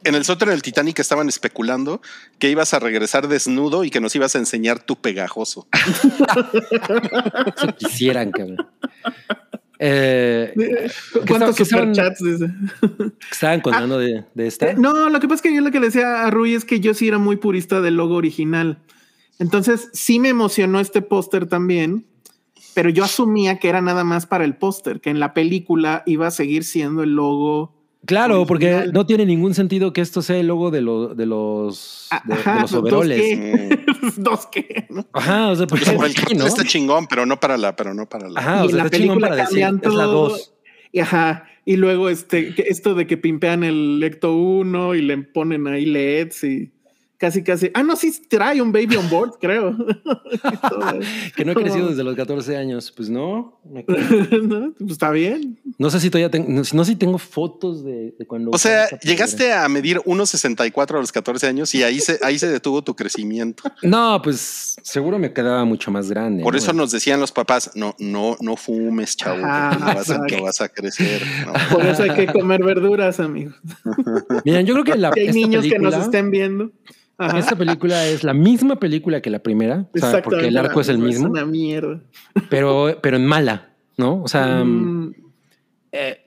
en 0.04 0.14
el 0.14 0.24
sótano 0.24 0.50
del 0.52 0.62
Titanic 0.62 0.98
estaban 0.98 1.28
especulando 1.28 2.00
que 2.38 2.50
ibas 2.50 2.72
a 2.74 2.78
regresar 2.78 3.28
desnudo 3.28 3.84
y 3.84 3.90
que 3.90 4.00
nos 4.00 4.14
ibas 4.16 4.34
a 4.34 4.38
enseñar 4.38 4.80
tu 4.80 4.96
pegajoso. 4.96 5.66
Eso 7.56 7.74
quisieran, 7.78 8.30
cabrón. 8.30 8.56
Eh, 9.78 10.52
¿Cuántos 11.26 11.56
qué 11.56 11.62
estaban- 11.62 11.94
superchats? 11.94 12.22
Dice? 12.22 12.52
estaban 13.32 13.60
contando 13.62 13.98
de, 13.98 14.24
de 14.34 14.46
esta. 14.46 14.70
Eh, 14.70 14.74
No, 14.76 15.08
lo 15.08 15.20
que 15.20 15.26
pasa 15.26 15.36
es 15.36 15.42
que 15.42 15.54
yo 15.54 15.62
lo 15.62 15.70
que 15.70 15.80
le 15.80 15.86
decía 15.86 16.24
a 16.26 16.30
Rui 16.30 16.54
es 16.54 16.64
que 16.64 16.80
yo 16.80 16.92
sí 16.92 17.08
era 17.08 17.18
muy 17.18 17.36
purista 17.36 17.80
del 17.80 17.94
logo 17.96 18.16
original. 18.16 18.78
Entonces 19.38 19.88
sí 19.94 20.18
me 20.18 20.28
emocionó 20.28 20.80
este 20.80 21.00
póster 21.00 21.46
también, 21.46 22.04
pero 22.74 22.90
yo 22.90 23.04
asumía 23.04 23.58
que 23.58 23.70
era 23.70 23.80
nada 23.80 24.04
más 24.04 24.26
para 24.26 24.44
el 24.44 24.54
póster, 24.54 25.00
que 25.00 25.08
en 25.08 25.18
la 25.18 25.32
película 25.32 26.02
iba 26.04 26.26
a 26.26 26.30
seguir 26.30 26.64
siendo 26.64 27.02
el 27.02 27.14
logo. 27.14 27.74
Claro, 28.06 28.46
porque 28.46 28.86
no 28.92 29.04
tiene 29.06 29.26
ningún 29.26 29.54
sentido 29.54 29.92
que 29.92 30.00
esto 30.00 30.22
sea 30.22 30.36
el 30.38 30.46
logo 30.46 30.70
de, 30.70 30.80
lo- 30.80 31.14
de 31.14 31.26
los, 31.26 32.08
de, 32.24 32.34
de 32.34 32.40
Ajá, 32.40 32.60
los 32.62 32.70
¿dos 32.70 32.80
overoles. 32.80 33.20
qué? 33.20 33.84
Dos 34.16 34.46
que. 34.46 34.86
¿no? 34.88 35.06
Ajá, 35.12 35.48
o 35.50 35.56
sea, 35.56 35.66
porque 35.66 35.84
sí, 35.84 36.34
¿no? 36.34 36.46
está 36.46 36.64
chingón, 36.64 37.06
pero 37.06 37.26
no 37.26 37.38
para 37.38 37.58
la, 37.58 37.76
pero 37.76 37.92
no 37.92 38.08
para 38.08 38.28
la. 38.30 38.40
Ajá, 38.40 38.64
y 38.64 38.66
o 38.66 38.68
sea, 38.70 38.78
la 38.78 38.84
está 38.86 38.96
chingón 38.96 39.18
película 39.18 39.28
para 39.28 39.48
decir, 39.48 39.58
es 39.58 39.94
la 39.94 40.04
todo. 40.04 40.28
2. 40.30 40.54
Y 40.92 41.00
ajá, 41.00 41.44
y 41.66 41.76
luego 41.76 42.08
este, 42.08 42.54
esto 42.70 42.94
de 42.94 43.06
que 43.06 43.16
pimpean 43.18 43.62
el 43.64 44.02
Ecto 44.02 44.34
1 44.34 44.94
y 44.94 45.02
le 45.02 45.18
ponen 45.18 45.66
ahí 45.68 45.84
LEDs 45.84 46.42
y 46.44 46.72
casi, 47.20 47.44
casi. 47.44 47.70
Ah, 47.74 47.82
no, 47.82 47.94
sí 47.96 48.10
trae 48.28 48.62
un 48.62 48.72
baby 48.72 48.96
on 48.96 49.08
board, 49.10 49.34
creo. 49.38 49.76
que 51.36 51.44
no 51.44 51.52
he 51.52 51.54
crecido 51.54 51.88
desde 51.88 52.02
los 52.02 52.16
14 52.16 52.56
años. 52.56 52.90
Pues 52.90 53.10
no. 53.10 53.60
me 53.70 53.84
quedo. 53.86 54.42
¿No? 54.42 54.72
Pues 54.72 54.92
está 54.92 55.10
bien. 55.10 55.60
No 55.78 55.90
sé 55.90 56.00
si 56.00 56.08
todavía 56.08 56.30
tengo, 56.30 56.48
no, 56.48 56.62
no 56.72 56.84
sé 56.84 56.92
si 56.92 56.96
tengo 56.96 57.18
fotos 57.18 57.84
de, 57.84 58.14
de 58.18 58.26
cuando. 58.26 58.50
O 58.52 58.58
sea, 58.58 58.88
llegaste 59.00 59.52
a 59.52 59.68
medir 59.68 59.98
1.64 59.98 60.96
a 60.96 61.00
los 61.00 61.12
14 61.12 61.46
años 61.46 61.74
y 61.74 61.82
ahí 61.82 62.00
se, 62.00 62.18
ahí 62.22 62.38
se 62.38 62.48
detuvo 62.48 62.82
tu 62.82 62.96
crecimiento. 62.96 63.62
No, 63.82 64.20
pues 64.22 64.76
seguro 64.82 65.18
me 65.18 65.32
quedaba 65.32 65.64
mucho 65.64 65.90
más 65.90 66.08
grande. 66.08 66.42
Por 66.44 66.52
¿no? 66.52 66.58
eso 66.58 66.72
nos 66.72 66.92
decían 66.92 67.18
los 67.18 67.32
papás, 67.32 67.72
no, 67.74 67.96
no, 67.98 68.36
no 68.40 68.56
fumes, 68.56 69.16
chavo, 69.16 69.40
porque 69.40 69.84
no 69.84 69.94
vas, 69.94 70.10
a, 70.10 70.18
no 70.18 70.42
vas 70.42 70.60
a 70.60 70.68
crecer. 70.68 71.22
No. 71.46 71.52
Por 71.74 71.86
eso 71.86 72.04
hay 72.04 72.14
que 72.14 72.26
comer 72.26 72.62
verduras, 72.62 73.18
amigos. 73.18 73.56
Miren, 74.44 74.64
yo 74.64 74.74
creo 74.74 74.84
que 74.84 74.96
la, 74.96 75.10
Que 75.10 75.22
hay 75.22 75.32
niños 75.32 75.64
que 75.64 75.78
nos 75.78 75.94
estén 75.94 76.30
viendo. 76.30 76.70
Ajá. 77.20 77.38
Esta 77.38 77.54
película 77.56 78.06
es 78.06 78.24
la 78.24 78.32
misma 78.34 78.76
película 78.80 79.20
que 79.20 79.28
la 79.30 79.38
primera, 79.40 79.86
o 79.94 79.98
sea, 79.98 80.22
porque 80.22 80.48
el 80.48 80.56
arco 80.56 80.80
es 80.80 80.88
el 80.88 80.98
mismo, 80.98 81.26
Es 81.26 81.30
una 81.32 81.44
mierda. 81.46 82.00
pero, 82.48 82.98
pero 83.02 83.16
en 83.18 83.26
mala, 83.26 83.68
¿no? 83.98 84.22
O 84.22 84.28
sea, 84.28 84.64
Mm, 84.64 85.12
eh, 85.92 86.18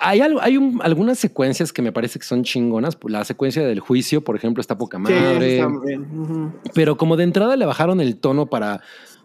hay, 0.00 0.20
algo- 0.20 0.40
hay 0.40 0.56
un- 0.56 0.80
algunas 0.82 1.18
secuencias 1.18 1.72
que 1.72 1.82
me 1.82 1.92
parece 1.92 2.18
que 2.18 2.24
son 2.24 2.42
chingonas. 2.44 2.96
La 3.08 3.24
secuencia 3.24 3.64
del 3.66 3.80
juicio, 3.80 4.22
por 4.24 4.34
ejemplo, 4.36 4.60
está 4.60 4.76
poca 4.78 4.96
sí, 4.98 5.02
madre. 5.12 5.64
bien. 5.84 6.00
Ujú. 6.20 6.52
pero 6.74 6.96
como 6.96 7.16
de 7.16 7.24
entrada 7.24 7.56
le 7.56 7.66
bajaron 7.66 8.00
el 8.00 8.16
tono 8.16 8.46
para 8.46 8.80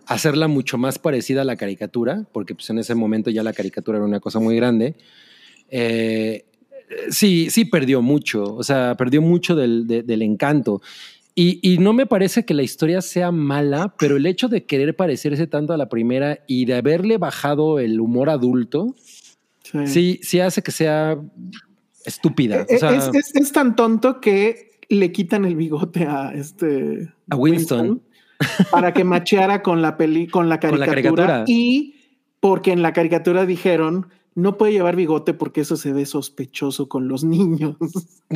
hacerla 0.06 0.48
mucho 0.50 0.78
más 0.78 1.00
parecida 1.00 1.42
a 1.42 1.46
la 1.46 1.56
caricatura, 1.56 2.26
porque 2.34 2.54
pues 2.54 2.70
en 2.70 2.78
ese 2.80 2.94
momento 2.96 3.30
ya 3.30 3.42
la 3.44 3.54
caricatura 3.54 3.98
era 4.00 4.06
una 4.06 4.20
cosa 4.20 4.40
muy 4.40 4.56
grande. 4.58 4.96
eh, 5.76 6.46
sí, 7.10 7.50
sí 7.50 7.66
perdió 7.66 8.02
mucho, 8.04 8.44
o 8.56 8.62
sea, 8.64 8.96
perdió 8.96 9.22
mucho 9.24 9.56
del, 9.56 9.88
de- 9.88 10.04
del 10.04 10.22
encanto. 10.22 10.82
Y, 11.36 11.60
y 11.64 11.80
no 11.80 11.94
me 11.94 12.06
parece 12.06 12.46
que 12.46 12.54
la 12.54 12.62
historia 12.62 13.02
sea 13.02 13.32
mala, 13.32 13.96
pero 13.98 14.18
el 14.18 14.26
hecho 14.28 14.50
de 14.50 14.66
querer 14.66 14.96
parecerse 14.96 15.48
tanto 15.48 15.74
a 15.74 15.78
la 15.78 15.90
primera 15.90 16.40
y 16.48 16.66
de 16.66 16.76
haberle 16.76 17.18
bajado 17.18 17.80
el 17.80 18.00
humor 18.00 18.30
adulto, 18.30 18.96
Sí. 19.64 19.88
sí, 19.88 20.20
sí 20.22 20.40
hace 20.40 20.62
que 20.62 20.72
sea 20.72 21.18
estúpida. 22.06 22.66
Eh, 22.70 22.76
O 22.76 22.78
sea, 22.80 22.96
es, 22.96 23.10
es- 23.14 23.36
es 23.36 23.52
tan 23.52 23.76
tonto 23.76 24.20
que 24.22 24.72
le 24.90 25.12
quitan 25.12 25.46
el 25.46 25.56
bigote 25.56 26.06
a 26.06 26.32
este 26.34 27.12
A 27.30 27.36
Winston. 27.36 28.04
para 28.72 28.94
que 28.94 29.04
macheara 29.04 29.64
con 29.64 29.82
la 29.82 29.98
peli 29.98 30.28
con 30.28 30.50
la 30.50 30.60
Con 30.60 30.80
la 30.80 30.86
caricatura, 30.86 31.26
caricatura. 31.26 31.46
y 31.48 31.96
porque 32.40 32.72
en 32.74 32.82
la 32.82 32.94
caricatura 32.94 33.46
dijeron 33.46 34.08
no 34.36 34.58
puede 34.58 34.74
llevar 34.74 34.96
bigote 34.96 35.34
porque 35.34 35.62
eso 35.62 35.78
se 35.78 35.94
ve 35.94 36.06
sospechoso 36.06 36.90
con 36.90 37.08
los 37.08 37.24
niños. 37.24 37.76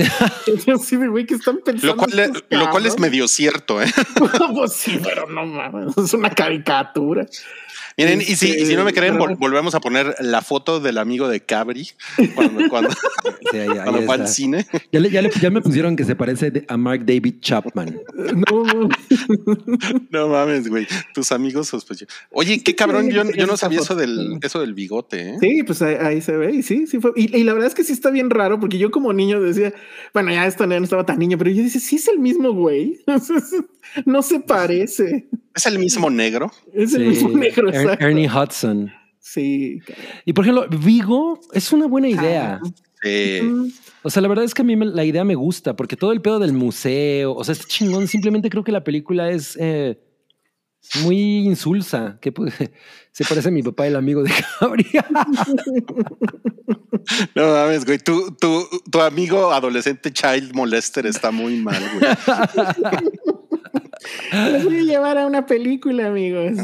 Lo 1.88 1.98
cual, 1.98 2.20
estos 2.20 2.44
lo 2.50 2.70
cual 2.70 2.86
es 2.86 3.00
medio 3.00 3.28
cierto. 3.28 3.82
¿eh? 3.82 3.92
Pues 4.56 4.74
sí, 4.74 5.00
pero 5.04 5.28
no 5.28 5.46
mames, 5.46 5.98
es 5.98 6.14
una 6.14 6.30
caricatura. 6.30 7.26
Miren, 7.98 8.22
y 8.22 8.36
si, 8.36 8.50
y 8.52 8.66
si 8.68 8.76
no 8.76 8.84
me 8.86 8.94
creen, 8.94 9.18
vol- 9.18 9.38
volvemos 9.40 9.74
a 9.74 9.80
poner 9.80 10.16
la 10.20 10.42
foto 10.44 10.80
del 10.80 11.00
amigo 11.00 11.28
de 11.28 11.40
Cabri 11.42 11.90
cuando, 12.36 12.70
cuando, 12.70 12.90
sí, 13.52 13.58
ahí- 13.58 13.68
ahí 13.70 13.78
cuando 13.84 14.02
fue 14.04 14.16
al 14.16 14.28
cine. 14.28 14.68
Ya, 14.92 15.00
le- 15.00 15.10
ya 15.10 15.22
le- 15.24 15.32
ya 15.42 15.50
me 15.50 15.62
pusieron 15.62 15.96
que 15.96 16.04
se 16.06 16.16
parece 16.16 16.52
de- 16.52 16.66
a 16.68 16.78
Mark 16.78 17.06
David 17.06 17.36
Chapman. 17.42 18.00
No, 18.52 18.90
No 20.12 20.28
mames, 20.28 20.68
güey. 20.68 20.86
Tus 21.14 21.32
amigos 21.32 21.68
sospechosos. 21.70 22.14
Oye, 22.32 22.62
qué 22.64 22.76
cabrón. 22.76 23.10
Yo, 23.10 23.24
yo 23.32 23.48
no 23.48 23.58
sabía 23.58 23.80
eso 23.80 23.96
del, 23.96 24.38
eso 24.42 24.60
del 24.60 24.74
bigote. 24.74 25.30
¿eh? 25.32 25.38
Sí, 25.42 25.64
pues 25.64 25.82
ahí, 25.82 25.96
ahí 25.96 26.22
se 26.22 26.34
ve 26.38 26.54
y 26.56 26.64
sí, 26.64 26.86
sí 26.88 27.00
fue. 27.00 27.12
Y, 27.16 27.36
y 27.36 27.44
la 27.44 27.54
verdad 27.54 27.68
es 27.68 27.76
que 27.76 27.84
sí 27.84 27.94
está 27.94 28.12
bien 28.12 28.30
raro 28.30 28.60
porque 28.60 28.78
yo 28.78 28.92
como 28.92 29.12
niño 29.14 29.42
decía, 29.42 29.74
bueno, 30.14 30.32
ya 30.32 30.46
esto 30.46 30.68
no 30.68 30.76
estaba 30.76 31.06
tan 31.06 31.18
niño, 31.20 31.38
pero 31.38 31.50
yo 31.52 31.64
decía, 31.64 31.82
sí 31.82 31.96
es 31.96 32.08
el 32.08 32.20
mismo 32.20 32.52
güey. 32.52 33.00
no 34.06 34.22
se 34.22 34.40
parece. 34.40 35.28
Es 35.56 35.66
el 35.66 35.80
mismo 35.80 36.10
negro. 36.10 36.52
Es 36.74 36.94
el 36.94 37.04
Sí, 37.16 37.26
mismo 37.26 37.30
negro, 37.38 37.70
Er- 37.70 37.76
exacto. 37.76 38.06
Ernie 38.06 38.30
Hudson. 38.30 38.92
Sí. 39.20 39.80
Y 40.26 40.34
por 40.34 40.46
ejemplo, 40.46 40.68
Vigo 40.70 41.40
es 41.54 41.72
una 41.74 41.88
buena 41.88 42.08
idea. 42.10 42.60
Mm, 43.04 43.68
O 44.04 44.10
sea, 44.10 44.22
la 44.22 44.28
verdad 44.28 44.46
es 44.46 44.54
que 44.54 44.62
a 44.62 44.66
mí 44.66 44.76
me- 44.76 44.86
la 44.86 45.04
idea 45.04 45.24
me 45.24 45.36
gusta 45.36 45.76
porque 45.76 45.96
todo 45.96 46.12
el 46.14 46.22
pedo 46.22 46.40
del 46.40 46.54
museo, 46.54 47.34
o 47.34 47.44
sea, 47.44 47.54
este 47.54 47.66
chingón, 47.68 48.08
simplemente 48.08 48.50
creo 48.50 48.64
que 48.64 48.72
la 48.72 48.84
película 48.84 49.30
es 49.30 49.58
eh, 49.60 50.00
muy 51.04 51.38
insulsa. 51.46 52.18
Que 52.22 52.32
pues, 52.32 52.54
se 53.12 53.26
parece 53.26 53.50
a 53.50 53.52
mi 53.52 53.64
papá, 53.64 53.86
el 53.88 53.96
amigo 53.98 54.24
de 54.24 54.32
Gabriel. 54.62 55.04
no 57.36 57.48
mames, 57.54 57.86
güey. 57.86 57.98
Tu, 58.00 58.32
tu, 58.40 58.66
tu 58.90 59.02
amigo 59.02 59.52
adolescente 59.52 60.12
child 60.12 60.54
molester 60.54 61.06
está 61.06 61.32
muy 61.32 61.58
mal, 61.58 61.82
güey. 62.00 62.12
Los 64.52 64.64
voy 64.66 64.78
a 64.80 64.84
llevar 64.84 65.18
a 65.18 65.26
una 65.28 65.46
película, 65.46 66.08
amigos. 66.08 66.58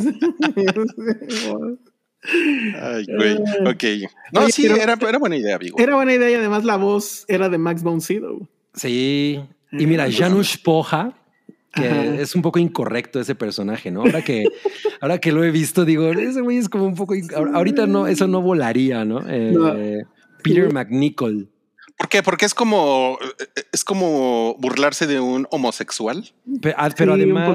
Ay, 2.81 3.05
güey. 3.17 3.36
Ok. 3.67 3.84
No, 4.31 4.41
Oye, 4.41 4.51
sí, 4.51 4.63
pero- 4.63 4.75
era, 4.77 4.93
era 5.07 5.17
buena 5.17 5.36
idea, 5.36 5.55
amigo. 5.57 5.77
era 5.77 5.95
buena 5.95 6.13
idea 6.13 6.29
y 6.31 6.34
además 6.36 6.63
la 6.63 6.77
voz 6.77 7.25
era 7.27 7.49
de 7.49 7.57
Max 7.57 7.84
von 7.84 7.99
Sydow. 8.01 8.47
Sí. 8.73 9.41
Y 9.71 9.86
mira, 9.88 10.07
Janusz 10.11 10.57
Poja, 10.57 11.13
que 11.73 11.88
Ajá. 11.89 12.03
es 12.21 12.36
un 12.36 12.41
poco 12.41 12.59
incorrecto 12.59 13.19
ese 13.19 13.36
personaje, 13.36 13.91
¿no? 13.91 14.01
Ahora 14.01 14.21
que, 14.23 14.45
ahora 15.01 15.17
que 15.17 15.31
lo 15.31 15.43
he 15.43 15.51
visto, 15.51 15.84
digo, 15.86 16.11
ese 16.11 16.41
güey 16.41 16.57
es 16.57 16.69
como 16.69 16.86
un 16.86 16.95
poco. 16.95 17.15
Ahorita 17.53 17.88
no, 17.88 18.07
eso 18.07 18.27
no 18.27 18.41
volaría, 18.41 19.03
¿no? 19.05 19.21
Eh, 19.27 19.51
No. 19.51 19.73
Peter 20.43 20.71
McNichol. 20.73 21.49
¿Por 21.97 22.09
qué? 22.09 22.23
Porque 22.23 22.45
es 22.45 22.53
como 22.55 23.17
es 23.71 23.83
como 23.85 24.55
burlarse 24.59 25.05
de 25.07 25.19
un 25.19 25.47
homosexual. 25.51 26.23
Ah, 26.75 26.89
Pero 26.97 27.15
Sí, 27.15 27.21
además. 27.21 27.49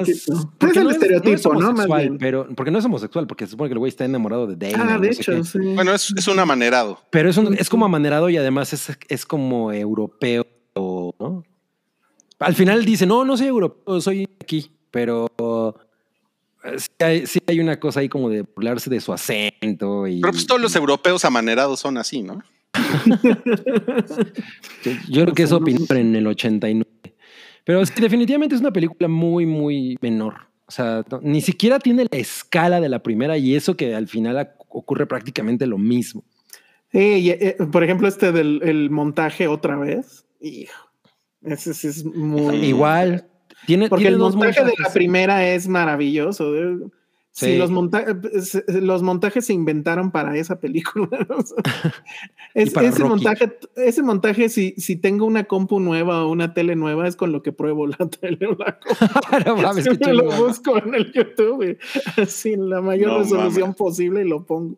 porque 0.59 0.70
Es 0.70 0.76
el 0.76 0.84
no 0.84 0.91
estereotipo, 0.91 1.53
¿no? 1.55 1.61
Más 1.61 1.68
homosexual, 1.70 2.01
bien. 2.03 2.18
Pero, 2.18 2.49
porque 2.55 2.70
no 2.70 2.78
es 2.78 2.84
homosexual, 2.84 3.26
porque 3.26 3.47
se 3.47 3.51
supone 3.53 3.68
que 3.68 3.72
el 3.74 3.78
güey 3.80 3.91
está 3.91 4.05
enamorado 4.05 4.47
de 4.47 4.57
Dana. 4.57 4.95
Ah, 4.95 4.99
de 4.99 5.09
hecho, 5.11 5.43
sí. 5.45 5.59
Bueno, 5.74 5.93
es, 5.93 6.14
es 6.16 6.28
un 6.28 6.39
amanerado. 6.39 7.01
Pero 7.11 7.28
es, 7.30 7.36
un- 7.36 7.55
es 7.55 7.68
como 7.68 7.84
amanerado 7.84 8.30
y 8.30 8.36
además 8.36 8.72
es, 8.72 8.97
es 9.09 9.26
como 9.26 9.72
europeo, 9.72 10.47
¿no? 10.76 11.43
Al 12.39 12.55
final 12.55 12.84
dice, 12.84 13.05
no, 13.07 13.24
no 13.24 13.36
soy 13.36 13.49
europeo, 13.49 14.01
soy 14.01 14.28
aquí, 14.41 14.70
pero 14.93 15.26
eh, 16.62 16.78
sí 16.78 16.89
hay, 17.01 17.26
sí 17.26 17.41
hay 17.49 17.59
una 17.59 17.80
cosa 17.80 17.99
ahí 18.01 18.09
como 18.09 18.30
de 18.30 18.43
burlarse 18.43 18.89
de 18.89 19.01
su 19.01 19.12
acento 19.12 20.07
y 20.07 20.20
Pero 20.20 20.32
pues 20.32 20.47
todos 20.47 20.61
los 20.61 20.76
europeos 20.76 21.24
amanerados 21.24 21.80
son 21.80 21.99
así, 21.99 22.22
¿no? 22.22 22.41
yo, 25.09 25.22
creo 25.22 25.35
que 25.35 25.43
eso 25.43 25.57
opinaron 25.57 25.99
en 25.99 26.16
el 26.16 26.26
89. 26.26 26.87
Pero 27.64 27.85
sí, 27.85 27.93
definitivamente 28.01 28.55
es 28.55 28.61
una 28.61 28.72
película 28.72 29.09
muy, 29.09 29.47
muy 29.47 29.99
menor. 30.01 30.35
O 30.66 30.70
sea, 30.70 31.05
no- 31.11 31.20
ni 31.22 31.41
siquiera 31.41 31.79
tiene 31.79 32.07
la 32.11 32.18
escala 32.18 32.81
de 32.81 32.89
la 32.89 33.03
primera 33.03 33.37
y 33.39 33.55
eso 33.55 33.76
que 33.76 33.95
al 33.95 34.09
final 34.09 34.51
ocurre 34.68 35.07
prácticamente 35.07 35.66
lo 35.66 35.79
mismo. 35.79 36.24
Sí, 36.93 36.99
y, 36.99 37.31
eh, 37.31 37.57
por 37.70 37.85
ejemplo, 37.85 38.09
este 38.09 38.33
del 38.33 38.61
el 38.62 38.91
montaje 38.91 39.49
otra 39.49 39.76
vez. 39.76 40.24
Hijo, 40.41 40.91
ese 41.43 41.74
sí 41.74 41.89
es 41.89 42.05
muy. 42.05 42.57
Igual, 42.57 43.26
tiene, 43.66 43.89
Porque 43.89 44.05
tiene 44.05 44.16
el 44.16 44.22
montaje 44.22 44.64
de 44.64 44.72
la 44.79 44.93
primera 44.93 45.47
es 45.47 45.68
maravilloso. 45.68 46.53
Sí, 47.39 47.53
Sí. 47.53 47.57
los, 47.57 47.70
monta- 47.70 48.05
los 48.66 49.03
montajes 49.05 49.47
se 49.47 49.53
inventaron 49.53 50.11
para 50.11 50.36
esa 50.36 50.59
película. 50.59 51.09
Es- 52.55 52.74
ese, 52.76 53.05
montaje, 53.05 53.57
ese 53.76 54.03
montaje, 54.03 54.49
si, 54.49 54.74
si 54.76 54.97
tengo 54.97 55.24
una 55.26 55.45
compu 55.45 55.78
nueva 55.78 56.24
o 56.24 56.30
una 56.32 56.53
tele 56.55 56.74
nueva, 56.74 57.07
es 57.07 57.14
con 57.14 57.30
lo 57.30 57.43
que 57.43 57.53
pruebo 57.53 57.86
la 57.86 57.97
tele 58.20 58.47
o 58.47 58.57
la 58.57 58.78
compu. 58.80 59.45
no 59.47 59.57
mames, 59.57 59.86
lo 60.07 60.24
busco 60.47 60.78
en 60.78 60.95
el 60.95 61.12
YouTube, 61.12 61.78
así 62.16 62.55
en 62.55 62.68
la 62.70 62.80
mayor 62.80 63.12
No 63.12 63.18
resolución 63.20 63.74
posible 63.74 64.22
y 64.24 64.28
lo 64.28 64.45
pongo. 64.45 64.76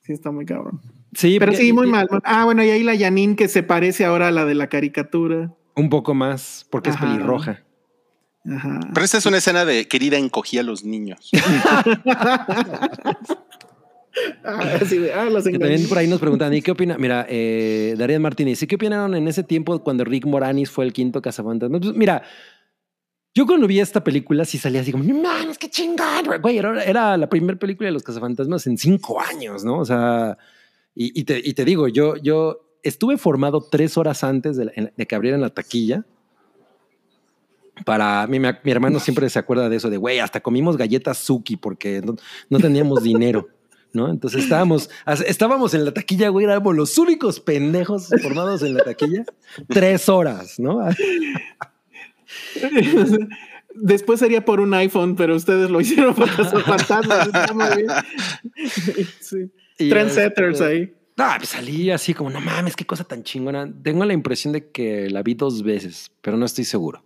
Sí, 0.00 0.12
está 0.12 0.30
muy 0.32 0.44
cabrón. 0.46 0.80
Sí, 1.12 1.36
Pero 1.38 1.52
porque- 1.52 1.64
sí, 1.64 1.72
muy 1.72 1.86
mal. 1.86 2.08
Ah, 2.24 2.44
bueno, 2.44 2.64
y 2.64 2.70
ahí 2.70 2.82
la 2.82 2.98
Janine 2.98 3.36
que 3.36 3.46
se 3.46 3.62
parece 3.62 4.04
ahora 4.04 4.28
a 4.28 4.30
la 4.32 4.44
de 4.44 4.54
la 4.56 4.68
caricatura. 4.68 5.54
Un 5.76 5.88
poco 5.90 6.12
más, 6.14 6.66
porque 6.70 6.90
Ajá. 6.90 7.04
es 7.06 7.12
pelirroja. 7.12 7.62
Ajá. 8.50 8.80
Pero 8.92 9.04
esta 9.04 9.18
es 9.18 9.26
una 9.26 9.38
escena 9.38 9.64
de 9.64 9.88
querida 9.88 10.18
encogía 10.18 10.60
a 10.60 10.64
los 10.64 10.84
niños. 10.84 11.30
Ah, 14.44 14.78
ah, 14.78 15.28
también 15.42 15.88
por 15.88 15.98
ahí 15.98 16.06
nos 16.06 16.20
preguntan, 16.20 16.54
¿y 16.54 16.62
qué 16.62 16.70
opina? 16.70 16.96
Mira, 16.96 17.26
eh, 17.28 17.96
Darían 17.98 18.22
Martínez, 18.22 18.62
¿y 18.62 18.66
qué 18.68 18.76
opinaron 18.76 19.14
en 19.16 19.26
ese 19.26 19.42
tiempo 19.42 19.82
cuando 19.82 20.04
Rick 20.04 20.24
Moranis 20.26 20.70
fue 20.70 20.84
el 20.84 20.92
quinto 20.92 21.20
cazafantasmas? 21.20 21.80
Pues, 21.80 21.96
mira, 21.96 22.22
yo 23.34 23.44
cuando 23.44 23.66
vi 23.66 23.80
esta 23.80 24.04
película 24.04 24.44
sí 24.44 24.56
salía 24.56 24.82
así 24.82 24.92
como, 24.92 25.02
no 25.02 25.20
mames, 25.20 25.58
qué 25.58 25.68
chingón, 25.68 26.24
güey". 26.26 26.38
güey. 26.38 26.58
Era, 26.58 26.84
era 26.84 27.16
la 27.16 27.28
primera 27.28 27.58
película 27.58 27.88
de 27.88 27.92
los 27.92 28.04
cazafantasmas 28.04 28.66
en 28.68 28.78
cinco 28.78 29.20
años, 29.20 29.64
¿no? 29.64 29.80
O 29.80 29.84
sea, 29.84 30.38
y, 30.94 31.18
y 31.20 31.24
te, 31.24 31.40
y 31.42 31.52
te 31.54 31.64
digo, 31.64 31.88
yo, 31.88 32.14
yo 32.16 32.78
estuve 32.84 33.18
formado 33.18 33.66
tres 33.68 33.98
horas 33.98 34.22
antes 34.22 34.56
de, 34.56 34.66
la- 34.66 34.72
de 34.96 35.06
que 35.06 35.14
abrieran 35.16 35.40
la 35.40 35.50
taquilla. 35.50 36.04
Para 37.84 38.26
mi, 38.26 38.38
mi 38.38 38.70
hermano 38.70 39.00
siempre 39.00 39.28
se 39.28 39.38
acuerda 39.38 39.68
de 39.68 39.76
eso, 39.76 39.90
de 39.90 39.96
güey, 39.96 40.20
hasta 40.20 40.40
comimos 40.40 40.76
galletas 40.76 41.18
Suki 41.18 41.56
porque 41.56 42.00
no, 42.02 42.14
no 42.48 42.58
teníamos 42.60 43.02
dinero. 43.02 43.48
¿no? 43.94 44.10
Entonces 44.10 44.42
estábamos, 44.42 44.90
estábamos 45.26 45.72
en 45.74 45.84
la 45.84 45.94
taquilla, 45.94 46.28
güey, 46.28 46.44
éramos 46.44 46.74
los 46.74 46.98
únicos 46.98 47.40
pendejos 47.40 48.08
formados 48.22 48.62
en 48.62 48.74
la 48.74 48.84
taquilla, 48.84 49.24
tres 49.68 50.08
horas, 50.08 50.58
¿no? 50.58 50.80
Después 53.74 54.20
sería 54.20 54.44
por 54.44 54.60
un 54.60 54.72
iPhone, 54.74 55.16
pero 55.16 55.34
ustedes 55.34 55.68
lo 55.70 55.80
hicieron. 55.80 56.14
Está 56.14 57.52
muy 57.52 57.66
bien. 57.76 57.88
Sí. 59.20 59.50
Trendsetters 59.88 60.60
este, 60.60 60.64
ahí. 60.64 60.94
No, 61.16 61.24
pues 61.36 61.48
salí 61.50 61.90
así 61.90 62.14
como, 62.14 62.30
no 62.30 62.40
mames, 62.40 62.76
qué 62.76 62.86
cosa 62.86 63.04
tan 63.04 63.24
chingona. 63.24 63.72
Tengo 63.82 64.04
la 64.04 64.12
impresión 64.12 64.52
de 64.52 64.70
que 64.70 65.10
la 65.10 65.22
vi 65.22 65.34
dos 65.34 65.62
veces, 65.62 66.12
pero 66.20 66.36
no 66.36 66.46
estoy 66.46 66.64
seguro. 66.64 67.04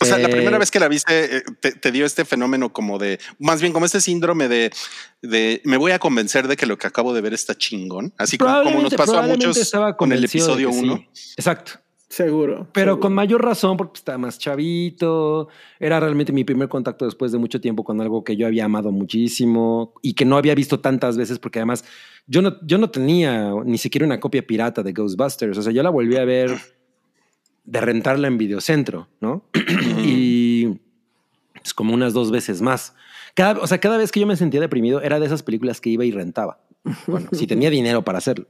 O 0.00 0.04
sea, 0.04 0.18
la 0.18 0.28
Eh, 0.28 0.32
primera 0.32 0.58
vez 0.58 0.70
que 0.70 0.80
la 0.80 0.88
viste 0.88 1.36
eh, 1.36 1.42
te, 1.60 1.72
te 1.72 1.92
dio 1.92 2.06
este 2.06 2.24
fenómeno 2.24 2.72
como 2.72 2.98
de, 2.98 3.18
más 3.38 3.60
bien 3.60 3.72
como 3.72 3.84
este 3.84 4.00
síndrome 4.00 4.48
de, 4.48 4.70
de 5.20 5.60
me 5.64 5.76
voy 5.76 5.92
a 5.92 5.98
convencer 5.98 6.48
de 6.48 6.56
que 6.56 6.66
lo 6.66 6.78
que 6.78 6.86
acabo 6.86 7.12
de 7.12 7.20
ver 7.20 7.34
está 7.34 7.54
chingón. 7.54 8.14
Así 8.16 8.38
como, 8.38 8.62
como 8.62 8.80
nos 8.80 8.94
pasó 8.94 9.18
a 9.18 9.22
muchos 9.22 9.72
con 9.98 10.12
el 10.12 10.24
episodio 10.24 10.68
que 10.68 10.74
sí. 10.74 10.84
1. 10.84 11.06
Exacto. 11.36 11.72
Seguro. 12.08 12.66
Pero 12.72 12.92
seguro. 12.92 13.00
con 13.00 13.12
mayor 13.12 13.44
razón, 13.44 13.76
porque 13.76 13.98
estaba 13.98 14.18
más 14.18 14.36
chavito. 14.38 15.48
Era 15.78 16.00
realmente 16.00 16.32
mi 16.32 16.42
primer 16.42 16.68
contacto 16.68 17.04
después 17.04 17.30
de 17.30 17.38
mucho 17.38 17.60
tiempo 17.60 17.84
con 17.84 18.00
algo 18.00 18.24
que 18.24 18.36
yo 18.36 18.48
había 18.48 18.64
amado 18.64 18.90
muchísimo 18.90 19.94
y 20.02 20.14
que 20.14 20.24
no 20.24 20.36
había 20.36 20.56
visto 20.56 20.80
tantas 20.80 21.16
veces, 21.16 21.38
porque 21.38 21.60
además 21.60 21.84
yo 22.26 22.42
no, 22.42 22.56
yo 22.66 22.78
no 22.78 22.90
tenía 22.90 23.52
ni 23.64 23.78
siquiera 23.78 24.06
una 24.06 24.18
copia 24.18 24.44
pirata 24.44 24.82
de 24.82 24.92
Ghostbusters. 24.92 25.58
O 25.58 25.62
sea, 25.62 25.72
yo 25.72 25.84
la 25.84 25.90
volví 25.90 26.16
a 26.16 26.24
ver 26.24 26.50
de 27.70 27.80
rentarla 27.80 28.26
en 28.28 28.36
Videocentro, 28.38 29.08
¿no? 29.20 29.44
y 30.04 30.66
es 31.64 31.72
como 31.74 31.94
unas 31.94 32.12
dos 32.12 32.30
veces 32.30 32.60
más. 32.62 32.94
Cada, 33.34 33.60
o 33.60 33.66
sea, 33.66 33.78
cada 33.78 33.96
vez 33.96 34.10
que 34.10 34.20
yo 34.20 34.26
me 34.26 34.36
sentía 34.36 34.60
deprimido 34.60 35.00
era 35.02 35.20
de 35.20 35.26
esas 35.26 35.42
películas 35.42 35.80
que 35.80 35.90
iba 35.90 36.04
y 36.04 36.10
rentaba. 36.10 36.58
Bueno, 37.06 37.28
si 37.32 37.46
tenía 37.46 37.70
dinero 37.70 38.02
para 38.04 38.18
hacerlo. 38.18 38.46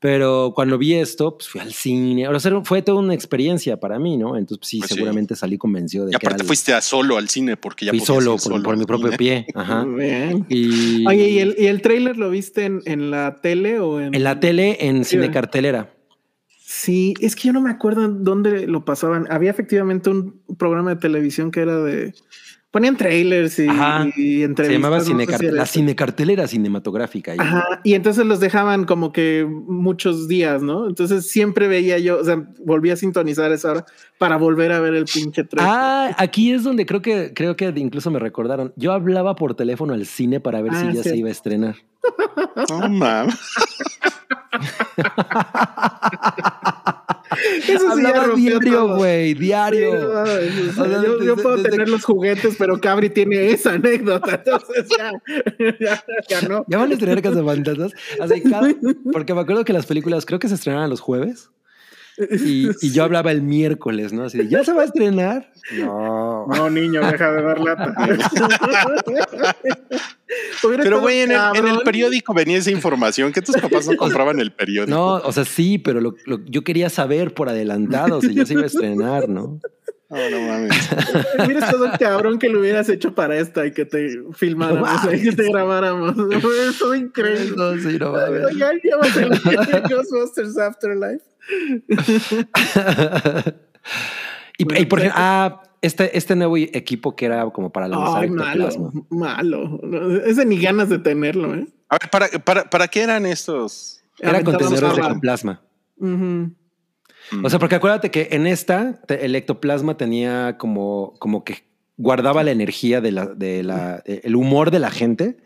Pero 0.00 0.52
cuando 0.54 0.78
vi 0.78 0.94
esto, 0.94 1.38
pues 1.38 1.48
fui 1.48 1.60
al 1.60 1.72
cine. 1.72 2.26
O 2.26 2.40
sea, 2.40 2.60
fue 2.64 2.82
toda 2.82 2.98
una 2.98 3.14
experiencia 3.14 3.78
para 3.78 4.00
mí, 4.00 4.16
¿no? 4.16 4.36
Entonces, 4.36 4.58
pues, 4.58 4.68
sí, 4.68 4.78
Pues 4.80 4.88
sí. 4.90 4.94
seguramente 4.96 5.36
salí 5.36 5.56
convencido 5.56 6.06
de 6.06 6.10
Y 6.10 6.18
que 6.18 6.26
era 6.26 6.30
aparte 6.30 6.42
el- 6.42 6.46
fuiste 6.48 6.74
a 6.74 6.80
solo 6.80 7.16
al 7.18 7.28
cine 7.28 7.56
porque 7.56 7.86
ya 7.86 7.90
fui 7.92 8.00
solo 8.00 8.36
por, 8.36 8.60
por 8.64 8.72
al 8.74 8.80
mi 8.80 8.84
propio 8.84 9.06
cine. 9.06 9.16
pie. 9.16 9.46
Ajá. 9.54 9.86
Y 10.48 11.06
Oye, 11.06 11.28
¿y 11.30 11.38
el, 11.38 11.54
¿y 11.56 11.66
el 11.66 11.80
trailer 11.82 12.16
lo 12.16 12.30
viste 12.30 12.64
en, 12.64 12.82
en 12.84 13.12
la 13.12 13.40
tele 13.40 13.78
o 13.78 14.00
en...? 14.00 14.12
en 14.14 14.24
la 14.24 14.40
tele, 14.40 14.76
en 14.88 15.04
Sí, 15.04 15.12
cine 15.12 15.30
cartelera. 15.30 15.94
Sí, 16.84 17.14
es 17.20 17.36
que 17.36 17.46
yo 17.46 17.52
no 17.52 17.60
me 17.60 17.70
acuerdo 17.70 18.08
dónde 18.08 18.66
lo 18.66 18.84
pasaban. 18.84 19.28
Había 19.30 19.50
efectivamente 19.52 20.10
un 20.10 20.40
programa 20.58 20.90
de 20.90 20.96
televisión 21.00 21.52
que 21.52 21.60
era 21.60 21.76
de... 21.80 22.12
Ponían 22.72 22.96
trailers 22.96 23.56
y, 23.58 23.62
entrevistas. 24.42 24.66
Se 24.66 24.72
llamaba 24.72 24.96
no 24.98 25.04
sé 25.04 25.10
cine 25.10 25.26
si 25.26 25.30
carte- 25.30 25.46
era 25.48 25.56
la 25.56 25.66
cinecartelera 25.66 26.48
cinematográfica. 26.48 27.34
Ajá, 27.38 27.64
y 27.84 27.92
entonces 27.94 28.24
los 28.26 28.40
dejaban 28.40 28.84
como 28.84 29.12
que 29.12 29.46
muchos 29.48 30.26
días, 30.26 30.60
¿no? 30.62 30.88
Entonces 30.88 31.28
siempre 31.30 31.68
veía 31.68 31.98
yo, 31.98 32.18
o 32.18 32.24
sea, 32.24 32.42
volví 32.64 32.90
a 32.90 32.96
sintonizar 32.96 33.52
esa 33.52 33.70
hora 33.72 33.84
para 34.18 34.38
volver 34.38 34.72
a 34.72 34.80
ver 34.80 34.94
el 34.94 35.04
pinche 35.04 35.44
trailer. 35.44 35.70
Ah, 35.72 36.14
aquí 36.18 36.50
es 36.50 36.64
donde 36.64 36.84
creo 36.86 37.02
que 37.02 37.32
creo 37.34 37.54
que 37.56 37.70
incluso 37.76 38.10
me 38.10 38.18
recordaron. 38.18 38.72
Yo 38.76 38.92
hablaba 38.92 39.36
por 39.36 39.54
teléfono 39.54 39.92
al 39.92 40.06
cine 40.06 40.40
para 40.40 40.62
ver 40.62 40.72
Ah, 40.74 40.80
si 40.90 40.96
ya 40.96 41.02
sí. 41.02 41.10
se 41.10 41.16
iba 41.18 41.28
a 41.28 41.32
estrenar. 41.32 41.76
No 42.68 42.88
mames. 42.88 43.34
Eso 47.66 47.96
sí 47.96 48.02
ya 48.02 48.28
diario, 48.34 48.96
güey, 48.96 49.32
Sí, 49.32 49.38
diario. 49.38 50.22
o 50.22 50.26
sea, 50.26 51.02
yo, 51.24 51.36
puedo 51.36 51.56
desde 51.56 51.70
tener 51.70 51.88
los 51.88 52.04
juguetes, 52.04 52.56
pero 52.58 52.78
Cabri 52.80 53.08
tiene 53.10 53.50
esa 53.50 53.72
anécdota, 53.72 54.34
entonces 54.44 54.86
ya, 54.98 55.12
ya, 55.80 56.04
ya 56.28 56.42
no. 56.48 56.64
Ya 56.68 56.78
van 56.78 56.90
a 56.90 56.94
estrenar 56.94 57.22
Cazafantasmas. 57.22 57.92
Así, 58.20 58.42
cada- 58.50 58.74
porque 59.12 59.34
me 59.34 59.40
acuerdo 59.40 59.64
que 59.64 59.72
las 59.72 59.86
películas 59.86 60.26
creo 60.26 60.38
que 60.38 60.48
se 60.48 60.54
estrenaban 60.56 60.90
los 60.90 61.00
jueves 61.00 61.50
y, 62.18 62.68
y 62.80 62.90
yo 62.92 63.04
hablaba 63.04 63.30
el 63.32 63.42
miércoles, 63.42 64.12
¿no? 64.12 64.24
Así 64.24 64.38
de, 64.38 64.48
¿ya 64.48 64.64
se 64.64 64.72
va 64.72 64.82
a 64.82 64.84
estrenar? 64.84 65.50
No. 65.78 66.46
No, 66.48 66.70
niño, 66.70 67.00
deja 67.10 67.32
de 67.32 67.42
dar 67.42 67.60
lata. 67.60 67.94
Pero 70.62 71.00
güey, 71.00 71.20
en 71.20 71.32
el, 71.32 71.40
en 71.54 71.66
el 71.68 71.78
periódico 71.80 72.32
venía 72.34 72.56
esa 72.58 72.70
información 72.70 73.32
que 73.32 73.42
tus 73.42 73.56
papás 73.56 73.86
no 73.86 73.96
compraban 73.96 74.40
el 74.40 74.52
periódico. 74.52 74.96
No, 74.96 75.14
o 75.16 75.32
sea, 75.32 75.44
sí, 75.44 75.78
pero 75.78 76.00
lo- 76.00 76.14
lo- 76.24 76.42
yo 76.46 76.62
quería 76.64 76.88
saber 76.88 77.34
por 77.34 77.48
adelantado 77.48 78.20
si 78.20 78.34
ya 78.34 78.46
se 78.46 78.54
iba 78.54 78.62
a 78.62 78.66
estrenar, 78.66 79.28
¿no? 79.28 79.60
No, 80.08 80.30
no 80.30 80.40
mames. 80.40 80.72
Hubiera 81.44 81.66
estado 81.66 81.90
cabrón 81.98 82.38
que 82.38 82.48
lo 82.48 82.60
hubieras 82.60 82.88
hecho 82.88 83.14
para 83.14 83.36
esta 83.38 83.66
y 83.66 83.72
que 83.72 83.84
te 83.86 84.20
filmáramos 84.34 85.04
No 85.04 85.12
y 85.12 85.22
que 85.22 85.32
te 85.32 85.50
grabáramos. 85.50 86.16
Hubiera 86.16 86.70
estado 86.70 86.94
increíble. 86.94 87.54
No, 87.56 87.74
sí, 87.78 87.98
no 87.98 88.12
mames. 88.12 88.42
Ghostbusters 89.90 90.58
Afterlife. 90.58 91.24
y, 94.58 94.64
Bueno, 94.64 94.80
y 94.80 94.86
por 94.86 94.98
ejemplo, 95.00 95.20
ah, 95.20 95.62
este, 95.80 96.16
este 96.16 96.36
nuevo 96.36 96.56
equipo 96.56 97.16
que 97.16 97.26
era 97.26 97.48
como 97.50 97.70
para 97.72 97.88
lanzar 97.88 98.22
Ay, 98.22 98.30
malo, 98.30 98.68
ectoplasma. 98.68 99.02
malo. 99.10 99.80
Ese 100.24 100.44
ni 100.46 100.60
ganas 100.60 100.88
de 100.88 100.98
tenerlo, 100.98 101.54
¿eh? 101.54 101.66
A 101.88 101.98
ver, 101.98 102.10
¿para, 102.10 102.28
para, 102.28 102.64
para 102.70 102.88
qué 102.88 103.02
eran 103.02 103.26
estos? 103.26 104.02
Era 104.18 104.30
Aventaban 104.38 104.58
contenedores 104.60 104.96
de 104.96 105.02
ectoplasma. 105.02 105.62
O 107.44 107.50
sea, 107.50 107.58
porque 107.58 107.74
acuérdate 107.76 108.10
que 108.10 108.28
en 108.32 108.46
esta 108.46 109.00
te- 109.06 109.24
el 109.24 109.34
ectoplasma 109.34 109.96
tenía 109.96 110.56
como, 110.58 111.14
como 111.18 111.44
que 111.44 111.64
guardaba 111.96 112.42
la 112.44 112.50
energía 112.50 113.00
de 113.00 113.12
la, 113.12 113.26
de 113.26 113.62
la, 113.62 114.02
de- 114.06 114.20
el 114.24 114.36
humor 114.36 114.70
de 114.70 114.78
la 114.78 114.90
gente. 114.90 115.38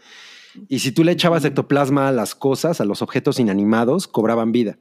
Y 0.68 0.78
si 0.81 0.90
tú 0.93 1.05
le 1.05 1.12
echabas 1.12 1.44
ectoplasma 1.44 2.09
a 2.09 2.12
las 2.12 2.35
cosas, 2.35 2.81
a 2.81 2.85
los 2.85 3.02
objetos 3.02 3.39
inanimados, 3.39 4.06
cobraban 4.09 4.52
vida. 4.52 4.78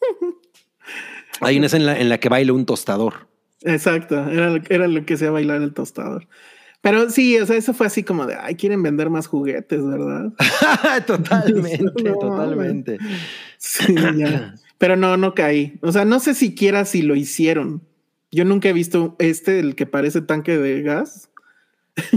Hay 1.40 1.56
una 1.58 1.66
escena 1.66 1.82
en 1.82 1.86
la, 1.86 2.00
en 2.00 2.08
la 2.08 2.18
que 2.18 2.28
baila 2.28 2.52
un 2.52 2.66
tostador. 2.66 3.28
Exacto, 3.62 4.16
era, 4.30 4.50
lo- 4.50 4.62
era 4.68 4.88
lo 4.88 5.04
que 5.04 5.14
hacía 5.14 5.30
bailar 5.30 5.62
el 5.62 5.74
tostador. 5.74 6.26
Pero 6.82 7.10
sí, 7.10 7.36
o 7.38 7.46
sea, 7.46 7.56
eso 7.56 7.74
fue 7.74 7.86
así 7.88 8.04
como 8.04 8.26
de, 8.26 8.36
ay, 8.36 8.54
quieren 8.54 8.82
vender 8.82 9.10
más 9.10 9.26
juguetes, 9.26 9.84
¿verdad? 9.84 10.32
totalmente, 11.06 11.82
No, 12.04 12.14
totalmente. 12.18 12.98
Sí, 13.58 13.94
ya. 14.16 14.54
Pero 14.78 14.94
no, 14.96 15.16
no 15.16 15.34
caí. 15.34 15.78
O 15.82 15.90
sea, 15.90 16.04
no 16.04 16.20
sé 16.20 16.34
siquiera 16.34 16.84
si 16.84 17.02
lo 17.02 17.16
hicieron. 17.16 17.82
Yo 18.30 18.44
nunca 18.44 18.68
he 18.68 18.72
visto 18.72 19.16
este, 19.18 19.58
el 19.58 19.74
que 19.74 19.86
parece 19.86 20.20
tanque 20.20 20.58
de 20.58 20.82
gas. 20.82 21.28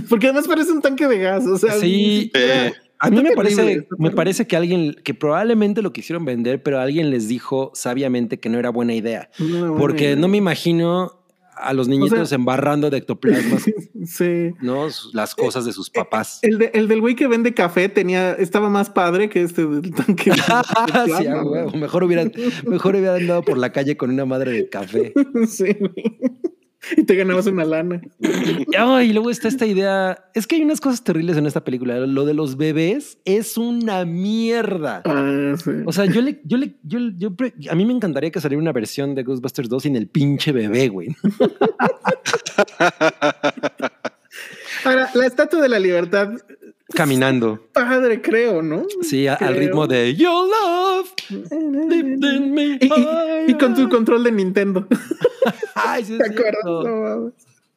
Porque 0.10 0.28
además 0.28 0.48
parece 0.48 0.72
un 0.72 0.82
tanque 0.82 1.08
de 1.08 1.18
gas. 1.20 1.48
O 1.48 1.58
sea, 1.58 1.72
Sí, 1.74 1.88
ni 1.88 2.22
siquiera- 2.24 2.68
eh, 2.68 2.74
A 3.02 3.10
mí 3.10 3.22
me 3.22 3.32
parece, 3.32 3.88
me 3.98 4.12
parece 4.12 4.46
que 4.46 4.56
alguien, 4.58 4.94
que 5.04 5.14
probablemente 5.14 5.82
lo 5.82 5.94
quisieron 5.94 6.26
vender, 6.26 6.62
pero 6.62 6.80
alguien 6.80 7.10
les 7.10 7.28
dijo 7.28 7.72
sabiamente 7.74 8.40
que 8.40 8.50
no 8.50 8.60
era 8.60 8.70
buena 8.72 8.94
idea. 8.94 9.30
No, 9.40 9.78
Porque 9.78 10.16
no 10.18 10.28
me 10.28 10.38
imagino 10.38 11.16
a 11.62 11.74
los 11.74 11.88
niñitos 11.90 12.30
sea- 12.30 12.36
embarrando 12.38 12.90
de 12.90 12.98
ectoplasmas, 13.00 13.66
Sí. 14.06 14.52
¿no? 14.62 14.88
Las 15.14 15.36
cosas 15.36 15.66
de 15.66 15.74
sus 15.74 15.90
papás. 15.90 16.40
El, 16.42 16.58
de- 16.58 16.72
el 16.74 16.88
del 16.88 17.02
güey 17.02 17.16
que 17.16 17.28
vende 17.28 17.54
café 17.54 17.90
tenía, 17.90 18.32
estaba 18.34 18.70
más 18.70 18.90
padre 18.90 19.28
que 19.30 19.44
este 19.44 19.66
del 19.66 19.94
tanque. 19.94 20.32
de- 20.32 20.38
Sí. 21.72 21.78
Mejor 21.78 22.04
hubieran, 22.06 22.32
mejor 22.66 22.96
hubieran 22.96 23.22
andado 23.22 23.44
por 23.44 23.58
la 23.58 23.72
calle 23.74 23.98
con 23.98 24.10
una 24.10 24.26
madre 24.26 24.52
de 24.54 24.70
café. 24.70 25.14
güey. 25.34 26.20
Y 26.98 27.04
te 27.04 27.16
ganabas 27.16 27.46
una 27.48 27.66
lana. 27.66 28.02
Y 28.20 29.14
luego 29.14 29.30
está 29.30 29.48
esta 29.48 29.66
idea. 29.66 30.26
Es 30.34 30.48
que 30.48 30.56
hay 30.56 30.64
unas 30.64 30.82
cosas 30.82 31.04
terribles 31.04 31.38
en 31.38 31.46
esta 31.46 31.64
película. 31.64 32.00
Lo 32.00 32.26
de 32.26 32.34
los 32.34 32.58
bebés 32.58 33.20
es 33.26 33.58
una 33.58 34.06
mierda. 34.06 35.02
Ah, 35.06 35.54
sí. 35.64 35.72
O 35.86 35.92
sea, 35.92 36.06
yo 36.06 36.22
le, 36.22 36.42
yo 36.44 36.58
le, 36.58 36.76
yo, 36.84 37.00
yo 37.18 37.32
a 37.70 37.76
mí 37.76 37.86
me 37.86 37.94
encantaría 37.94 38.32
que 38.32 38.42
saliera 38.42 38.62
una 38.62 38.72
versión 38.72 39.16
de 39.16 39.24
Ghostbusters 39.24 39.70
2 39.70 39.84
sin 39.84 39.96
el 39.96 40.08
pinche 40.08 40.52
bebé, 40.52 40.90
güey. 40.90 41.16
Ahora, 44.86 45.10
la 45.14 45.26
estatua 45.26 45.62
de 45.62 45.70
la 45.70 45.80
libertad, 45.80 46.30
Caminando. 46.96 47.64
padre, 47.74 48.22
creo, 48.22 48.62
¿no? 48.62 48.86
Sí, 49.02 49.28
a- 49.28 49.36
al 49.36 49.56
ritmo 49.56 49.88
de 49.88 50.16
Your 50.16 50.48
Love. 50.48 51.14
in 51.30 52.54
me 52.54 52.64
Y, 52.64 52.80
y- 52.86 53.52
y 53.52 53.54
con 53.56 53.74
tu 53.76 53.88
control 53.90 54.24
de 54.24 54.32
Nintendo. 54.32 54.88
Ay, 55.76 56.04
sí 56.06 56.18
¿Te 56.18 56.26
acuerdas? 56.26 56.64
No. 56.66 57.28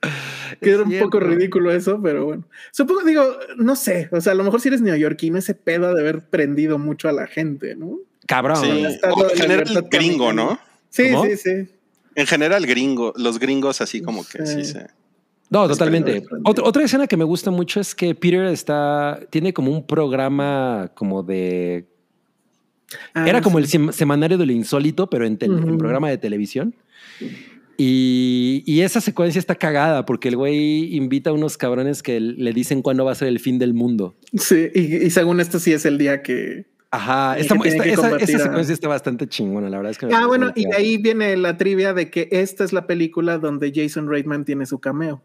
Es 0.01 0.59
Que 0.61 0.71
era 0.71 0.83
un 0.83 0.99
poco 0.99 1.21
ridículo 1.21 1.71
eso, 1.73 2.01
pero 2.03 2.25
bueno. 2.25 2.45
Supongo, 2.73 3.03
digo, 3.05 3.25
no 3.57 3.77
sé. 3.77 4.09
O 4.13 4.21
sea, 4.21 4.33
a 4.33 4.35
lo 4.35 4.43
mejor 4.45 4.61
si 4.61 4.69
eres 4.69 4.81
neoyorquino, 4.81 5.39
ese 5.39 5.55
pedo 5.55 5.95
de 5.95 6.01
haber 6.01 6.23
prendido 6.29 6.79
mucho 6.79 7.09
a 7.09 7.13
la 7.13 7.27
gente, 7.27 7.77
¿no? 7.77 7.99
Cabrón. 8.27 8.57
Sí. 8.57 8.85
O 9.13 9.31
en 9.31 9.37
general 9.37 9.65
gringo, 9.91 10.27
caminando. 10.27 10.33
¿no? 10.33 10.59
Sí, 10.91 11.11
¿Cómo? 11.13 11.25
sí, 11.25 11.37
sí. 11.37 11.69
En 12.15 12.27
general 12.27 12.67
gringo, 12.67 13.13
los 13.17 13.39
gringos 13.39 13.81
así 13.81 14.03
como 14.03 14.25
que 14.27 14.45
sí, 14.47 14.65
Sí. 14.65 14.73
sí. 14.73 14.79
No, 15.53 15.69
totalmente. 15.69 16.25
Otra, 16.45 16.65
otra 16.65 16.83
escena 16.85 17.07
que 17.07 17.17
me 17.17 17.25
gusta 17.25 17.51
mucho 17.51 17.79
es 17.81 17.95
que 17.95 18.15
Peter 18.15 18.47
está, 18.47 19.21
tiene 19.31 19.53
como 19.53 19.71
un 19.71 19.87
programa 19.87 20.91
como 20.95 21.23
de 21.23 21.87
Ah, 23.15 23.27
Era 23.29 23.41
como 23.41 23.59
sí. 23.59 23.65
el 23.65 23.71
sem- 23.89 23.93
semanario 23.93 24.37
de 24.37 24.45
lo 24.47 24.53
insólito, 24.53 25.09
pero 25.09 25.25
en, 25.27 25.39
tele- 25.39 25.57
en 25.59 25.65
Ujú. 25.71 25.79
programa 25.79 26.11
de 26.11 26.19
televisión. 26.19 26.75
Y, 27.79 28.63
y 28.67 28.81
esa 28.83 29.01
secuencia 29.01 29.39
está 29.39 29.55
cagada 29.55 30.05
porque 30.05 30.29
el 30.29 30.37
güey 30.37 30.95
invita 30.95 31.31
a 31.31 31.33
unos 31.33 31.57
cabrones 31.57 32.03
que 32.03 32.21
le 32.21 32.53
dicen 32.53 32.83
cuándo 32.83 33.05
va 33.05 33.13
a 33.13 33.15
ser 33.15 33.29
el 33.29 33.39
fin 33.41 33.59
del 33.59 33.73
mundo. 33.75 34.15
Sí, 34.37 34.69
y, 34.75 34.97
y 35.07 35.11
según 35.11 35.41
esto 35.41 35.59
sí 35.59 35.73
es 35.73 35.87
el 35.87 35.97
día 35.99 36.23
que, 36.23 36.67
Ajá, 36.91 37.35
que 37.37 37.43
que 37.49 37.91
esa, 37.93 38.07
a- 38.07 38.39
secuencia 38.41 38.75
está 38.75 38.89
bastante 38.89 39.27
chingona, 39.27 39.71
la 39.71 39.79
verdad 39.79 39.93
es 39.93 39.99
que 39.99 40.07
me 40.07 40.15
Ah, 40.15 40.27
bueno, 40.27 40.53
y 40.55 40.67
de 40.67 40.77
ahí 40.77 40.99
viene 40.99 41.35
la 41.39 41.57
trivia 41.57 41.95
de 41.95 42.11
que 42.11 42.29
esta 42.31 42.63
es 42.63 42.75
la 42.75 42.87
película 42.87 43.39
donde 43.39 43.73
Jason 43.75 44.07
Reitman 44.09 44.45
tiene 44.45 44.67
su 44.67 44.79
cameo. 44.79 45.23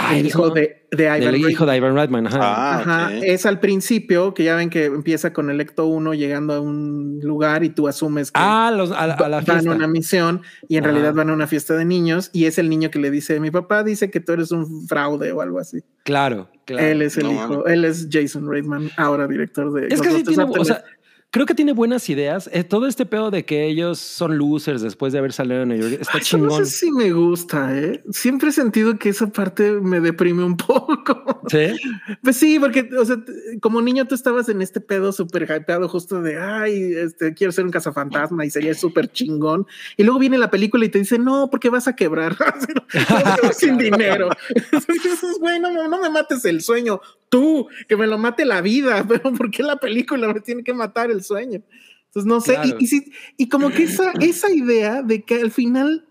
Ah, 0.00 0.16
el 0.16 0.26
hijo 0.26 0.50
de, 0.50 0.86
de 0.92 1.04
Ivan 1.06 1.20
del 1.20 1.30
Reitman. 1.32 1.50
hijo 1.50 1.66
de 1.66 1.76
Ivan 1.76 1.94
Reitman, 1.96 2.26
ajá. 2.28 2.38
Ah, 2.40 2.78
Ajá, 2.78 3.14
es 3.16 3.44
al 3.46 3.58
principio 3.58 4.32
que 4.32 4.44
ya 4.44 4.54
ven 4.54 4.70
que 4.70 4.84
empieza 4.84 5.32
con 5.32 5.50
el 5.50 5.60
Ecto 5.60 5.86
1 5.86 6.14
llegando 6.14 6.54
a 6.54 6.60
un 6.60 7.18
lugar 7.20 7.64
y 7.64 7.70
tú 7.70 7.88
asumes 7.88 8.30
que 8.30 8.38
Ah, 8.40 8.72
los- 8.74 8.92
a, 8.92 9.08
la- 9.08 9.14
a 9.14 9.28
la 9.28 9.40
van 9.40 9.66
a 9.68 9.72
una 9.72 9.88
misión 9.88 10.42
y 10.68 10.76
en 10.76 10.84
Ajá. 10.84 10.92
realidad 10.92 11.14
van 11.14 11.30
a 11.30 11.32
una 11.32 11.48
fiesta 11.48 11.74
de 11.74 11.84
niños 11.84 12.30
y 12.32 12.44
es 12.44 12.58
el 12.58 12.68
niño 12.70 12.90
que 12.92 13.00
le 13.00 13.10
dice, 13.10 13.40
mi 13.40 13.50
papá 13.50 13.82
dice 13.82 14.08
que 14.08 14.20
tú 14.20 14.32
eres 14.32 14.52
un 14.52 14.86
fraude 14.86 15.32
o 15.32 15.40
algo 15.40 15.58
así. 15.58 15.78
Claro, 16.04 16.48
claro. 16.64 16.86
él 16.86 17.02
es 17.02 17.16
el 17.18 17.24
No, 17.24 17.32
hijo, 17.32 17.66
él 17.66 17.84
es 17.84 18.08
Jason 18.10 18.48
Reitman, 18.48 18.90
ahora 18.96 19.26
director 19.26 19.72
de... 19.72 19.88
Es 19.92 20.00
que 20.00 20.10
sí 20.10 20.22
Ghostbusters 20.22 20.26
tiene, 20.28 20.42
o 20.44 20.46
Afterlife. 20.46 20.74
sea, 20.74 20.84
creo 21.30 21.46
que 21.46 21.54
tiene 21.54 21.72
buenas 21.72 22.08
ideas. 22.08 22.48
Eh, 22.52 22.64
todo 22.64 22.86
este 22.86 23.04
pedo 23.06 23.30
de 23.30 23.44
que 23.44 23.66
ellos 23.66 23.98
son 23.98 24.38
losers 24.38 24.82
después 24.82 25.12
de 25.12 25.18
haber 25.18 25.32
salido 25.32 25.60
de 25.60 25.66
New 25.66 25.78
York 25.78 25.98
está 26.00 26.14
Ay, 26.14 26.20
eso 26.20 26.36
chingón. 26.36 26.48
No 26.48 26.64
sé 26.64 26.66
si 26.66 26.90
me 26.90 27.12
gusta, 27.12 27.76
¿eh? 27.76 28.02
Siempre 28.10 28.48
he 28.48 28.52
sentido 28.52 28.98
que 28.98 29.10
esa 29.10 29.26
parte 29.26 29.72
me 29.72 30.00
deprime 30.00 30.44
un 30.44 30.56
poco. 30.56 31.42
Sí. 31.48 31.76
Pues 32.22 32.36
sí, 32.36 32.58
porque, 32.58 32.88
o 32.98 33.04
sea, 33.04 33.16
como 33.60 33.82
niño 33.82 34.06
tú 34.06 34.14
estabas 34.14 34.48
en 34.48 34.62
este 34.62 34.80
pedo 34.80 35.12
súper 35.12 35.42
hypeado 35.42 35.88
justo 35.88 36.22
de, 36.22 36.38
ay, 36.38 36.94
este, 36.94 37.34
quiero 37.34 37.52
ser 37.52 37.64
un 37.64 37.70
cazafantasma 37.70 38.44
y 38.46 38.50
sería 38.50 38.74
súper 38.74 39.10
chingón. 39.12 39.66
Y 39.96 40.04
luego 40.04 40.18
viene 40.18 40.38
la 40.38 40.50
película 40.50 40.84
y 40.84 40.88
te 40.88 40.98
dice, 40.98 41.18
no, 41.18 41.50
porque 41.50 41.68
vas 41.68 41.88
a 41.88 41.96
quebrar. 41.96 42.36
Sin 43.52 43.76
dinero. 43.76 44.30
Entonces 44.54 45.38
güey, 45.40 45.60
no, 45.60 45.88
no 45.88 46.00
me 46.00 46.10
mates 46.10 46.44
el 46.44 46.62
sueño. 46.62 47.00
Tú, 47.28 47.68
que 47.88 47.96
me 47.96 48.06
lo 48.06 48.18
mate 48.18 48.44
la 48.44 48.60
vida. 48.60 49.04
Pero 49.08 49.32
¿por 49.32 49.50
qué 49.50 49.62
la 49.62 49.76
película 49.76 50.32
me 50.32 50.40
tiene 50.40 50.62
que 50.64 50.72
matar 50.74 51.10
el 51.10 51.22
sueño? 51.22 51.62
Entonces, 52.06 52.26
no 52.26 52.40
sé. 52.40 52.54
Claro. 52.54 52.76
Y, 52.78 52.84
y, 52.84 52.86
sí- 52.86 53.12
y 53.36 53.48
como 53.48 53.70
que 53.70 53.84
esa, 53.84 54.12
esa 54.20 54.50
idea 54.50 55.02
de 55.02 55.22
que 55.22 55.34
al 55.40 55.50
final 55.50 56.06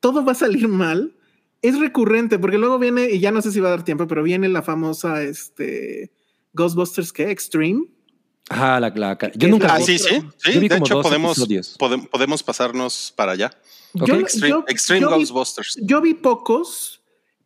todo 0.00 0.24
va 0.24 0.32
a 0.32 0.36
salir 0.36 0.68
mal 0.68 1.12
es 1.62 1.78
recurrente, 1.80 2.38
porque 2.38 2.58
luego 2.58 2.78
viene, 2.78 3.10
y 3.10 3.18
ya 3.18 3.30
no 3.32 3.42
sé 3.42 3.50
si 3.50 3.60
va 3.60 3.68
a 3.68 3.70
dar 3.72 3.84
tiempo, 3.84 4.06
pero 4.06 4.22
viene 4.22 4.48
la 4.48 4.62
famosa 4.62 5.22
este, 5.22 6.12
Ghostbusters 6.52 7.12
que 7.12 7.30
Extreme. 7.30 7.86
Ajá, 8.48 8.78
la, 8.78 8.90
la- 8.90 9.18
yo 9.34 9.48
nunca 9.48 9.74
Ah, 9.74 9.78
vi. 9.78 9.84
sí, 9.84 9.98
sí, 9.98 10.20
sí. 10.36 10.58
Vi 10.60 10.68
De 10.68 10.76
hecho, 10.76 11.00
podemos, 11.02 11.44
podemos 12.10 12.42
pasarnos 12.44 13.12
para 13.16 13.32
allá. 13.32 13.50
Ok. 13.94 14.06
Yo- 14.06 14.14
Extreme, 14.20 14.48
yo- 14.50 14.64
Extreme 14.68 15.00
yo 15.00 15.08
vi- 15.10 15.14
Ghostbusters. 15.16 15.78
Yo 15.82 16.00
vi 16.00 16.14
pocos, 16.14 16.95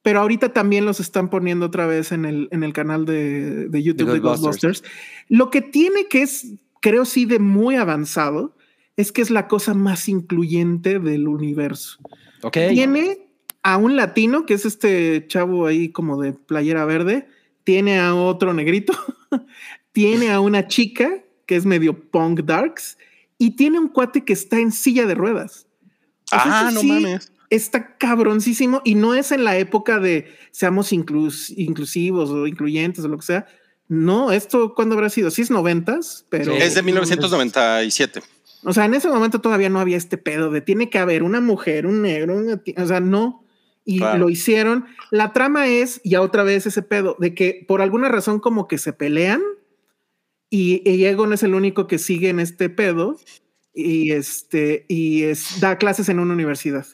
pero 0.02 0.20
ahorita 0.20 0.52
también 0.52 0.84
los 0.84 1.00
están 1.00 1.28
poniendo 1.28 1.66
otra 1.66 1.86
vez 1.86 2.12
en 2.12 2.24
el, 2.24 2.48
en 2.52 2.62
el 2.62 2.72
canal 2.72 3.04
de, 3.04 3.68
de 3.68 3.82
YouTube 3.82 4.08
De 4.08 4.14
de 4.14 4.18
Ghostbusters. 4.20 4.80
Ghostbusters. 4.80 5.00
Lo 5.28 5.50
que 5.50 5.60
tiene 5.60 6.06
que 6.08 6.22
es, 6.22 6.54
creo 6.80 7.04
sí, 7.04 7.26
de 7.26 7.38
muy 7.38 7.76
avanzado, 7.76 8.56
es 8.96 9.12
que 9.12 9.22
es 9.22 9.30
la 9.30 9.48
cosa 9.48 9.74
más 9.74 10.08
incluyente 10.08 10.98
del 10.98 11.28
universo. 11.28 11.98
Ok. 12.42 12.56
Tiene 12.70 13.30
a 13.62 13.76
un 13.76 13.96
latino, 13.96 14.46
que 14.46 14.54
es 14.54 14.64
este 14.64 15.26
chavo 15.26 15.66
ahí 15.66 15.90
como 15.90 16.20
de 16.20 16.32
playera 16.32 16.84
verde, 16.84 17.28
tiene 17.64 17.98
a 17.98 18.14
otro 18.14 18.54
negrito, 18.54 18.94
tiene 19.92 20.30
a 20.30 20.40
una 20.40 20.66
chica 20.66 21.22
que 21.46 21.56
es 21.56 21.66
medio 21.66 22.10
punk 22.10 22.40
darks 22.40 22.96
y 23.36 23.56
tiene 23.56 23.78
un 23.78 23.88
cuate 23.88 24.24
que 24.24 24.32
está 24.32 24.58
en 24.58 24.72
silla 24.72 25.06
de 25.06 25.14
ruedas. 25.14 25.66
Ah, 26.32 26.70
no 26.72 26.80
sí 26.80 26.86
mames. 26.86 27.32
Está 27.50 27.96
cabroncísimo 27.98 28.80
y 28.84 28.94
no 28.94 29.14
es 29.14 29.32
en 29.32 29.42
la 29.44 29.58
época 29.58 29.98
de 29.98 30.32
seamos 30.52 30.92
inclus- 30.92 31.52
inclusivos 31.56 32.30
o 32.30 32.46
incluyentes 32.46 33.04
o 33.04 33.08
lo 33.08 33.18
que 33.18 33.26
sea. 33.26 33.46
No, 33.88 34.30
esto 34.30 34.74
cuándo 34.76 34.94
habrá 34.94 35.10
sido? 35.10 35.30
Sí 35.32 35.42
es 35.42 35.50
noventas, 35.50 36.24
pero. 36.28 36.52
Es 36.54 36.74
de 36.76 36.82
1997. 36.82 38.22
o 38.62 38.72
sea, 38.72 38.84
en 38.84 38.94
ese 38.94 39.08
momento 39.08 39.40
todavía 39.40 39.68
no 39.68 39.80
había 39.80 39.96
este 39.96 40.16
pedo 40.16 40.50
de 40.50 40.60
tiene 40.60 40.90
que 40.90 40.98
haber 40.98 41.22
una 41.24 41.40
mujer, 41.40 41.86
un 41.86 42.02
negro, 42.02 42.36
una 42.36 42.62
o 42.76 42.86
sea, 42.86 43.00
no. 43.00 43.44
Y 43.84 43.98
Claro. 43.98 44.18
lo 44.20 44.30
hicieron. 44.30 44.84
La 45.10 45.32
trama 45.32 45.66
es, 45.66 46.00
ya 46.04 46.20
otra 46.20 46.44
vez 46.44 46.66
ese 46.66 46.82
pedo, 46.82 47.16
de 47.18 47.34
que 47.34 47.64
por 47.66 47.80
alguna 47.82 48.08
razón 48.08 48.38
como 48.38 48.68
que 48.68 48.78
se 48.78 48.92
pelean 48.92 49.40
y, 50.50 50.88
y 50.88 51.04
Egon 51.06 51.32
es 51.32 51.42
el 51.42 51.54
único 51.54 51.86
que 51.86 51.98
sigue 51.98 52.28
en 52.28 52.38
este 52.40 52.68
pedo 52.70 53.18
y 53.74 54.12
este 54.12 54.84
y 54.88 55.22
es, 55.22 55.58
da 55.60 55.78
clases 55.78 56.08
en 56.08 56.20
una 56.20 56.34
universidad. 56.34 56.86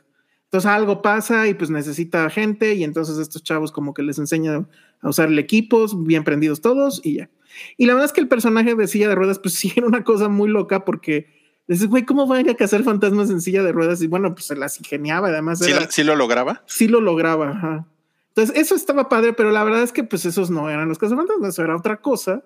Entonces 0.46 0.70
algo 0.70 1.02
pasa 1.02 1.46
y 1.48 1.54
pues 1.54 1.70
necesita 1.70 2.28
gente 2.30 2.74
y 2.74 2.84
entonces 2.84 3.18
estos 3.18 3.42
chavos 3.42 3.72
como 3.72 3.92
que 3.94 4.02
les 4.02 4.18
enseñan 4.18 4.68
a 5.00 5.08
usar 5.08 5.28
el 5.28 5.38
equipos, 5.38 6.04
bien 6.04 6.24
prendidos 6.24 6.60
todos 6.60 7.00
y 7.04 7.16
ya. 7.16 7.30
Y 7.76 7.86
la 7.86 7.94
verdad 7.94 8.06
es 8.06 8.12
que 8.12 8.20
el 8.20 8.28
personaje 8.28 8.74
de 8.74 8.86
silla 8.86 9.08
de 9.08 9.14
ruedas 9.14 9.38
pues 9.38 9.54
sí 9.58 9.72
era 9.76 9.86
una 9.86 10.04
cosa 10.04 10.28
muy 10.28 10.48
loca 10.48 10.84
porque 10.84 11.26
dices, 11.66 11.88
güey, 11.88 12.04
¿cómo 12.04 12.26
van 12.26 12.48
a 12.48 12.54
cazar 12.54 12.84
fantasmas 12.84 13.28
en 13.30 13.40
silla 13.40 13.62
de 13.62 13.72
ruedas? 13.72 14.00
Y 14.02 14.06
bueno, 14.06 14.34
pues 14.34 14.46
se 14.46 14.54
las 14.56 14.78
ingeniaba, 14.78 15.28
además 15.28 15.58
¿Sí, 15.58 15.70
era- 15.72 15.80
la- 15.82 15.90
sí 15.90 16.04
lo 16.04 16.14
lograba? 16.16 16.62
sí 16.66 16.86
lo 16.88 17.00
lograba. 17.00 17.50
Ajá. 17.50 17.86
Entonces, 18.28 18.56
eso 18.56 18.74
estaba 18.74 19.08
padre, 19.08 19.32
pero 19.32 19.50
la 19.50 19.64
verdad 19.64 19.82
es 19.82 19.92
que 19.92 20.04
pues 20.04 20.26
esos 20.26 20.50
no 20.50 20.68
eran 20.70 20.88
los 20.88 20.98
cazafantasmas, 20.98 21.54
eso 21.54 21.64
era 21.64 21.74
otra 21.76 21.96
cosa. 22.02 22.44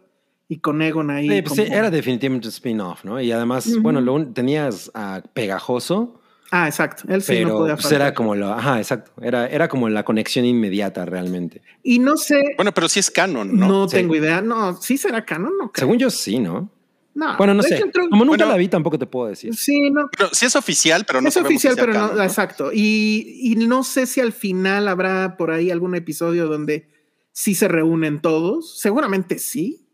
Y 0.49 0.59
con 0.59 0.81
Egon 0.83 1.11
ahí. 1.11 1.29
Sí, 1.29 1.43
pues 1.43 1.55
sí, 1.55 1.65
como- 1.65 1.77
era 1.77 1.91
definitivamente 1.91 2.47
un 2.49 2.53
spin-off, 2.53 3.05
¿no? 3.05 3.21
Y 3.21 3.31
además, 3.31 3.67
Ujú. 3.67 3.83
bueno, 3.83 4.01
lo 4.01 4.15
un- 4.15 4.33
tenías 4.35 4.91
a 4.95 5.23
Pegajoso, 5.33 6.20
Ah, 6.51 6.67
exacto. 6.67 7.05
Él 7.09 7.23
sí 7.23 7.41
no 7.41 7.47
pero 7.47 7.59
podía 7.59 7.77
pues 7.77 7.93
era 7.93 8.13
como 8.13 8.35
lo, 8.35 8.53
ajá, 8.53 8.79
exacto, 8.79 9.13
era, 9.23 9.47
era 9.47 9.69
como 9.69 9.89
la 9.89 10.05
conexión 10.05 10.45
inmediata 10.45 11.05
realmente. 11.07 11.63
Y 11.83 11.99
no 12.01 12.17
sé, 12.17 12.55
Bueno, 12.57 12.73
pero 12.75 12.89
sí 12.89 12.99
es 13.01 13.11
canon, 13.11 13.57
no, 13.57 13.69
¿no? 13.69 13.89
Sí. 13.89 13.97
tengo 13.97 14.17
idea. 14.17 14.41
No, 14.41 14.77
sí 14.81 14.99
será 14.99 15.25
canon, 15.25 15.53
no 15.59 15.71
creo. 15.71 15.87
Según 15.87 15.99
yo 15.99 16.11
sí, 16.11 16.39
¿no? 16.39 16.71
No, 17.15 17.37
Bueno, 17.37 17.55
no 17.55 17.63
sé. 17.63 17.81
Como 17.81 18.25
nunca 18.25 18.45
Bueno, 18.45 18.47
la 18.47 18.57
vi, 18.57 18.69
tampoco 18.69 18.99
te 18.99 19.07
puedo 19.07 19.29
decir. 19.29 19.55
Sí, 19.55 19.91
no. 19.91 20.09
Pero 20.17 20.31
sí 20.33 20.47
es 20.47 20.55
oficial, 20.57 21.05
pero 21.05 21.21
no 21.21 21.29
es 21.29 21.37
oficial, 21.37 21.75
si 21.75 21.77
sea 21.77 21.87
pero 21.87 21.93
no, 21.93 22.15
¿no? 22.15 22.23
exacto. 22.23 22.71
Y, 22.73 23.41
y 23.43 23.57
no 23.57 23.83
sé 23.83 24.07
si 24.07 24.21
al 24.21 24.33
final 24.33 24.87
habrá 24.89 25.37
por 25.37 25.51
ahí 25.51 25.71
algún 25.71 25.95
episodio 25.95 26.47
donde 26.47 26.89
sí 27.33 27.55
se 27.55 27.69
reúnen 27.69 28.21
todos. 28.21 28.79
Seguramente 28.81 29.39
sí. 29.39 29.87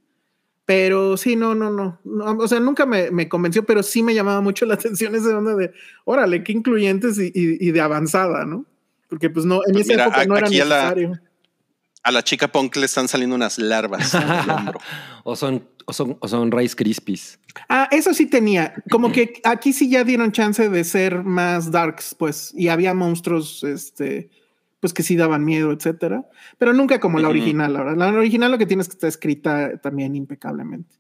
Pero 0.67 1.17
sí, 1.17 1.37
no, 1.37 1.55
no, 1.55 1.71
no. 1.71 2.01
No, 2.05 2.25
o 2.39 2.49
sea, 2.49 2.59
nunca 2.61 2.85
me, 2.87 3.11
me 3.13 3.29
convenció, 3.29 3.65
pero 3.65 3.83
sí 3.85 4.03
me 4.03 4.15
llamaba 4.15 4.41
mucho 4.41 4.67
la 4.67 4.75
atención 4.75 5.15
esa 5.15 5.39
onda 5.39 5.55
de, 5.55 5.73
órale, 6.05 6.43
qué 6.45 6.53
incluyentes 6.53 7.19
y, 7.19 7.27
y- 7.35 7.69
y 7.69 7.71
de 7.71 7.81
avanzada, 7.81 8.45
¿no? 8.45 8.65
Porque 9.09 9.31
pues 9.31 9.47
no, 9.47 9.61
en 9.67 9.73
Pues 9.75 9.85
esa 9.85 9.93
mira, 9.95 10.05
época 10.07 10.25
no 10.27 10.37
era 10.37 10.47
aquí 10.49 10.61
a 10.61 10.65
la- 10.65 10.77
necesario. 10.77 11.21
A 12.03 12.13
la 12.13 12.23
chica 12.23 12.47
punk 12.47 12.77
le 12.77 12.87
están 12.87 13.09
saliendo 13.09 13.35
unas 13.35 13.59
larvas 13.59 14.13
o 15.25 15.35
son, 15.35 15.67
o 15.87 15.93
son, 15.93 16.17
o 16.21 16.29
son 16.29 16.53
Rice 16.53 16.77
Krispies. 16.77 17.39
Ah, 17.69 17.89
eso 17.91 18.15
sí 18.15 18.27
tenía. 18.27 18.75
Como 18.91 19.11
que 19.13 19.41
aquí 19.45 19.73
sí 19.73 19.89
ya 19.91 20.05
dieron 20.05 20.31
chance 20.33 20.69
de 20.69 20.85
ser 20.85 21.25
más 21.25 21.71
darks, 21.73 22.15
pues, 22.15 22.53
y 22.55 22.69
había 22.69 22.95
monstruos, 22.95 23.65
este, 23.65 24.31
pues 24.81 24.93
que 24.93 25.03
sí 25.03 25.17
daban 25.17 25.45
miedo, 25.45 25.73
etcétera. 25.73 26.25
Pero 26.59 26.73
nunca 26.73 27.01
como 27.01 27.19
la 27.19 27.29
original, 27.29 27.73
la 27.73 27.83
verdad. 27.83 27.97
La 27.97 28.19
original 28.19 28.51
lo 28.53 28.59
que 28.59 28.67
tienes 28.67 28.89
que 28.89 28.93
está 28.95 29.09
escrita 29.09 29.79
también 29.81 30.15
impecablemente. 30.17 30.97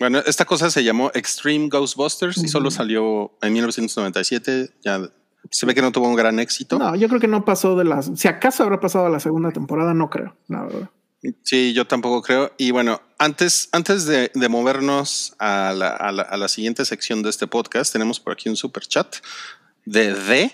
Bueno, 0.00 0.18
esta 0.26 0.44
cosa 0.44 0.70
se 0.70 0.82
llamó 0.82 1.10
Extreme 1.14 1.68
Ghostbusters 1.68 2.38
y 2.42 2.48
solo 2.48 2.70
salió 2.70 3.36
en 3.42 3.52
1997. 3.52 4.70
Ya 4.84 5.00
se 5.50 5.66
ve 5.66 5.74
que 5.74 5.82
no 5.82 5.92
tuvo 5.92 6.08
un 6.08 6.16
gran 6.16 6.40
éxito. 6.40 6.78
No, 6.78 6.96
yo 6.96 7.06
creo 7.08 7.20
que 7.20 7.28
no 7.28 7.44
pasó 7.44 7.76
de 7.76 7.84
las. 7.84 8.10
Si 8.16 8.26
acaso 8.26 8.64
habrá 8.64 8.80
pasado 8.80 9.06
a 9.06 9.10
la 9.10 9.20
segunda 9.20 9.52
temporada, 9.52 9.94
no 9.94 10.10
creo, 10.10 10.36
la 10.48 10.62
verdad. 10.64 10.90
Sí, 11.42 11.72
yo 11.72 11.86
tampoco 11.86 12.20
creo. 12.22 12.52
Y 12.58 12.70
bueno, 12.72 13.00
antes, 13.18 13.68
antes 13.72 14.04
de, 14.04 14.30
de 14.34 14.48
movernos 14.48 15.34
a 15.38 15.72
la, 15.72 15.88
a 15.90 16.12
la- 16.12 16.22
a 16.22 16.36
la 16.36 16.48
siguiente 16.48 16.84
sección 16.84 17.22
de 17.22 17.30
este 17.30 17.46
podcast, 17.46 17.92
tenemos 17.92 18.20
por 18.20 18.32
aquí 18.34 18.48
un 18.50 18.56
super 18.56 18.82
chat 18.86 19.16
de 19.86 20.12
D, 20.12 20.52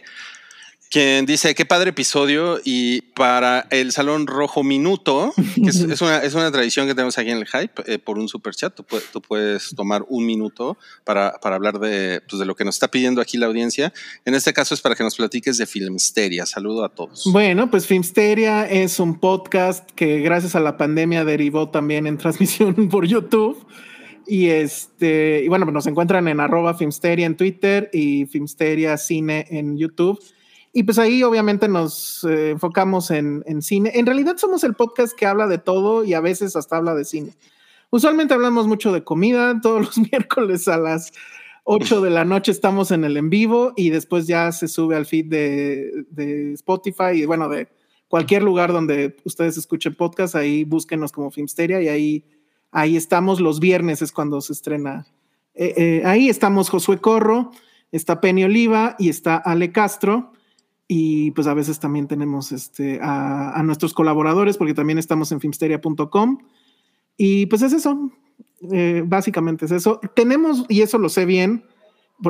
quien 0.90 1.24
dice, 1.24 1.54
qué 1.54 1.64
padre 1.64 1.90
episodio 1.90 2.58
y 2.64 3.02
para 3.14 3.68
el 3.70 3.92
Salón 3.92 4.26
Rojo 4.26 4.64
Minuto, 4.64 5.32
que 5.54 5.70
es, 5.70 5.76
es 5.80 6.00
una, 6.02 6.18
es 6.18 6.34
una 6.34 6.50
tradición 6.50 6.88
que 6.88 6.94
tenemos 6.96 7.16
aquí 7.16 7.30
en 7.30 7.38
el 7.38 7.46
Hype, 7.46 7.82
eh, 7.86 7.98
por 8.00 8.18
un 8.18 8.26
super 8.28 8.54
chat, 8.56 8.74
tú, 8.74 8.82
puedes- 8.82 9.06
tú 9.12 9.22
puedes 9.22 9.72
tomar 9.76 10.04
un 10.08 10.26
minuto 10.26 10.76
para, 11.04 11.38
para 11.40 11.54
hablar 11.54 11.78
de, 11.78 12.20
pues, 12.28 12.40
de 12.40 12.44
lo 12.44 12.56
que 12.56 12.64
nos 12.64 12.74
está 12.74 12.88
pidiendo 12.90 13.20
aquí 13.20 13.38
la 13.38 13.46
audiencia. 13.46 13.92
En 14.24 14.34
este 14.34 14.52
caso 14.52 14.74
es 14.74 14.80
para 14.80 14.96
que 14.96 15.04
nos 15.04 15.14
platiques 15.14 15.58
de 15.58 15.66
Filmsteria. 15.66 16.44
Saludo 16.44 16.84
a 16.84 16.88
todos. 16.88 17.22
Bueno, 17.30 17.70
pues 17.70 17.86
Filmsteria 17.86 18.68
es 18.68 18.98
un 18.98 19.20
podcast 19.20 19.88
que 19.92 20.18
gracias 20.20 20.56
a 20.56 20.60
la 20.60 20.76
pandemia 20.76 21.24
derivó 21.24 21.68
también 21.70 22.08
en 22.08 22.18
transmisión 22.18 22.88
por 22.90 23.06
YouTube. 23.06 23.64
Y 24.26 24.46
este, 24.48 25.42
y 25.44 25.48
bueno, 25.48 25.64
pues 25.66 25.74
nos 25.74 25.86
encuentran 25.86 26.26
en 26.28 26.40
arroba 26.40 26.74
Filmsteria 26.74 27.26
en 27.26 27.36
Twitter 27.36 27.90
y 27.92 28.26
Filmsteria 28.26 28.96
Cine 28.96 29.46
en 29.50 29.76
YouTube. 29.76 30.20
Y 30.72 30.84
pues 30.84 30.98
ahí 30.98 31.22
obviamente 31.22 31.68
nos 31.68 32.24
eh, 32.24 32.50
enfocamos 32.50 33.10
en, 33.10 33.42
en 33.46 33.62
cine. 33.62 33.90
En 33.94 34.06
realidad 34.06 34.36
somos 34.36 34.62
el 34.64 34.74
podcast 34.74 35.16
que 35.16 35.26
habla 35.26 35.46
de 35.46 35.58
todo 35.58 36.04
y 36.04 36.14
a 36.14 36.20
veces 36.20 36.54
hasta 36.56 36.76
habla 36.76 36.94
de 36.94 37.04
cine. 37.04 37.34
Usualmente 37.90 38.34
hablamos 38.34 38.66
mucho 38.66 38.92
de 38.92 39.02
comida, 39.02 39.60
todos 39.62 39.80
los 39.80 39.98
miércoles 39.98 40.68
a 40.68 40.78
las 40.78 41.12
8 41.64 42.00
de 42.00 42.10
la 42.10 42.24
noche 42.24 42.52
estamos 42.52 42.90
en 42.90 43.04
el 43.04 43.16
en 43.16 43.30
vivo 43.30 43.72
y 43.76 43.90
después 43.90 44.26
ya 44.26 44.50
se 44.52 44.68
sube 44.68 44.96
al 44.96 45.06
feed 45.06 45.26
de, 45.26 46.04
de 46.10 46.52
Spotify 46.54 47.12
y 47.14 47.26
bueno, 47.26 47.48
de 47.48 47.68
cualquier 48.08 48.42
lugar 48.42 48.72
donde 48.72 49.16
ustedes 49.24 49.56
escuchen 49.56 49.94
podcast, 49.94 50.34
ahí 50.34 50.64
búsquenos 50.64 51.12
como 51.12 51.30
Filmsteria 51.30 51.82
y 51.82 51.88
ahí 51.88 52.24
Ahí 52.72 52.96
estamos 52.96 53.40
los 53.40 53.58
viernes, 53.58 54.00
es 54.02 54.12
cuando 54.12 54.40
se 54.40 54.52
estrena. 54.52 55.06
Eh, 55.54 55.74
eh, 55.76 56.02
ahí 56.04 56.28
estamos 56.28 56.70
Josué 56.70 56.98
Corro, 56.98 57.50
está 57.90 58.20
Penny 58.20 58.44
Oliva 58.44 58.94
y 58.98 59.08
está 59.08 59.36
Ale 59.36 59.72
Castro. 59.72 60.32
Y 60.92 61.30
pues 61.30 61.46
a 61.46 61.54
veces 61.54 61.78
también 61.78 62.08
tenemos 62.08 62.50
este, 62.50 62.98
a, 63.00 63.52
a 63.52 63.62
nuestros 63.62 63.94
colaboradores, 63.94 64.56
porque 64.56 64.74
también 64.74 64.98
estamos 64.98 65.30
en 65.30 65.38
filmsteria.com. 65.40 66.38
Y 67.16 67.46
pues 67.46 67.62
es 67.62 67.72
eso, 67.72 68.10
eh, 68.72 69.04
básicamente 69.06 69.66
es 69.66 69.70
eso. 69.70 70.00
Tenemos, 70.16 70.64
y 70.68 70.80
eso 70.80 70.98
lo 70.98 71.08
sé 71.08 71.26
bien, 71.26 71.62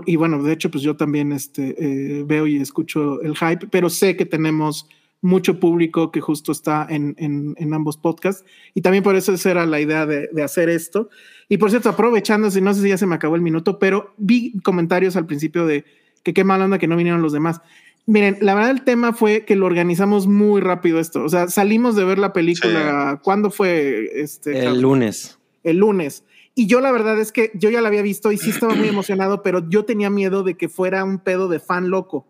y 0.05 0.17
bueno, 0.17 0.43
de 0.43 0.53
hecho, 0.53 0.71
pues 0.71 0.83
yo 0.85 0.95
también 0.95 1.33
este, 1.33 1.75
eh, 2.19 2.23
veo 2.25 2.47
y 2.47 2.59
escucho 2.59 3.23
el 3.23 3.35
hype, 3.35 3.67
pero 3.71 3.89
sé 3.89 4.15
que 4.15 4.27
tenemos 4.27 4.87
mucho 5.23 5.59
público 5.59 6.11
que 6.13 6.21
justo 6.21 6.53
está 6.53 6.87
en, 6.91 7.15
en- 7.19 7.55
en 7.57 7.73
ambos 7.73 7.97
podcasts. 7.97 8.45
Y 8.75 8.83
también 8.83 9.03
por 9.03 9.17
eso 9.17 9.33
esa 9.33 9.51
era 9.53 9.65
la 9.65 9.81
idea 9.81 10.05
de, 10.05 10.29
de 10.33 10.43
hacer 10.43 10.69
esto. 10.69 11.09
Y 11.49 11.57
por 11.57 11.71
cierto, 11.71 11.89
aprovechando, 11.89 12.51
si 12.51 12.61
no 12.61 12.75
sé 12.75 12.83
si 12.83 12.89
ya 12.91 12.99
se 12.99 13.07
me 13.07 13.15
acabó 13.15 13.37
el 13.37 13.43
minuto, 13.43 13.79
pero 13.79 14.13
vi 14.19 14.53
comentarios 14.61 15.17
al 15.17 15.25
principio 15.27 15.65
de 15.67 15.85
que 16.23 16.35
qué 16.35 16.45
mala 16.45 16.67
onda 16.67 16.79
que 16.79 16.87
no 16.87 16.97
vinieron 16.97 17.23
los 17.23 17.33
demás. 17.33 17.63
Miren, 18.11 18.39
la 18.41 18.55
verdad 18.55 18.73
el 18.73 18.83
tema 18.83 19.13
fue 19.13 19.45
que 19.45 19.55
lo 19.55 19.67
organizamos 19.67 20.27
muy 20.27 20.61
rápido 20.61 20.99
esto. 20.99 21.23
O 21.23 21.29
sea, 21.29 21.47
salimos 21.47 21.95
de 21.95 22.03
ver 22.03 22.19
la 22.19 22.33
película. 22.33 23.21
¿Cuándo 23.23 23.53
fue? 23.53 24.11
Este, 24.21 24.67
El 24.67 24.81
lunes. 24.81 25.39
el 25.63 25.77
lunes. 25.77 26.25
Y 26.57 26.67
yo 26.67 26.81
la 26.81 26.91
verdad 26.91 27.21
es 27.21 27.31
que 27.31 27.53
yo 27.55 27.71
ya 27.71 27.81
la 27.81 27.87
había 27.87 28.03
visto 28.03 28.33
y 28.33 28.37
sí 28.37 28.51
estaba 28.51 28.75
muy 28.75 28.89
emocionado, 28.89 29.45
pero 29.45 29.69
yo 29.69 29.85
tenía 29.85 30.11
miedo 30.11 30.43
de 30.43 30.57
que 30.57 30.69
fuera 30.69 31.05
un 31.05 31.21
pedo 31.21 31.47
de 31.47 31.61
fan 31.61 31.89
loco. 31.89 32.27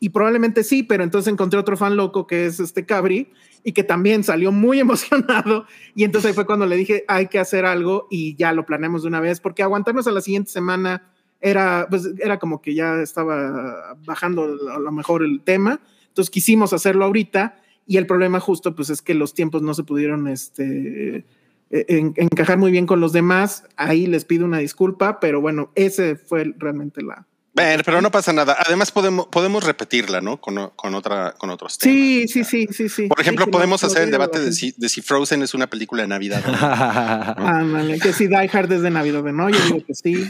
Y 0.00 0.08
probablemente 0.08 0.64
sí, 0.64 0.82
pero 0.82 1.04
entonces 1.04 1.32
encontré 1.32 1.60
otro 1.60 1.76
fan 1.76 1.96
loco 1.96 2.26
que 2.26 2.46
es 2.46 2.58
este 2.58 2.84
Cabri 2.84 3.30
y 3.62 3.74
que 3.74 3.84
también 3.84 4.24
salió 4.24 4.50
muy 4.50 4.80
emocionado. 4.86 5.66
Y 5.94 6.02
entonces 6.02 6.30
ahí 6.30 6.34
fue 6.34 6.46
cuando 6.46 6.66
le 6.66 6.74
dije, 6.74 7.04
hay 7.06 7.28
que 7.28 7.38
hacer 7.38 7.64
algo 7.64 8.08
y 8.10 8.34
ya 8.34 8.52
lo 8.52 8.66
planeamos 8.66 9.02
de 9.02 9.08
una 9.08 9.20
vez, 9.20 9.38
porque 9.38 9.62
aguantarnos 9.62 10.08
a 10.08 10.10
la 10.10 10.20
siguiente 10.20 10.50
semana 10.50 11.11
era, 11.42 11.86
pues, 11.90 12.08
era 12.18 12.38
como 12.38 12.62
que 12.62 12.74
ya 12.74 13.00
estaba 13.02 13.96
bajando 14.06 14.44
a 14.74 14.78
lo 14.78 14.92
mejor 14.92 15.22
el 15.24 15.42
tema. 15.42 15.80
Entonces 16.08 16.30
quisimos 16.30 16.72
hacerlo 16.72 17.04
ahorita 17.04 17.56
y 17.86 17.96
el 17.96 18.06
problema 18.06 18.38
justo 18.40 18.74
pues 18.74 18.90
es 18.90 19.02
que 19.02 19.14
los 19.14 19.34
tiempos 19.34 19.60
no 19.62 19.74
se 19.74 19.82
pudieron 19.82 20.28
este, 20.28 21.16
eh, 21.70 21.84
en- 21.88 22.14
encajar 22.16 22.58
muy 22.58 22.70
bien 22.70 22.86
con 22.86 23.00
los 23.00 23.12
demás. 23.12 23.64
Ahí 23.76 24.06
les 24.06 24.24
pido 24.24 24.44
una 24.44 24.58
disculpa, 24.58 25.20
pero 25.20 25.40
bueno, 25.40 25.70
ese 25.74 26.16
fue 26.16 26.54
realmente 26.58 27.02
la... 27.02 27.26
Bueno, 27.54 27.82
pero 27.84 28.00
no 28.00 28.10
pasa 28.10 28.32
nada. 28.32 28.56
Además, 28.66 28.90
podemos, 28.90 29.26
podemos 29.26 29.62
repetirla, 29.64 30.22
¿no? 30.22 30.40
Con, 30.40 30.70
con, 30.74 30.94
otra, 30.94 31.34
con 31.36 31.50
otros 31.50 31.76
temas. 31.76 31.94
Sí, 31.94 32.26
sí, 32.26 32.44
sí, 32.44 32.66
sí, 32.70 32.88
sí. 32.88 33.08
Por 33.08 33.20
ejemplo, 33.20 33.44
Sí, 33.44 33.50
podemos 33.50 33.82
lo- 33.82 33.88
lo 33.88 33.92
hacer 33.92 34.04
el 34.04 34.10
debate 34.10 34.40
de 34.40 34.52
si, 34.52 34.72
de 34.78 34.88
si 34.88 35.02
Frozen 35.02 35.42
es 35.42 35.52
una 35.52 35.66
película 35.66 36.00
de 36.02 36.08
Navidad. 36.08 36.42
no. 37.36 37.46
Ándale, 37.46 37.98
que 38.00 38.14
si 38.14 38.26
Die 38.26 38.48
Hard 38.50 38.72
es 38.72 38.80
de 38.80 38.90
Navidad, 38.90 39.22
¿no? 39.24 39.50
Yo 39.50 39.58
digo 39.66 39.84
que 39.86 39.94
sí. 39.94 40.24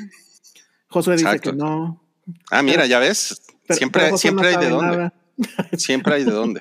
Josué 0.93 1.17
dice 1.17 1.41
que 1.41 1.53
no. 1.53 2.03
Ah, 2.51 2.63
mira, 2.63 2.87
ya 2.87 2.99
ves. 3.01 3.43
Pero- 3.67 3.79
siempre 3.79 4.03
pero 4.05 4.19
siempre 4.19 4.53
no 4.53 4.59
hay 4.59 4.65
de 4.65 4.71
dónde. 4.71 4.97
nada. 4.97 5.15
Siempre 5.79 6.15
hay 6.17 6.25
de 6.25 6.31
dónde. 6.31 6.61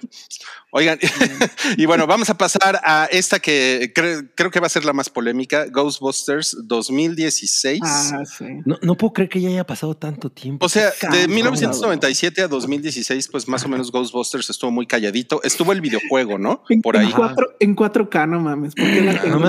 Oigan, 0.71 0.97
y 1.77 1.85
bueno, 1.85 2.07
vamos 2.07 2.29
a 2.29 2.37
pasar 2.37 2.79
a 2.85 3.05
esta 3.11 3.39
que 3.39 3.91
cre- 3.93 4.31
creo 4.33 4.49
que 4.49 4.61
va 4.61 4.67
a 4.67 4.69
ser 4.69 4.85
la 4.85 4.93
más 4.93 5.09
polémica, 5.09 5.65
Ghostbusters 5.65 6.55
2016. 6.63 7.81
Ah, 7.83 8.23
sí. 8.25 8.45
No, 8.65 8.77
no 8.81 8.95
puedo 8.95 9.11
creer 9.11 9.29
que 9.29 9.41
ya 9.41 9.49
haya 9.49 9.65
pasado 9.65 9.95
tanto 9.97 10.31
tiempo. 10.31 10.65
O 10.65 10.69
sea, 10.69 10.85
de 10.89 10.95
cabrón, 10.99 11.33
1997 11.35 12.41
a 12.43 12.47
2016, 12.47 13.27
pues 13.27 13.47
más 13.49 13.65
o 13.65 13.67
menos 13.67 13.91
Ghostbusters 13.91 14.49
estuvo 14.49 14.71
muy 14.71 14.87
calladito. 14.87 15.43
Estuvo 15.43 15.73
el 15.73 15.81
videojuego, 15.81 16.37
¿no? 16.39 16.63
En, 16.69 16.81
Por 16.81 16.95
en 16.95 17.01
ahí. 17.03 17.13
en 17.59 17.75
4K, 17.75 18.29
no 18.29 18.39
mames. 18.39 18.73
¿por 18.73 18.85
qué 18.85 19.01
la 19.01 19.21
tengo? 19.21 19.39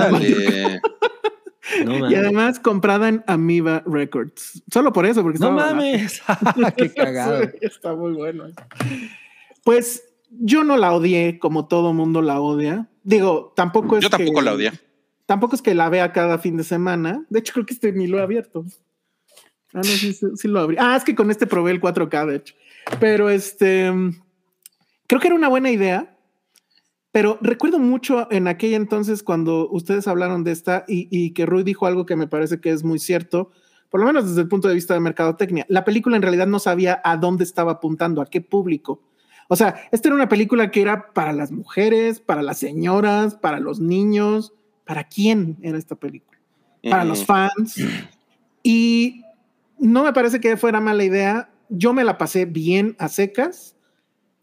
No 1.85 1.93
mames. 1.93 2.11
Y 2.11 2.15
además 2.15 2.59
comprada 2.59 3.07
en 3.09 3.23
Amoeba 3.27 3.83
Records. 3.85 4.61
Solo 4.71 4.91
por 4.91 5.05
eso, 5.05 5.21
porque 5.23 5.39
No 5.39 5.51
mames. 5.51 6.21
Qué 6.77 6.93
cagado. 6.93 7.41
Sí, 7.43 7.49
está 7.61 7.95
muy 7.95 8.13
bueno. 8.13 8.45
Pues 9.63 10.03
yo 10.29 10.63
no 10.63 10.77
la 10.77 10.93
odié 10.93 11.39
como 11.39 11.67
todo 11.67 11.93
mundo 11.93 12.21
la 12.21 12.39
odia. 12.41 12.87
Digo, 13.03 13.53
tampoco 13.55 13.97
es 13.97 14.03
Yo 14.03 14.09
tampoco 14.09 14.39
que- 14.39 14.45
la 14.45 14.53
odié. 14.53 14.71
Tampoco 15.25 15.55
es 15.55 15.61
que 15.61 15.73
la 15.73 15.87
vea 15.89 16.11
cada 16.11 16.37
fin 16.37 16.57
de 16.57 16.65
semana. 16.65 17.25
De 17.29 17.39
hecho, 17.39 17.53
creo 17.53 17.65
que 17.65 17.73
este 17.73 17.93
ni 17.93 18.07
lo 18.07 18.19
he 18.19 18.21
abierto. 18.21 18.65
Ah, 19.73 19.77
no, 19.77 19.83
sí, 19.83 20.13
sí, 20.13 20.27
sí 20.35 20.47
lo 20.49 20.59
abrí. 20.59 20.75
Ah, 20.79 20.95
es 20.97 21.03
que 21.05 21.15
con 21.15 21.31
este 21.31 21.47
probé 21.47 21.71
el 21.71 21.79
4K, 21.81 22.27
de 22.27 22.35
hecho. 22.35 22.55
Pero 22.99 23.29
este, 23.29 23.89
creo 25.07 25.21
que 25.21 25.27
era 25.27 25.35
una 25.35 25.47
buena 25.47 25.71
idea. 25.71 26.12
Pero 27.13 27.37
recuerdo 27.41 27.79
mucho 27.79 28.27
en 28.31 28.49
aquel 28.49 28.73
entonces 28.73 29.23
cuando 29.23 29.69
ustedes 29.69 30.07
hablaron 30.07 30.43
de 30.43 30.51
esta 30.51 30.83
y, 30.87 31.07
y 31.09 31.31
que 31.31 31.45
Rui 31.45 31.63
dijo 31.63 31.85
algo 31.85 32.05
que 32.05 32.15
me 32.15 32.27
parece 32.27 32.59
que 32.59 32.71
es 32.71 32.83
muy 32.83 32.97
cierto, 32.97 33.51
por 33.89 33.99
lo 33.99 34.07
menos 34.07 34.27
desde 34.27 34.41
el 34.41 34.47
punto 34.47 34.67
de 34.67 34.73
vista 34.73 34.95
de 34.95 34.99
mercadotecnia. 34.99 35.67
La 35.69 35.85
película 35.85 36.15
en 36.15 36.23
realidad 36.23 36.47
no 36.47 36.57
sabía 36.57 36.99
a 37.03 37.15
dónde 37.15 37.43
estaba 37.43 37.73
apuntando, 37.73 38.23
a 38.23 38.25
qué 38.25 38.41
público. 38.41 39.03
O 39.47 39.55
sea, 39.55 39.75
esta 39.91 40.07
era 40.07 40.15
una 40.15 40.27
película 40.27 40.71
que 40.71 40.81
era 40.81 41.13
para 41.13 41.31
las 41.31 41.51
mujeres, 41.51 42.19
para 42.19 42.41
las 42.41 42.57
señoras, 42.57 43.35
para 43.35 43.59
los 43.59 43.79
niños. 43.79 44.51
¿Para 44.83 45.03
quién 45.03 45.57
era 45.61 45.77
esta 45.77 45.95
película? 45.95 46.39
Para 46.89 47.05
los 47.05 47.23
fans. 47.23 47.75
Y 48.63 49.21
no 49.77 50.03
me 50.03 50.13
parece 50.13 50.39
que 50.39 50.57
fuera 50.57 50.81
mala 50.81 51.03
idea. 51.03 51.51
Yo 51.69 51.93
me 51.93 52.03
la 52.03 52.17
pasé 52.17 52.45
bien 52.45 52.95
a 52.97 53.09
secas. 53.09 53.75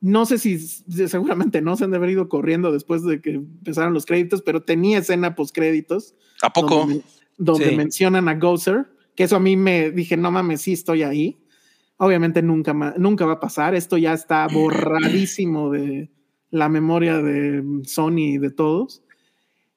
No 0.01 0.24
sé 0.27 0.39
si 0.39 0.59
seguramente 0.59 1.60
no 1.60 1.77
se 1.77 1.85
han 1.85 1.90
de 1.90 1.98
haber 1.98 2.10
ido 2.10 2.28
corriendo 2.28 2.72
después 2.72 3.05
de 3.05 3.20
que 3.20 3.32
empezaron 3.35 3.93
los 3.93 4.06
créditos, 4.06 4.40
pero 4.43 4.62
tenía 4.62 4.98
escena 4.98 5.35
post 5.35 5.55
créditos 5.55 6.14
¿A 6.43 6.51
poco? 6.52 6.77
donde, 6.81 7.02
donde 7.36 7.68
Sí. 7.70 7.77
mencionan 7.77 8.28
a 8.28 8.35
Gozer, 8.35 8.86
que 9.14 9.24
eso 9.24 9.36
a 9.36 9.40
mí 9.40 9.56
me 9.56 9.90
dije, 9.90 10.16
no 10.16 10.31
mames, 10.31 10.62
sí 10.62 10.72
estoy 10.72 11.02
ahí. 11.02 11.36
Obviamente 11.98 12.40
nunca, 12.40 12.72
nunca 12.97 13.27
va 13.27 13.35
a 13.35 13.40
pasar. 13.40 13.74
Esto 13.74 13.98
ya 13.98 14.14
está 14.14 14.47
borradísimo 14.48 15.70
de 15.70 16.10
la 16.51 16.68
memoria 16.70 17.18
de 17.18 17.62
Sony 17.85 18.16
y 18.35 18.39
de 18.39 18.51
todos. 18.51 19.02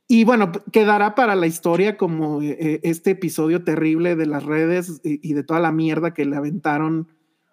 Y 0.07 0.23
bueno, 0.23 0.51
quedará 0.71 1.15
para 1.15 1.35
la 1.35 1.47
historia 1.47 1.97
como 1.97 2.41
eh, 2.41 2.55
eh, 2.59 2.79
este 2.83 3.11
episodio 3.11 3.63
terrible 3.63 4.15
de 4.15 4.25
las 4.25 4.43
redes 4.45 5.01
y, 5.03 5.19
y 5.27 5.33
de 5.33 5.43
toda 5.43 5.59
la 5.59 5.71
mierda 5.73 6.13
que 6.13 6.25
le 6.25 6.35
aventaron 6.37 7.09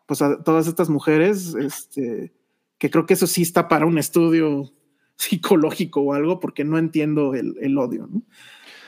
pues 0.07 0.23
a 0.23 0.43
todas 0.43 0.67
estas 0.67 0.89
mujeres, 0.91 1.55
este, 1.55 2.33
que 2.81 2.91
creo 2.91 3.07
que 3.07 3.15
eso 3.15 3.29
sí 3.29 3.43
está 3.43 3.69
para 3.69 3.87
un 3.87 3.99
estudio 3.99 4.73
psicológico 5.17 6.01
o 6.01 6.15
algo, 6.15 6.41
porque 6.41 6.65
no 6.65 6.79
entiendo 6.79 7.35
el, 7.35 7.55
el 7.61 7.79
odio, 7.79 8.09
¿no? 8.11 8.23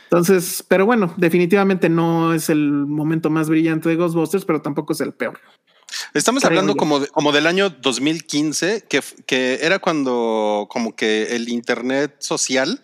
Entonces, 0.05 0.65
pero 0.69 0.85
bueno, 0.85 1.15
definitivamente 1.17 1.89
no 1.89 2.35
es 2.35 2.51
el 2.51 2.71
momento 2.71 3.31
más 3.31 3.49
brillante 3.49 3.89
de 3.89 3.97
Ghostbusters, 3.97 4.45
pero 4.45 4.61
tampoco 4.61 4.93
es 4.93 5.01
el 5.01 5.13
peor. 5.15 5.39
Estamos 6.13 6.43
Creo 6.43 6.51
hablando 6.51 6.73
yo. 6.73 6.77
como, 6.77 7.01
de- 7.01 7.09
como 7.09 7.33
del 7.33 7.47
año 7.47 7.71
2015, 7.71 8.85
que, 8.89 9.01
que 9.27 9.59
era 9.63 9.79
cuando 9.79 10.67
como 10.71 10.95
que 10.97 11.35
el 11.37 11.49
Internet 11.49 12.17
social 12.21 12.83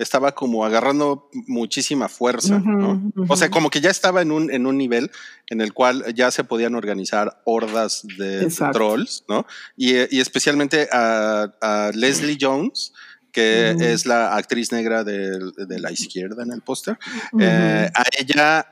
estaba 0.00 0.32
como 0.32 0.64
agarrando 0.64 1.28
muchísima 1.46 2.08
fuerza, 2.08 2.58
¿no? 2.58 3.12
O 3.28 3.36
sea, 3.36 3.50
como 3.50 3.70
que 3.70 3.80
ya 3.80 3.90
estaba 3.90 4.22
en 4.22 4.32
un, 4.32 4.50
en 4.50 4.66
un 4.66 4.76
nivel 4.78 5.10
en 5.48 5.60
el 5.60 5.72
cual 5.72 6.04
ya 6.14 6.30
se 6.30 6.42
podían 6.44 6.74
organizar 6.74 7.40
hordas 7.44 8.02
de 8.18 8.46
trolls, 8.72 9.24
¿no? 9.28 9.46
Y, 9.76 9.94
eh, 9.94 10.08
y 10.10 10.20
especialmente 10.20 10.88
a, 10.92 11.52
a 11.60 11.90
Leslie 11.94 12.38
Jones, 12.40 12.92
que 13.32 13.70
es 13.92 14.06
la 14.06 14.34
actriz 14.34 14.72
negra 14.72 15.04
del- 15.04 15.52
de, 15.52 15.78
la 15.78 15.92
izquierda 15.92 16.42
en 16.42 16.52
el 16.52 16.62
póster. 16.62 16.98
Eh, 17.38 17.88
a 17.94 18.04
ella, 18.18 18.66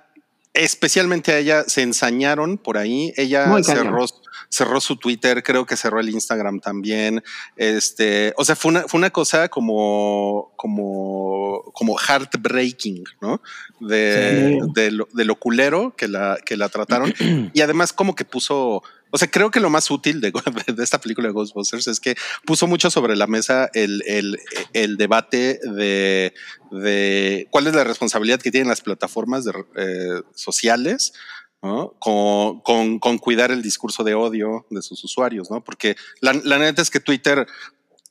especialmente 0.55 1.33
a 1.33 1.39
ella, 1.39 1.65
se 1.67 1.83
ensañaron 1.83 2.59
por 2.59 2.77
ahí. 2.79 3.13
Ella 3.17 3.47
cerró, 3.63 4.07
cerró 4.51 4.81
su 4.81 4.97
Twitter, 4.97 5.43
creo 5.43 5.67
que 5.67 5.77
cerró 5.77 6.01
el 6.01 6.09
Instagram 6.09 6.61
también. 6.61 7.23
Este, 7.57 8.33
o 8.37 8.45
sea, 8.45 8.57
fue 8.57 8.71
una, 8.71 8.83
fue 8.83 8.99
una 8.99 9.11
cosa 9.11 9.49
como, 9.49 10.53
como, 10.57 11.63
como 11.75 11.97
heartbreaking, 11.97 13.05
¿no? 13.21 13.43
De, 13.81 14.59
Sí. 14.61 14.73
de, 14.75 14.91
lo, 14.91 15.09
de 15.13 15.25
lo 15.25 15.37
culero 15.37 15.95
que 15.97 16.09
la, 16.09 16.39
que 16.45 16.57
la 16.57 16.69
trataron. 16.69 17.13
y 17.53 17.61
además, 17.61 17.93
como 17.93 18.15
que 18.15 18.25
puso. 18.25 18.83
O 19.11 19.17
sea, 19.17 19.31
creo 19.31 19.51
que 19.51 19.61
lo 19.61 19.71
más 19.71 19.91
útil 19.91 20.21
de, 20.21 20.31
de 20.31 20.85
esta 20.85 21.01
película 21.01 21.29
de 21.29 21.33
Ghostbusters 21.35 21.87
es 21.89 21.99
que 22.01 22.15
puso 22.45 22.67
mucho 22.67 22.91
sobre 22.91 23.17
la 23.17 23.27
mesa 23.27 23.71
el, 23.73 24.03
el, 24.07 24.39
el 24.75 24.97
debate 24.99 25.61
de, 25.63 26.35
de 26.71 27.47
cuál 27.51 27.67
es 27.69 27.75
la 27.75 27.85
responsabilidad 27.85 28.41
que 28.41 28.51
tienen 28.51 28.69
las 28.69 28.83
plataformas 28.83 29.45
de, 29.45 29.53
eh, 29.77 30.23
sociales 30.35 31.15
¿no? 31.63 31.95
con, 31.99 32.61
con, 32.61 32.99
con, 32.99 33.19
cuidar 33.19 33.51
el 33.51 33.63
discurso 33.63 34.05
de 34.05 34.15
odio 34.15 34.67
de 34.71 34.81
sus 34.83 35.03
usuarios, 35.05 35.51
¿no? 35.51 35.63
Porque 35.63 35.97
la, 36.21 36.33
la 36.45 36.59
neta 36.59 36.83
es 36.83 36.91
que 36.91 37.01
Twitter, 37.01 37.47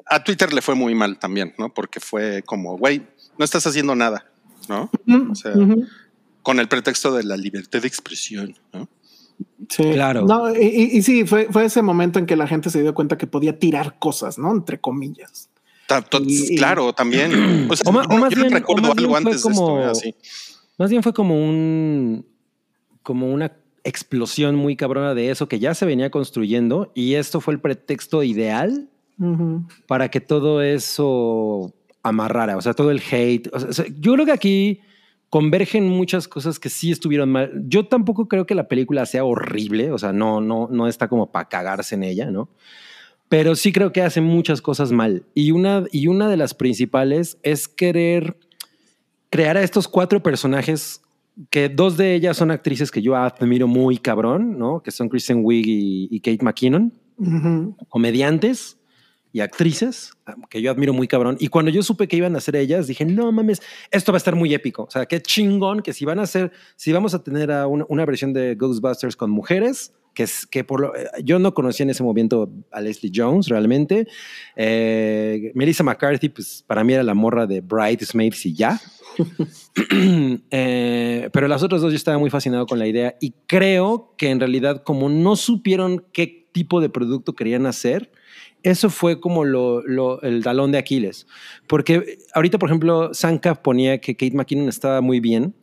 a 0.05 0.23
Twitter 0.23 0.51
le 0.53 0.61
fue 0.61 0.75
muy 0.75 0.93
mal 0.95 1.17
también, 1.19 1.53
¿no? 1.57 1.73
Porque 1.73 1.99
fue 1.99 2.43
como, 2.45 2.77
güey, 2.77 3.05
no 3.37 3.45
estás 3.45 3.65
haciendo 3.67 3.95
nada, 3.95 4.25
¿no? 4.67 4.89
O 5.31 5.35
sea, 5.35 5.53
con 6.41 6.59
el 6.59 6.67
pretexto 6.67 7.13
de 7.13 7.23
la 7.23 7.37
libertad 7.37 7.81
de 7.81 7.87
expresión, 7.87 8.55
¿no? 8.73 8.87
Sí. 9.69 9.83
Claro. 9.93 10.25
No, 10.25 10.53
y, 10.55 10.65
y- 10.65 10.97
y 10.97 11.01
sí, 11.03 11.25
fue, 11.25 11.47
fue 11.51 11.65
ese 11.65 11.81
momento 11.81 12.17
en 12.19 12.25
que 12.25 12.35
la 12.35 12.47
gente 12.47 12.69
se 12.69 12.81
dio 12.81 12.93
cuenta 12.95 13.17
que 13.17 13.27
podía 13.27 13.59
tirar 13.59 13.99
cosas, 13.99 14.37
¿no? 14.39 14.51
Entre 14.51 14.79
comillas. 14.79 15.49
Ta- 15.87 16.01
to- 16.01 16.21
Y- 16.25 16.53
y- 16.53 16.57
claro, 16.57 16.91
también. 16.93 17.67
O, 17.71 17.75
sea, 17.75 17.89
O 17.89 17.93
ma- 17.93 18.03
o 18.07 18.11
yo- 18.13 18.17
más 18.17 18.33
yo 18.33 18.41
bien- 18.41 18.51
recuerdo 18.51 18.83
o 18.83 18.87
más 18.87 18.95
bien 18.95 19.05
algo 19.05 19.15
antes 19.17 19.43
de 19.43 19.51
esto. 19.51 19.77
Así. 19.85 20.15
Más 20.77 20.89
bien 20.89 21.03
fue 21.03 21.13
como 21.13 21.35
un 21.35 22.25
como 23.07 23.31
una 23.31 23.53
explosión 23.85 24.55
muy 24.55 24.75
cabrona 24.75 25.13
de 25.13 25.31
eso 25.31 25.47
que 25.47 25.59
ya 25.59 25.73
se 25.73 25.85
venía 25.85 26.11
construyendo 26.11 26.91
y 26.93 27.13
esto 27.13 27.39
fue 27.39 27.53
el 27.53 27.61
pretexto 27.61 28.21
ideal 28.21 28.89
para 29.87 30.11
que 30.11 30.19
todo 30.19 30.61
eso 30.61 31.73
amarrara, 32.03 32.57
o 32.57 32.61
sea, 32.61 32.73
todo 32.73 32.91
el 32.91 33.01
hate. 33.09 33.47
O 33.53 33.71
sea, 33.71 33.85
yo 33.97 34.11
creo 34.11 34.25
que 34.25 34.33
aquí 34.33 34.81
convergen 35.29 35.87
muchas 35.87 36.27
cosas 36.27 36.59
que 36.59 36.67
sí 36.67 36.91
estuvieron 36.91 37.31
mal. 37.31 37.63
Yo 37.65 37.87
tampoco 37.87 38.27
creo 38.27 38.45
que 38.45 38.55
la 38.55 38.67
película 38.67 39.05
sea 39.05 39.23
horrible, 39.23 39.93
o 39.93 39.97
sea, 39.97 40.11
no, 40.11 40.41
no, 40.41 40.67
no 40.69 40.89
está 40.89 41.07
como 41.07 41.31
para 41.31 41.47
cagarse 41.47 41.95
en 41.95 42.03
ella, 42.03 42.29
¿no? 42.29 42.49
Pero 43.29 43.55
sí 43.55 43.71
creo 43.71 43.93
que 43.93 44.01
hace 44.01 44.19
muchas 44.19 44.61
cosas 44.61 44.91
mal. 44.91 45.23
Y 45.33 45.51
una, 45.51 45.85
y 45.93 46.07
una 46.07 46.27
de 46.27 46.35
las 46.35 46.53
principales 46.53 47.37
es 47.41 47.69
querer 47.69 48.35
crear 49.29 49.55
a 49.55 49.63
estos 49.63 49.87
cuatro 49.87 50.21
personajes 50.21 51.03
que 51.49 51.69
dos 51.69 51.97
de 51.97 52.15
ellas 52.15 52.37
son 52.37 52.51
actrices 52.51 52.91
que 52.91 53.01
yo 53.01 53.15
admiro 53.15 53.67
muy 53.67 53.97
cabrón, 53.97 54.57
¿no? 54.57 54.81
Que 54.81 54.91
son 54.91 55.09
Kristen 55.09 55.41
Wiig 55.43 55.67
y, 55.67 56.07
y 56.11 56.19
Kate 56.19 56.43
McKinnon 56.43 56.93
comediantes 57.89 58.77
y 59.33 59.41
actrices 59.41 60.13
que 60.49 60.61
yo 60.61 60.71
admiro 60.71 60.93
muy 60.93 61.07
cabrón. 61.07 61.37
Y 61.39 61.47
cuando 61.49 61.69
yo 61.69 61.83
supe 61.83 62.07
que 62.07 62.17
iban 62.17 62.35
a 62.35 62.39
ser 62.39 62.55
ellas, 62.55 62.87
dije, 62.87 63.05
no 63.05 63.31
mames, 63.31 63.61
esto 63.91 64.11
va 64.11 64.17
a 64.17 64.19
estar 64.19 64.35
muy 64.35 64.53
épico. 64.53 64.83
O 64.83 64.89
sea, 64.89 65.05
qué 65.05 65.21
chingón 65.21 65.81
que 65.81 65.93
si 65.93 66.05
van 66.05 66.19
a 66.19 66.23
hacer, 66.23 66.51
si 66.75 66.91
vamos 66.91 67.13
a 67.13 67.23
tener 67.23 67.51
a 67.51 67.67
una, 67.67 67.85
una 67.89 68.05
versión 68.05 68.33
de 68.33 68.55
Ghostbusters 68.55 69.15
con 69.15 69.29
mujeres, 69.29 69.93
que 70.13 70.23
es 70.23 70.47
que 70.47 70.63
por 70.63 70.81
lo, 70.81 70.95
eh, 70.95 71.07
yo 71.23 71.37
no 71.37 71.53
conocía 71.53 71.83
en 71.83 71.91
ese 71.91 72.01
momento 72.01 72.51
a 72.71 72.81
Leslie 72.81 73.11
Jones 73.13 73.47
realmente. 73.47 74.07
Eh, 74.55 75.51
Melissa 75.53 75.83
McCarthy, 75.83 76.29
pues 76.29 76.63
para 76.65 76.83
mí 76.83 76.93
era 76.93 77.03
la 77.03 77.13
morra 77.13 77.45
de 77.45 77.61
Bridesmaids 77.61 78.45
y 78.47 78.53
ya. 78.55 78.81
Eh, 80.51 81.29
pero 81.33 81.47
las 81.47 81.63
otras 81.63 81.81
dos 81.81 81.91
yo 81.91 81.95
estaba 81.97 82.17
muy 82.17 82.29
fascinado 82.29 82.65
con 82.65 82.79
la 82.79 82.87
idea 82.87 83.15
y 83.21 83.33
creo 83.45 84.13
que 84.17 84.29
en 84.29 84.39
realidad 84.39 84.83
como 84.83 85.09
no 85.09 85.35
supieron 85.35 86.03
qué 86.13 86.47
tipo 86.51 86.81
de 86.81 86.89
producto 86.89 87.33
querían 87.35 87.65
hacer, 87.67 88.11
eso 88.63 88.89
fue 88.89 89.19
como 89.19 89.43
el 89.43 90.43
talón 90.43 90.71
de 90.71 90.79
Aquiles. 90.79 91.27
Porque 91.67 92.17
ahorita, 92.33 92.57
por 92.57 92.69
ejemplo, 92.69 93.13
Sanka 93.13 93.61
ponía 93.61 93.99
que 93.99 94.15
Kate 94.15 94.35
McKinnon 94.35 94.67
estaba 94.67 95.01
muy 95.01 95.19
bien. 95.19 95.53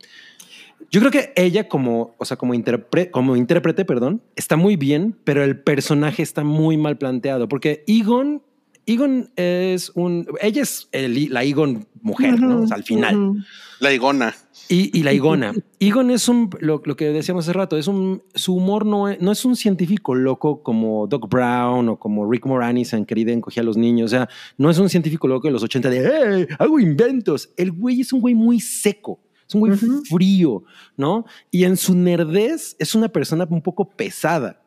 Yo 0.91 1.01
creo 1.01 1.11
que 1.11 1.33
ella 1.35 1.67
como, 1.67 2.15
o 2.17 2.25
sea, 2.25 2.37
como, 2.37 2.53
interpre- 2.53 3.11
como 3.11 3.35
intérprete, 3.35 3.83
perdón, 3.83 4.21
está 4.35 4.55
muy 4.55 4.77
bien, 4.77 5.17
pero 5.25 5.43
el 5.43 5.59
personaje 5.59 6.23
está 6.23 6.43
muy 6.43 6.77
mal 6.77 6.97
planteado. 6.97 7.49
Porque 7.49 7.83
Egon, 7.87 8.41
Egon 8.85 9.31
es 9.35 9.91
un, 9.95 10.27
ella 10.41 10.61
es 10.61 10.89
el- 10.91 11.33
la 11.33 11.43
Egon 11.43 11.87
mujer, 12.01 12.39
¿no? 12.39 12.61
O 12.63 12.67
sea, 12.67 12.77
al 12.77 12.83
final. 12.83 13.45
La 13.79 13.91
Igona. 13.91 14.33
Y, 14.69 14.97
y 14.97 15.03
la 15.03 15.11
Igona. 15.13 15.53
Egon 15.79 16.11
es 16.11 16.27
un, 16.29 16.49
lo, 16.59 16.81
lo 16.85 16.95
que 16.95 17.05
decíamos 17.09 17.45
hace 17.45 17.53
rato, 17.53 17.77
es 17.77 17.87
un, 17.87 18.23
su 18.33 18.55
humor 18.55 18.85
no 18.85 19.09
es, 19.09 19.19
no 19.21 19.31
es 19.31 19.43
un 19.45 19.55
científico 19.55 20.15
loco 20.15 20.63
como 20.63 21.07
Doc 21.07 21.29
Brown 21.29 21.89
o 21.89 21.97
como 21.99 22.29
Rick 22.31 22.45
Moranis 22.45 22.93
en 22.93 23.05
Querida 23.05 23.31
encogía 23.31 23.61
a 23.61 23.65
los 23.65 23.75
niños. 23.77 24.05
O 24.05 24.15
sea, 24.15 24.29
no 24.57 24.69
es 24.69 24.77
un 24.79 24.89
científico 24.89 25.27
loco 25.27 25.47
de 25.47 25.51
los 25.53 25.63
80 25.63 25.89
de, 25.89 26.41
¡eh! 26.43 26.47
Hago 26.59 26.79
inventos. 26.79 27.49
El 27.57 27.71
güey 27.71 28.01
es 28.01 28.13
un 28.13 28.21
güey 28.21 28.33
muy 28.35 28.59
seco. 28.59 29.19
Es 29.47 29.53
un 29.53 29.61
güey 29.61 29.73
frío, 30.09 30.63
¿no? 30.97 31.25
Y 31.51 31.65
en 31.65 31.77
su 31.77 31.95
nerdez 31.95 32.75
es 32.79 32.95
una 32.95 33.09
persona 33.09 33.45
un 33.49 33.61
poco 33.61 33.89
pesada. 33.89 34.61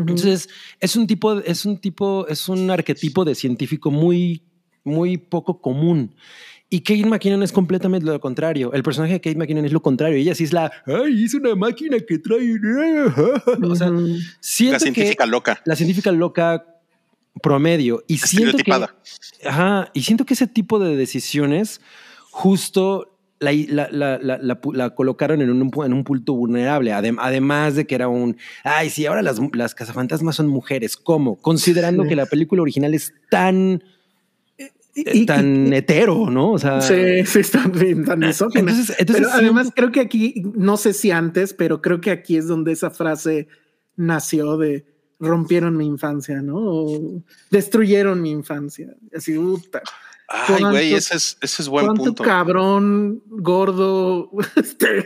Entonces, 0.00 0.48
es 0.80 0.96
un 0.96 1.06
tipo, 1.06 1.38
es 1.40 1.64
un 1.64 1.78
tipo, 1.78 2.26
es 2.28 2.48
un 2.48 2.70
arquetipo 2.70 3.24
de 3.24 3.34
científico 3.34 3.90
muy, 3.90 4.42
muy 4.84 5.18
poco 5.18 5.60
común. 5.60 6.14
Y 6.70 6.80
Kate 6.80 7.04
McKinnon 7.04 7.42
es 7.42 7.52
completamente 7.52 8.06
lo 8.06 8.18
contrario. 8.18 8.72
El 8.72 8.82
personaje 8.82 9.12
de 9.12 9.20
Kate 9.20 9.36
McKinnon 9.36 9.66
es 9.66 9.72
lo 9.72 9.82
contrario. 9.82 10.16
Ella 10.16 10.34
sí 10.34 10.44
es 10.44 10.54
la, 10.54 10.72
ay, 10.86 11.24
es 11.24 11.34
una 11.34 11.54
máquina 11.54 11.98
que 12.00 12.18
trae. 12.18 12.56
O 13.62 13.76
sea, 13.76 13.90
siento 14.40 14.72
La 14.74 14.78
científica 14.80 15.24
que 15.24 15.30
loca. 15.30 15.60
la 15.66 15.76
científica 15.76 16.12
loca 16.12 16.64
promedio. 17.42 18.02
Y 18.08 18.18
siento 18.18 18.56
que. 18.56 18.72
Ajá, 19.44 19.90
y 19.92 20.02
siento 20.02 20.24
que 20.24 20.32
ese 20.34 20.46
tipo 20.46 20.78
de 20.78 20.96
decisiones 20.96 21.82
justo 22.30 23.11
la, 23.42 23.88
la- 23.90 24.18
la- 24.18 24.60
la- 24.72 24.90
colocaron 24.94 25.42
en 25.42 25.50
un, 25.50 25.70
en 25.84 25.92
un 25.92 26.04
punto 26.04 26.34
vulnerable, 26.34 26.92
adem- 26.92 27.18
además 27.20 27.74
de 27.74 27.86
que 27.86 27.94
era 27.94 28.08
un, 28.08 28.36
ay, 28.64 28.88
sí, 28.90 29.04
ahora 29.06 29.20
las, 29.22 29.38
las 29.54 29.74
cazafantasmas 29.74 30.36
son 30.36 30.46
mujeres, 30.48 30.96
¿cómo? 30.96 31.36
Considerando 31.36 32.04
Sí. 32.04 32.08
que 32.10 32.16
la 32.16 32.26
película 32.26 32.62
original 32.62 32.94
es 32.94 33.12
tan, 33.30 33.82
Y- 34.94 35.20
y- 35.22 35.26
tan 35.26 35.72
y- 35.72 35.76
hetero, 35.76 36.28
¿no? 36.30 36.52
O 36.52 36.58
sea, 36.58 36.80
Sí, 36.82 37.24
sí, 37.24 37.40
bien, 37.74 38.04
tan 38.04 38.18
misógina. 38.20 38.60
entonces, 38.70 38.94
entonces 38.98 39.26
pero 39.26 39.38
además 39.38 39.70
creo 39.74 39.90
que 39.90 40.00
aquí, 40.00 40.42
no 40.54 40.76
sé 40.76 40.92
si 40.92 41.10
antes, 41.10 41.54
pero 41.54 41.80
creo 41.82 42.00
que 42.00 42.10
aquí 42.10 42.36
es 42.36 42.46
donde 42.46 42.72
esa 42.72 42.90
frase 42.90 43.48
nació 43.96 44.56
de 44.58 44.84
rompieron 45.18 45.76
mi 45.76 45.86
infancia, 45.86 46.42
¿no? 46.42 46.56
O 46.58 47.22
destruyeron 47.50 48.20
mi 48.20 48.30
infancia. 48.32 48.94
Así, 49.16 49.32
puta. 49.34 49.80
Ay, 50.28 50.46
güey, 50.48 50.60
¿Cuánto- 50.60 50.78
ese 50.78 51.16
es, 51.16 51.36
ese 51.42 51.62
es 51.62 51.68
buen 51.68 51.84
¿Cuánto 51.86 52.04
punto. 52.04 52.22
cabrón 52.24 53.22
gordo, 53.26 54.30
este, 54.56 55.04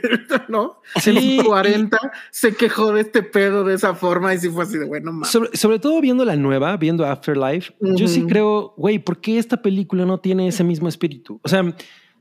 ¿no? 0.48 0.80
Sí, 1.00 1.10
En 1.10 1.36
los 1.38 1.46
40 1.46 1.98
se 2.30 2.54
quejó 2.54 2.92
de 2.92 3.00
este 3.00 3.22
pedo 3.22 3.64
de 3.64 3.74
esa 3.74 3.94
forma 3.94 4.32
y 4.34 4.38
sí 4.38 4.48
fue 4.48 4.62
así 4.64 4.78
de 4.78 4.84
bueno, 4.84 5.12
mames. 5.12 5.28
Sobre, 5.28 5.56
sobre 5.56 5.78
todo 5.80 6.00
viendo 6.00 6.24
la 6.24 6.36
nueva, 6.36 6.76
viendo 6.76 7.04
Afterlife, 7.06 7.74
yo 7.80 8.06
sí 8.08 8.24
creo, 8.26 8.74
güey, 8.76 8.98
¿por 9.00 9.20
qué 9.20 9.38
esta 9.38 9.62
película 9.62 10.04
no 10.04 10.20
tiene 10.20 10.46
ese 10.48 10.62
mismo 10.62 10.88
espíritu? 10.88 11.40
O 11.42 11.48
sea, 11.48 11.74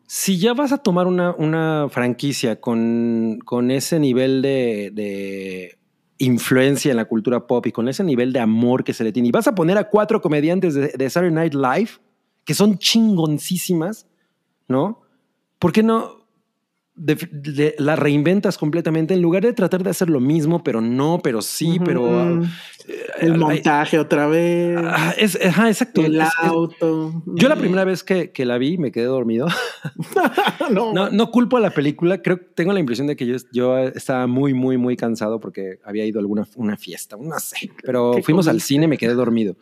si 0.07 0.37
ya 0.39 0.53
vas 0.53 0.71
a 0.71 0.77
tomar 0.79 1.05
una, 1.07 1.33
una 1.37 1.87
franquicia 1.89 2.59
con, 2.59 3.39
con 3.45 3.69
ese 3.71 3.99
nivel 3.99 4.41
de, 4.41 4.91
de 4.93 5.77
influencia 6.17 6.91
en 6.91 6.97
la 6.97 7.05
cultura 7.05 7.45
pop 7.45 7.65
y 7.67 7.71
con 7.71 7.87
ese 7.89 8.03
nivel 8.03 8.31
de 8.33 8.39
amor 8.39 8.83
que 8.83 8.93
se 8.93 9.03
le 9.03 9.11
tiene, 9.11 9.29
y 9.29 9.31
vas 9.31 9.47
a 9.47 9.55
poner 9.55 9.77
a 9.77 9.89
cuatro 9.89 10.21
comediantes 10.21 10.73
de, 10.73 10.87
de 10.89 11.09
Saturday 11.09 11.33
Night 11.33 11.53
Live 11.53 11.89
que 12.45 12.53
son 12.53 12.77
chingoncísimas, 12.77 14.07
¿no? 14.67 15.01
¿Por 15.59 15.71
qué 15.73 15.83
no 15.83 16.23
de- 16.97 17.15
de- 17.33 17.75
la 17.77 17.97
reinventas 17.97 18.57
completamente 18.57 19.13
en 19.13 19.21
lugar 19.21 19.43
de 19.43 19.51
tratar 19.51 19.83
de 19.83 19.89
hacer 19.89 20.09
lo 20.09 20.21
mismo, 20.21 20.63
pero 20.63 20.79
no, 20.79 21.19
pero 21.21 21.41
sí, 21.41 21.77
pero... 21.83 22.41
Eh, 22.41 22.47
el 23.19 23.37
montaje 23.37 23.99
otra 23.99 24.27
vez, 24.27 24.77
Ah, 24.81 25.13
es, 25.17 25.37
ajá, 25.43 25.67
exacto. 25.67 26.05
el 26.05 26.21
Es- 26.21 26.27
es- 26.27 26.33
auto. 26.47 27.21
yo 27.25 27.49
la 27.49 27.57
primera 27.57 27.83
vez 27.83 28.01
que, 28.01 28.31
que 28.31 28.45
la 28.45 28.57
vi 28.57 28.77
me 28.77 28.93
quedé 28.93 29.05
dormido. 29.05 29.47
no, 30.71 30.93
No, 30.93 31.09
no 31.09 31.31
culpo 31.31 31.57
a 31.57 31.59
la 31.59 31.71
película. 31.71 32.21
Creo 32.21 32.39
tengo 32.55 32.71
la 32.71 32.79
impresión 32.79 33.07
de 33.07 33.17
que 33.17 33.25
yo, 33.25 33.35
yo 33.51 33.77
estaba 33.79 34.25
muy, 34.27 34.53
muy, 34.53 34.77
muy 34.77 34.95
cansado 34.95 35.41
porque 35.41 35.79
había 35.83 36.05
ido 36.05 36.19
a 36.19 36.21
alguna 36.21 36.47
una 36.55 36.77
fiesta, 36.77 37.17
no 37.19 37.37
sé. 37.39 37.71
Pero 37.83 38.13
¿Qué 38.15 38.23
fuimos 38.23 38.47
al 38.47 38.61
cine 38.61 38.85
y 38.85 38.87
me 38.87 38.97
quedé 38.97 39.15
dormido. 39.15 39.57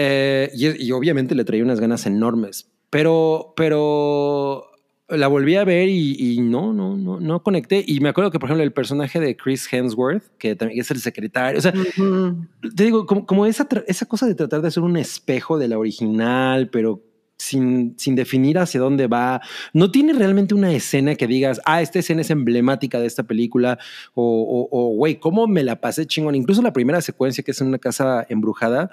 Eh, 0.00 0.48
y, 0.54 0.86
y 0.86 0.92
obviamente 0.92 1.34
le 1.34 1.44
traía 1.44 1.64
unas 1.64 1.80
ganas 1.80 2.06
enormes. 2.06 2.70
Pero, 2.88 3.52
pero 3.56 4.64
la 5.08 5.26
volví 5.26 5.56
a 5.56 5.64
ver 5.64 5.88
y, 5.88 6.16
y 6.18 6.40
no, 6.40 6.72
no, 6.72 6.96
no, 6.96 7.18
no 7.18 7.42
conecté. 7.42 7.82
Y 7.84 7.98
me 8.00 8.10
acuerdo 8.10 8.30
que, 8.30 8.38
por 8.38 8.48
ejemplo, 8.48 8.62
el 8.62 8.72
personaje 8.72 9.18
de 9.18 9.36
Chris 9.36 9.66
Hemsworth, 9.72 10.22
que 10.38 10.54
también 10.54 10.80
es 10.80 10.90
el 10.92 11.00
secretario, 11.00 11.58
o 11.58 11.62
sea, 11.62 11.72
Ujú. 11.74 12.46
te 12.76 12.84
digo, 12.84 13.06
como, 13.06 13.26
como 13.26 13.44
esa, 13.44 13.66
esa 13.88 14.06
cosa 14.06 14.26
de 14.26 14.36
tratar 14.36 14.62
de 14.62 14.68
hacer 14.68 14.82
un 14.84 14.96
espejo 14.96 15.58
de 15.58 15.66
la 15.66 15.78
original, 15.78 16.70
pero 16.70 17.02
sin, 17.38 17.94
sin 17.98 18.14
definir 18.14 18.58
hacia 18.58 18.80
dónde 18.80 19.06
va. 19.06 19.40
No 19.72 19.90
tiene 19.90 20.12
realmente 20.12 20.54
una 20.54 20.72
escena 20.72 21.14
que 21.14 21.26
digas, 21.26 21.60
ah, 21.64 21.82
esta 21.82 21.98
escena 21.98 22.20
es 22.20 22.30
emblemática 22.30 23.00
de 23.00 23.06
esta 23.06 23.22
película, 23.22 23.78
o, 24.14 24.22
o, 24.24 24.68
o, 24.70 24.94
güey, 24.94 25.18
¿cómo 25.18 25.46
me 25.46 25.62
la 25.64 25.80
pasé 25.80 26.06
chingón? 26.06 26.34
Incluso 26.34 26.62
la 26.62 26.72
primera 26.72 27.00
secuencia 27.00 27.42
que 27.42 27.52
es 27.52 27.60
en 27.60 27.68
una 27.68 27.78
casa 27.78 28.26
embrujada, 28.28 28.90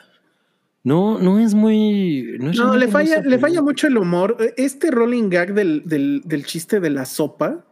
no, 0.85 1.17
no 1.19 1.39
es 1.39 1.53
muy... 1.55 2.37
No, 2.39 2.51
es 2.51 2.57
No, 2.57 2.75
le 2.77 2.87
falla, 2.87 3.19
le 3.21 3.37
falla 3.39 3.61
mucho 3.61 3.87
el 3.87 3.97
humor. 3.97 4.37
Este 4.55 4.91
rolling 4.91 5.29
gag 5.29 5.53
del, 5.53 5.81
del, 5.83 6.21
del 6.23 6.45
chiste 6.45 6.79
de 6.79 6.89
la 6.91 7.05
sopa, 7.05 7.65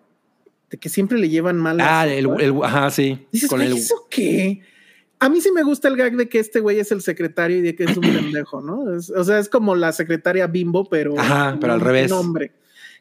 de 0.70 0.78
que 0.78 0.90
siempre 0.90 1.18
le 1.20 1.30
llevan 1.30 1.58
mal. 1.58 1.78
Ah, 1.80 2.06
el, 2.08 2.28
el- 2.42 2.56
ajá, 2.64 2.90
sí. 2.90 3.26
Dices, 3.32 3.48
con 3.50 3.60
"Güey, 3.60 3.72
el, 3.72 3.78
¿eso 3.78 4.08
qué? 4.10 4.62
A 5.20 5.30
mí 5.30 5.40
sí 5.40 5.52
me 5.52 5.62
gusta 5.64 5.88
el 5.88 5.96
gag 5.96 6.18
de 6.18 6.28
que 6.28 6.40
este 6.40 6.60
güey 6.60 6.80
es 6.80 6.92
el 6.92 7.02
secretario 7.02 7.58
y 7.58 7.62
de 7.62 7.76
que 7.76 7.84
es 7.86 7.96
un 7.96 8.02
pendejo, 8.14 8.62
¿no? 8.62 8.96
Es- 8.96 9.12
o 9.12 9.24
sea, 9.24 9.38
es 9.40 9.48
como 9.48 9.76
la 9.76 9.92
secretaria 9.94 10.48
bimbo, 10.48 10.90
pero, 10.90 11.18
Ajá, 11.18 11.56
pero 11.62 11.74
al 11.74 11.80
revés. 11.82 12.12
un 12.12 12.18
hombre. 12.18 12.52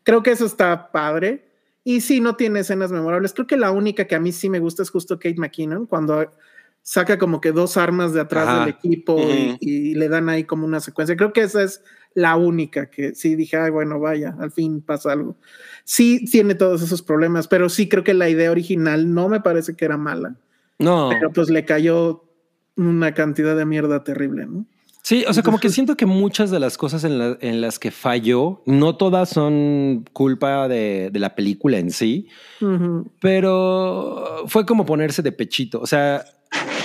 Creo 0.05 0.23
que 0.23 0.31
eso 0.33 0.45
está 0.47 0.93
padre. 0.93 1.49
Y 1.85 2.01
sí, 2.03 2.21
no 2.21 2.37
tiene 2.37 2.61
escenas 2.61 2.93
memorables. 2.93 3.33
Creo 3.33 3.47
que 3.49 3.57
la 3.57 3.73
única 3.73 4.07
que 4.07 4.15
a 4.15 4.21
mí 4.21 4.31
sí 4.31 4.49
me 4.49 4.61
gusta 4.61 4.83
es 4.85 4.91
justo 4.91 5.17
Kate 5.19 5.35
McKinnon, 5.39 5.87
cuando 5.87 6.31
saca 6.83 7.19
como 7.19 7.41
que 7.41 7.53
dos 7.53 7.77
armas 7.77 8.13
de 8.13 8.21
atrás 8.21 8.49
Ajá. 8.49 8.61
del 8.61 8.71
equipo 8.71 9.17
y- 9.61 9.95
le 9.95 10.09
dan 10.09 10.29
ahí 10.29 10.45
como 10.45 10.67
una 10.67 10.81
secuencia. 10.81 11.17
Creo 11.17 11.33
que 11.33 11.43
esa 11.43 11.63
es 11.63 11.83
la 12.15 12.37
única 12.37 12.91
que 12.91 13.15
sí 13.15 13.37
dije, 13.37 13.57
ay, 13.57 13.71
bueno, 13.71 13.99
vaya, 14.01 14.35
al 14.39 14.51
fin 14.51 14.81
pasa 14.83 15.13
algo. 15.13 15.37
Sí 15.85 16.25
tiene 16.31 16.55
todos 16.55 16.83
esos 16.83 17.01
problemas, 17.03 17.49
pero 17.49 17.69
sí 17.69 17.89
creo 17.89 18.05
que 18.05 18.15
la 18.15 18.29
idea 18.29 18.51
original 18.51 19.13
no 19.15 19.29
me 19.29 19.41
parece 19.41 19.75
que 19.77 19.85
era 19.85 19.97
mala 19.97 20.37
no. 20.79 21.09
pero 21.11 21.33
pues 21.33 21.49
le 21.51 21.65
cayó 21.65 22.25
una 22.77 23.15
cantidad 23.15 23.57
de 23.57 23.65
mierda 23.65 24.03
terrible, 24.05 24.47
¿no? 24.47 24.67
Sí, 25.05 25.25
o 25.29 25.33
sea, 25.33 25.43
como 25.43 25.59
que 25.59 25.69
siento 25.69 25.97
que 25.97 26.07
muchas 26.07 26.51
de 26.53 26.61
las 26.61 26.79
cosas 26.79 27.03
en, 27.05 27.19
la- 27.19 27.37
en 27.41 27.61
las 27.61 27.79
que 27.81 27.91
falló, 27.91 28.63
no 28.67 28.97
todas 28.97 29.29
son 29.31 30.05
culpa 30.13 30.69
de, 30.69 31.11
de 31.13 31.19
la 31.19 31.35
película 31.35 31.79
en 31.79 31.91
sí, 31.91 32.29
pero 33.21 34.45
fue 34.47 34.67
como 34.67 34.85
ponerse 34.85 35.23
de 35.23 35.33
pechito. 35.33 35.81
O 35.81 35.87
sea, 35.87 36.25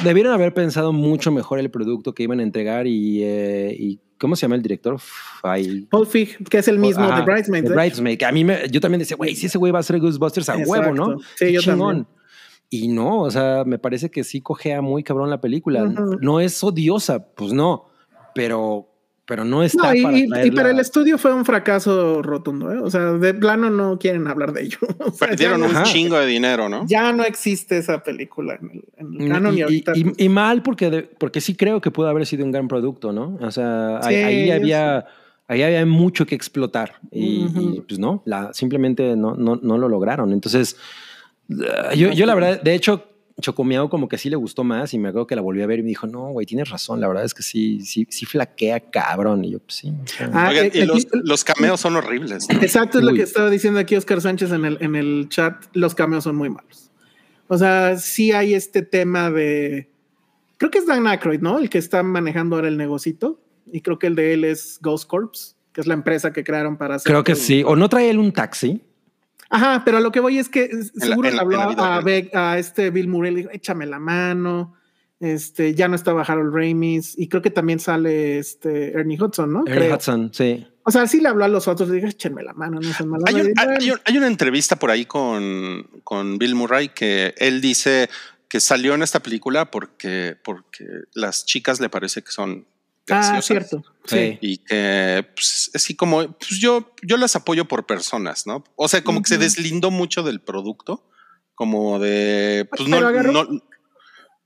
debieron 0.03 0.33
haber 0.33 0.53
pensado 0.53 0.93
mucho 0.93 1.31
mejor 1.31 1.59
el 1.59 1.69
producto 1.71 2.13
que 2.13 2.23
iban 2.23 2.39
a 2.39 2.43
entregar 2.43 2.87
y, 2.87 3.23
eh, 3.23 3.75
y 3.77 3.99
¿cómo 4.17 4.35
se 4.35 4.43
llama 4.43 4.55
el 4.55 4.61
director? 4.61 4.97
Paul 5.89 6.07
Feig, 6.07 6.37
que 6.49 6.57
es 6.59 6.67
el 6.67 6.79
mismo 6.79 7.03
Ajá, 7.05 7.19
de 7.19 7.25
Bridesmaids. 7.25 7.67
de 7.67 7.73
¿eh? 7.73 7.77
Bridesmaid, 7.77 8.17
que 8.17 8.25
a 8.25 8.31
mí 8.31 8.43
me, 8.43 8.67
yo 8.69 8.79
también 8.81 8.99
decía, 8.99 9.17
güey, 9.17 9.35
si 9.35 9.45
ese 9.47 9.57
güey 9.57 9.71
va 9.71 9.79
a 9.79 9.81
hacer 9.81 9.99
Ghostbusters 9.99 10.49
a 10.49 10.53
Exacto. 10.53 10.71
huevo, 10.71 10.93
¿no? 10.93 11.19
Sí, 11.35 11.45
Qué 11.45 11.53
yo 11.53 11.61
chingón. 11.61 12.07
Y 12.69 12.89
no, 12.89 13.21
o 13.21 13.31
sea, 13.31 13.63
me 13.65 13.79
parece 13.79 14.11
que 14.11 14.23
sí 14.25 14.41
cojea 14.41 14.81
muy 14.81 15.01
cabrón 15.03 15.29
la 15.29 15.39
película. 15.39 15.83
Ujú. 15.85 16.17
No 16.19 16.41
es 16.41 16.61
odiosa, 16.63 17.25
pues 17.33 17.53
no, 17.53 17.85
pero, 18.35 18.89
pero 19.27 19.43
no 19.43 19.61
está 19.61 19.89
No, 19.89 19.93
y, 19.93 20.01
para 20.27 20.45
y- 20.47 20.51
para 20.51 20.71
el 20.71 20.79
estudio 20.79 21.17
fue 21.17 21.33
un 21.33 21.43
fracaso 21.45 22.21
rotundo. 22.23 22.71
¿eh? 22.71 22.79
O 22.81 22.89
sea, 22.89 23.11
de 23.11 23.33
plano 23.33 23.69
no 23.69 23.99
quieren 23.99 24.25
hablar 24.27 24.53
de 24.53 24.63
ello. 24.63 24.77
O 24.99 25.11
sea, 25.11 25.27
Perdieron 25.27 25.61
un 25.63 25.71
Ajá. 25.71 25.83
chingo 25.83 26.17
de 26.17 26.25
dinero, 26.25 26.69
¿no? 26.69 26.85
ya 26.87 27.11
no 27.11 27.23
existe 27.23 27.77
esa 27.77 28.01
película 28.03 28.57
en 28.61 28.69
el, 28.71 28.83
en 28.97 29.21
el 29.21 29.29
canon 29.29 29.53
y, 29.53 29.57
y, 29.57 29.61
ahorita. 29.61 29.91
y- 29.95 30.03
pues, 30.05 30.15
y 30.17 30.29
mal 30.29 30.63
porque, 30.63 30.89
de- 30.89 31.03
porque 31.03 31.41
sí 31.41 31.55
creo 31.55 31.81
que 31.81 31.91
pudo 31.91 32.07
haber 32.07 32.25
sido 32.25 32.45
un 32.45 32.51
gran 32.51 32.67
producto, 32.67 33.11
¿no? 33.11 33.37
O 33.41 33.51
sea, 33.51 33.99
ahí, 34.01 34.15
Sí, 34.15 34.21
ahí 34.23 34.47
yo 34.47 34.53
había, 34.55 35.05
ahí 35.47 35.61
había 35.61 35.85
mucho 35.85 36.25
que 36.25 36.35
explotar 36.35 36.95
y, 37.11 37.45
pues 37.87 37.99
no, 37.99 38.21
la, 38.25 38.53
simplemente 38.53 39.15
no, 39.17 39.35
no, 39.35 39.59
no 39.61 39.77
lo 39.77 39.89
lograron. 39.89 40.31
Entonces, 40.31 40.77
yo, 41.95 42.11
yo 42.11 42.25
la 42.25 42.35
verdad, 42.35 42.61
de 42.61 42.75
hecho, 42.75 43.05
Chocomiao 43.41 43.87
como 43.89 44.09
que 44.09 44.17
sí 44.17 44.29
le 44.31 44.35
gustó 44.35 44.63
más 44.63 44.93
y 44.93 44.97
me 44.97 45.09
acuerdo 45.09 45.27
que 45.27 45.35
la 45.35 45.41
volví 45.43 45.61
a 45.61 45.67
ver 45.67 45.79
y 45.79 45.83
me 45.83 45.89
dijo, 45.89 46.07
no, 46.07 46.29
güey, 46.31 46.45
tienes 46.47 46.69
razón, 46.69 46.99
la 46.99 47.07
verdad 47.07 47.23
es 47.23 47.33
que 47.35 47.43
sí, 47.43 47.81
sí, 47.85 48.07
sí 48.09 48.25
flaquea 48.25 48.79
cabrón. 48.79 49.45
Y 49.45 49.51
yo, 49.51 49.59
pues 49.59 49.75
sí. 49.75 49.89
o 50.03 50.07
sea, 50.07 50.29
Ah, 50.33 50.49
Oigan, 50.49 50.65
eh, 50.65 50.71
y 50.73 50.85
los, 50.85 50.97
aquí- 51.05 51.19
los 51.23 51.43
cameos 51.43 51.79
son 51.79 51.95
horribles. 51.95 52.47
¿no? 52.49 52.59
Exacto, 52.61 52.97
es 52.97 53.03
lo 53.03 53.13
que 53.13 53.21
estaba 53.21 53.49
diciendo 53.49 53.79
aquí 53.79 53.95
Oscar 53.95 54.21
Sánchez 54.21 54.51
en 54.51 54.65
el, 54.65 54.77
en 54.81 54.95
el 54.95 55.27
chat. 55.29 55.63
Los 55.73 55.93
cameos 55.93 56.23
son 56.23 56.35
muy 56.35 56.49
malos. 56.49 56.89
O 57.47 57.57
sea, 57.57 57.97
sí 57.97 58.31
hay 58.31 58.53
este 58.55 58.81
tema 58.81 59.29
de. 59.29 59.87
Creo 60.57 60.71
que 60.71 60.79
es 60.79 60.87
Dan 60.87 61.05
Aykroyd, 61.07 61.39
¿no? 61.39 61.59
El 61.59 61.69
que 61.69 61.77
está 61.77 62.01
manejando 62.03 62.55
ahora 62.55 62.67
el 62.67 62.77
negocito. 62.77 63.39
Y 63.71 63.81
creo 63.81 63.99
que 63.99 64.07
el 64.07 64.15
de 64.15 64.33
él 64.33 64.43
es 64.45 64.79
Ghost 64.81 65.07
Corps, 65.07 65.55
que 65.73 65.81
es 65.81 65.87
la 65.87 65.93
empresa 65.93 66.33
que 66.33 66.43
crearon 66.43 66.77
para 66.77 66.95
hacer. 66.95 67.11
creo 67.11 67.23
que 67.23 67.35
sí. 67.35 67.63
O 67.65 67.75
no 67.75 67.87
trae 67.87 68.09
él 68.09 68.17
un 68.17 68.31
taxi. 68.31 68.81
Ajá, 69.49 69.83
pero 69.85 69.97
a 69.97 70.01
lo 70.01 70.11
que 70.11 70.19
voy 70.19 70.37
es 70.39 70.49
que 70.49 70.69
seguro 70.95 71.29
en 71.29 71.33
le 71.33 71.37
la- 71.37 71.41
habló 71.41 71.55
en 71.55 71.61
la 71.61 71.67
vida 71.69 71.95
a. 71.97 72.01
Beck- 72.01 72.35
a 72.35 72.57
este 72.59 72.89
Bill 72.89 73.07
Murray, 73.07 73.31
le 73.31 73.37
dijo, 73.39 73.49
échame 73.53 73.85
la 73.85 73.99
mano. 73.99 74.73
Este, 75.19 75.73
ya 75.73 75.87
no 75.87 75.95
estaba 75.95 76.21
Harold 76.21 76.53
Ramis 76.53 77.15
y 77.17 77.27
creo 77.27 77.41
que 77.41 77.49
también 77.49 77.79
sale 77.79 78.37
este 78.37 78.91
Ernie 78.91 79.19
Hudson, 79.19 79.51
¿no? 79.51 79.63
Ernie 79.65 79.85
Creo. 79.87 79.95
Hudson, 79.95 80.31
sí. 80.31 80.67
O 80.83 80.91
sea, 80.91 81.07
sí 81.07 81.19
le 81.19 81.27
habló 81.29 81.43
a 81.43 81.47
los 81.47 81.67
otros, 81.67 81.89
le 81.89 81.95
dijo, 81.95 82.07
échenme 82.07 82.43
la 82.43 82.53
mano, 82.53 82.79
no 82.79 82.93
sean. 82.93 83.09
Hay, 83.25 83.33
un- 83.41 83.53
hay 83.57 83.91
un- 83.91 83.99
hay 84.05 84.17
una 84.17 84.27
entrevista 84.27 84.75
por 84.75 84.91
ahí 84.91 85.05
con, 85.05 85.87
con 86.03 86.37
Bill 86.37 86.53
Murray 86.53 86.89
que 86.89 87.33
él 87.39 87.61
dice 87.61 88.09
que 88.47 88.59
salió 88.59 88.93
en 88.93 89.01
esta 89.01 89.19
película 89.19 89.71
porque, 89.71 90.37
porque 90.43 90.85
las 91.15 91.45
chicas 91.45 91.79
le 91.81 91.89
parece 91.89 92.21
que 92.21 92.31
son 92.31 92.67
ah, 93.09 93.41
cierto. 93.41 93.83
Sí. 94.05 94.37
Y 94.41 94.57
que 94.57 95.27
pues, 95.35 95.71
así 95.73 95.95
como 95.95 96.31
pues 96.37 96.59
yo, 96.59 96.93
yo 97.03 97.17
las 97.17 97.35
apoyo 97.35 97.65
por 97.65 97.85
personas, 97.85 98.47
¿no? 98.47 98.63
O 98.75 98.87
sea, 98.87 99.03
como 99.03 99.21
que 99.21 99.29
se 99.29 99.37
deslindó 99.37 99.91
mucho 99.91 100.23
del 100.23 100.39
producto, 100.41 101.03
como 101.55 101.99
de 101.99 102.67
pues 102.69 102.89
Pero 102.89 103.01
no, 103.01 103.07
agarró- 103.09 103.31
no 103.49 103.61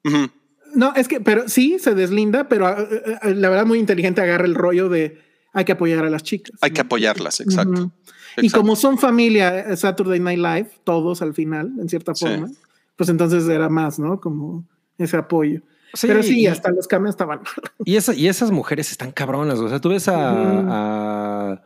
Ujú. 0.03 0.31
No, 0.73 0.93
es 0.95 1.07
que, 1.07 1.19
pero 1.19 1.49
sí 1.49 1.77
se 1.79 1.93
deslinda, 1.95 2.47
pero 2.47 2.69
eh, 2.69 3.17
eh, 3.23 3.35
la 3.35 3.49
verdad 3.49 3.65
muy 3.65 3.77
inteligente 3.77 4.21
agarra 4.21 4.45
el 4.45 4.55
rollo 4.55 4.87
de 4.89 5.21
hay 5.53 5.65
que 5.65 5.73
apoyar 5.73 6.05
a 6.05 6.09
las 6.09 6.23
chicas. 6.23 6.57
hay 6.61 6.69
¿no? 6.69 6.73
que 6.75 6.81
apoyarlas, 6.81 7.41
exacto. 7.41 7.91
Y 8.37 8.45
exacto. 8.45 8.61
como 8.61 8.75
son 8.77 8.97
familia 8.97 9.59
eh, 9.59 9.75
Saturday 9.75 10.19
Night 10.21 10.39
Live, 10.39 10.71
todos 10.85 11.21
al 11.21 11.33
final, 11.33 11.73
en 11.77 11.89
cierta 11.89 12.15
Sí. 12.15 12.25
forma, 12.25 12.49
pues 12.95 13.09
entonces 13.09 13.47
era 13.49 13.67
más, 13.67 13.99
¿no? 13.99 14.21
Como 14.21 14.65
ese 14.97 15.17
apoyo. 15.17 15.61
Sí, 15.93 16.07
pero 16.07 16.23
sí, 16.23 16.41
y- 16.41 16.47
hasta 16.47 16.71
los 16.71 16.87
cameos 16.87 17.13
estaban. 17.13 17.41
Y, 17.85 17.95
esa- 17.95 18.13
y 18.13 18.27
esas 18.27 18.51
mujeres 18.51 18.91
están 18.91 19.11
cabronas. 19.11 19.59
O 19.59 19.67
sea, 19.69 19.79
tú 19.79 19.89
ves 19.89 20.07
a, 20.07 21.61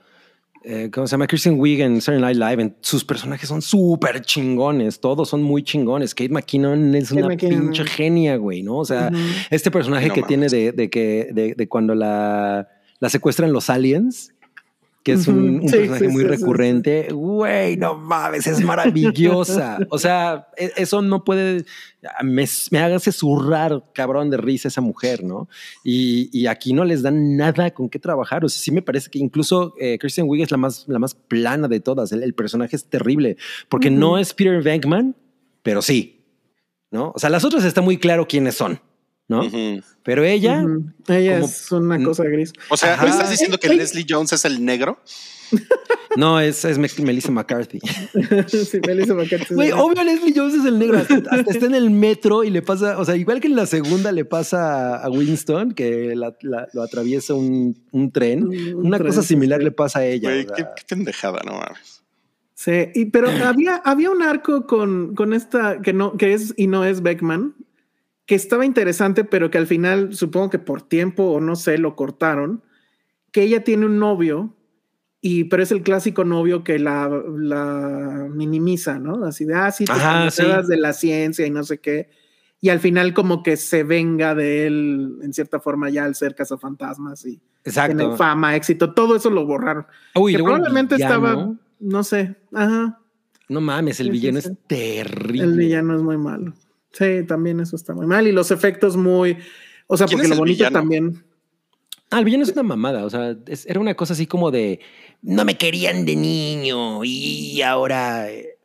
eh, 0.64 0.90
¿cómo 0.92 1.06
se 1.08 1.12
llama? 1.12 1.28
Kristen 1.28 1.60
Wiig 1.60 1.82
en 1.82 2.02
Saturday 2.02 2.22
Night 2.36 2.38
Live. 2.38 2.62
en- 2.64 2.76
sus 2.82 3.04
personajes 3.06 3.48
son 3.48 3.62
súper 3.62 4.22
chingones. 4.22 5.00
Todos 5.00 5.30
son 5.30 5.44
muy 5.44 5.62
chingones. 5.64 6.16
Kate 6.16 6.30
McKinnon 6.30 6.96
es 6.96 7.10
Kate 7.10 7.20
una 7.22 7.28
McKinnon. 7.30 7.62
pinche 7.62 7.86
genia, 7.86 8.38
güey, 8.38 8.64
¿no? 8.64 8.78
O 8.78 8.86
sea, 8.86 9.12
este 9.52 9.70
personaje 9.72 10.08
No 10.08 10.14
que 10.14 10.22
mames. 10.22 10.28
tiene 10.28 10.48
de, 10.50 10.72
de 10.72 10.90
que 10.90 11.30
de, 11.34 11.54
de 11.56 11.68
cuando 11.68 11.94
la, 11.94 12.68
la 13.00 13.10
secuestran 13.10 13.52
los 13.54 13.70
aliens. 13.70 14.34
Que 15.06 15.12
es 15.12 15.28
un, 15.28 15.58
Ujú. 15.58 15.64
un 15.66 15.70
Sí, 15.70 15.76
personaje 15.78 16.06
sí, 16.06 16.12
muy 16.12 16.24
sí, 16.24 16.28
recurrente. 16.28 17.08
Güey, 17.14 17.78
no 17.78 17.96
mames, 17.96 18.48
es 18.48 18.60
maravillosa. 18.62 19.78
O 19.92 20.00
sea, 20.00 20.48
e- 20.58 20.72
eso 20.78 21.02
no 21.04 21.24
puede. 21.24 21.64
Me, 22.24 22.46
me 22.72 22.80
hace 22.80 23.12
zurrar, 23.12 23.84
cabrón, 23.94 24.32
de 24.32 24.38
risa 24.38 24.68
esa 24.68 24.82
mujer, 24.82 25.24
¿no? 25.24 25.48
Y, 25.84 26.30
y 26.38 26.48
aquí 26.48 26.74
no 26.74 26.84
les 26.86 27.04
dan 27.04 27.38
nada 27.38 27.70
con 27.72 27.88
qué 27.88 28.00
trabajar. 28.00 28.44
O 28.44 28.50
sea, 28.50 28.60
sí 28.60 28.72
me 28.72 28.82
parece 28.82 29.12
que 29.12 29.20
incluso 29.20 29.76
eh, 29.80 30.00
Kristen 30.00 30.26
Wiig 30.28 30.42
es 30.44 30.50
la 30.52 30.58
más, 30.58 30.86
la 30.88 30.98
más 30.98 31.14
plana 31.14 31.68
de 31.68 31.80
todas. 31.80 32.12
El, 32.12 32.24
el 32.24 32.34
personaje 32.34 32.76
es 32.76 32.86
terrible 32.90 33.38
porque 33.70 33.92
no 33.92 34.18
es 34.18 34.34
Peter 34.34 34.62
Venkman, 34.64 35.16
pero 35.62 35.84
sí, 35.84 36.26
¿no? 36.90 37.12
O 37.16 37.20
sea, 37.20 37.30
las 37.30 37.46
otras 37.46 37.64
está 37.64 37.82
muy 37.82 37.98
claro 37.98 38.28
quiénes 38.28 38.56
son, 38.56 38.80
¿no? 39.28 39.42
Pero 40.04 40.24
ella. 40.24 40.64
Ella 41.08 41.34
como- 41.40 41.46
es 41.46 41.72
una 41.72 42.04
cosa 42.04 42.24
gris. 42.26 42.54
O 42.70 42.78
sea, 42.78 42.98
¿me 43.02 43.10
estás 43.10 43.30
diciendo 43.30 43.58
que. 43.60 43.70
Leslie 43.70 44.06
Jones 44.08 44.34
es 44.34 44.46
el 44.46 44.64
negro? 44.64 45.00
no, 46.18 46.40
es, 46.40 46.66
es 46.66 46.78
Me- 46.80 46.90
Melissa 47.04 47.32
McCarthy. 47.32 47.80
sí, 48.48 48.80
Melissa 48.86 49.14
McCarthy. 49.14 49.54
Güey, 49.54 49.72
obvio 49.72 50.04
Leslie 50.04 50.34
Jones 50.36 50.56
es 50.56 50.66
el 50.66 50.80
negro. 50.80 50.98
Hasta, 50.98 51.16
hasta 51.30 51.52
está 51.52 51.66
en 51.68 51.76
el 51.76 51.92
metro 51.92 52.44
y 52.44 52.50
le 52.50 52.62
pasa, 52.62 52.98
o 53.00 53.06
sea, 53.06 53.16
igual 53.16 53.40
que 53.42 53.48
en 53.48 53.56
la 53.56 53.66
segunda 53.68 54.12
le 54.12 54.26
pasa 54.26 54.96
a 54.98 55.10
Winston, 55.10 55.74
que 55.74 56.16
la- 56.16 56.36
la- 56.42 56.68
lo 56.74 56.82
atraviesa 56.82 57.34
un, 57.36 57.78
un 57.92 58.12
tren. 58.12 58.48
Un 58.48 58.88
Una 58.88 58.98
tren, 58.98 59.10
cosa 59.10 59.22
similar 59.24 59.60
sí. 59.60 59.66
le 59.66 59.72
pasa 59.72 60.00
a 60.00 60.06
ella. 60.06 60.30
Güey, 60.32 60.48
qué 60.56 60.66
pendejada, 60.88 61.42
no 61.46 61.54
mames. 61.54 62.04
Sí, 62.56 62.72
y, 62.96 63.06
pero 63.06 63.30
había, 63.30 63.76
había 63.76 64.10
un 64.10 64.24
arco 64.24 64.66
con, 64.66 65.14
con 65.14 65.34
esta 65.34 65.82
que 65.82 65.94
no, 65.94 66.16
que 66.18 66.34
es 66.34 66.54
y 66.58 66.68
no 66.68 66.86
es 66.86 67.02
Beckman, 67.04 67.54
que 68.26 68.36
estaba 68.36 68.66
interesante, 68.66 69.24
pero 69.24 69.52
que 69.52 69.58
al 69.58 69.68
final, 69.68 70.14
supongo 70.16 70.50
que 70.50 70.60
por 70.60 70.82
tiempo 70.82 71.24
o 71.24 71.40
no 71.40 71.56
sé, 71.56 71.78
lo 71.78 71.96
cortaron. 71.96 72.64
Que 73.32 73.44
ella 73.44 73.64
tiene 73.64 73.86
un 73.86 74.00
novio, 74.00 74.56
y 75.22 75.46
pero 75.46 75.64
es 75.64 75.72
el 75.72 75.82
clásico 75.82 76.24
novio 76.24 76.64
que 76.64 76.78
la, 76.78 77.10
la 77.10 78.28
minimiza, 78.32 79.00
¿no? 79.00 79.26
Así 79.26 79.44
de, 79.44 79.56
ah, 79.56 79.72
sí, 79.72 79.86
tus 79.86 79.96
Ajá, 79.96 80.30
sí. 80.30 80.44
de 80.68 80.78
la 80.78 80.94
ciencia 80.94 81.46
y 81.46 81.50
no 81.50 81.64
sé 81.64 81.80
qué. 81.80 82.10
Y 82.62 82.70
al 82.70 82.80
final, 82.80 83.14
como 83.14 83.44
que 83.44 83.58
se 83.58 83.84
venga 83.84 84.34
de 84.34 84.68
él, 84.68 85.18
en 85.22 85.34
cierta 85.34 85.60
forma, 85.60 85.90
ya 85.90 86.06
al 86.06 86.16
ser 86.16 86.36
cazafantasmas 86.36 87.26
y 87.26 87.42
Exacto. 87.64 87.98
tener 87.98 88.18
fama, 88.18 88.56
éxito, 88.56 88.94
todo 88.94 89.16
eso 89.16 89.30
lo 89.30 89.46
borraron. 89.46 89.86
Uy, 90.16 90.36
que 90.36 90.44
probablemente 90.44 90.96
villano, 90.96 91.28
estaba, 91.28 91.54
no 91.80 92.04
sé, 92.04 92.36
ajá. 92.54 93.00
No 93.50 93.62
mames, 93.62 94.00
el 94.00 94.08
sí, 94.08 94.12
villano 94.12 94.42
sí. 94.42 94.50
es 94.50 94.58
terrible. 94.68 95.44
El 95.44 95.58
villano 95.58 95.96
es 95.96 96.02
muy 96.02 96.18
malo. 96.18 96.54
Sí, 96.98 97.24
también 97.28 97.60
eso 97.60 97.76
está 97.76 97.94
muy 97.94 98.08
mal. 98.08 98.26
Y 98.28 98.32
los 98.32 98.52
efectos 98.52 98.96
muy. 98.96 99.38
O 99.88 99.98
sea, 99.98 100.08
¿Quién 100.08 100.20
porque 100.20 100.30
lo 100.30 100.38
bonito 100.38 100.58
villano? 100.58 100.80
también. 100.80 101.24
Ah, 102.10 102.20
el 102.20 102.26
villano 102.26 102.44
es 102.44 102.52
una 102.52 102.64
mamada. 102.64 103.04
O 103.06 103.10
sea, 103.10 103.36
es- 103.48 103.66
era 103.66 103.80
una 103.80 103.96
cosa 103.96 104.14
así 104.14 104.26
como 104.28 104.50
de 104.52 104.80
no 105.22 105.44
me 105.44 105.58
querían 105.58 106.06
de 106.06 106.16
niño 106.16 107.04
y 107.04 107.62
ahora 107.64 108.32
eh, 108.32 108.58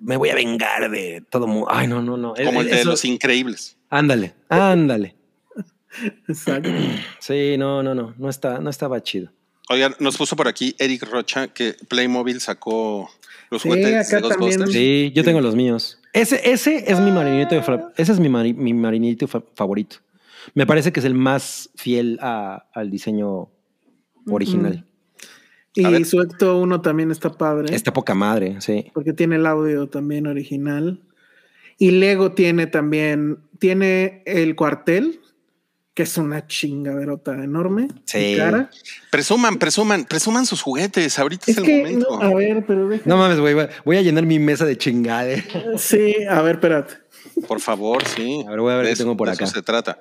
me 0.00 0.16
voy 0.16 0.30
a 0.30 0.34
vengar 0.34 0.90
de 0.90 1.22
todo 1.28 1.46
mundo. 1.46 1.66
Ay, 1.70 1.86
no, 1.88 2.00
no, 2.02 2.16
no. 2.16 2.34
Como 2.34 2.60
el 2.62 2.68
de 2.68 2.80
Eso- 2.80 2.90
los 2.90 3.04
increíbles. 3.04 3.76
Ándale, 3.90 4.34
ándale. 4.48 5.16
Exacto. 6.28 6.70
Sí, 7.20 7.56
no, 7.58 7.82
no, 7.82 7.94
no, 7.94 8.14
no 8.16 8.28
está, 8.28 8.58
no 8.60 8.70
estaba 8.70 9.02
chido. 9.02 9.30
Oigan, 9.68 9.94
nos 10.00 10.16
puso 10.16 10.34
por 10.36 10.48
aquí 10.48 10.74
Eric 10.78 11.02
Rocha 11.10 11.48
que 11.48 11.76
Playmobil 11.88 12.40
sacó 12.40 13.10
los 13.52 13.62
Sí, 13.62 13.68
juguetes 13.68 13.90
de 13.90 13.98
acá 13.98 14.28
también. 14.28 14.38
Ghostbusters. 14.58 14.72
Sí, 14.72 15.12
yo 15.14 15.22
tengo 15.22 15.40
los 15.40 15.54
míos. 15.54 16.00
Ese, 16.12 16.40
ese 16.50 16.84
es 16.90 16.98
mi 17.00 17.12
marinito, 17.12 17.54
de 17.54 17.62
fa- 17.62 17.92
ese 17.96 18.12
es 18.12 18.18
mi, 18.20 18.28
mari- 18.28 18.54
mi 18.54 18.74
marinito 18.74 19.28
fa- 19.28 19.44
favorito. 19.54 19.96
Me 20.54 20.66
parece 20.66 20.92
que 20.92 20.98
es 21.00 21.06
el 21.06 21.14
más 21.14 21.70
fiel 21.76 22.18
a- 22.20 22.66
al 22.74 22.90
diseño 22.90 23.48
original. 24.28 24.84
Y 25.74 25.84
A 25.84 25.90
ver. 25.90 26.04
Suecto 26.04 26.58
1 26.58 26.82
también 26.82 27.10
está 27.10 27.30
padre. 27.32 27.74
Está 27.74 27.92
poca 27.92 28.14
madre, 28.14 28.60
sí. 28.60 28.90
Porque 28.92 29.12
tiene 29.12 29.36
el 29.36 29.46
audio 29.46 29.88
también 29.88 30.26
original. 30.26 31.00
Y 31.78 31.92
Lego 31.92 32.32
tiene 32.32 32.66
también. 32.66 33.38
Tiene 33.58 34.22
el 34.26 34.54
cuartel, 34.54 35.20
que 35.94 36.04
es 36.04 36.16
una 36.16 36.46
chingaderota 36.46 37.32
enorme. 37.32 37.88
Sí. 38.06 38.18
y 38.18 38.36
cara. 38.38 38.70
Presuman, 39.10 39.58
presuman, 39.58 40.04
presuman 40.04 40.46
sus 40.46 40.62
juguetes. 40.62 41.18
Ahorita 41.18 41.44
es, 41.48 41.50
Es 41.50 41.58
el 41.58 41.64
que. 41.64 41.78
momento. 41.78 42.18
no, 42.18 42.26
a 42.26 42.34
ver, 42.34 42.64
pero. 42.66 42.88
No 43.04 43.16
mames, 43.16 43.38
güey, 43.40 43.54
voy 43.84 43.96
a 43.98 44.02
llenar 44.02 44.24
mi 44.24 44.38
mesa 44.38 44.64
de 44.64 44.78
chingade. 44.78 45.44
Sí, 45.76 46.14
a 46.28 46.40
ver, 46.42 46.54
espérate. 46.56 46.94
Por 47.46 47.60
favor, 47.60 48.04
sí. 48.06 48.42
A 48.46 48.50
ver, 48.50 48.60
voy 48.60 48.72
a 48.72 48.76
ver 48.76 48.84
De 48.86 48.90
qué 48.90 48.92
eso- 48.94 49.04
tengo 49.04 49.16
por 49.16 49.28
de 49.28 49.34
eso 49.34 49.44
acá. 49.44 49.52
se 49.52 49.62
trata. 49.62 49.98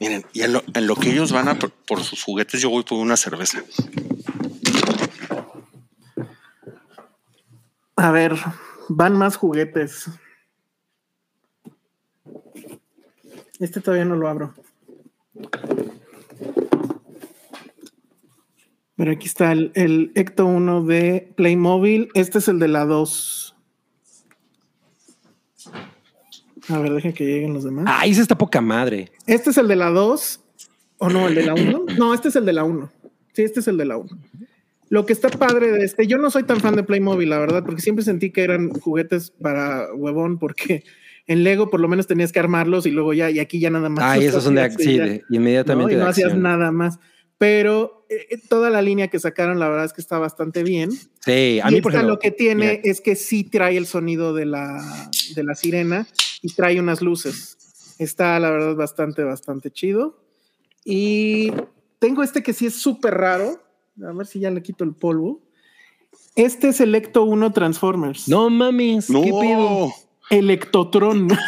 Miren, 0.00 0.24
y 0.32 0.42
en 0.42 0.52
lo, 0.52 0.62
en 0.74 0.86
lo 0.86 0.94
que 0.96 1.10
ellos 1.10 1.32
van 1.32 1.48
a 1.48 1.58
por, 1.58 1.70
por 1.70 2.02
sus 2.02 2.22
juguetes, 2.22 2.60
yo 2.60 2.68
voy 2.70 2.82
por 2.84 2.98
una 2.98 3.16
cerveza. 3.16 3.62
A 7.96 8.10
ver, 8.10 8.34
van 8.88 9.16
más 9.16 9.36
juguetes. 9.36 10.06
Este 13.58 13.80
todavía 13.80 14.04
no 14.04 14.16
lo 14.16 14.28
abro. 14.28 14.54
Pero 18.96 19.12
aquí 19.12 19.26
está 19.26 19.52
el, 19.52 19.72
el 19.74 20.12
Ecto 20.14 20.46
1 20.46 20.84
de 20.84 21.32
Playmobil. 21.36 22.08
Este 22.14 22.38
es 22.38 22.48
el 22.48 22.58
de 22.58 22.68
la 22.68 22.86
2. 22.86 23.54
A 26.68 26.78
ver, 26.78 26.92
dejen 26.92 27.12
que 27.12 27.24
lleguen 27.24 27.52
los 27.52 27.64
demás. 27.64 27.84
Ay, 27.86 28.10
esa 28.12 28.22
está 28.22 28.36
poca 28.38 28.60
madre. 28.60 29.12
Este 29.26 29.50
es 29.50 29.58
el 29.58 29.68
de 29.68 29.76
la 29.76 29.90
2. 29.90 30.40
¿O 30.98 31.10
no? 31.10 31.28
¿El 31.28 31.34
de 31.34 31.46
la 31.46 31.54
1? 31.54 31.84
No, 31.98 32.14
este 32.14 32.28
es 32.28 32.36
el 32.36 32.46
de 32.46 32.52
la 32.54 32.64
1. 32.64 32.90
Sí, 33.34 33.42
este 33.42 33.60
es 33.60 33.68
el 33.68 33.76
de 33.76 33.84
la 33.84 33.98
1. 33.98 34.08
Lo 34.88 35.04
que 35.04 35.12
está 35.12 35.28
padre 35.28 35.72
de 35.72 35.84
este, 35.84 36.06
yo 36.06 36.16
no 36.16 36.30
soy 36.30 36.44
tan 36.44 36.60
fan 36.60 36.76
de 36.76 36.84
Playmobil, 36.84 37.28
la 37.28 37.38
verdad, 37.38 37.64
porque 37.64 37.82
siempre 37.82 38.04
sentí 38.04 38.30
que 38.30 38.42
eran 38.42 38.70
juguetes 38.70 39.30
para 39.30 39.92
huevón, 39.92 40.38
porque 40.38 40.84
en 41.26 41.44
Lego 41.44 41.70
por 41.70 41.80
lo 41.80 41.88
menos 41.88 42.06
tenías 42.06 42.32
que 42.32 42.38
armarlos 42.38 42.86
y 42.86 42.90
luego 42.90 43.12
ya, 43.12 43.30
y 43.30 43.38
aquí 43.38 43.58
ya 43.58 43.70
nada 43.70 43.88
más. 43.88 44.04
Ay, 44.04 44.20
los 44.20 44.28
esos 44.30 44.44
son 44.44 44.54
de, 44.54 44.66
y 44.78 44.82
sí, 44.82 45.22
inmediatamente. 45.30 45.92
¿no? 45.92 45.96
Y 45.96 45.98
de 45.98 46.04
no 46.04 46.10
hacías 46.10 46.26
acción. 46.26 46.42
nada 46.42 46.70
más. 46.70 46.98
Pero 47.38 48.06
eh, 48.08 48.26
eh, 48.30 48.38
toda 48.48 48.70
la 48.70 48.80
línea 48.80 49.08
que 49.08 49.18
sacaron, 49.18 49.58
la 49.58 49.68
verdad 49.68 49.84
es 49.84 49.92
que 49.92 50.00
está 50.00 50.18
bastante 50.18 50.62
bien. 50.62 50.90
Sí, 50.92 51.60
a 51.62 51.70
y 51.70 51.74
mí 51.74 51.80
por 51.80 51.92
esta 51.92 51.98
ejemplo, 51.98 52.14
lo 52.14 52.18
que 52.18 52.30
tiene 52.30 52.78
mira, 52.78 52.80
es 52.84 53.00
que 53.00 53.16
sí 53.16 53.44
trae 53.44 53.76
el 53.76 53.86
sonido 53.86 54.32
de 54.32 54.46
la, 54.46 55.10
de 55.34 55.44
la 55.44 55.54
sirena 55.54 56.06
y 56.42 56.52
trae 56.54 56.80
unas 56.80 57.02
luces. 57.02 57.58
Está, 57.98 58.38
la 58.38 58.50
verdad, 58.50 58.74
bastante, 58.74 59.22
bastante 59.24 59.70
chido. 59.70 60.22
Y 60.84 61.52
tengo 61.98 62.22
este 62.22 62.42
que 62.42 62.52
sí 62.52 62.66
es 62.66 62.74
súper 62.74 63.14
raro. 63.14 63.60
A 64.06 64.12
ver 64.12 64.26
si 64.26 64.40
ya 64.40 64.50
le 64.50 64.62
quito 64.62 64.84
el 64.84 64.94
polvo. 64.94 65.42
Este 66.36 66.68
es 66.68 66.80
el 66.80 66.94
Ecto 66.94 67.24
1 67.24 67.52
Transformers. 67.52 68.28
No 68.28 68.50
mames, 68.50 69.10
No, 69.10 69.22
qué 69.22 69.30
pedo. 69.30 69.92
Electotron. 70.30 71.28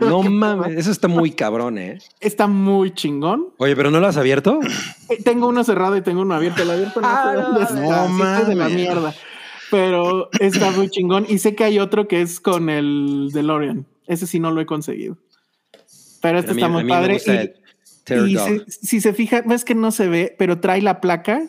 No 0.00 0.22
mames, 0.22 0.78
eso 0.78 0.90
está 0.90 1.08
muy 1.08 1.32
cabrón, 1.32 1.76
eh. 1.76 1.98
Está 2.20 2.46
muy 2.46 2.90
chingón. 2.92 3.48
Oye, 3.58 3.76
pero 3.76 3.90
no 3.90 4.00
lo 4.00 4.06
has 4.06 4.16
abierto. 4.16 4.58
Eh, 5.10 5.22
Tengo 5.22 5.46
uno 5.46 5.62
cerrado 5.62 5.94
y 5.96 6.00
tengo 6.00 6.22
uno 6.22 6.34
abierto. 6.34 6.62
El 6.62 6.70
abierto 6.70 7.00
no 7.02 7.06
Ah, 7.08 7.34
no, 7.52 7.60
está. 7.60 8.08
no 8.08 8.44
de 8.44 8.54
la 8.54 8.68
mierda. 8.70 9.14
Pero 9.70 10.30
está 10.40 10.70
muy 10.70 10.88
chingón. 10.88 11.26
Y 11.28 11.38
sé 11.38 11.54
que 11.54 11.64
hay 11.64 11.78
otro 11.78 12.08
que 12.08 12.22
es 12.22 12.40
con 12.40 12.70
el 12.70 13.28
DeLorean. 13.32 13.86
Ese 14.06 14.26
sí 14.26 14.40
no 14.40 14.50
lo 14.52 14.60
he 14.62 14.66
conseguido. 14.66 15.18
Pero 16.22 16.38
este 16.38 16.52
está 16.52 16.68
muy 16.68 16.84
padre. 16.88 17.16
Y- 17.16 18.36
si, 18.38 18.60
si 18.68 19.00
se 19.02 19.12
fija, 19.12 19.42
ves 19.42 19.64
que 19.64 19.74
no 19.74 19.92
se 19.92 20.08
ve, 20.08 20.34
pero 20.38 20.60
trae 20.60 20.80
la 20.80 21.00
placa 21.02 21.42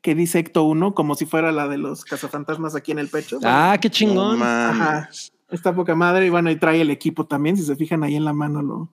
que 0.00 0.14
dice 0.14 0.38
Ecto 0.38 0.64
1 0.64 0.94
como 0.94 1.14
si 1.14 1.26
fuera 1.26 1.52
la 1.52 1.68
de 1.68 1.76
los 1.76 2.04
cazafantasmas 2.04 2.74
aquí 2.74 2.92
en 2.92 2.98
el 2.98 3.08
pecho. 3.08 3.38
Ah, 3.44 3.76
qué 3.80 3.90
chingón. 3.90 4.42
Ajá. 4.42 5.10
Está 5.52 5.74
poca 5.74 5.94
madre 5.94 6.26
y 6.26 6.30
bueno, 6.30 6.50
y 6.50 6.56
trae 6.56 6.80
el 6.80 6.90
equipo 6.90 7.26
también. 7.26 7.56
Si 7.56 7.62
se 7.64 7.76
fijan 7.76 8.02
ahí 8.04 8.14
en 8.16 8.24
la 8.24 8.32
mano 8.32 8.62
lo, 8.62 8.88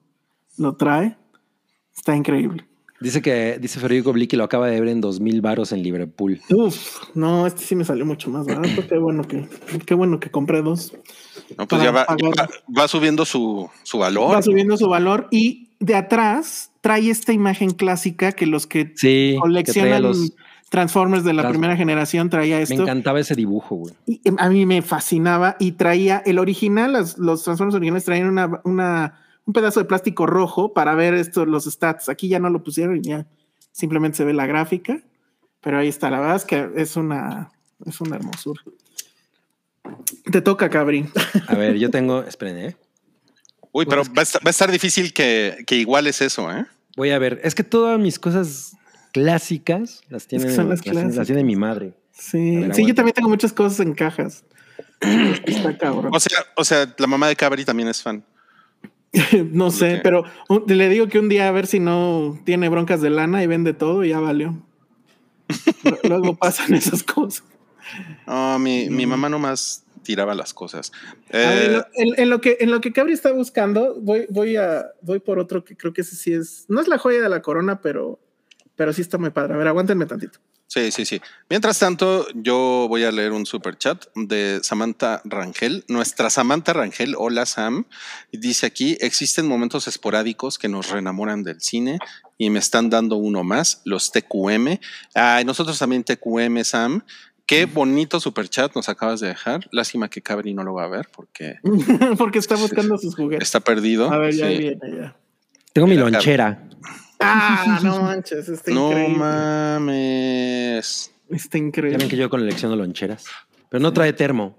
lo 0.56 0.76
trae. 0.76 1.16
Está 1.96 2.14
increíble. 2.16 2.66
Dice 3.00 3.22
que 3.22 3.58
dice 3.60 3.78
Federico 3.78 4.12
Blicki 4.12 4.34
lo 4.36 4.42
acaba 4.42 4.66
de 4.66 4.80
ver 4.80 4.88
en 4.88 5.00
dos 5.00 5.20
mil 5.20 5.40
varos 5.40 5.70
en 5.70 5.84
Liverpool. 5.84 6.40
Uf, 6.50 6.96
no, 7.14 7.46
este 7.46 7.62
sí 7.62 7.76
me 7.76 7.84
salió 7.84 8.04
mucho 8.04 8.28
más 8.28 8.44
barato. 8.46 8.86
Qué 8.88 8.98
bueno 8.98 9.22
que, 9.22 9.48
qué 9.86 9.94
bueno 9.94 10.18
que 10.18 10.30
compré 10.32 10.62
dos. 10.62 10.92
No, 11.56 11.68
pues 11.68 11.80
ya 11.80 11.92
va, 11.92 12.06
ya 12.20 12.28
va, 12.30 12.48
va 12.76 12.88
subiendo 12.88 13.24
su, 13.24 13.70
su 13.84 13.98
valor. 13.98 14.34
Va 14.34 14.42
subiendo 14.42 14.76
su 14.76 14.88
valor 14.88 15.28
y 15.30 15.68
de 15.78 15.94
atrás 15.94 16.72
trae 16.80 17.08
esta 17.08 17.32
imagen 17.32 17.70
clásica 17.70 18.32
que 18.32 18.46
los 18.46 18.66
que 18.66 18.92
Sí, 18.96 19.34
que 19.34 19.36
coleccionan 19.40 20.02
los- 20.02 20.32
Transformers 20.70 21.24
de 21.24 21.32
la 21.32 21.42
Trans- 21.42 21.52
primera 21.54 21.76
generación 21.76 22.28
traía 22.30 22.56
me 22.56 22.62
esto. 22.62 22.82
encantaba 22.82 23.20
ese 23.20 23.34
dibujo, 23.34 23.76
güey. 23.76 23.94
Y 24.06 24.20
em, 24.24 24.36
a 24.38 24.48
mí 24.50 24.66
me 24.66 24.82
fascinaba 24.82 25.56
y 25.58 25.72
traía 25.72 26.22
el 26.26 26.38
original, 26.38 26.92
los 26.92 27.42
Transformers 27.42 27.74
originales 27.74 28.04
traían 28.04 28.28
una, 28.28 28.60
una- 28.64 29.18
un 29.46 29.52
pedazo 29.54 29.80
de 29.80 29.86
plástico 29.86 30.26
rojo 30.26 30.74
para 30.74 30.94
ver 30.94 31.14
esto, 31.14 31.46
los 31.46 31.64
stats. 31.64 32.08
Aquí 32.10 32.28
ya 32.28 32.38
no 32.38 32.50
lo 32.50 32.62
pusieron, 32.62 33.02
ya 33.02 33.26
simplemente 33.72 34.18
se 34.18 34.24
ve 34.24 34.34
la 34.34 34.46
gráfica, 34.46 35.00
pero 35.62 35.78
ahí 35.78 35.88
está. 35.88 36.10
La 36.10 36.20
verdad 36.20 36.36
es 36.36 36.44
que 36.44 36.68
es 36.76 36.96
una, 36.96 37.50
es 37.86 38.00
una 38.02 38.16
hermosura. 38.16 38.60
Te 40.30 40.42
toca, 40.42 40.68
Cabri. 40.68 41.08
A 41.46 41.54
ver, 41.54 41.76
yo 41.78 41.90
tengo, 41.90 42.22
esperen, 42.24 42.58
eh. 42.58 42.76
Uy, 43.72 43.86
pero 43.86 44.02
va 44.04 44.20
a, 44.20 44.22
estar, 44.22 44.42
va 44.44 44.48
a 44.48 44.50
estar 44.50 44.70
difícil 44.70 45.12
que, 45.12 45.64
que 45.66 45.76
iguales 45.76 46.20
eso, 46.20 46.50
¿eh? 46.52 46.66
Voy 46.96 47.10
a 47.10 47.18
ver. 47.18 47.40
Es 47.44 47.54
que 47.54 47.64
todas 47.64 47.98
mis 47.98 48.18
cosas 48.18 48.72
clásicas 49.12 50.02
las 50.08 50.26
tiene, 50.26 50.46
que 50.46 50.50
son 50.52 50.68
las 50.68 50.78
las, 50.78 50.82
tiene- 50.82 50.96
las 50.96 51.04
clásicas. 51.04 51.26
tiene 51.26 51.44
mi 51.44 51.56
madre. 51.56 51.94
Sí, 52.12 52.56
ver, 52.56 52.74
sí, 52.74 52.84
yo 52.86 52.94
también 52.94 53.14
tengo 53.14 53.28
muchas 53.28 53.52
cosas 53.52 53.80
en 53.80 53.94
cajas. 53.94 54.44
Está 55.46 55.76
cabrón. 55.78 56.10
O 56.14 56.18
sea, 56.20 56.38
o 56.56 56.64
sea, 56.64 56.92
la 56.98 57.06
mamá 57.06 57.28
de 57.28 57.36
Cabri 57.36 57.64
también 57.64 57.88
es 57.88 58.02
fan. 58.02 58.24
no 59.52 59.70
sé, 59.70 60.00
pero 60.02 60.24
un- 60.48 60.64
le 60.66 60.88
digo 60.88 61.08
que 61.08 61.18
un 61.18 61.28
día 61.28 61.48
a 61.48 61.52
ver 61.52 61.66
si 61.66 61.80
no 61.80 62.38
tiene 62.44 62.68
broncas 62.68 63.00
de 63.00 63.10
lana 63.10 63.42
y 63.42 63.46
vende 63.46 63.72
todo 63.74 64.04
y 64.04 64.08
ya 64.10 64.20
valió. 64.20 64.60
Luego 66.08 66.36
pasan 66.36 66.74
esas 66.74 67.02
cosas. 67.02 67.44
No, 68.26 68.58
mi, 68.58 68.90
mi 68.90 69.06
mamá 69.06 69.28
nomás 69.30 69.84
tiraba 70.02 70.34
las 70.34 70.52
cosas. 70.52 70.92
Ver, 71.32 71.42
en, 71.42 71.70
Eh, 71.70 71.72
lo, 71.72 71.86
en- 71.94 72.20
en 72.22 72.30
lo 72.30 72.40
que 72.40 72.56
en 72.60 72.70
lo 72.70 72.80
que 72.80 72.92
Cabri 72.92 73.12
está 73.14 73.32
buscando, 73.32 73.94
voy, 74.00 74.26
voy 74.28 74.56
a 74.56 74.86
voy 75.02 75.20
por 75.20 75.38
otro 75.38 75.64
que 75.64 75.76
creo 75.76 75.92
que 75.92 76.02
ese 76.02 76.16
sí 76.16 76.32
es, 76.32 76.64
no 76.68 76.80
es 76.80 76.88
la 76.88 76.98
joya 76.98 77.22
de 77.22 77.28
la 77.28 77.40
corona, 77.40 77.80
pero, 77.80 78.18
pero 78.78 78.92
sí 78.94 79.02
está 79.02 79.18
muy 79.18 79.30
padre. 79.30 79.54
A 79.54 79.56
ver, 79.58 79.66
aguántenme 79.66 80.06
tantito. 80.06 80.38
Sí, 80.68 80.92
sí, 80.92 81.04
sí. 81.04 81.20
Mientras 81.50 81.78
tanto, 81.78 82.26
yo 82.34 82.86
voy 82.88 83.02
a 83.02 83.10
leer 83.10 83.32
un 83.32 83.44
super 83.44 83.76
chat 83.76 84.04
de 84.14 84.60
Samantha 84.62 85.20
Rangel. 85.24 85.84
Nuestra 85.88 86.30
Samantha 86.30 86.72
Rangel, 86.74 87.14
hola 87.18 87.44
Sam, 87.46 87.86
y 88.30 88.38
dice 88.38 88.66
aquí, 88.66 88.96
existen 89.00 89.48
momentos 89.48 89.88
esporádicos 89.88 90.58
que 90.58 90.68
nos 90.68 90.90
reenamoran 90.90 91.42
del 91.42 91.60
cine 91.60 91.98
y 92.36 92.50
me 92.50 92.58
están 92.60 92.88
dando 92.90 93.16
uno 93.16 93.42
más, 93.44 93.80
los 93.84 94.12
TQM. 94.12 94.78
Ay, 95.14 95.44
nosotros 95.44 95.78
también 95.78 96.04
TQM, 96.04 96.62
Sam. 96.64 97.02
Qué 97.46 97.64
bonito 97.64 98.20
super 98.20 98.48
chat 98.48 98.74
nos 98.76 98.88
acabas 98.90 99.20
de 99.20 99.28
dejar. 99.28 99.66
Lástima 99.72 100.08
que 100.10 100.20
Cabri 100.22 100.52
no 100.54 100.62
lo 100.62 100.74
va 100.74 100.84
a 100.84 100.88
ver 100.88 101.08
porque 101.10 101.56
Porque 102.18 102.38
está 102.38 102.54
buscando 102.56 102.96
sus 102.98 103.16
juguetes. 103.16 103.48
está 103.48 103.58
perdido. 103.60 104.12
A 104.12 104.18
ver, 104.18 104.34
ya 104.34 104.46
Sí. 104.48 104.58
viene 104.58 104.78
ya. 104.96 105.16
Tengo 105.72 105.88
mi 105.88 105.96
Mira, 105.96 106.68
Ah, 107.20 107.80
no 107.82 108.02
manches, 108.02 108.48
está 108.48 108.70
No 108.70 108.88
increíble. 108.90 109.18
mames. 109.18 111.12
Está 111.30 111.58
Ya 111.58 111.64
increíble. 111.64 111.98
ven 111.98 112.08
que 112.08 112.16
yo 112.16 112.30
colecciono 112.30 112.76
loncheras. 112.76 113.24
Pero 113.68 113.80
no 113.82 113.92
trae 113.92 114.12
termo. 114.12 114.56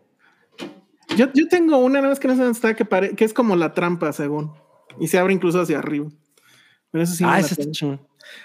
Yo, 1.18 1.28
yo 1.34 1.48
tengo 1.48 1.78
una, 1.78 1.96
nada 2.00 2.10
más 2.10 2.20
que 2.20 2.28
no 2.28 2.36
sé 2.36 2.42
dónde 2.44 2.56
está, 2.56 2.76
que, 2.76 2.86
pare- 2.86 3.16
que 3.16 3.26
es 3.26 3.34
como 3.34 3.56
la 3.56 3.74
trampa, 3.74 4.14
según. 4.14 4.54
Y 5.00 5.08
se 5.08 5.18
abre 5.18 5.34
incluso 5.34 5.60
hacia 5.62 5.80
arriba. 5.80 6.08
Pero 6.92 7.04
eso 7.04 7.14
sí. 7.16 7.24
no 7.24 7.30
ah, 7.30 7.34
la 7.34 7.40
ese 7.40 7.60
está 7.62 7.72
chingón. 7.72 8.02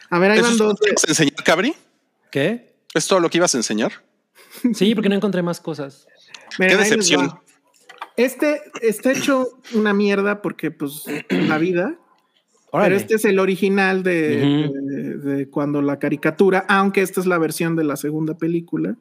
A 0.09 0.19
ver, 0.19 0.31
ahí 0.31 0.39
¿Eso 0.39 0.45
van 0.47 0.53
es 0.53 0.59
todo 0.59 0.69
dos. 0.69 0.79
lo 0.81 0.85
que 0.85 0.91
ibas 0.91 1.05
a 1.05 1.09
enseñar, 1.11 1.35
Cabri? 1.45 1.75
¿Qué? 2.31 2.75
¿Es 2.95 3.07
todo 3.07 3.21
lo 3.21 3.29
que 3.29 3.37
ibas 3.39 3.55
a 3.55 3.59
enseñar? 3.59 3.93
Sí, 4.73 4.95
porque 4.95 5.09
no 5.11 5.17
encontré 5.17 5.43
más 5.43 5.61
cosas. 5.61 6.07
Miren, 6.59 6.79
Qué 6.79 6.83
decepción. 6.85 7.39
Este 8.17 8.63
está 8.81 9.13
hecho 9.13 9.59
una 9.75 9.93
mierda 9.93 10.41
porque, 10.41 10.71
pues, 10.71 11.05
la 11.29 11.59
vida. 11.59 11.97
Pero 12.83 12.97
este 12.97 13.15
es 13.15 13.25
el 13.25 13.39
original 13.39 14.03
de, 14.03 14.65
Ujú. 14.67 14.73
de- 14.87 15.17
de 15.37 15.49
cuando 15.49 15.81
la 15.83 15.99
caricatura, 15.99 16.65
aunque 16.69 17.03
esta 17.03 17.21
es 17.21 17.27
la 17.27 17.39
versión 17.39 17.77
de 17.77 17.85
la 17.85 17.97
segunda 17.97 18.37
película. 18.37 18.97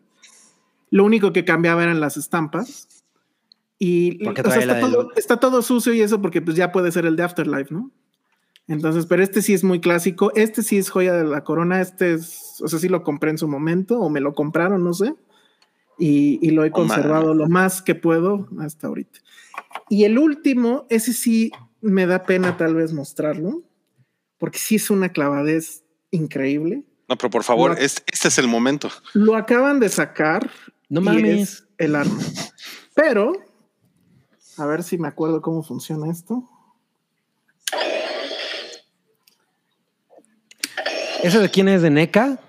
Lo 0.91 1.03
único 1.05 1.33
que 1.33 1.43
cambiaba 1.43 1.83
eran 1.83 1.99
las 1.99 2.17
estampas. 2.17 2.87
Y 3.79 4.25
o 4.27 4.33
sea, 4.33 4.59
está, 4.59 4.79
todo, 4.79 5.09
está 5.15 5.37
todo 5.39 5.61
sucio 5.61 5.93
y 5.93 6.01
eso 6.01 6.21
porque 6.21 6.41
pues 6.41 6.55
ya 6.55 6.71
puede 6.71 6.91
ser 6.91 7.05
el 7.05 7.15
de 7.15 7.23
Afterlife, 7.23 7.73
¿no? 7.73 7.91
Entonces, 8.67 9.05
pero 9.07 9.21
este 9.23 9.41
sí 9.41 9.53
es 9.53 9.63
muy 9.63 9.81
clásico. 9.81 10.31
Este 10.35 10.61
sí 10.63 10.77
es 10.77 10.89
joya 10.89 11.13
de 11.13 11.25
la 11.25 11.43
corona. 11.43 11.81
Este 11.81 12.13
es, 12.13 12.61
o 12.63 12.67
sea, 12.67 12.79
sí 12.79 12.87
lo 12.87 13.03
compré 13.03 13.31
en 13.31 13.37
su 13.37 13.47
momento 13.47 13.99
o 13.99 14.09
me 14.09 14.21
lo 14.21 14.33
compraron, 14.33 14.83
no 14.83 14.93
sé. 14.93 15.15
Y, 15.99 16.39
y 16.41 16.51
lo 16.51 16.63
he 16.63 16.69
Oh, 16.69 16.73
conservado 16.73 17.29
man. 17.29 17.37
lo 17.39 17.49
más 17.49 17.81
que 17.81 17.93
puedo 17.95 18.47
hasta 18.59 18.87
ahorita. 18.87 19.19
Y 19.89 20.05
el 20.05 20.17
último, 20.17 20.85
ese 20.89 21.11
sí 21.11 21.51
me 21.83 22.05
da 22.05 22.23
pena 22.23 22.57
tal 22.57 22.75
vez 22.75 22.93
mostrarlo, 22.93 23.61
porque 24.37 24.57
sí 24.57 24.75
es 24.75 24.89
una 24.89 25.09
clavadez 25.09 25.83
increíble. 26.11 26.83
No, 27.09 27.17
pero 27.17 27.29
por 27.29 27.43
favor, 27.43 27.75
este, 27.77 28.01
este 28.11 28.29
es 28.29 28.37
el 28.37 28.47
momento. 28.47 28.89
Lo 29.13 29.35
acaban 29.35 29.79
de 29.79 29.89
sacar. 29.89 30.49
No 30.89 31.01
y 31.01 31.03
mames. 31.03 31.41
es 31.41 31.67
el 31.77 31.95
arma. 31.95 32.19
Pero, 32.95 33.33
a 34.57 34.65
ver 34.65 34.83
si 34.83 34.97
me 34.97 35.07
acuerdo 35.07 35.41
cómo 35.41 35.61
funciona 35.61 36.09
esto. 36.09 36.49
¿Ese 41.21 41.39
de 41.39 41.49
quién 41.49 41.67
es? 41.67 41.81
¿De 41.81 41.89
NECA? 41.89 42.39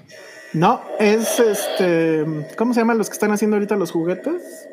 No, 0.52 0.82
es 1.00 1.40
este. 1.40 2.24
¿Cómo 2.56 2.74
se 2.74 2.80
llaman 2.80 2.98
los 2.98 3.08
que 3.08 3.14
están 3.14 3.32
haciendo 3.32 3.56
ahorita 3.56 3.76
los 3.76 3.90
juguetes? 3.90 4.68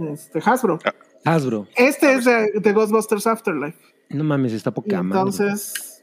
Este, 0.00 0.40
Hasbro. 0.44 0.78
Hasbro. 1.24 1.66
Este 1.76 2.14
es 2.14 2.24
de, 2.24 2.52
de 2.60 2.72
Ghostbusters 2.72 3.26
Afterlife. 3.26 3.78
No 4.08 4.24
mames, 4.24 4.52
está 4.52 4.70
poca 4.70 5.02
madre. 5.02 5.20
entonces, 5.20 6.02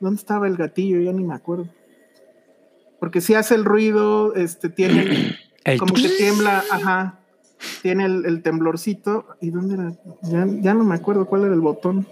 ¿Dónde 0.00 0.18
estaba 0.18 0.46
el 0.46 0.56
gatillo? 0.56 1.00
Ya 1.00 1.12
ni 1.12 1.24
me 1.24 1.34
acuerdo. 1.34 1.68
Porque 3.00 3.20
si 3.20 3.34
hace 3.34 3.54
el 3.54 3.64
ruido, 3.64 4.34
este 4.34 4.68
tiene 4.68 5.36
El 5.64 5.78
como 5.78 5.94
que 5.94 6.08
tiembla, 6.08 6.62
ajá. 6.70 7.18
Tiene 7.82 8.04
el, 8.04 8.24
el 8.26 8.42
temblorcito. 8.42 9.26
¿Y 9.40 9.50
dónde 9.50 9.74
era? 9.74 9.92
Ya, 10.22 10.46
ya 10.60 10.74
no 10.74 10.84
me 10.84 10.94
acuerdo 10.94 11.26
cuál 11.26 11.44
era 11.44 11.54
el 11.54 11.60
botón 11.60 12.06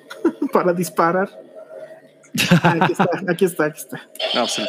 para 0.52 0.72
disparar. 0.72 1.30
Ah, 2.62 2.76
aquí 2.82 2.92
está, 2.92 3.08
aquí 3.28 3.44
está, 3.46 3.64
aquí 3.64 3.78
está. 3.78 3.96
No, 4.34 4.42
pues 4.42 4.60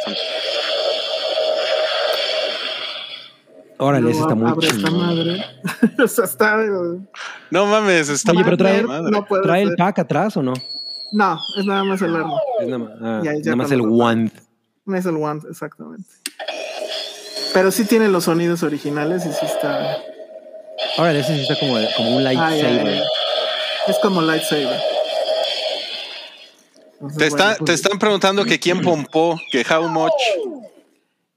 Órale, 3.80 4.10
ese 4.12 4.22
está 4.22 4.34
muy 4.36 4.50
abre 4.50 4.68
esta 4.68 4.88
chingón. 4.88 4.98
madre. 5.08 5.46
o 6.04 6.08
sea, 6.08 6.26
está. 6.26 6.64
eh, 6.64 6.70
No 7.52 7.66
mames, 7.68 8.10
está 8.10 8.32
Oye, 8.32 8.44
pero 8.44 8.58
trae- 8.58 8.84
no 9.12 9.26
puede 9.26 9.44
¿Trae 9.44 9.62
el 9.64 9.76
pack 9.76 10.00
atrás 10.00 10.36
o 10.38 10.42
no? 10.44 10.54
No, 11.12 11.38
es 11.58 11.66
nada 11.66 11.84
más 11.84 12.02
el 12.02 12.16
arma. 12.16 12.34
Es 12.60 12.68
nada 12.68 12.78
más, 12.80 12.92
ah, 13.02 13.22
Ya, 13.24 13.34
ya 13.36 13.40
nada 13.46 13.56
más 13.58 13.72
el 13.72 13.82
wand. 13.82 14.32
No 14.86 14.98
es 14.98 15.06
el 15.06 15.16
wand, 15.16 15.44
exactamente. 15.50 16.10
Pero 17.54 17.72
sí 17.72 17.86
tiene 17.86 18.08
los 18.10 18.26
sonidos 18.26 18.64
originales 18.64 19.26
y 19.26 19.32
sí 19.32 19.46
está. 19.46 19.98
Órale, 20.98 21.20
ese 21.20 21.36
sí 21.36 21.42
está 21.42 21.60
como, 21.60 21.76
como 21.96 22.18
un 22.18 22.26
Ay, 22.28 22.36
ay, 22.40 22.62
lightsaber. 22.62 22.88
ay. 22.88 23.02
Es 23.88 23.98
como 24.00 24.22
lightsaber. 24.22 24.80
Entonces, 26.94 27.18
Te, 27.18 27.28
está- 27.28 27.44
bueno, 27.44 27.58
te 27.58 27.64
pues, 27.66 27.76
están 27.82 28.00
preguntando 28.00 28.44
que 28.44 28.60
quién 28.60 28.82
pompó, 28.82 29.40
que 29.52 29.64
how 29.70 29.88
much. 29.88 30.12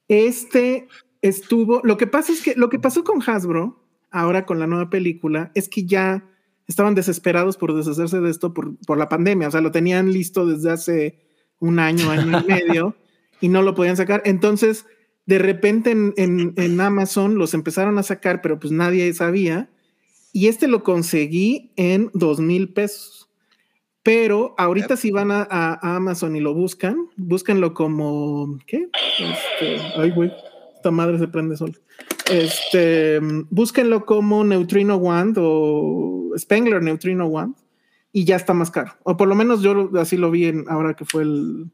Este 0.09 0.89
estuvo. 1.23 1.81
Lo 1.85 1.97
que 1.97 2.07
pasa 2.07 2.33
es 2.33 2.43
que 2.43 2.55
lo 2.55 2.69
que 2.69 2.79
pasó 2.79 3.05
con 3.05 3.23
Hasbro, 3.23 3.83
ahora 4.11 4.47
con 4.47 4.59
la 4.59 4.67
nueva 4.67 4.91
película, 4.91 5.51
es 5.55 5.69
que 5.69 5.85
ya 5.85 6.25
estaban 6.67 6.95
desesperados 6.95 7.57
por 7.57 7.75
deshacerse 7.75 8.21
de 8.21 8.31
esto 8.31 8.55
por, 8.55 8.77
por 8.87 8.97
la 8.99 9.09
pandemia. 9.09 9.49
O 9.49 9.51
sea, 9.51 9.61
lo 9.61 9.73
tenían 9.73 10.13
listo 10.13 10.47
desde 10.47 10.71
hace 10.71 11.19
un 11.59 11.79
año, 11.79 12.11
año 12.11 12.41
y 12.41 12.45
medio, 12.47 12.97
y 13.41 13.49
no 13.49 13.63
lo 13.63 13.75
podían 13.75 13.97
sacar. 13.97 14.23
Entonces, 14.25 14.87
de 15.27 15.39
repente 15.39 15.91
en, 15.91 16.15
en- 16.17 16.81
Amazon 16.81 17.37
los 17.37 17.55
empezaron 17.55 17.99
a 17.99 18.03
sacar, 18.03 18.41
pero 18.41 18.59
pues 18.59 18.73
nadie 18.73 19.13
sabía. 19.13 19.69
Y 20.33 20.47
este 20.47 20.69
lo 20.69 20.83
conseguí 20.85 21.73
en 21.77 22.11
dos 22.15 22.41
mil 22.41 22.73
pesos. 22.73 23.29
Pero 24.03 24.55
ahorita 24.57 24.97
si 24.97 25.11
van 25.11 25.31
a, 25.31 25.47
Amazon 25.83 26.35
y 26.35 26.41
lo 26.41 26.55
buscan, 26.55 26.97
búsquenlo 27.17 27.75
como, 27.75 28.59
¿qué? 28.67 28.89
Este, 29.19 29.83
ay, 29.97 30.11
güey, 30.13 30.33
esta 30.81 30.91
madre 30.91 31.19
se 31.19 31.29
prende 31.29 31.59
sola. 31.59 31.75
Este, 32.31 33.21
búsquenlo 33.51 34.07
como 34.07 34.43
Neutrino 34.45 34.97
Wand 34.97 35.37
o 35.39 36.31
Spengler 36.39 36.83
Neutrino 36.83 37.27
Wand 37.27 37.55
y 38.13 38.25
ya 38.25 38.37
está 38.37 38.55
más 38.55 38.71
caro. 38.71 38.93
O 39.03 39.15
por 39.19 39.29
lo 39.29 39.35
menos 39.35 39.61
yo 39.61 39.91
así 39.99 40.17
lo 40.17 40.31
vi 40.31 40.47
en, 40.47 40.65
ahora 40.69 40.95
que 40.95 41.05
fue 41.05 41.23
el, 41.23 41.71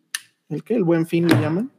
el 0.48 0.64
que, 0.64 0.74
el 0.74 0.82
buen 0.82 1.06
fin 1.06 1.28
le 1.28 1.40
llaman. 1.40 1.70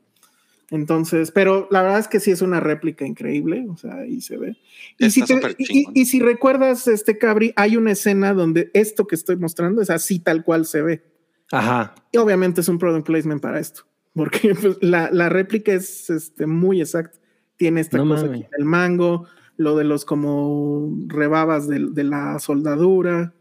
Entonces, 0.70 1.32
pero 1.32 1.68
la 1.70 1.82
verdad 1.82 2.00
es 2.00 2.08
que 2.08 2.20
sí 2.22 2.32
es 2.32 2.42
una 2.42 2.60
réplica 2.62 3.06
increíble, 3.06 3.66
o 3.70 3.78
sea, 3.78 3.96
ahí 3.98 4.22
se 4.22 4.38
ve. 4.38 4.58
Y 4.98 5.06
Está 5.08 5.26
si, 5.26 5.40
te- 5.40 5.56
y 5.94 6.06
si 6.06 6.20
recuerdas, 6.20 6.88
este 6.88 7.18
Cabri, 7.18 7.54
hay 7.58 7.76
una 7.78 7.92
escena 7.92 8.34
donde 8.34 8.72
esto 8.74 9.06
que 9.08 9.16
estoy 9.16 9.36
mostrando 9.38 9.82
es 9.82 9.90
así 9.90 10.20
tal 10.20 10.44
cual 10.44 10.66
se 10.66 10.82
ve. 10.82 11.04
Ajá. 11.52 11.94
Y 12.12 12.18
obviamente 12.18 12.62
es 12.62 12.68
un 12.70 12.78
product 12.78 13.06
placement 13.06 13.42
para 13.42 13.60
esto, 13.60 13.84
porque 14.18 14.54
pues, 14.62 14.78
la, 14.82 15.10
la 15.12 15.30
réplica 15.30 15.72
es 15.74 16.10
este, 16.10 16.46
muy 16.48 16.82
exacta. 16.82 17.18
Tiene 17.56 17.82
esta 17.82 17.98
No 17.98 18.08
cosa 18.08 18.26
aquí 18.28 18.46
del 18.56 18.66
mango, 18.66 19.26
lo 19.56 19.76
de 19.78 19.84
los 19.84 20.06
como 20.06 20.94
rebabas 21.08 21.68
de, 21.68 21.88
de 21.92 22.04
la 22.04 22.38
soldadura, 22.40 23.34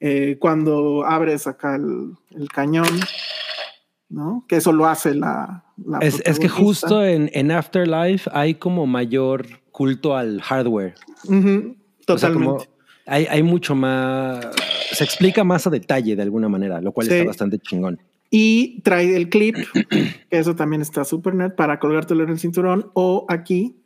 eh, 0.00 0.36
cuando 0.40 1.04
abres 1.04 1.46
acá 1.46 1.76
el, 1.76 2.14
el 2.30 2.48
cañón, 2.48 2.88
¿no? 4.08 4.44
Que 4.48 4.56
eso 4.56 4.72
lo 4.72 4.86
hace 4.86 5.14
la... 5.14 5.64
la 5.86 5.98
Es, 5.98 6.20
es 6.24 6.38
que 6.40 6.48
justo 6.48 7.04
en, 7.04 7.30
en 7.34 7.52
Afterlife 7.52 8.28
hay 8.32 8.54
como 8.56 8.86
mayor 8.86 9.46
culto 9.70 10.16
al 10.16 10.40
hardware. 10.42 10.94
O 11.24 11.28
sea, 11.28 11.74
totalmente. 12.04 12.44
como 12.44 12.58
hay, 13.06 13.26
hay 13.26 13.42
mucho 13.42 13.74
más. 13.74 14.46
Se 14.92 15.04
explica 15.04 15.44
más 15.44 15.66
a 15.66 15.70
detalle 15.70 16.14
de 16.16 16.22
alguna 16.22 16.48
manera, 16.48 16.80
lo 16.80 16.92
cual 16.92 17.06
Sí. 17.06 17.14
está 17.14 17.26
bastante 17.26 17.58
chingón. 17.58 18.00
Y 18.34 18.80
trae 18.80 19.14
el 19.14 19.28
clip, 19.28 19.56
que 19.90 20.16
eso 20.30 20.56
también 20.56 20.80
está 20.80 21.04
súper 21.04 21.34
net, 21.34 21.54
para 21.54 21.78
colgártelo 21.78 22.24
en 22.24 22.30
el 22.30 22.38
cinturón 22.38 22.90
o 22.94 23.26
aquí, 23.28 23.76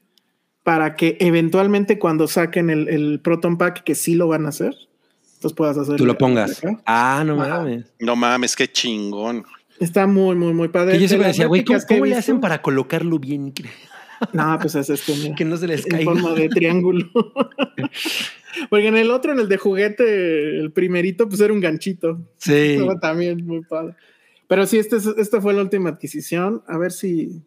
para 0.62 0.94
que 0.94 1.16
eventualmente 1.18 1.98
cuando 1.98 2.28
saquen 2.28 2.70
el, 2.70 2.88
el 2.88 3.20
Proton 3.20 3.58
Pack, 3.58 3.82
que 3.82 3.96
sí 3.96 4.14
lo 4.14 4.28
van 4.28 4.46
a 4.46 4.50
hacer, 4.50 4.72
entonces 5.34 5.52
puedas 5.56 5.76
hacer. 5.76 5.96
Tú 5.96 6.06
lo 6.06 6.16
pongas. 6.16 6.62
Ah, 6.86 7.24
no 7.26 7.42
Ajá. 7.42 7.58
mames. 7.58 7.86
No 7.98 8.14
mames, 8.14 8.54
qué 8.54 8.68
chingón. 8.70 9.44
Está 9.80 10.06
muy, 10.06 10.36
muy, 10.36 10.54
muy 10.54 10.68
padre. 10.68 10.92
Que 10.92 11.00
yo 11.00 11.08
siempre 11.08 11.28
decía, 11.28 11.46
güey, 11.46 11.64
¿cómo, 11.64 11.80
cómo 11.86 12.06
le 12.06 12.14
hacen 12.14 12.40
para 12.40 12.62
colocarlo 12.62 13.18
bien? 13.18 13.52
No, 14.32 14.58
pues 14.58 14.74
es 14.76 14.88
este, 14.88 15.14
mira, 15.14 15.34
Que 15.34 15.44
no 15.44 15.58
se 15.58 15.66
les 15.66 15.84
en 15.84 15.90
caiga. 15.90 16.10
forma 16.10 16.32
de 16.32 16.48
triángulo. 16.48 17.06
Porque 18.70 18.86
en 18.88 18.96
el 18.96 19.10
otro, 19.10 19.32
en 19.32 19.40
el 19.40 19.48
de 19.48 19.58
juguete, 19.58 20.58
el 20.58 20.72
primerito, 20.72 21.28
pues 21.28 21.38
era 21.42 21.52
un 21.52 21.60
ganchito. 21.60 22.18
Sí. 22.38 22.52
Estaba 22.54 22.98
también 22.98 23.44
muy 23.44 23.60
padre. 23.62 23.94
Pero 24.48 24.66
sí, 24.66 24.78
este, 24.78 24.96
es- 24.96 25.06
esta 25.06 25.40
fue 25.40 25.52
la 25.54 25.62
última 25.62 25.90
adquisición. 25.90 26.62
A 26.68 26.78
ver 26.78 26.92
si 26.92 27.42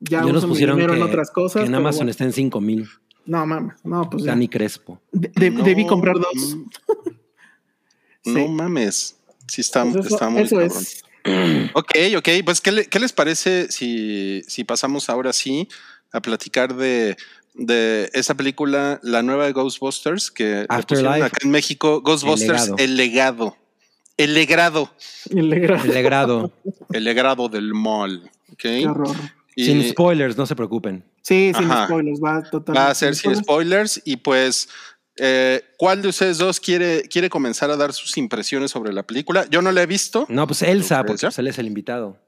ya 0.00 0.22
nos 0.22 0.44
pusieron 0.46 0.76
dinero 0.76 0.94
que, 0.94 1.00
en 1.00 1.06
otras 1.06 1.30
cosas. 1.30 1.62
que 1.62 1.68
en 1.68 1.74
Amazon 1.74 1.98
bueno. 2.00 2.10
está 2.10 2.24
en 2.24 2.32
5 2.32 2.60
mil. 2.60 2.88
No 3.26 3.44
mames, 3.44 3.74
no, 3.84 4.08
pues 4.08 4.22
ya. 4.22 4.30
Dani 4.32 4.48
Crespo. 4.48 5.00
De- 5.12 5.30
de- 5.34 5.50
No, 5.50 5.64
debí 5.64 5.86
comprar 5.86 6.14
dos. 6.16 6.56
Sí. 8.24 8.32
No 8.32 8.48
mames. 8.48 9.16
Sí, 9.46 9.60
está, 9.60 9.84
Pues 9.84 10.06
eso 10.06 10.14
está 10.16 10.28
muy 10.28 10.42
eso 10.42 10.56
cabrón. 10.56 10.76
es. 10.78 11.02
Ok, 11.74 11.92
ok. 12.18 12.28
Pues, 12.44 12.60
¿qué, 12.60 12.72
le- 12.72 12.86
qué 12.86 12.98
les 13.00 13.12
parece 13.12 13.70
si, 13.70 14.42
si 14.48 14.64
pasamos 14.64 15.08
ahora 15.10 15.32
sí 15.32 15.68
a 16.12 16.20
platicar 16.20 16.74
de, 16.76 17.16
de 17.54 18.10
esa 18.14 18.34
película, 18.36 19.00
la 19.02 19.22
nueva 19.22 19.46
de 19.46 19.52
Ghostbusters, 19.52 20.30
que 20.30 20.66
Afterlife. 20.68 21.22
acá 21.24 21.36
en 21.42 21.50
México, 21.50 22.00
Ghostbusters, 22.00 22.62
legado. 22.62 22.74
el 22.78 22.96
legado. 22.96 23.56
El 24.16 24.34
legado. 24.34 24.90
El 25.30 25.48
legrado. 25.50 26.50
El 26.92 27.04
legado 27.04 27.48
del 27.48 27.74
mall. 27.74 28.30
Ok. 28.52 28.58
Qué 28.58 28.86
horror. 28.86 29.16
Y 29.54 29.66
Sin 29.66 29.88
spoilers, 29.88 30.36
no 30.36 30.46
se 30.46 30.54
preocupen. 30.54 31.04
Sí, 31.22 31.52
sin 31.56 31.70
Ajá. 31.70 31.86
spoilers, 31.86 32.20
va 32.20 32.42
totalmente. 32.42 32.78
va 32.86 32.90
a 32.90 32.94
ser 32.94 33.14
sin 33.14 33.34
spoilers. 33.36 34.00
Y 34.04 34.16
pues, 34.16 34.68
eh, 35.16 35.62
¿cuál 35.78 36.02
de 36.02 36.08
ustedes 36.08 36.38
dos 36.38 36.60
quiere, 36.60 37.02
quiere 37.02 37.28
comenzar 37.30 37.70
a 37.70 37.76
dar 37.76 37.92
sus 37.92 38.16
impresiones 38.16 38.70
sobre 38.70 38.92
la 38.92 39.02
película? 39.02 39.46
Yo 39.50 39.60
no 39.62 39.72
la 39.72 39.82
he 39.82 39.86
visto, 39.86 40.26
No, 40.28 40.46
pues 40.46 40.62
Elsa, 40.62 40.98
¿Tú 40.98 41.06
crees, 41.06 41.20
porque 41.22 41.26
pues 41.26 41.38
él 41.38 41.46
es 41.48 41.58
el 41.58 41.66
invitado. 41.66 42.18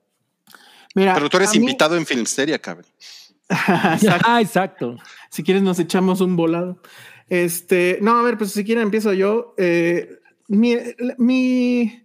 Mira, 0.94 1.14
pero 1.14 1.28
tú 1.28 1.36
eres 1.36 1.50
mí- 1.52 1.58
invitado 1.58 1.96
en 1.96 2.06
Filmsteria, 2.06 2.58
cabrón. 2.58 2.86
Exacto. 3.50 4.26
Ah, 4.26 4.40
exacto. 4.42 4.96
Si 5.30 5.42
quieres, 5.42 5.62
nos 5.62 5.78
echamos 5.78 6.20
un 6.20 6.34
volado. 6.36 6.80
Este, 7.28 7.98
no, 8.02 8.18
a 8.18 8.22
ver, 8.22 8.36
pues 8.38 8.52
si 8.52 8.64
quieren, 8.64 8.84
empiezo 8.84 9.12
yo. 9.12 9.54
Eh, 9.58 10.18
mi, 10.48 10.76
mi, 11.18 12.02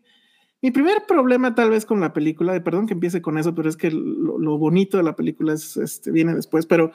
mi 0.61 0.72
primer 0.72 1.06
problema, 1.07 1.56
tal 1.56 1.72
vez, 1.72 1.86
con 1.86 1.99
la 1.99 2.14
película, 2.14 2.61
perdón 2.64 2.88
que 2.88 2.94
empiece 2.94 3.22
con 3.22 3.38
eso, 3.38 3.56
pero 3.56 3.68
es 3.68 3.78
que 3.78 3.90
lo, 3.91 4.57
bonito 4.57 4.98
de 4.98 5.03
la 5.03 5.15
película 5.15 5.53
es, 5.53 5.78
este, 5.78 6.11
viene 6.11 6.36
después. 6.36 6.65
Pero 6.65 6.91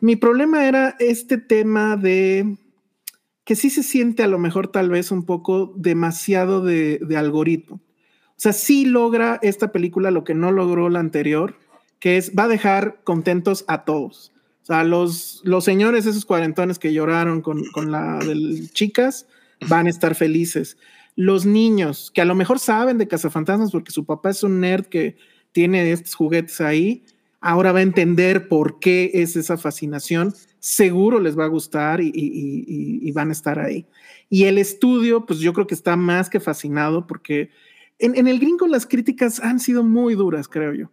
mi 0.00 0.16
problema 0.16 0.66
era 0.66 0.96
este 0.98 1.38
tema 1.38 1.96
de 1.96 2.56
que 3.44 3.54
sí 3.54 3.70
se 3.70 3.82
siente 3.82 4.22
a 4.22 4.28
lo 4.28 4.38
mejor, 4.38 4.68
tal 4.68 4.88
vez, 4.88 5.10
un 5.10 5.24
poco 5.24 5.72
demasiado 5.76 6.64
de, 6.64 6.98
de 7.00 7.16
algoritmo. 7.16 7.76
O 7.76 8.38
sea, 8.38 8.52
sí 8.52 8.84
logra 8.84 9.38
esta 9.42 9.72
película 9.72 10.10
lo 10.10 10.24
que 10.24 10.34
no 10.34 10.52
logró 10.52 10.88
la 10.88 11.00
anterior, 11.00 11.56
que 12.00 12.16
es 12.16 12.32
va 12.36 12.44
a 12.44 12.48
dejar 12.48 13.00
contentos 13.04 13.64
a 13.68 13.84
todos. 13.84 14.32
O 14.62 14.66
sea, 14.66 14.82
los, 14.82 15.42
los 15.44 15.64
señores, 15.64 16.06
esos 16.06 16.24
cuarentones 16.24 16.80
que 16.80 16.92
lloraron 16.92 17.40
con, 17.40 17.64
con 17.72 17.92
la 17.92 18.18
del 18.18 18.68
chicas, 18.72 19.28
van 19.68 19.86
a 19.86 19.90
estar 19.90 20.14
felices. 20.14 20.76
Los 21.14 21.46
niños, 21.46 22.10
que 22.14 22.20
a 22.20 22.24
lo 22.24 22.34
mejor 22.34 22.58
saben 22.58 22.98
de 22.98 23.08
cazafantasmas 23.08 23.70
porque 23.70 23.92
su 23.92 24.04
papá 24.04 24.30
es 24.30 24.42
un 24.42 24.60
nerd 24.60 24.86
que 24.86 25.16
tiene 25.52 25.90
estos 25.90 26.14
juguetes 26.14 26.60
ahí, 26.60 27.04
ahora 27.40 27.72
va 27.72 27.78
a 27.78 27.82
entender 27.82 28.48
por 28.48 28.78
qué 28.78 29.10
es 29.14 29.36
esa 29.36 29.56
fascinación. 29.56 30.34
Seguro 30.58 31.20
les 31.20 31.38
va 31.38 31.44
a 31.44 31.48
gustar 31.48 32.00
y, 32.02 33.10
van 33.12 33.30
a 33.30 33.32
estar 33.32 33.58
ahí. 33.58 33.86
Y 34.28 34.44
el 34.44 34.58
estudio, 34.58 35.24
pues 35.24 35.38
yo 35.38 35.52
creo 35.52 35.66
que 35.66 35.74
está 35.74 35.96
más 35.96 36.28
que 36.28 36.40
fascinado 36.40 37.06
porque 37.06 37.50
en 37.98 38.26
el 38.26 38.38
gringo 38.38 38.66
las 38.66 38.84
críticas 38.84 39.40
han 39.40 39.58
sido 39.58 39.82
muy 39.82 40.14
duras, 40.14 40.48
creo 40.48 40.74
yo 40.74 40.90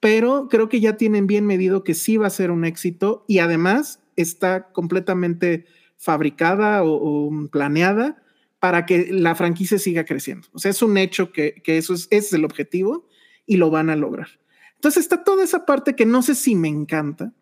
pero 0.00 0.48
creo 0.48 0.68
que 0.68 0.80
ya 0.80 0.96
tienen 0.96 1.26
bien 1.26 1.46
medido 1.46 1.84
que 1.84 1.94
sí 1.94 2.16
va 2.16 2.28
a 2.28 2.30
ser 2.30 2.50
un 2.50 2.64
éxito 2.64 3.24
y 3.26 3.38
además 3.38 4.00
está 4.16 4.70
completamente 4.72 5.66
fabricada 5.98 6.82
o, 6.82 7.28
o 7.28 7.48
planeada 7.50 8.22
para 8.60 8.86
que 8.86 9.08
la 9.12 9.34
franquicia 9.34 9.78
siga 9.78 10.04
creciendo. 10.04 10.48
O 10.52 10.58
sea, 10.58 10.70
es 10.70 10.82
un 10.82 10.96
hecho 10.96 11.32
que, 11.32 11.60
que 11.62 11.78
eso 11.78 11.94
es, 11.94 12.08
es 12.10 12.32
el 12.32 12.44
objetivo 12.44 13.06
y 13.46 13.56
lo 13.56 13.70
van 13.70 13.90
a 13.90 13.96
lograr. 13.96 14.28
Entonces 14.74 15.02
está 15.02 15.24
toda 15.24 15.44
esa 15.44 15.66
parte 15.66 15.94
que 15.94 16.06
no 16.06 16.22
sé 16.22 16.34
si 16.34 16.54
me 16.54 16.68
encanta, 16.68 17.32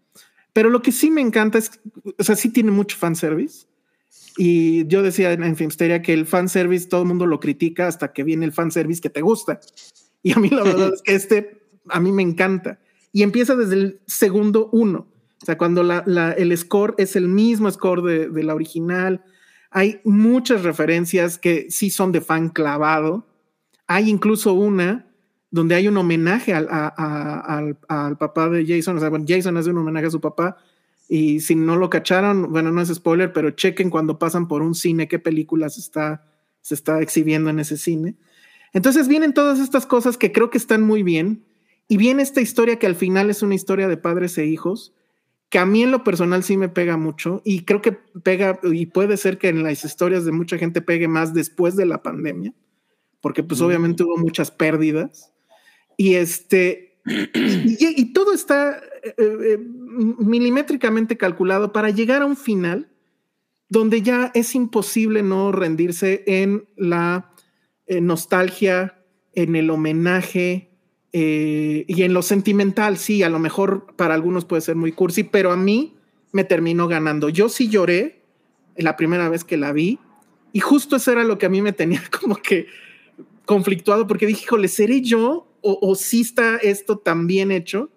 pero 0.53 0.71
lo 0.71 0.83
que 0.83 0.93
sí 0.93 1.11
me 1.11 1.21
encanta 1.21 1.59
es, 1.59 1.71
o 2.19 2.25
sea, 2.25 2.37
sí 2.37 2.51
tiene 2.51 2.71
mucho 2.71 2.97
fanservice. 2.97 3.67
Y 4.39 4.87
yo 4.87 5.03
decía 5.03 5.33
en, 5.33 5.43
en 5.43 5.57
Filmsteria 5.57 6.03
que 6.03 6.13
el 6.13 6.27
fanservice 6.27 6.89
todo 6.89 7.03
el 7.03 7.09
mundo 7.09 7.27
lo 7.27 7.41
critica 7.41 7.87
hasta 7.87 8.13
que 8.13 8.23
viene 8.23 8.45
el 8.45 8.53
fanservice 8.53 9.01
que 9.01 9.11
te 9.11 9.23
gusta. 9.23 9.61
Y 10.23 10.33
a 10.33 10.37
mí 10.37 10.49
la 10.51 10.63
verdad 10.63 10.93
es 10.95 11.03
que 11.03 11.15
este, 11.15 11.63
a 11.89 12.01
mí 12.01 12.13
me 12.13 12.23
encanta. 12.23 12.79
Y 13.13 13.23
empieza 13.23 13.55
desde 13.55 13.75
el 13.75 14.01
segundo 14.07 14.69
uno. 14.73 15.09
O 15.43 15.47
sea, 15.47 15.59
cuando 15.59 15.83
el 15.83 16.57
score 16.57 16.95
es 16.99 17.17
el 17.17 17.29
mismo 17.29 17.71
score 17.71 18.31
de, 18.31 18.43
la 18.43 18.55
original. 18.55 19.23
Hay 19.71 20.01
muchas 20.05 20.63
referencias 20.63 21.39
que 21.39 21.67
sí 21.71 21.91
son 21.91 22.13
de 22.13 22.21
fan 22.21 22.49
clavado. 22.49 23.27
Hay 23.87 24.09
incluso 24.09 24.55
una 24.55 25.07
donde 25.51 25.75
hay 25.75 25.89
un 25.89 25.97
homenaje 25.97 26.55
al, 26.55 26.67
papá 28.19 28.49
de 28.49 28.67
Jason. 28.67 28.97
O 28.97 29.01
sea, 29.01 29.11
bueno, 29.11 29.27
Jason 29.29 29.57
hace 29.57 29.71
un 29.71 29.79
homenaje 29.79 30.07
a 30.07 30.11
su 30.11 30.21
papá. 30.21 30.57
Y 31.09 31.41
si 31.41 31.55
no 31.55 31.77
lo 31.77 31.91
cacharon, 31.91 32.51
bueno, 32.51 32.73
no 32.73 32.81
es 32.81 32.93
spoiler, 32.93 33.33
pero 33.33 33.51
chequen 33.51 33.91
cuando 33.91 34.19
pasan 34.19 34.49
por 34.49 34.63
un 34.63 34.75
cine 34.75 35.07
qué 35.07 35.19
película 35.19 35.69
se 35.69 35.81
está, 35.81 36.25
se 36.63 36.75
está 36.75 37.01
exhibiendo 37.01 37.51
en 37.51 37.61
ese 37.61 37.77
cine. 37.77 38.17
Entonces 38.73 39.07
vienen 39.07 39.33
todas 39.33 39.61
estas 39.61 39.87
cosas 39.87 40.17
que 40.17 40.33
creo 40.33 40.51
que 40.51 40.59
están 40.59 40.83
muy 40.83 41.03
bien. 41.03 41.45
Y 41.89 41.99
viene 41.99 42.23
esta 42.23 42.41
historia 42.41 42.79
que 42.79 42.87
al 42.87 42.97
final 42.97 43.31
es 43.31 43.43
una 43.43 43.55
historia 43.55 43.87
de 43.87 43.97
padres 43.97 44.37
e 44.39 44.47
hijos, 44.47 44.96
que 45.49 45.59
a 45.59 45.67
mí 45.67 45.83
en 45.83 45.91
lo 45.91 46.05
personal 46.05 46.43
sí 46.43 46.57
me 46.57 46.69
pega 46.69 46.97
mucho. 46.97 47.43
Y 47.45 47.65
creo 47.65 47.83
que 47.83 47.93
pega, 47.93 48.59
y 48.65 48.87
puede 48.87 49.17
ser 49.17 49.39
que 49.39 49.49
en 49.49 49.63
las 49.63 49.85
historias 49.85 50.25
de 50.25 50.33
mucha 50.33 50.59
gente 50.59 50.81
pegue 50.81 51.09
más 51.09 51.35
después 51.35 51.77
de 51.77 51.87
la 51.87 52.03
pandemia, 52.03 52.53
porque 53.21 53.43
pues 53.43 53.61
obviamente 53.61 54.03
hubo 54.03 54.17
muchas 54.17 54.51
pérdidas. 54.51 55.33
Y 55.97 56.15
este, 56.15 56.99
y, 57.07 58.01
y 58.01 58.13
todo 58.13 58.33
está 58.33 58.81
eh, 59.03 59.15
eh, 59.19 59.59
milimétricamente 59.59 61.17
calculado 61.17 61.73
para 61.73 61.91
llegar 61.91 62.23
a 62.23 62.27
un 62.27 62.37
final 62.37 62.89
donde 63.69 64.03
ya 64.03 64.31
es 64.35 64.55
imposible 64.55 65.23
no 65.23 65.53
rendirse 65.53 66.25
en 66.27 66.69
la 66.77 67.33
eh, 67.87 68.01
nostalgia, 68.01 69.03
en 69.33 69.57
el 69.57 69.71
homenaje 69.71 70.76
eh, 71.19 71.87
y 71.89 72.03
en 72.03 72.13
lo 72.13 72.21
sentimental. 72.21 72.99
Sí, 72.99 73.23
a 73.23 73.31
lo 73.31 73.39
mejor 73.39 73.87
para 73.97 74.13
algunos 74.13 74.45
puede 74.45 74.61
ser 74.61 74.77
muy 74.77 74.93
cursi, 74.93 75.23
pero 75.23 75.51
a 75.51 75.57
mí 75.57 75.95
me 76.33 76.45
terminó 76.45 76.89
ganando. 76.89 77.31
Yo 77.31 77.49
sí 77.49 77.71
lloré 77.71 78.21
la 78.77 78.97
primera 78.97 79.31
vez 79.31 79.43
que 79.43 79.57
la 79.57 79.73
vi 79.73 79.99
y 80.53 80.61
justo 80.61 80.97
eso 80.97 81.13
era 81.13 81.25
lo 81.25 81.39
que 81.39 81.47
a 81.47 81.49
mí 81.49 81.63
me 81.63 81.73
tenía 81.73 82.03
como 82.21 82.37
que 82.37 82.67
conflictuado 83.47 84.07
porque 84.07 84.27
dije, 84.27 84.43
híjole, 84.45 84.69
¿seré 84.69 85.01
yo 85.01 85.49
o, 85.63 85.79
o 85.81 85.95
sí 85.95 86.21
está 86.21 86.57
esto 86.57 86.99
tan 86.99 87.27
bien 87.27 87.51
hecho 87.51 87.89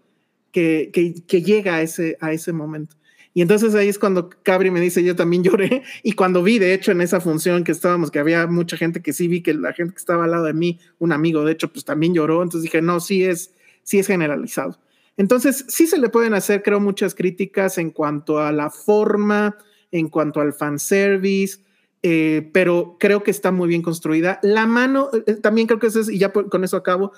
que, 0.54 0.90
que, 0.94 1.14
que 1.28 1.42
llega 1.42 1.76
a 1.76 1.82
ese, 1.82 2.18
a 2.22 2.32
ese 2.32 2.54
momento? 2.54 2.96
Y 3.34 3.42
entonces 3.42 3.76
ahí 3.76 3.88
es 3.90 4.00
cuando 4.00 4.30
Cabri 4.44 4.72
me 4.72 4.82
dice, 4.82 5.04
yo 5.04 5.16
también 5.16 5.44
lloré. 5.44 5.84
Y 6.04 6.14
cuando 6.14 6.44
vi, 6.44 6.60
de 6.60 6.74
hecho, 6.74 6.92
en 6.92 7.02
esa 7.02 7.22
función 7.22 7.64
que 7.64 7.72
estábamos, 7.72 8.12
que 8.12 8.20
había 8.20 8.48
mucha 8.48 8.78
gente 8.78 9.02
que 9.02 9.14
sí 9.14 9.28
vi 9.28 9.42
que 9.42 9.54
la 9.54 9.74
gente 9.74 9.94
que 9.94 10.00
estaba 10.00 10.26
al 10.26 10.32
lado 10.32 10.46
de 10.46 10.54
mí, 10.54 10.80
un 10.98 11.12
amigo, 11.12 11.46
de 11.46 11.52
hecho, 11.52 11.72
pues 11.72 11.86
también 11.86 12.14
lloró. 12.14 12.42
Entonces 12.42 12.64
dije, 12.64 12.82
no, 12.82 13.00
sí 13.00 13.24
es, 13.24 13.54
sí 13.84 14.00
es 14.00 14.08
generalizado. 14.08 14.80
Entonces, 15.18 15.66
sí 15.68 15.86
se 15.86 15.98
le 15.98 16.10
pueden 16.10 16.34
hacer, 16.34 16.64
creo, 16.64 16.80
muchas 16.80 17.14
críticas 17.14 17.78
en 17.78 17.92
cuanto 17.92 18.40
a 18.40 18.52
la 18.52 18.70
forma, 18.70 19.58
en 19.92 20.08
cuanto 20.08 20.40
al 20.40 20.54
fanservice, 20.54 21.60
eh, 22.02 22.50
pero 22.54 22.96
creo 23.00 23.24
que 23.24 23.32
está 23.32 23.52
muy 23.52 23.68
bien 23.68 23.82
construida. 23.82 24.40
La 24.42 24.66
mano, 24.66 25.10
eh, 25.28 25.34
también 25.36 25.68
creo 25.68 25.80
que 25.80 25.88
eso 25.88 26.00
es, 26.00 26.10
y 26.10 26.18
ya 26.18 26.32
con 26.32 26.64
eso 26.64 26.78
acabo, 26.78 27.12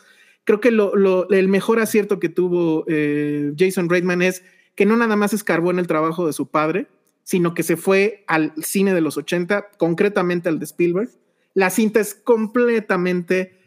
creo 0.43 0.59
que 0.59 0.71
lo, 0.71 1.29
el 1.29 1.47
mejor 1.47 1.79
acierto 1.79 2.19
que 2.19 2.29
tuvo 2.29 2.85
eh, 2.87 3.53
Jason 3.57 3.89
Reitman 3.89 4.21
es 4.21 4.43
que 4.81 4.87
no 4.87 4.97
nada 4.97 5.15
más 5.15 5.31
escarbó 5.31 5.69
en 5.69 5.77
el 5.77 5.85
trabajo 5.85 6.25
de 6.25 6.33
su 6.33 6.49
padre, 6.49 6.87
sino 7.21 7.53
que 7.53 7.61
se 7.61 7.77
fue 7.77 8.23
al 8.25 8.51
cine 8.63 8.95
de 8.95 9.01
los 9.01 9.15
80, 9.15 9.69
concretamente 9.77 10.49
al 10.49 10.57
de 10.57 10.65
Spielberg. 10.65 11.07
La 11.53 11.69
cinta 11.69 11.99
es 11.99 12.15
completamente, 12.15 13.59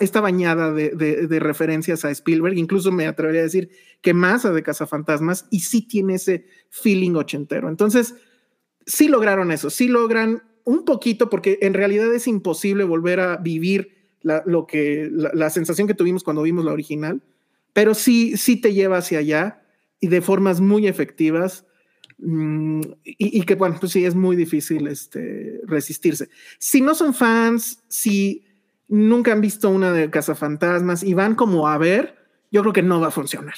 está 0.00 0.22
bañada 0.22 0.72
de, 0.72 1.38
referencias 1.40 2.06
a 2.06 2.10
Spielberg, 2.10 2.56
incluso 2.56 2.90
me 2.90 3.06
atrevería 3.06 3.42
a 3.42 3.44
decir 3.44 3.68
que 4.00 4.14
más 4.14 4.46
a 4.46 4.52
de 4.52 4.62
Cazafantasmas, 4.62 5.46
y 5.50 5.60
sí 5.60 5.86
tiene 5.86 6.14
ese 6.14 6.46
feeling 6.70 7.16
ochentero. 7.16 7.68
Entonces, 7.68 8.14
sí 8.86 9.08
lograron 9.08 9.52
eso, 9.52 9.68
sí 9.68 9.88
logran 9.88 10.42
un 10.64 10.86
poquito, 10.86 11.28
porque 11.28 11.58
en 11.60 11.74
realidad 11.74 12.10
es 12.14 12.26
imposible 12.26 12.84
volver 12.84 13.20
a 13.20 13.36
vivir 13.36 14.16
la, 14.22 14.42
lo 14.46 14.66
que, 14.66 15.10
la 15.12 15.50
sensación 15.50 15.86
que 15.86 15.92
tuvimos 15.92 16.24
cuando 16.24 16.40
vimos 16.40 16.64
la 16.64 16.72
original, 16.72 17.20
pero 17.74 17.92
sí, 17.92 18.38
sí 18.38 18.58
te 18.58 18.72
lleva 18.72 18.96
hacia 18.96 19.18
allá 19.18 19.61
y 20.02 20.08
de 20.08 20.20
formas 20.20 20.60
muy 20.60 20.88
efectivas 20.88 21.64
y, 22.18 23.38
y, 23.38 23.42
que 23.42 23.54
bueno, 23.54 23.76
pues 23.80 23.92
sí, 23.92 24.04
es 24.04 24.14
muy 24.14 24.36
difícil 24.36 24.86
este, 24.88 25.60
resistirse. 25.64 26.28
Si 26.58 26.80
no 26.80 26.94
son 26.94 27.14
fans, 27.14 27.82
si 27.88 28.44
nunca 28.88 29.32
han 29.32 29.40
visto 29.40 29.70
una 29.70 29.92
de 29.92 30.10
Cazafantasmas 30.10 31.02
y 31.02 31.14
van 31.14 31.34
como 31.34 31.68
a 31.68 31.78
ver, 31.78 32.16
yo 32.50 32.60
creo 32.62 32.72
que 32.72 32.82
no 32.82 33.00
va 33.00 33.08
a 33.08 33.12
funcionar. 33.12 33.54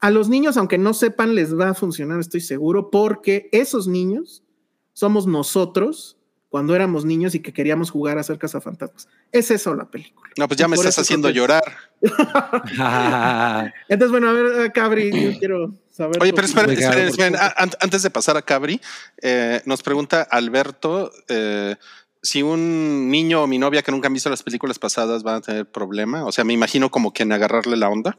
A 0.00 0.10
los 0.10 0.28
niños, 0.28 0.56
aunque 0.56 0.78
no 0.78 0.94
sepan, 0.94 1.34
les 1.34 1.56
va 1.56 1.70
a 1.70 1.74
funcionar, 1.74 2.18
estoy 2.20 2.40
seguro, 2.40 2.90
porque 2.90 3.48
esos 3.52 3.86
niños 3.86 4.44
somos 4.92 5.26
nosotros 5.26 6.16
cuando 6.52 6.76
éramos 6.76 7.06
niños 7.06 7.34
y 7.34 7.40
que 7.40 7.50
queríamos 7.50 7.90
jugar 7.90 8.18
a 8.18 8.22
ser 8.22 8.36
cazafantasmas. 8.36 9.08
Es 9.32 9.50
eso 9.50 9.74
la 9.74 9.90
película. 9.90 10.30
No, 10.36 10.46
pues 10.46 10.58
ya 10.58 10.68
me 10.68 10.76
estás 10.76 10.98
haciendo 10.98 11.30
llorar. 11.30 11.64
Entonces, 13.88 14.10
bueno, 14.10 14.28
a 14.28 14.32
ver, 14.34 14.70
Cabri, 14.70 15.32
yo 15.32 15.38
quiero 15.38 15.72
saber. 15.90 16.20
Oye, 16.20 16.34
pero 16.34 16.46
esperen, 16.46 16.78
esperen, 16.78 17.08
esperen. 17.08 17.36
Antes 17.80 18.02
de 18.02 18.10
pasar 18.10 18.36
a 18.36 18.42
Cabri, 18.42 18.82
eh, 19.22 19.62
nos 19.64 19.82
pregunta 19.82 20.28
Alberto 20.30 21.10
eh, 21.26 21.76
si 22.20 22.42
un 22.42 23.10
niño 23.10 23.44
o 23.44 23.46
mi 23.46 23.56
novia 23.56 23.80
que 23.80 23.90
nunca 23.90 24.08
han 24.08 24.12
visto 24.12 24.28
las 24.28 24.42
películas 24.42 24.78
pasadas 24.78 25.22
van 25.22 25.36
a 25.36 25.40
tener 25.40 25.64
problema. 25.64 26.26
O 26.26 26.32
sea, 26.32 26.44
me 26.44 26.52
imagino 26.52 26.90
como 26.90 27.14
que 27.14 27.22
en 27.22 27.32
agarrarle 27.32 27.78
la 27.78 27.88
onda. 27.88 28.18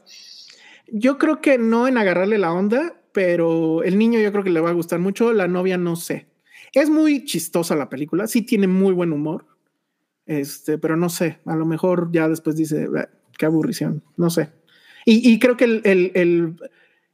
Yo 0.88 1.18
creo 1.18 1.40
que 1.40 1.56
no 1.56 1.86
en 1.86 1.98
agarrarle 1.98 2.38
la 2.38 2.52
onda, 2.52 2.96
pero 3.12 3.84
el 3.84 3.96
niño 3.96 4.18
yo 4.18 4.32
creo 4.32 4.42
que 4.42 4.50
le 4.50 4.58
va 4.58 4.70
a 4.70 4.74
gustar 4.74 4.98
mucho. 4.98 5.32
La 5.32 5.46
novia 5.46 5.78
no 5.78 5.94
sé. 5.94 6.33
Es 6.74 6.90
muy 6.90 7.24
chistosa 7.24 7.76
la 7.76 7.88
película, 7.88 8.26
sí 8.26 8.42
tiene 8.42 8.66
muy 8.66 8.92
buen 8.92 9.12
humor, 9.12 9.46
este, 10.26 10.78
pero 10.78 10.96
no 10.96 11.08
sé, 11.08 11.38
a 11.44 11.54
lo 11.54 11.66
mejor 11.66 12.10
ya 12.12 12.28
después 12.28 12.56
dice, 12.56 12.88
qué 13.38 13.46
aburrición, 13.46 14.02
no 14.16 14.30
sé. 14.30 14.50
Y, 15.06 15.30
y 15.30 15.38
creo 15.38 15.56
que 15.56 15.64
el, 15.64 15.82
el, 15.84 16.12
el, 16.14 16.56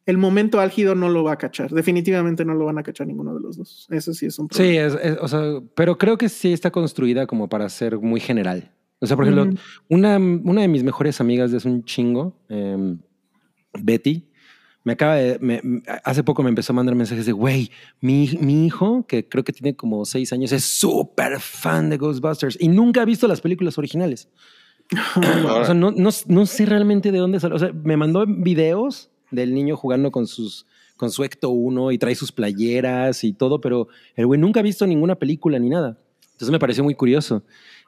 el, 0.07 0.19
momento 0.19 0.61
álgido 0.61 0.95
no 0.95 1.09
lo 1.09 1.24
va 1.24 1.32
a 1.32 1.39
cachar, 1.39 1.70
definitivamente 1.70 2.45
no 2.45 2.55
lo 2.55 2.66
van 2.66 2.78
a 2.78 2.82
cachar 2.82 3.07
ninguno 3.07 3.35
de 3.35 3.41
los 3.41 3.57
dos. 3.57 3.89
Eso 3.91 4.15
sí 4.15 4.27
es 4.27 4.39
un 4.39 4.49
problema. 4.49 4.70
Sí, 4.70 4.78
es, 4.78 4.95
es, 5.03 5.19
o 5.20 5.28
sea, 5.28 5.61
pero 5.74 5.99
creo 5.99 6.16
que 6.16 6.28
sí 6.28 6.53
está 6.53 6.70
construida 6.70 7.27
como 7.27 7.49
para 7.49 7.69
ser 7.69 7.99
muy 7.99 8.20
general. 8.20 8.70
O 9.01 9.07
sea, 9.07 9.16
por 9.16 9.24
ejemplo, 9.24 9.47
mm. 9.47 9.57
una, 9.89 10.19
una 10.19 10.61
de 10.62 10.69
mis 10.69 10.85
mejores 10.85 11.20
amigas 11.20 11.53
es 11.53 11.65
un 11.65 11.85
chingo, 11.85 12.37
eh, 12.49 12.97
Betty, 13.82 14.30
me 14.82 14.93
acaba 14.94 15.16
de, 15.16 15.39
me, 15.40 15.61
hace 16.05 16.24
poco 16.24 16.43
me 16.43 16.48
empezó 16.48 16.73
a 16.73 16.77
mandar 16.77 16.94
mensajes 16.94 17.27
de, 17.27 17.32
güey, 17.32 17.70
mi, 18.01 18.31
mi, 18.40 18.66
hijo, 18.66 19.05
que 19.07 19.28
creo 19.28 19.44
que 19.44 19.52
tiene 19.52 19.77
como 19.77 20.05
seis 20.05 20.32
años, 20.32 20.52
es 20.52 20.65
súper 20.65 21.39
fan 21.40 21.90
de 21.90 21.98
Ghostbusters 21.98 22.57
y 22.61 22.69
nunca 22.69 23.02
ha 23.02 23.05
visto 23.05 23.28
las 23.28 23.40
películas 23.40 23.77
originales. 23.78 24.28
o 25.16 25.65
sea, 25.65 25.74
no, 25.74 25.90
no, 25.90 26.11
no, 26.27 26.47
sé 26.47 26.66
realmente 26.66 27.12
de 27.12 27.19
dónde 27.19 27.40
salió. 27.40 27.57
O 27.57 27.59
sea, 27.59 27.73
me 27.73 27.97
mandó 27.97 28.24
videos 28.27 29.11
del 29.31 29.55
niño 29.55 29.77
jugando 29.77 30.11
con 30.11 30.27
sus 30.27 30.66
con 30.97 31.11
su 31.11 31.24
Ecto 31.24 31.48
1 31.48 31.93
y 31.93 31.98
trae 31.98 32.15
sus 32.15 32.31
playeras 32.31 33.24
y 33.24 33.32
todo, 33.32 33.59
pero 33.62 33.89
el 34.16 34.27
güey 34.27 34.39
nunca 34.39 34.61
ha 34.61 34.62
visto 34.62 34.86
ninguna 34.86 35.15
película 35.15 35.59
ni 35.59 35.70
nada. 35.70 35.98
Entonces 36.32 36.51
me 36.51 36.59
pareció 36.59 36.85
muy 36.85 36.94
curioso. 36.94 37.43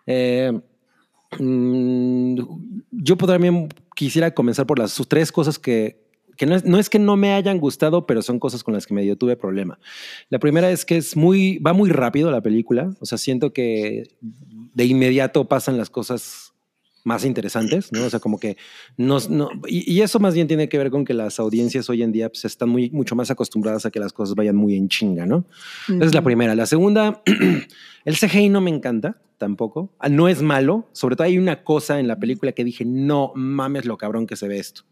Eh, 0.06 0.50
mmm, 1.38 2.34
yo 2.90 3.16
también 3.18 3.68
quisiera 3.94 4.32
comenzar 4.32 4.66
por 4.66 4.78
las 4.78 4.92
sus 4.92 5.08
tres 5.08 5.30
cosas 5.30 5.58
que, 5.58 6.01
que 6.36 6.46
no 6.46 6.56
es, 6.56 6.64
no 6.64 6.78
es, 6.78 6.88
que 6.88 6.98
no 6.98 7.16
me 7.16 7.34
hayan 7.34 7.58
gustado, 7.58 8.06
pero 8.06 8.22
son 8.22 8.38
cosas 8.38 8.64
con 8.64 8.74
las 8.74 8.86
que 8.86 8.94
medio 8.94 9.16
tuve 9.16 9.36
problema. 9.36 9.78
La 10.30 10.38
primera 10.38 10.70
es 10.70 10.84
que 10.84 10.96
es 10.96 11.16
muy, 11.16 11.58
va 11.58 11.72
muy 11.72 11.90
rápido 11.90 12.30
la 12.30 12.40
película, 12.40 12.90
o 13.00 13.06
sea, 13.06 13.18
siento 13.18 13.52
que 13.52 14.04
de 14.20 14.84
inmediato 14.84 15.48
pasan 15.48 15.76
las 15.76 15.90
cosas 15.90 16.52
más 17.04 17.24
interesantes, 17.24 17.90
¿no? 17.92 18.04
O 18.04 18.10
sea, 18.10 18.20
como 18.20 18.38
que 18.38 18.56
no, 18.96 19.18
no 19.28 19.50
y, 19.66 19.92
y, 19.92 20.02
eso 20.02 20.20
más 20.20 20.34
bien 20.34 20.46
tiene 20.46 20.68
que 20.68 20.78
ver 20.78 20.90
con 20.90 21.04
que 21.04 21.14
las 21.14 21.40
audiencias 21.40 21.90
hoy 21.90 22.02
en 22.02 22.12
día 22.12 22.28
pues, 22.28 22.44
están 22.44 22.68
muy, 22.68 22.90
mucho 22.90 23.16
más 23.16 23.30
acostumbradas 23.30 23.86
a 23.86 23.90
que 23.90 23.98
las 23.98 24.12
cosas 24.12 24.34
vayan 24.34 24.56
muy 24.56 24.76
en 24.76 24.88
chinga, 24.88 25.26
¿no? 25.26 25.38
Uh 25.38 25.92
-huh. 25.92 25.96
Esa 25.96 26.06
es 26.06 26.14
la 26.14 26.22
primera. 26.22 26.54
La 26.54 26.66
segunda, 26.66 27.22
el 28.04 28.16
CGI 28.16 28.48
no 28.48 28.60
me 28.60 28.70
encanta 28.70 29.20
tampoco. 29.38 29.92
No 30.08 30.28
es 30.28 30.42
malo, 30.42 30.88
sobre 30.92 31.16
todo 31.16 31.26
hay 31.26 31.38
una 31.38 31.64
cosa 31.64 31.98
en 31.98 32.06
la 32.06 32.20
película 32.20 32.52
que 32.52 32.62
dije, 32.62 32.84
no 32.84 33.32
mames 33.34 33.84
lo 33.84 33.98
cabrón 33.98 34.26
que 34.26 34.36
se 34.36 34.46
ve 34.46 34.58
esto. 34.58 34.84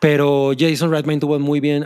Pero 0.00 0.52
Jason 0.58 0.90
Reitman 0.90 1.20
tuvo 1.20 1.38
muy 1.38 1.60
bien, 1.60 1.84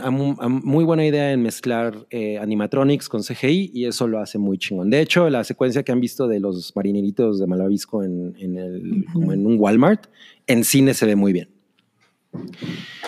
muy 0.63 0.85
buena 0.85 1.05
idea 1.05 1.33
en 1.33 1.41
mezclar 1.41 2.05
eh, 2.09 2.37
animatronics 2.37 3.09
con 3.09 3.21
CGI 3.21 3.71
y 3.73 3.85
eso 3.85 4.07
lo 4.07 4.19
hace 4.19 4.37
muy 4.37 4.57
chingón. 4.57 4.89
De 4.89 5.01
hecho, 5.01 5.29
la 5.29 5.43
secuencia 5.43 5.83
que 5.83 5.91
han 5.91 5.99
visto 5.99 6.27
de 6.27 6.39
los 6.39 6.73
marineritos 6.75 7.39
de 7.39 7.47
Malavisco 7.47 8.03
en, 8.03 8.35
en, 8.39 8.57
el, 8.57 8.75
uh 8.75 8.95
-huh. 8.95 9.13
como 9.13 9.33
en 9.33 9.45
un 9.45 9.59
Walmart, 9.59 10.07
en 10.47 10.63
cine 10.63 10.93
se 10.93 11.05
ve 11.05 11.15
muy 11.15 11.33
bien. 11.33 11.49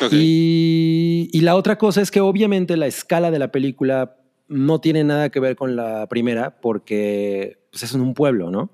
Okay. 0.01 0.09
Y, 0.11 1.29
y, 1.31 1.41
la 1.41 1.55
otra 1.55 1.77
cosa 1.77 2.01
es 2.01 2.11
que 2.11 2.21
obviamente 2.21 2.77
la 2.77 2.87
escala 2.87 3.29
de 3.29 3.39
la 3.39 3.51
película 3.51 4.15
no 4.47 4.79
tiene 4.79 5.03
nada 5.03 5.29
que 5.29 5.39
ver 5.41 5.55
con 5.55 5.75
la 5.75 6.07
primera 6.07 6.59
porque 6.61 7.57
pues, 7.71 7.83
es 7.83 7.93
en 7.93 8.01
un 8.01 8.13
pueblo, 8.13 8.51
¿no? 8.51 8.71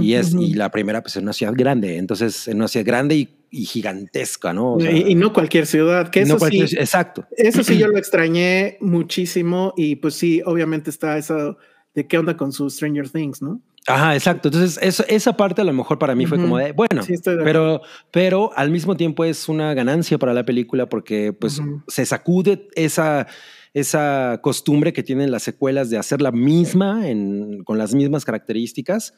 Y 0.00 0.14
es, 0.14 0.34
y 0.34 0.54
la 0.54 0.70
primera, 0.70 1.00
pues, 1.00 1.16
en 1.16 1.24
una 1.24 1.32
ciudad 1.32 1.52
grande. 1.56 1.96
Entonces, 1.98 2.48
en 2.48 2.56
una 2.56 2.66
ciudad 2.66 2.84
grande 2.84 3.16
y, 3.16 3.28
y 3.56 3.64
gigantesca, 3.66 4.52
¿no? 4.52 4.74
O 4.74 4.80
sea, 4.80 4.90
y, 4.90 5.12
y 5.12 5.14
no 5.14 5.32
cualquier 5.32 5.66
ciudad, 5.66 6.10
que 6.10 6.20
no 6.20 6.26
eso 6.26 6.38
cualquier- 6.38 6.68
sí, 6.68 6.76
Exacto. 6.76 7.26
eso 7.36 7.62
sí 7.62 7.78
yo 7.78 7.86
lo 7.88 7.98
extrañé 7.98 8.76
muchísimo 8.80 9.72
y 9.76 9.96
pues 9.96 10.14
sí, 10.14 10.42
obviamente 10.44 10.90
está 10.90 11.16
eso 11.18 11.56
de 11.94 12.06
qué 12.08 12.18
onda 12.18 12.36
con 12.36 12.50
su 12.52 12.68
Stranger 12.68 13.08
Things, 13.08 13.40
¿no? 13.40 13.60
Ajá, 13.86 14.14
exacto. 14.14 14.48
Entonces, 14.48 14.78
eso, 14.82 15.04
esa 15.08 15.36
parte 15.36 15.60
a 15.60 15.64
lo 15.64 15.72
mejor 15.72 15.98
para 15.98 16.14
mí 16.14 16.24
fue 16.26 16.38
Ujú. 16.38 16.46
como 16.46 16.58
de, 16.58 16.72
bueno, 16.72 17.02
Sí, 17.02 17.12
de 17.16 17.36
pero, 17.44 17.82
pero 18.10 18.50
al 18.56 18.70
mismo 18.70 18.96
tiempo 18.96 19.24
es 19.24 19.48
una 19.48 19.74
ganancia 19.74 20.18
para 20.18 20.32
la 20.32 20.42
película 20.44 20.88
porque 20.88 21.32
pues 21.32 21.58
Ujú. 21.58 21.82
se 21.86 22.06
sacude 22.06 22.66
esa, 22.74 23.26
esa 23.74 24.40
costumbre 24.42 24.92
que 24.92 25.02
tienen 25.02 25.30
las 25.30 25.42
secuelas 25.42 25.90
de 25.90 25.98
hacer 25.98 26.22
la 26.22 26.32
misma 26.32 27.08
en, 27.08 27.62
con 27.62 27.76
las 27.78 27.94
mismas 27.94 28.24
características. 28.24 29.12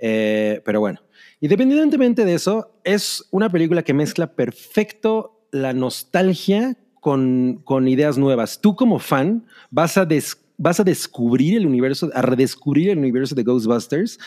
Eh, 0.00 0.60
pero 0.64 0.80
bueno, 0.80 1.00
independientemente 1.40 2.24
de 2.24 2.34
eso, 2.34 2.72
es 2.84 3.24
una 3.30 3.50
película 3.50 3.82
que 3.82 3.94
mezcla 3.94 4.26
perfecto 4.34 5.40
la 5.50 5.72
nostalgia 5.72 6.76
con, 7.00 7.60
con 7.64 7.88
ideas 7.88 8.18
nuevas. 8.18 8.60
Tú 8.60 8.76
como 8.76 8.98
fan 8.98 9.46
vas 9.70 9.96
a, 9.96 10.04
des- 10.04 10.38
vas 10.56 10.80
a 10.80 10.84
descubrir 10.84 11.56
el 11.56 11.66
universo, 11.66 12.10
a 12.14 12.22
redescubrir 12.22 12.90
el 12.90 12.98
universo 12.98 13.34
de 13.34 13.44
Ghostbusters 13.44 14.18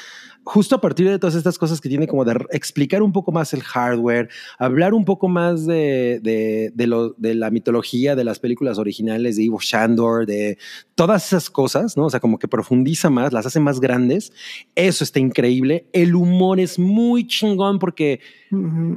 justo 0.43 0.75
a 0.75 0.81
partir 0.81 1.07
de 1.09 1.19
todas 1.19 1.35
estas 1.35 1.57
cosas 1.57 1.79
que 1.79 1.89
tiene 1.89 2.07
como 2.07 2.25
de 2.25 2.45
explicar 2.51 3.03
un 3.03 3.11
poco 3.11 3.31
más 3.31 3.53
el 3.53 3.61
hardware, 3.61 4.29
hablar 4.57 4.93
un 4.93 5.05
poco 5.05 5.27
más 5.27 5.65
de, 5.65 6.19
de, 6.21 6.71
de 6.73 6.87
lo, 6.87 7.13
de 7.17 7.35
la 7.35 7.51
mitología 7.51 8.15
de 8.15 8.23
las 8.23 8.39
películas 8.39 8.77
originales 8.77 9.35
de 9.35 9.43
Ivo 9.43 9.59
Shandor, 9.61 10.25
de 10.25 10.57
todas 10.95 11.27
esas 11.27 11.49
cosas, 11.49 11.95
¿no? 11.95 12.05
O 12.05 12.09
sea, 12.09 12.19
como 12.19 12.39
que 12.39 12.47
profundiza 12.47 13.09
más, 13.09 13.33
las 13.33 13.45
hace 13.45 13.59
más 13.59 13.79
grandes. 13.79 14.33
Eso 14.75 15.03
está 15.03 15.19
increíble. 15.19 15.87
El 15.93 16.15
humor 16.15 16.59
es 16.59 16.79
muy 16.79 17.27
chingón 17.27 17.79
porque 17.79 18.19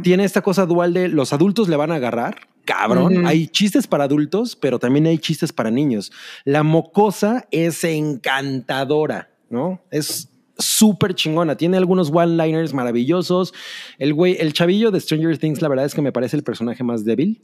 tiene 0.03 0.25
esta 0.25 0.43
cosa 0.43 0.67
dual 0.67 0.95
de 0.95 1.09
los 1.09 1.33
adultos 1.33 1.69
le 1.69 1.77
van 1.77 1.93
a 1.93 1.97
agarrar. 1.97 2.49
Cabrón, 2.65 3.27
hay 3.27 3.47
chistes 3.49 3.87
para 3.87 4.05
adultos, 4.05 4.57
pero 4.57 4.79
también 4.79 5.07
hay 5.07 5.19
chistes 5.19 5.53
para 5.53 5.71
niños. 5.71 6.11
La 6.45 6.63
mocosa 6.63 7.47
es 7.51 7.85
encantadora, 7.85 9.29
¿no? 9.51 9.83
Es 9.91 10.31
súper 10.59 11.15
chingona. 11.15 11.57
Tiene 11.57 11.77
algunos 11.77 12.11
one-liners 12.13 12.73
maravillosos. 12.75 13.53
El 13.99 14.15
güey, 14.15 14.37
el 14.41 14.53
chavillo 14.53 14.91
de 14.91 15.01
Stranger 15.01 15.39
Things, 15.39 15.63
la 15.63 15.69
verdad 15.69 15.85
es 15.87 15.95
que 15.95 16.03
me 16.03 16.13
parece 16.13 16.37
el 16.37 16.43
personaje 16.43 16.83
más 16.85 17.05
débil. 17.05 17.41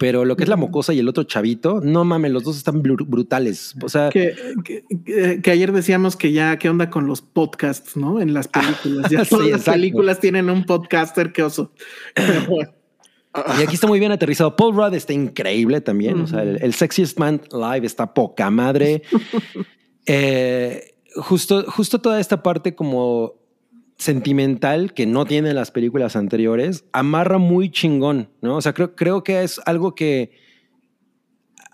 Pero 0.00 0.24
lo 0.24 0.36
que 0.36 0.42
es 0.42 0.48
la 0.48 0.56
mocosa 0.56 0.92
y 0.94 0.98
el 0.98 1.08
otro 1.08 1.22
chavito, 1.22 1.80
no 1.80 2.04
mames, 2.04 2.32
los 2.32 2.42
dos 2.42 2.56
están 2.56 2.82
bru- 2.82 3.06
brutales. 3.06 3.72
O 3.80 3.88
sea, 3.88 4.08
Que, 4.10 4.34
que- 4.64 4.82
que- 5.04 5.40
que 5.40 5.50
ayer 5.52 5.70
decíamos 5.70 6.16
que 6.16 6.32
ya 6.32 6.58
qué 6.58 6.68
onda 6.68 6.90
con 6.90 7.06
los 7.06 7.22
podcasts, 7.22 7.96
¿no? 7.96 8.20
En 8.20 8.34
las 8.34 8.48
películas. 8.48 9.08
Ya 9.12 9.24
Sí, 9.24 9.30
todas 9.30 9.48
las 9.48 9.62
películas 9.62 10.18
tienen 10.18 10.50
un 10.50 10.64
podcaster, 10.64 11.32
qué 11.32 11.44
oso. 11.44 11.70
Y 13.58 13.62
aquí 13.62 13.74
está 13.74 13.86
muy 13.86 14.00
bien 14.00 14.10
aterrizado. 14.10 14.56
Paul 14.56 14.74
Rudd 14.74 14.94
está 14.94 15.12
increíble 15.12 15.80
también. 15.80 16.20
O 16.20 16.26
sea, 16.26 16.42
el, 16.42 16.58
el 16.62 16.74
Sexiest 16.74 17.18
Man 17.18 17.40
Live 17.52 17.86
está 17.86 18.12
poca 18.12 18.50
madre. 18.50 19.02
Eh, 20.08 20.94
justo, 21.16 21.64
justo 21.70 22.00
toda 22.00 22.20
esta 22.20 22.42
parte 22.42 22.74
como 22.74 23.34
sentimental 23.98 24.92
que 24.92 25.06
no 25.06 25.24
tienen 25.24 25.56
las 25.56 25.70
películas 25.70 26.16
anteriores, 26.16 26.84
amarra 26.92 27.38
muy 27.38 27.70
chingón, 27.70 28.28
¿no? 28.42 28.56
O 28.56 28.60
sea, 28.60 28.74
creo, 28.74 28.94
creo 28.94 29.24
que 29.24 29.42
es 29.42 29.60
algo 29.64 29.94
que 29.94 30.32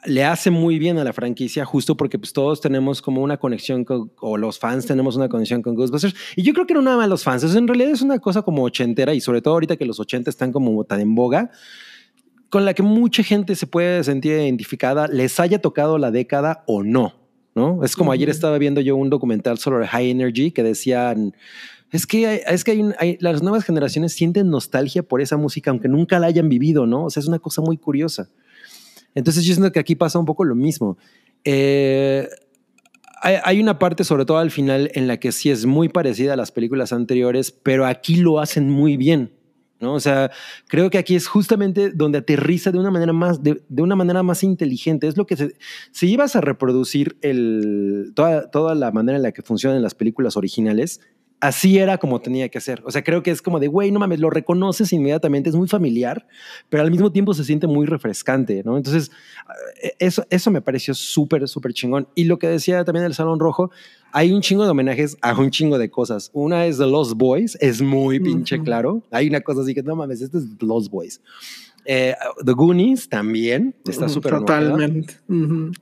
le 0.05 0.24
hace 0.24 0.51
muy 0.51 0.78
bien 0.78 0.98
a 0.98 1.05
la 1.05 1.12
franquicia, 1.12 1.64
justo 1.64 1.97
porque 1.97 2.19
pues, 2.19 2.32
todos 2.32 2.60
tenemos 2.60 3.02
como 3.02 3.23
una 3.23 3.39
conexión 3.39 3.85
con, 3.85 4.12
o 4.20 4.36
los 4.36 4.59
fans 4.59 4.86
tenemos 4.86 5.16
una 5.16 5.28
conexión 5.28 5.62
con 5.62 5.74
Ghostbusters. 5.74 6.14
Y 6.36 6.43
yo 6.43 6.52
creo 6.55 6.66
que 6.66 6.74
no 6.74 6.82
nada 6.82 6.97
más 6.97 7.09
los 7.09 7.23
fans, 7.23 7.43
en 7.55 7.69
realidad 7.69 7.90
es 7.90 8.02
una 8.02 8.19
cosa 8.19 8.43
como 8.43 8.62
ochentera 8.64 9.14
y 9.14 9.20
sobre 9.20 9.43
todo 9.43 9.55
ahorita 9.55 9.77
que 9.77 9.85
los 9.85 10.01
80 10.01 10.31
están 10.31 10.52
como 10.52 10.82
tan 10.85 11.01
en 11.01 11.14
boga, 11.14 11.51
con 12.51 12.64
la 12.64 12.74
que 12.74 12.82
mucha 12.82 13.23
gente 13.23 13.55
se 13.55 13.66
puede 13.66 14.02
sentir 14.05 14.32
identificada, 14.32 15.09
les 15.09 15.40
haya 15.40 15.60
tocado 15.60 15.98
la 15.98 16.10
década 16.10 16.64
o 16.66 16.82
no, 16.82 17.22
¿no? 17.55 17.85
Es 17.85 17.97
como 17.97 18.12
ayer 18.12 18.29
estaba 18.31 18.57
viendo 18.59 18.81
yo 18.81 18.97
un 18.97 19.11
documental 19.11 19.59
sobre 19.59 19.87
High 19.87 20.11
Energy 20.11 20.51
que 20.53 20.62
decían, 20.62 21.35
es 21.91 22.07
que, 22.07 22.27
hay- 22.27 22.41
es 22.47 22.65
que 22.65 22.70
hay 22.73 22.81
un- 22.83 22.95
hay- 22.99 23.19
las 23.20 23.43
nuevas 23.43 23.65
generaciones 23.65 24.12
sienten 24.15 24.49
nostalgia 24.51 25.03
por 25.03 25.20
esa 25.20 25.37
música, 25.37 25.70
aunque 25.70 25.89
nunca 25.89 26.19
la 26.19 26.29
hayan 26.29 26.49
vivido, 26.49 26.87
¿no? 26.87 27.05
O 27.05 27.11
sea, 27.11 27.20
es 27.20 27.27
una 27.29 27.39
cosa 27.39 27.61
muy 27.62 27.77
curiosa. 27.77 28.31
Entonces 29.15 29.45
yo 29.45 29.53
siento 29.55 29.70
que 29.73 29.79
aquí 29.81 29.95
pasa 29.95 30.19
un 30.19 30.24
poco 30.24 30.45
lo 30.45 30.55
mismo. 30.55 30.97
Eh, 31.45 32.29
hay, 33.20 33.37
hay 33.45 33.61
una 33.61 33.79
parte, 33.79 34.05
sobre 34.05 34.24
todo 34.24 34.39
al 34.39 34.51
final, 34.51 34.91
en 34.95 35.07
la 35.07 35.19
que 35.20 35.33
sí 35.33 35.51
es 35.51 35.66
muy 35.66 35.89
parecida 35.89 36.33
a 36.33 36.37
las 36.37 36.51
películas 36.51 36.93
anteriores, 36.93 37.53
pero 37.53 37.85
aquí 37.87 38.16
lo 38.16 38.41
hacen 38.41 38.70
muy 38.70 38.97
bien. 38.97 39.31
¿No? 39.83 39.95
O 39.95 40.01
sea, 40.01 40.31
creo 40.69 40.89
que 40.89 40.97
aquí 40.97 41.17
es 41.17 41.27
justamente 41.27 41.91
donde 41.91 42.19
aterriza 42.19 42.71
de 42.71 42.79
una 42.79 42.91
manera 42.91 43.13
más, 43.13 43.43
de, 43.43 43.61
una 43.77 43.97
manera 43.97 44.23
más 44.23 44.43
inteligente. 44.45 45.09
Es 45.09 45.17
lo 45.17 45.27
que 45.27 45.37
se, 45.37 45.57
si 45.91 46.11
ibas 46.11 46.37
a 46.37 46.41
reproducir 46.41 47.19
el, 47.21 48.13
toda, 48.15 48.51
toda 48.51 48.75
la 48.75 48.93
manera 48.93 49.17
en 49.17 49.23
la 49.25 49.33
que 49.33 49.43
funcionan 49.43 49.83
las 49.83 49.95
películas 49.95 50.37
originales, 50.37 51.01
así 51.43 51.79
era 51.79 51.99
como 51.99 52.21
tenía 52.21 52.49
que 52.49 52.61
ser. 52.61 52.81
O 52.87 52.93
sea, 52.93 53.03
creo 53.03 53.25
que 53.25 53.33
es 53.33 53.43
como 53.43 53.59
de, 53.59 53.67
güey, 53.67 53.91
no 53.91 53.99
mames, 53.99 54.21
lo 54.21 54.31
reconoces 54.31 54.93
inmediatamente, 54.93 55.51
es 55.51 55.57
muy 55.57 55.67
familiar, 55.67 56.29
pero 56.69 56.85
al 56.85 56.91
mismo 56.93 57.11
tiempo 57.11 57.35
se 57.35 57.43
siente 57.43 57.67
muy 57.67 57.85
refrescante, 57.85 58.63
¿no? 58.65 58.77
Entonces, 58.77 59.11
eh, 59.83 59.95
eso, 59.99 60.25
eso 60.31 60.53
me 60.53 60.63
pareció 60.63 60.95
súper, 60.95 61.49
súper 61.49 61.73
chingón. 61.73 62.07
Y 62.15 62.25
lo 62.25 62.39
que 62.39 62.47
decía 62.47 62.85
también 62.85 63.05
el 63.05 63.15
Salón 63.15 63.41
Rojo, 63.41 63.73
hay 64.12 64.32
un 64.32 64.40
chingo 64.43 64.64
de 64.64 64.70
homenajes 64.70 65.16
a 65.22 65.39
un 65.39 65.51
chingo 65.51 65.78
de 65.78 65.90
cosas. 65.90 66.30
Una 66.32 66.66
es 66.66 66.78
The 66.78 66.86
Lost 66.86 67.14
Boys, 67.16 67.56
es 67.60 67.80
muy 67.82 68.20
pinche 68.20 68.60
claro. 68.60 69.02
Hay 69.10 69.28
una 69.28 69.40
cosa 69.40 69.62
así 69.62 69.74
que, 69.74 69.82
no 69.82 69.97
mames, 69.97 70.20
este 70.20 70.39
es 70.39 70.44
The 70.59 70.66
Lost 70.66 70.90
Boys. 70.90 71.20
Eh, 71.84 72.14
The 72.44 72.52
Goonies 72.52 73.09
también 73.09 73.74
está 73.84 74.09
súper. 74.09 74.32
Totalmente. 74.39 75.14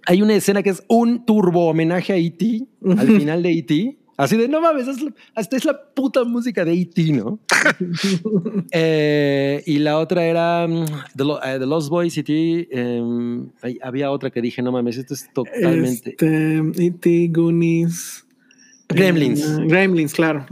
Hay 0.06 0.22
una 0.22 0.34
escena 0.34 0.62
que 0.62 0.70
es 0.70 0.82
un 0.88 1.26
turbo 1.26 1.68
homenaje 1.68 2.12
a 2.12 2.16
E.T. 2.16 2.66
al 2.96 3.06
final 3.06 3.42
de 3.42 3.52
E.T. 3.52 3.98
Así 4.22 4.36
de, 4.36 4.48
no 4.48 4.60
mames, 4.60 4.86
es 4.88 5.00
la- 5.02 5.12
hasta 5.34 5.56
es 5.56 5.64
la 5.64 5.80
puta 5.94 6.24
música 6.24 6.64
de 6.64 6.72
E.T., 6.74 7.12
¿no? 7.12 7.38
Eh, 8.72 9.62
y 9.66 9.78
la 9.78 9.98
otra 9.98 10.24
era 10.24 10.66
mm, 10.68 10.84
The, 11.16 11.24
Lo- 11.24 11.40
The 11.40 11.66
Lost 11.66 11.88
Boys, 11.90 12.16
E.T. 12.18 12.32
eh, 12.70 13.02
hay- 13.62 13.78
había 13.82 14.10
otra 14.10 14.30
que 14.30 14.40
dije, 14.40 14.62
no 14.62 14.72
mames, 14.72 14.96
esto 14.98 15.14
es 15.14 15.28
totalmente... 15.32 16.10
Este, 16.10 16.62
E.T., 16.86 17.28
Goonies. 17.32 18.24
Gremlins. 18.88 19.40
eh, 19.40 19.64
Gremlins, 19.66 20.12
claro. 20.14 20.46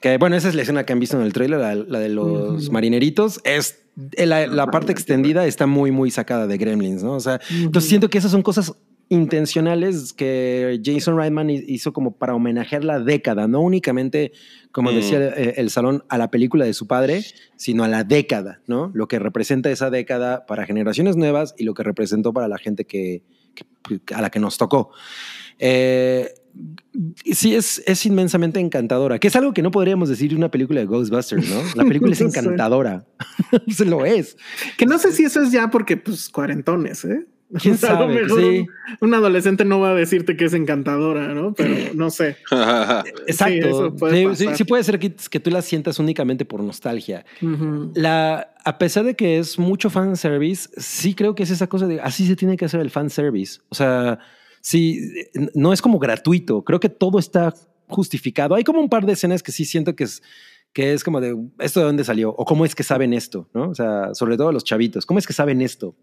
Que 0.00 0.16
bueno, 0.18 0.36
esa 0.36 0.48
es 0.48 0.54
la 0.54 0.62
escena 0.62 0.84
que 0.84 0.92
han 0.92 1.00
visto 1.00 1.18
en 1.18 1.24
el 1.26 1.32
trailer, 1.32 1.58
la, 1.60 1.74
la 1.74 1.98
de 1.98 2.08
los 2.08 2.70
marineritos. 2.70 3.40
Es 3.44 3.82
la, 4.16 4.46
la 4.46 4.66
parte 4.70 4.92
extendida 4.92 5.46
está 5.46 5.66
muy, 5.66 5.90
muy 5.90 6.10
sacada 6.10 6.46
de 6.46 6.56
Gremlins, 6.58 7.02
¿no? 7.02 7.12
O 7.12 7.20
sea, 7.20 7.40
entonces 7.50 7.88
siento 7.88 8.08
que 8.08 8.18
esas 8.18 8.30
son 8.30 8.42
cosas 8.42 8.74
intencionales 9.08 10.12
que 10.12 10.80
Jason 10.84 11.16
Reitman 11.16 11.50
hi- 11.50 11.64
hizo 11.68 11.92
como 11.92 12.16
para 12.16 12.34
homenajear 12.34 12.84
la 12.84 12.98
década, 13.00 13.46
no 13.48 13.60
únicamente, 13.60 14.32
como 14.72 14.90
Mm. 14.90 14.94
decía 14.94 15.18
eh, 15.28 15.54
el 15.58 15.70
salón, 15.70 16.04
a 16.08 16.18
la 16.18 16.30
película 16.30 16.64
de 16.64 16.74
su 16.74 16.86
padre, 16.86 17.24
sino 17.56 17.84
a 17.84 17.88
la 17.88 18.04
década, 18.04 18.60
¿no? 18.66 18.90
Lo 18.94 19.08
que 19.08 19.18
representa 19.18 19.70
esa 19.70 19.90
década 19.90 20.44
para 20.46 20.66
generaciones 20.66 21.16
nuevas 21.16 21.54
y 21.56 21.64
lo 21.64 21.74
que 21.74 21.82
representó 21.82 22.32
para 22.32 22.48
la 22.48 22.58
gente 22.58 22.84
que, 22.84 23.22
que- 23.54 24.14
a 24.14 24.20
la 24.20 24.30
que 24.30 24.40
nos 24.40 24.58
tocó. 24.58 24.90
Eh, 25.58 26.28
sí, 27.32 27.54
es, 27.54 27.82
es 27.86 28.04
inmensamente 28.06 28.60
encantadora, 28.60 29.18
que 29.18 29.28
es 29.28 29.36
algo 29.36 29.52
que 29.54 29.62
no 29.62 29.70
podríamos 29.70 30.08
decir 30.08 30.30
de 30.30 30.36
una 30.36 30.50
película 30.50 30.80
de 30.80 30.86
Ghostbusters, 30.86 31.48
¿no? 31.48 31.62
La 31.74 31.84
película 31.84 32.12
es 32.12 32.20
encantadora. 32.22 33.06
Se 33.68 33.84
lo 33.86 34.04
es. 34.04 34.36
Que 34.76 34.84
no 34.86 34.98
sé 34.98 35.12
si 35.12 35.24
eso 35.24 35.42
es 35.42 35.52
ya 35.52 35.70
porque, 35.70 35.96
pues, 35.96 36.28
cuarentones, 36.28 37.04
¿eh? 37.04 37.26
¿Quién 37.62 37.76
sea, 37.78 37.90
a 37.90 37.92
lo 37.94 37.98
sabe? 38.08 38.22
mejor 38.22 38.40
Sí. 38.40 38.66
un, 39.00 39.08
un 39.08 39.14
adolescente 39.14 39.64
no 39.64 39.78
va 39.80 39.90
a 39.90 39.94
decirte 39.94 40.36
que 40.36 40.46
es 40.46 40.52
encantadora, 40.54 41.28
¿no? 41.34 41.54
Pero 41.54 41.74
no 41.94 42.10
sé. 42.10 42.36
Exacto. 43.26 43.66
eso 43.68 43.94
puede 43.96 44.14
Sí, 44.14 44.36
sí, 44.36 44.44
pasar. 44.44 44.56
sí 44.58 44.64
puede 44.64 44.84
ser 44.84 44.98
que, 44.98 45.14
que 45.14 45.40
tú 45.40 45.50
la 45.50 45.62
sientas 45.62 45.98
únicamente 45.98 46.44
por 46.44 46.62
nostalgia. 46.62 47.24
La, 47.94 48.54
a 48.64 48.78
pesar 48.78 49.04
de 49.04 49.14
que 49.14 49.38
es 49.38 49.58
mucho 49.58 49.90
fanservice, 49.90 50.68
sí 50.76 51.14
creo 51.14 51.34
que 51.34 51.44
es 51.44 51.50
esa 51.50 51.66
cosa 51.68 51.86
de 51.86 52.00
así 52.00 52.26
se 52.26 52.36
tiene 52.36 52.56
que 52.56 52.64
hacer 52.64 52.80
el 52.80 52.90
fanservice. 52.90 53.60
O 53.68 53.74
sea, 53.74 54.18
sí, 54.60 55.00
no 55.54 55.72
es 55.72 55.80
como 55.82 55.98
gratuito. 55.98 56.64
Creo 56.64 56.80
que 56.80 56.88
todo 56.88 57.18
está 57.18 57.54
justificado. 57.88 58.54
Hay 58.54 58.64
como 58.64 58.80
un 58.80 58.88
par 58.88 59.06
de 59.06 59.12
escenas 59.12 59.42
que 59.42 59.52
sí 59.52 59.64
siento 59.64 59.94
que 59.94 60.04
es 60.04 60.22
que 60.72 60.92
es 60.92 61.04
como 61.04 61.22
de 61.22 61.34
esto 61.60 61.80
de 61.80 61.86
dónde 61.86 62.04
salió 62.04 62.30
o 62.36 62.44
cómo 62.44 62.66
es 62.66 62.74
que 62.74 62.82
saben 62.82 63.14
esto, 63.14 63.48
¿no? 63.54 63.70
O 63.70 63.74
sea, 63.74 64.12
sobre 64.12 64.36
todo 64.36 64.52
los 64.52 64.62
chavitos, 64.62 65.06
cómo 65.06 65.18
es 65.18 65.26
que 65.26 65.32
saben 65.32 65.62
esto. 65.62 65.94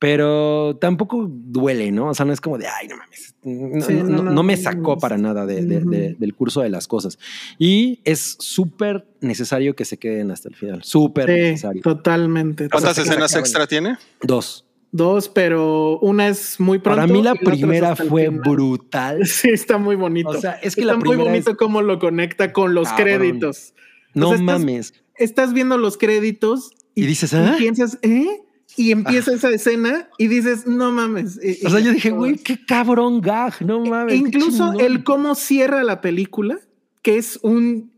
Pero 0.00 0.78
tampoco 0.80 1.26
duele, 1.30 1.92
¿no? 1.92 2.08
O 2.08 2.14
sea, 2.14 2.24
no 2.24 2.32
es 2.32 2.40
como 2.40 2.56
de, 2.56 2.66
ay, 2.66 2.88
no 2.88 2.96
mames, 2.96 3.34
no, 3.44 3.80
Sí, 3.84 3.92
no- 3.94 4.04
no, 4.04 4.22
no 4.22 4.30
no, 4.32 4.42
me 4.42 4.56
sacó 4.56 4.98
para 4.98 5.18
nada 5.18 5.44
de- 5.44 5.62
de- 5.64 5.80
de- 5.80 6.14
del 6.18 6.34
curso 6.34 6.62
de 6.62 6.70
las 6.70 6.88
cosas. 6.88 7.18
Y 7.58 8.00
es 8.04 8.36
súper 8.40 9.06
necesario 9.20 9.76
que 9.76 9.84
se 9.84 9.98
queden 9.98 10.30
hasta 10.30 10.48
el 10.48 10.56
final, 10.56 10.82
súper 10.84 11.26
Sí, 11.26 11.32
necesario. 11.32 11.82
totalmente. 11.82 12.70
¿Cuántas 12.70 12.96
escenas 12.96 13.36
extra 13.36 13.66
tiene? 13.66 13.98
Dos. 14.22 14.64
dos, 14.92 15.28
pero 15.28 16.00
una 16.00 16.26
es 16.28 16.58
muy 16.58 16.78
pronto. 16.80 17.00
Para 17.02 17.12
mí 17.12 17.22
la 17.22 17.36
primera 17.36 17.94
fue 17.94 18.24
final. 18.26 18.40
brutal. 18.40 19.20
Sí, 19.24 19.50
está 19.50 19.78
muy 19.78 19.94
bonito. 19.96 20.30
O 20.30 20.40
sea, 20.40 20.52
es 20.54 20.74
que 20.74 20.80
está 20.80 20.94
la 20.94 20.98
muy 20.98 21.14
bonito 21.14 21.50
es- 21.52 21.56
cómo 21.56 21.80
lo 21.82 21.98
conecta 22.00 22.52
con 22.52 22.74
los 22.74 22.88
Cabrón. 22.88 23.06
créditos. 23.06 23.74
No 24.14 24.30
O 24.30 24.30
sea, 24.30 24.40
estás- 24.40 24.58
mames. 24.60 24.94
Estás 25.16 25.52
viendo 25.52 25.76
los 25.78 25.96
créditos 25.96 26.70
Y 26.96 27.06
dices, 27.06 27.32
y 27.34 27.36
¿ah? 27.36 27.54
piensas, 27.58 27.98
¿eh? 28.02 28.40
Y 28.76 28.92
empieza 28.92 29.32
esa 29.34 29.50
escena 29.50 30.08
y 30.18 30.28
dices, 30.28 30.66
no 30.66 30.90
mames. 30.92 31.38
Y- 31.42 31.66
O 31.66 31.70
sea, 31.70 31.80
yo 31.80 31.92
dije, 31.92 32.10
güey, 32.10 32.36
qué 32.36 32.64
cabrón 32.64 33.20
gag, 33.20 33.54
no 33.64 33.80
mames. 33.84 34.14
E 34.14 34.18
qué 34.18 34.22
incluso 34.28 34.78
el 34.78 35.04
cómo 35.04 35.34
cierra 35.34 35.82
la 35.84 36.00
película, 36.00 36.58
que 37.02 37.18
es 37.18 37.38
un, 37.42 37.92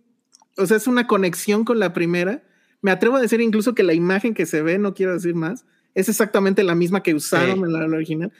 o 0.57 0.66
sea, 0.66 0.77
es 0.77 0.86
una 0.86 1.07
conexión 1.07 1.65
con 1.65 1.78
la 1.78 1.93
primera. 1.93 2.43
Me 2.81 2.90
atrevo 2.90 3.16
a 3.16 3.20
decir 3.20 3.40
incluso 3.40 3.74
que 3.74 3.82
la 3.85 3.94
imagen 3.94 4.35
que 4.35 4.47
se 4.47 4.62
ve, 4.62 4.78
no 4.78 4.94
quiero 4.94 5.12
decir 5.15 5.35
más, 5.35 5.65
es 5.94 6.09
exactamente 6.09 6.62
la 6.65 6.74
misma 6.74 7.03
que 7.03 7.15
usaron 7.15 7.57
Sí. 7.59 7.62
en 7.65 7.73
la, 7.73 7.86
la 7.86 7.97
original. 7.97 8.32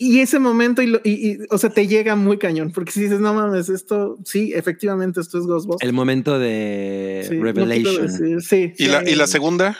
Y 0.00 0.20
ese 0.20 0.38
momento, 0.38 0.80
y, 0.80 0.86
lo- 0.86 1.00
y- 1.02 1.30
y, 1.32 1.38
o 1.50 1.58
sea, 1.58 1.70
te 1.70 1.88
llega 1.88 2.14
muy 2.14 2.38
cañón, 2.38 2.70
porque 2.72 2.92
si 2.92 3.00
dices, 3.02 3.18
no 3.18 3.34
mames, 3.34 3.68
esto, 3.68 4.16
sí, 4.24 4.52
efectivamente, 4.54 5.20
esto 5.20 5.38
es 5.38 5.44
Ghostbusters. 5.46 5.88
El 5.88 5.92
momento 5.92 6.38
de 6.38 7.26
Sí, 7.28 7.34
no 7.36 7.42
Revelation. 7.42 8.06
decir- 8.06 8.40
sí, 8.42 8.72
¿Y 8.78 8.84
sí, 8.84 8.90
la, 8.90 9.10
y 9.10 9.16
la 9.16 9.26
segunda? 9.26 9.76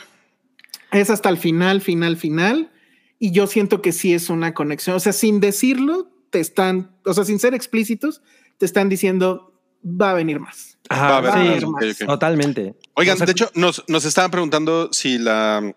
Es 0.91 1.09
hasta 1.09 1.29
el 1.29 1.37
final, 1.37 1.81
final, 1.81 2.17
final. 2.17 2.71
Y 3.19 3.31
yo 3.31 3.47
siento 3.47 3.81
que 3.81 3.91
sí 3.91 4.13
es 4.13 4.29
una 4.29 4.53
conexión. 4.53 4.95
O 4.95 4.99
sea, 4.99 5.13
sin 5.13 5.39
decirlo, 5.39 6.09
te 6.29 6.39
están, 6.39 6.95
o 7.05 7.13
sea, 7.13 7.25
sin 7.25 7.39
ser 7.39 7.53
explícitos, 7.53 8.21
te 8.57 8.65
están 8.65 8.89
diciendo, 8.89 9.53
va 9.83 10.11
a 10.11 10.13
venir 10.13 10.39
más. 10.39 10.77
Ajá, 10.89 11.21
Va 11.21 11.33
a 11.33 11.59
sí, 11.59 11.65
más, 11.65 11.97
totalmente. 11.97 12.75
Oigan, 12.95 13.15
O 13.15 13.17
sea, 13.17 13.25
de 13.25 13.31
hecho, 13.33 13.51
nos, 13.53 13.83
nos 13.87 14.05
estaban 14.05 14.31
preguntando 14.31 14.89
si 14.91 15.17
la 15.17 15.75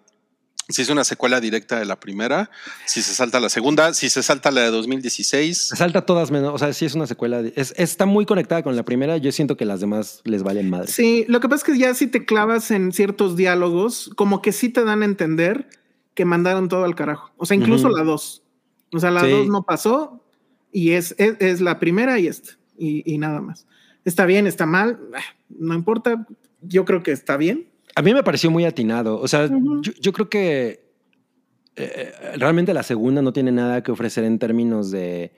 si 0.68 0.82
es 0.82 0.88
una 0.88 1.04
secuela 1.04 1.40
directa 1.40 1.78
de 1.78 1.84
la 1.84 1.98
primera, 2.00 2.50
si 2.86 3.02
se 3.02 3.12
salta 3.14 3.40
la 3.40 3.48
segunda, 3.48 3.92
si 3.94 4.08
se 4.08 4.22
salta 4.22 4.50
la 4.50 4.62
de 4.62 4.70
2016. 4.70 5.68
se 5.68 5.76
salta 5.76 6.06
todas 6.06 6.30
menos. 6.30 6.52
O 6.54 6.58
sea, 6.58 6.72
sí 6.72 6.84
es 6.84 6.94
una 6.94 7.06
secuela. 7.06 7.42
de- 7.42 7.52
es- 7.56 7.74
está 7.76 8.06
muy 8.06 8.26
conectada 8.26 8.62
con 8.62 8.76
la 8.76 8.84
primera. 8.84 9.16
Yo 9.16 9.32
siento 9.32 9.56
que 9.56 9.64
las 9.64 9.80
demás 9.80 10.20
les 10.24 10.42
valen 10.42 10.70
madre. 10.70 10.88
Sí, 10.88 11.24
lo 11.28 11.40
que 11.40 11.48
pasa 11.48 11.64
es 11.66 11.72
que 11.72 11.78
ya 11.78 11.94
si 11.94 12.06
te 12.06 12.24
clavas 12.24 12.70
en 12.70 12.92
ciertos 12.92 13.36
diálogos, 13.36 14.10
como 14.16 14.40
que 14.42 14.52
sí 14.52 14.68
te 14.68 14.84
dan 14.84 15.02
a 15.02 15.04
entender 15.04 15.68
que 16.14 16.24
mandaron 16.24 16.68
todo 16.68 16.84
al 16.84 16.94
carajo. 16.94 17.32
O 17.36 17.46
sea, 17.46 17.56
incluso 17.56 17.88
la 17.88 18.04
dos. 18.04 18.42
O 18.92 19.00
sea, 19.00 19.10
la 19.10 19.22
Sí. 19.22 19.30
dos 19.30 19.48
no 19.48 19.62
pasó 19.64 20.24
y 20.70 20.92
es, 20.92 21.14
es, 21.18 21.36
es 21.40 21.60
la 21.60 21.78
primera 21.80 22.18
y 22.18 22.26
esta. 22.28 22.50
Y, 22.78 23.02
y 23.10 23.18
nada 23.18 23.40
más. 23.40 23.66
Está 24.04 24.26
bien, 24.26 24.46
está 24.46 24.66
mal, 24.66 24.98
ah, 25.14 25.20
no 25.48 25.74
importa. 25.74 26.26
Yo 26.60 26.84
creo 26.84 27.02
que 27.02 27.12
está 27.12 27.36
bien. 27.36 27.68
A 27.94 28.02
mí 28.02 28.14
me 28.14 28.22
pareció 28.22 28.50
muy 28.50 28.64
atinado. 28.64 29.20
O 29.20 29.28
sea, 29.28 29.48
yo, 29.48 29.92
yo 30.00 30.12
creo 30.12 30.28
que 30.28 30.92
eh, 31.76 32.12
realmente 32.36 32.72
la 32.74 32.82
segunda 32.82 33.22
no 33.22 33.32
tiene 33.32 33.52
nada 33.52 33.82
que 33.82 33.90
ofrecer 33.92 34.24
en 34.24 34.38
términos 34.38 34.90
de, 34.90 35.32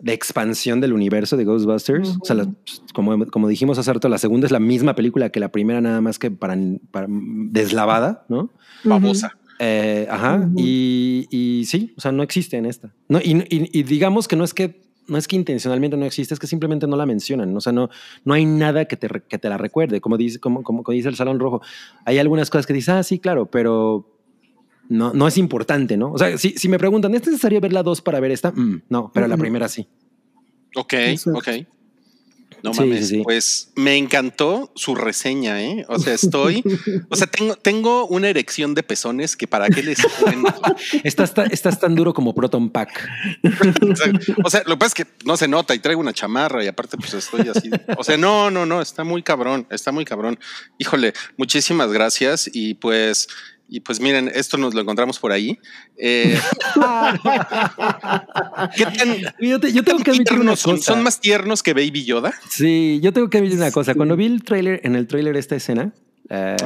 de 0.00 0.12
expansión 0.12 0.80
del 0.80 0.92
universo 0.92 1.36
de 1.36 1.44
Ghostbusters. 1.44 2.16
O 2.20 2.24
sea, 2.24 2.36
la- 2.36 2.48
como, 2.92 3.26
como 3.26 3.48
dijimos 3.48 3.78
hace 3.78 3.92
rato, 3.92 4.08
la 4.08 4.18
segunda 4.18 4.46
es 4.46 4.52
la 4.52 4.60
misma 4.60 4.94
película 4.94 5.30
que 5.30 5.40
la 5.40 5.50
primera, 5.50 5.80
nada 5.80 6.00
más 6.00 6.18
que 6.18 6.30
para, 6.30 6.56
para 6.90 7.06
deslavada, 7.08 8.24
¿no? 8.28 8.50
Babosa. 8.84 9.36
Eh, 9.60 10.06
ajá. 10.10 10.48
Y, 10.56 11.26
y 11.30 11.64
sí, 11.66 11.94
o 11.96 12.00
sea, 12.00 12.10
no 12.12 12.22
existe 12.24 12.56
en 12.56 12.66
esta. 12.66 12.92
No, 13.08 13.18
y, 13.20 13.36
y- 13.48 13.70
y 13.72 13.82
digamos 13.84 14.26
que 14.28 14.34
no 14.36 14.42
es 14.44 14.52
que 14.52 14.82
no 15.06 15.18
es 15.18 15.28
que 15.28 15.36
intencionalmente 15.36 15.96
no 15.96 16.06
existe, 16.06 16.34
es 16.34 16.40
que 16.40 16.46
simplemente 16.46 16.86
no 16.86 16.96
la 16.96 17.06
mencionan. 17.06 17.56
O 17.56 17.60
sea, 17.60 17.72
no, 17.72 17.90
no 18.24 18.34
hay 18.34 18.44
nada 18.44 18.86
que 18.86 18.96
te, 18.96 19.08
que 19.28 19.38
te 19.38 19.48
la 19.48 19.58
recuerde. 19.58 20.00
Como 20.00 20.16
dice, 20.16 20.38
como, 20.38 20.62
como, 20.62 20.82
como 20.82 20.94
dice 20.94 21.08
el 21.08 21.16
Salón 21.16 21.38
Rojo, 21.38 21.60
hay 22.04 22.18
algunas 22.18 22.50
cosas 22.50 22.66
que 22.66 22.72
dices, 22.72 22.88
ah, 22.90 23.02
sí, 23.02 23.18
claro, 23.18 23.46
pero 23.46 24.06
no, 24.88 25.12
no 25.12 25.26
es 25.28 25.38
importante, 25.38 25.96
¿no? 25.96 26.12
O 26.12 26.18
sea, 26.18 26.36
si, 26.38 26.50
si 26.50 26.68
me 26.68 26.78
preguntan, 26.78 27.14
¿es 27.14 27.26
necesario 27.26 27.60
ver 27.60 27.72
la 27.72 27.82
dos 27.82 28.00
para 28.00 28.20
ver 28.20 28.30
esta? 28.30 28.50
Mm, 28.52 28.82
no, 28.88 29.10
pero 29.12 29.26
la 29.26 29.34
Ujú. 29.34 29.42
primera 29.42 29.68
sí. 29.68 29.86
Ok, 30.76 30.92
Exacto. 30.94 31.38
ok. 31.38 31.66
No 32.64 32.72
Sí, 32.72 32.80
mames, 32.80 33.08
sí, 33.08 33.20
pues 33.22 33.72
me 33.74 33.94
encantó 33.98 34.72
su 34.74 34.94
reseña, 34.94 35.62
¿eh? 35.62 35.84
O 35.86 35.98
sea, 35.98 36.14
estoy, 36.14 36.64
o 37.10 37.14
sea, 37.14 37.26
tengo, 37.26 37.56
tengo 37.56 38.06
una 38.06 38.30
erección 38.30 38.72
de 38.72 38.82
pezones 38.82 39.36
que 39.36 39.46
para 39.46 39.68
qué 39.68 39.82
les. 39.82 39.98
Estás, 41.04 41.34
estás 41.50 41.78
tan 41.78 41.94
duro 41.94 42.14
como 42.14 42.34
Proton 42.34 42.70
Pack. 42.70 43.06
O 43.82 43.96
sea, 43.96 44.12
o 44.44 44.50
sea, 44.50 44.62
lo 44.64 44.76
que 44.76 44.78
pasa 44.78 44.86
es 44.86 44.94
que 44.94 45.06
no 45.26 45.36
se 45.36 45.46
nota 45.46 45.74
y 45.74 45.78
traigo 45.78 46.00
una 46.00 46.14
chamarra 46.14 46.64
y 46.64 46.66
aparte 46.66 46.96
pues 46.96 47.12
estoy 47.12 47.48
así. 47.54 47.70
O 47.98 48.02
sea, 48.02 48.16
no, 48.16 48.50
no, 48.50 48.64
no, 48.64 48.80
está 48.80 49.04
muy 49.04 49.22
cabrón, 49.22 49.66
está 49.70 49.92
muy 49.92 50.06
cabrón. 50.06 50.38
Híjole, 50.78 51.12
muchísimas 51.36 51.92
gracias 51.92 52.48
y 52.50 52.74
pues, 52.74 53.28
y 53.68 53.80
pues 53.80 54.00
miren, 54.00 54.30
esto 54.34 54.58
nos 54.58 54.74
lo 54.74 54.80
encontramos 54.82 55.18
por 55.18 55.32
ahí. 55.32 55.58
Eh, 55.96 56.38
¿Qué 58.76 58.84
tan, 58.84 59.16
Yo, 59.40 59.60
te- 59.60 59.72
yo 59.72 59.82
tengo 59.82 59.98
tan 59.98 60.04
que 60.04 60.10
admitir 60.10 60.38
una 60.38 60.54
tiernos 60.54 60.60
son? 60.60 60.76
cosa. 60.76 60.92
¿Son 60.94 61.02
más 61.02 61.20
tiernos 61.20 61.62
que 61.62 61.72
Baby 61.74 62.04
Yoda? 62.04 62.32
Sí, 62.48 63.00
yo 63.02 63.12
tengo 63.12 63.28
que 63.30 63.38
admitir 63.38 63.58
una 63.58 63.70
cosa. 63.70 63.94
Cuando 63.94 64.16
vi 64.16 64.26
el 64.26 64.42
trailer, 64.42 64.80
en 64.84 64.96
el 64.96 65.06
trailer 65.06 65.36
esta 65.36 65.56
escena, 65.56 65.92
eh. 66.28 66.56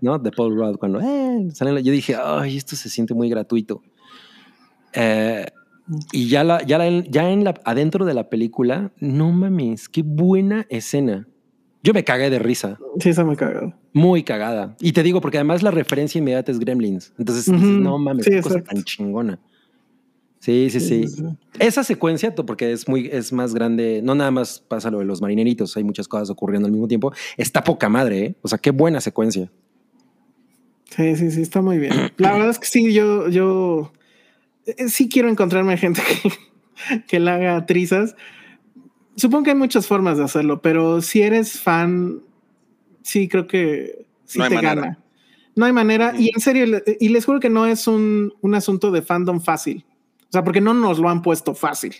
¿no? 0.00 0.18
De 0.18 0.30
Paul 0.32 0.56
Rudd, 0.56 0.76
cuando 0.76 1.00
eh, 1.00 1.48
salen, 1.54 1.82
yo 1.84 1.92
dije, 1.92 2.16
ay, 2.22 2.56
esto 2.56 2.76
se 2.76 2.88
siente 2.88 3.14
muy 3.14 3.28
gratuito. 3.28 3.82
Eh, 4.92 5.46
y 6.12 6.28
ya, 6.28 6.44
la, 6.44 6.62
ya, 6.64 6.78
la- 6.78 7.04
ya 7.08 7.30
en 7.30 7.44
la, 7.44 7.54
adentro 7.64 8.04
de 8.04 8.14
la 8.14 8.28
película, 8.28 8.92
no 8.98 9.32
mames, 9.32 9.88
qué 9.88 10.02
buena 10.04 10.66
escena. 10.70 11.26
Yo 11.82 11.92
me 11.92 12.04
cagué 12.04 12.30
de 12.30 12.38
risa, 12.38 12.78
Sí, 13.00 13.12
se 13.12 13.24
me 13.24 13.34
cagado. 13.36 13.74
Muy 13.92 14.22
cagada. 14.22 14.76
Y 14.80 14.92
te 14.92 15.02
digo, 15.02 15.20
porque 15.20 15.38
además 15.38 15.62
la 15.62 15.70
referencia 15.70 16.18
inmediata 16.18 16.50
es 16.50 16.58
Gremlins. 16.58 17.12
Entonces, 17.18 17.48
no 17.48 17.98
mames, 17.98 18.24
Sí, 18.24 18.30
qué 18.30 18.40
cosa 18.42 18.62
tan 18.62 18.82
chingona. 18.84 19.38
Sí, 20.42 20.70
sí, 20.70 20.80
sí. 20.80 21.04
Esa 21.60 21.84
secuencia, 21.84 22.34
porque 22.34 22.72
es 22.72 22.88
muy, 22.88 23.08
es 23.12 23.32
más 23.32 23.54
grande, 23.54 24.00
no 24.02 24.16
nada 24.16 24.32
más 24.32 24.58
pasa 24.58 24.90
lo 24.90 24.98
de 24.98 25.04
los 25.04 25.22
marineritos, 25.22 25.76
hay 25.76 25.84
muchas 25.84 26.08
cosas 26.08 26.30
ocurriendo 26.30 26.66
al 26.66 26.72
mismo 26.72 26.88
tiempo. 26.88 27.12
Está 27.36 27.62
poca 27.62 27.88
madre, 27.88 28.24
¿eh? 28.24 28.34
O 28.42 28.48
sea, 28.48 28.58
qué 28.58 28.72
buena 28.72 29.00
secuencia. 29.00 29.52
Sí, 30.90 31.14
sí, 31.14 31.30
sí, 31.30 31.42
está 31.42 31.62
muy 31.62 31.78
bien. 31.78 31.92
La 32.16 32.32
verdad 32.32 32.50
es 32.50 32.58
que 32.58 32.66
sí, 32.66 32.92
yo, 32.92 33.28
yo 33.28 33.92
eh, 34.66 34.88
sí 34.88 35.08
quiero 35.08 35.28
encontrarme 35.28 35.76
gente 35.76 36.02
que, 36.02 37.00
que 37.06 37.20
la 37.20 37.36
haga 37.36 37.64
trizas. 37.64 38.16
Supongo 39.14 39.44
que 39.44 39.50
hay 39.50 39.56
muchas 39.56 39.86
formas 39.86 40.18
de 40.18 40.24
hacerlo, 40.24 40.60
pero 40.60 41.02
si 41.02 41.22
eres 41.22 41.60
fan, 41.60 42.20
sí 43.02 43.28
creo 43.28 43.46
que 43.46 44.06
sí 44.24 44.38
No 44.38 44.48
te 44.48 44.54
manera. 44.56 44.74
gana. 44.74 44.98
No 45.54 45.66
hay 45.66 45.72
manera. 45.72 46.14
Y 46.18 46.30
en 46.34 46.40
serio, 46.40 46.80
y 46.98 47.08
les 47.10 47.24
juro 47.26 47.38
que 47.40 47.50
no 47.50 47.66
es 47.66 47.86
un, 47.86 48.32
un 48.40 48.54
asunto 48.54 48.90
de 48.90 49.02
fandom 49.02 49.40
fácil. 49.40 49.84
O 50.22 50.32
sea, 50.32 50.42
porque 50.44 50.60
no 50.62 50.72
nos 50.72 50.98
lo 50.98 51.08
han 51.10 51.20
puesto 51.22 51.54
fácil. 51.54 51.94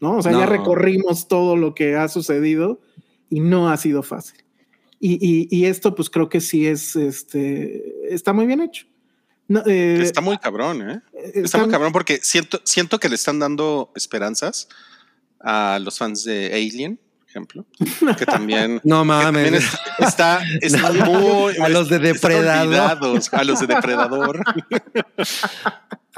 ¿No? 0.00 0.16
O 0.16 0.22
sea, 0.22 0.32
ya 0.32 0.46
recorrimos 0.46 1.28
todo 1.28 1.56
lo 1.56 1.74
que 1.76 1.94
ha 1.94 2.08
sucedido 2.08 2.80
y 3.30 3.38
no 3.40 3.70
ha 3.70 3.76
sido 3.76 4.02
fácil. 4.02 4.38
Y, 4.98 5.14
y- 5.20 5.48
y 5.50 5.66
esto, 5.66 5.94
pues 5.94 6.10
creo 6.10 6.28
que 6.28 6.40
sí 6.40 6.66
es, 6.66 6.96
este, 6.96 8.12
está 8.14 8.32
muy 8.32 8.46
bien 8.46 8.60
hecho. 8.60 8.86
No, 9.48 9.62
eh, 9.66 9.98
Está 10.02 10.20
muy 10.20 10.38
cabrón, 10.38 10.82
¿eh? 10.90 11.00
Está 11.24 11.40
está- 11.40 11.58
muy 11.58 11.68
cabrón 11.70 11.92
porque 11.92 12.18
siento, 12.22 12.60
siento 12.64 12.98
que 12.98 13.08
le 13.08 13.14
están 13.14 13.38
dando 13.38 13.92
esperanzas 13.94 14.68
a 15.40 15.78
los 15.80 15.98
fans 15.98 16.24
de 16.24 16.46
Alien, 16.52 16.98
ejemplo, 17.32 17.64
que 18.18 18.26
también 18.26 18.80
No 18.84 19.04
mames. 19.04 19.24
también 19.24 19.54
está, 19.98 20.42
está 20.60 20.92
muy 21.06 21.56
A 21.56 21.68
los 21.68 21.88
de 21.88 21.98
Depredador. 21.98 23.20
a 23.32 23.44
los 23.44 23.60
de 23.60 23.66
Depredador. 23.66 24.42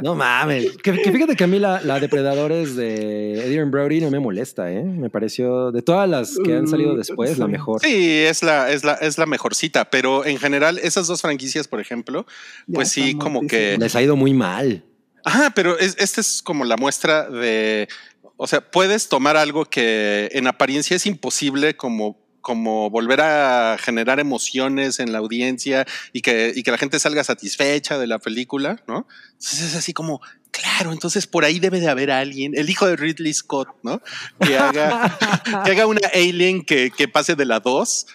No 0.02 0.16
mames. 0.16 0.76
Que, 0.82 0.92
que 0.92 1.12
fíjate 1.12 1.36
que 1.36 1.44
a 1.44 1.46
mí 1.46 1.60
la, 1.60 1.80
la 1.80 2.00
Depredadores 2.00 2.74
de 2.74 3.40
Adrian 3.44 3.70
Brody 3.70 4.00
no 4.00 4.10
me 4.10 4.18
molesta, 4.18 4.72
¿eh? 4.72 4.82
Me 4.82 5.08
pareció, 5.08 5.70
de 5.70 5.82
todas 5.82 6.08
las 6.08 6.36
que 6.44 6.56
han 6.56 6.66
salido 6.66 6.94
Mm, 6.94 6.98
después, 6.98 7.38
la 7.38 7.46
mejor. 7.46 7.80
Sí, 7.80 8.10
es 8.22 8.42
la, 8.42 8.72
es 8.72 8.82
la, 8.82 8.94
es 8.94 9.18
la 9.18 9.26
mejorcita, 9.26 9.84
pero 9.90 10.26
en 10.26 10.38
general 10.38 10.78
esas 10.78 11.06
dos 11.06 11.22
franquicias, 11.22 11.68
por 11.68 11.80
ejemplo, 11.80 12.26
Ya 12.66 12.74
pues 12.74 12.88
sí, 12.88 13.14
como 13.14 13.46
que. 13.46 13.78
Les 13.78 13.94
ha 13.94 14.02
ido 14.02 14.16
muy 14.16 14.34
mal. 14.34 14.82
Ajá, 15.24 15.52
pero 15.54 15.78
es, 15.78 15.96
esta 15.98 16.20
es 16.20 16.42
como 16.42 16.64
la 16.64 16.76
muestra 16.76 17.30
de, 17.30 17.88
o 18.36 18.46
sea, 18.46 18.70
puedes 18.70 19.08
tomar 19.08 19.36
algo 19.36 19.64
que 19.64 20.28
en 20.32 20.46
apariencia 20.46 20.96
es 20.96 21.06
imposible 21.06 21.76
como 21.76 22.24
como 22.44 22.90
volver 22.90 23.22
a 23.22 23.78
generar 23.80 24.20
emociones 24.20 25.00
en 25.00 25.12
la 25.12 25.18
audiencia 25.18 25.86
y 26.12 26.20
que, 26.20 26.52
y 26.54 26.62
que 26.62 26.70
la 26.70 26.76
gente 26.76 27.00
salga 27.00 27.24
satisfecha 27.24 27.98
de 27.98 28.06
la 28.06 28.18
película, 28.18 28.84
¿no? 28.86 29.08
Entonces 29.32 29.62
es 29.62 29.74
así 29.74 29.94
como, 29.94 30.20
claro, 30.60 30.92
entonces 30.92 31.26
por 31.26 31.44
ahí 31.44 31.58
debe 31.58 31.80
de 31.80 31.88
haber 31.88 32.10
alguien, 32.10 32.52
el 32.56 32.70
hijo 32.70 32.86
de 32.86 32.94
Ridley 32.96 33.32
Scott, 33.34 33.68
¿no? 33.82 34.00
Que 34.40 34.56
haga, 34.56 35.16
que 35.64 35.70
haga 35.72 35.86
una 35.86 36.00
alien 36.14 36.64
que, 36.64 36.90
que 36.96 37.08
pase 37.08 37.34
de 37.34 37.44
la 37.44 37.58
2 37.60 38.06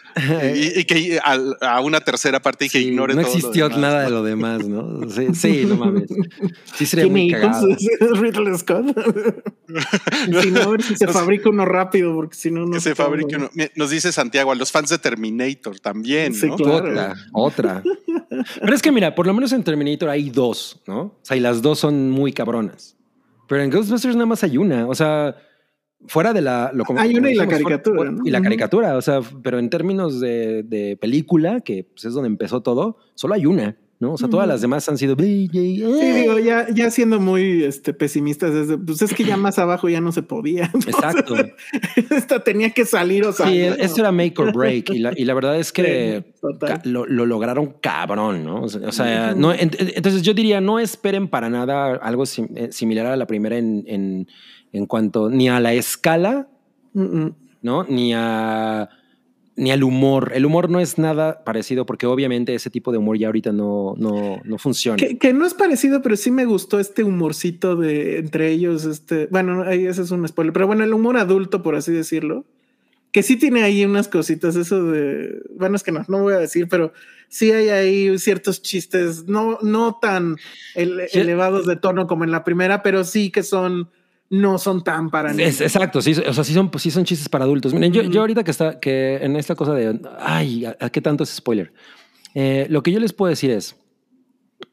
y, 0.56 0.80
y 0.80 0.84
que 0.86 1.20
a, 1.24 1.38
a 1.76 1.82
una 1.82 2.00
tercera 2.02 2.42
parte 2.42 2.66
y 2.66 2.70
que 2.70 2.80
Sí, 2.80 2.88
ignore 2.88 3.14
no 3.16 3.22
todo 3.22 3.32
lo 3.32 3.38
existió 3.38 3.70
demás, 3.70 3.82
nada 3.82 4.00
¿no? 4.00 4.06
de 4.06 4.10
lo 4.12 4.24
demás, 4.24 4.68
¿no? 4.68 5.10
Sí, 5.10 5.28
sí, 5.34 5.66
no 5.66 5.76
mames. 5.76 6.10
Sí 6.76 6.86
sería 6.86 7.06
Tiene 7.06 7.10
muy 7.10 7.28
hijos, 7.30 7.42
cagado. 7.42 7.68
es 7.70 8.20
Ridley 8.20 8.58
Scott. 8.58 8.86
Si 10.42 10.50
no, 10.52 10.62
a 10.62 10.68
ver 10.70 10.82
si 10.82 10.96
se 10.96 11.08
fabrica 11.08 11.50
uno 11.50 11.64
rápido, 11.64 12.16
porque 12.16 12.36
si 12.36 12.50
no, 12.50 12.66
no 12.66 12.72
que 12.74 12.80
se 12.82 12.96
puede. 12.96 13.08
fabrique 13.10 13.36
uno. 13.36 13.50
Nos 13.76 13.90
dice 13.92 14.12
Santiago, 14.12 14.52
a 14.52 14.56
los 14.56 14.72
fans 14.72 14.90
de 14.90 14.98
Terminator 14.98 15.80
también, 15.80 16.34
Sí, 16.34 16.48
¿no? 16.48 16.56
claro. 16.56 16.90
Otra, 16.90 17.84
otra. 17.84 17.84
Pero 18.62 18.74
es 18.74 18.82
que 18.82 18.92
mira, 18.92 19.16
por 19.16 19.28
lo 19.28 19.34
menos 19.34 19.52
en 19.54 19.64
Terminator 19.64 20.10
hay 20.10 20.30
dos, 20.30 20.82
¿no? 20.88 21.00
O 21.02 21.20
sea, 21.22 21.36
y 21.38 21.40
las 21.40 21.62
dos 21.62 21.80
son 21.80 22.10
muy 22.12 22.32
cabronas. 22.34 22.96
Pero 23.48 23.64
en 23.64 23.70
Ghostbusters 23.72 24.16
nada 24.16 24.26
más 24.28 24.44
hay 24.44 24.58
una. 24.58 24.88
O 24.88 24.94
sea, 24.96 25.36
fuera 26.08 26.34
de 26.34 26.42
la... 26.42 26.72
Lo, 26.74 26.86
como- 26.86 27.00
Hay 27.00 27.16
una 27.16 27.32
y 27.32 27.36
la 27.36 27.48
caricatura, 27.48 27.96
fuera- 27.98 28.12
¿no? 28.12 28.22
Y 28.26 28.30
la 28.30 28.42
caricatura, 28.42 28.96
o 28.98 29.02
sea, 29.02 29.22
pero 29.44 29.60
en 29.60 29.70
términos 29.70 30.20
de, 30.20 30.64
de 30.64 30.98
película, 30.98 31.62
que 31.62 31.84
pues, 31.84 32.06
es 32.06 32.14
donde 32.14 32.28
empezó 32.28 32.62
todo, 32.62 32.98
solo 33.16 33.34
hay 33.34 33.46
una, 33.46 33.76
¿no? 34.00 34.14
O 34.14 34.18
sea, 34.18 34.30
todas 34.30 34.48
las 34.48 34.62
demás 34.62 34.88
han 34.88 34.98
sido... 34.98 35.16
Sí, 35.20 35.48
digo, 35.52 36.40
ya, 36.40 36.68
ya 36.74 36.90
siendo 36.90 37.20
muy 37.20 37.64
este, 37.64 37.94
pesimistas, 37.94 38.52
es 38.54 38.68
de, 38.70 38.78
pues 38.78 39.02
es 39.02 39.14
que 39.14 39.24
ya 39.26 39.36
más 39.38 39.60
abajo 39.60 39.90
ya 39.90 40.00
no 40.02 40.12
se 40.12 40.24
podía. 40.24 40.72
Exacto. 40.74 41.36
Esta 42.10 42.44
tenía 42.44 42.70
que 42.72 42.86
salir, 42.86 43.26
o 43.26 43.34
sea. 43.34 43.48
Sí, 43.48 43.60
¿no? 43.60 43.76
esto 43.76 44.00
era 44.02 44.12
make 44.12 44.42
or 44.42 44.54
break. 44.54 44.90
Y 44.92 45.00
la, 45.00 45.12
y 45.16 45.26
la 45.26 45.34
verdad 45.34 45.58
es 45.60 45.72
que 45.72 46.24
Sí, 46.42 46.90
lo, 46.90 47.06
lo 47.06 47.26
lograron 47.26 47.76
cabrón, 47.82 48.46
¿no? 48.46 48.62
O 48.64 48.70
sea, 48.70 49.34
no, 49.36 49.54
ent- 49.54 49.76
entonces 49.96 50.22
yo 50.22 50.34
diría, 50.34 50.62
no 50.62 50.80
esperen 50.80 51.28
para 51.28 51.50
nada 51.50 51.96
algo 51.96 52.26
sim- 52.26 52.50
eh, 52.56 52.70
similar 52.72 53.06
a 53.08 53.16
la 53.18 53.28
primera 53.28 53.58
en, 53.58 53.84
en, 53.88 54.28
en 54.72 54.86
cuanto 54.86 55.30
ni 55.30 55.50
a 55.50 55.60
la 55.60 55.74
escala, 55.74 56.48
Mm, 56.94 57.02
mm. 57.24 57.36
¿no? 57.62 57.84
Ni 57.84 58.14
a 58.16 58.90
ni 59.60 59.72
al 59.72 59.84
humor. 59.84 60.32
El 60.34 60.46
humor 60.46 60.70
no 60.70 60.80
es 60.80 60.98
nada 60.98 61.44
parecido 61.44 61.86
porque 61.86 62.06
obviamente 62.06 62.56
ese 62.56 62.70
tipo 62.70 62.92
de 62.92 62.98
humor 62.98 63.18
ya 63.18 63.28
ahorita 63.28 63.52
no, 63.52 63.94
no, 63.98 64.40
no 64.44 64.58
funciona. 64.58 64.96
Que, 64.98 65.18
que 65.18 65.34
no 65.34 65.46
es 65.46 65.54
parecido, 65.54 66.02
pero 66.02 66.16
sí 66.16 66.32
me 66.32 66.46
gustó 66.46 66.80
este 66.80 67.04
humorcito 67.04 67.76
de 67.76 68.20
entre 68.20 68.52
ellos. 68.52 68.86
Este, 68.86 69.28
bueno, 69.28 69.64
ahí 69.64 69.86
ese 69.86 70.02
es 70.04 70.12
un 70.12 70.28
spoiler, 70.28 70.54
pero 70.54 70.66
bueno, 70.66 70.84
el 70.86 70.94
humor 70.94 71.18
adulto, 71.18 71.62
por 71.62 71.76
así 71.76 71.92
decirlo, 71.92 72.46
que 73.12 73.22
sí 73.22 73.36
tiene 73.38 73.64
ahí 73.64 73.84
unas 73.84 74.08
cositas. 74.08 74.56
Eso 74.56 74.84
de 74.86 75.42
bueno, 75.56 75.76
es 75.76 75.84
que 75.84 75.92
no, 75.92 76.06
no 76.08 76.22
voy 76.22 76.36
a 76.36 76.40
decir, 76.40 76.68
pero 76.70 76.94
sí 77.28 77.52
hay 77.52 77.70
ahí 77.70 78.18
ciertos 78.18 78.62
chistes, 78.62 79.26
no, 79.28 79.60
no 79.62 79.98
tan 80.02 80.38
ele- 80.74 81.10
elevados 81.14 81.66
de 81.66 81.76
tono 81.76 82.08
como 82.08 82.24
en 82.24 82.32
la 82.32 82.44
primera, 82.44 82.82
pero 82.82 83.04
sí 83.04 83.30
que 83.30 83.44
son, 83.44 83.90
no 84.32 84.58
son 84.60 84.84
tan 84.84 85.10
para 85.10 85.32
Es- 85.32 85.38
niños. 85.38 85.62
exacto, 85.62 86.02
sí, 86.02 86.12
o 86.12 86.34
sea, 86.34 86.44
sí 86.44 86.54
son, 86.54 86.70
sí 86.78 86.92
son 86.92 87.04
chistes 87.06 87.30
para 87.30 87.46
adultos. 87.46 87.74
Miren, 87.74 87.92
yo, 87.94 88.04
yo 88.04 88.22
ahorita 88.22 88.44
que 88.44 88.52
está, 88.52 88.80
que 88.80 89.18
en 89.18 89.36
esta 89.36 89.56
cosa 89.56 89.74
de, 89.74 90.00
ay, 90.20 90.66
¿a, 90.66 90.78
a 90.80 90.90
qué 90.90 91.02
tanto 91.02 91.24
es 91.24 91.30
spoiler? 91.32 91.74
Eh, 92.36 92.68
lo 92.70 92.84
que 92.84 92.92
yo 92.92 93.00
les 93.00 93.12
puedo 93.14 93.30
decir 93.30 93.50
es, 93.52 93.76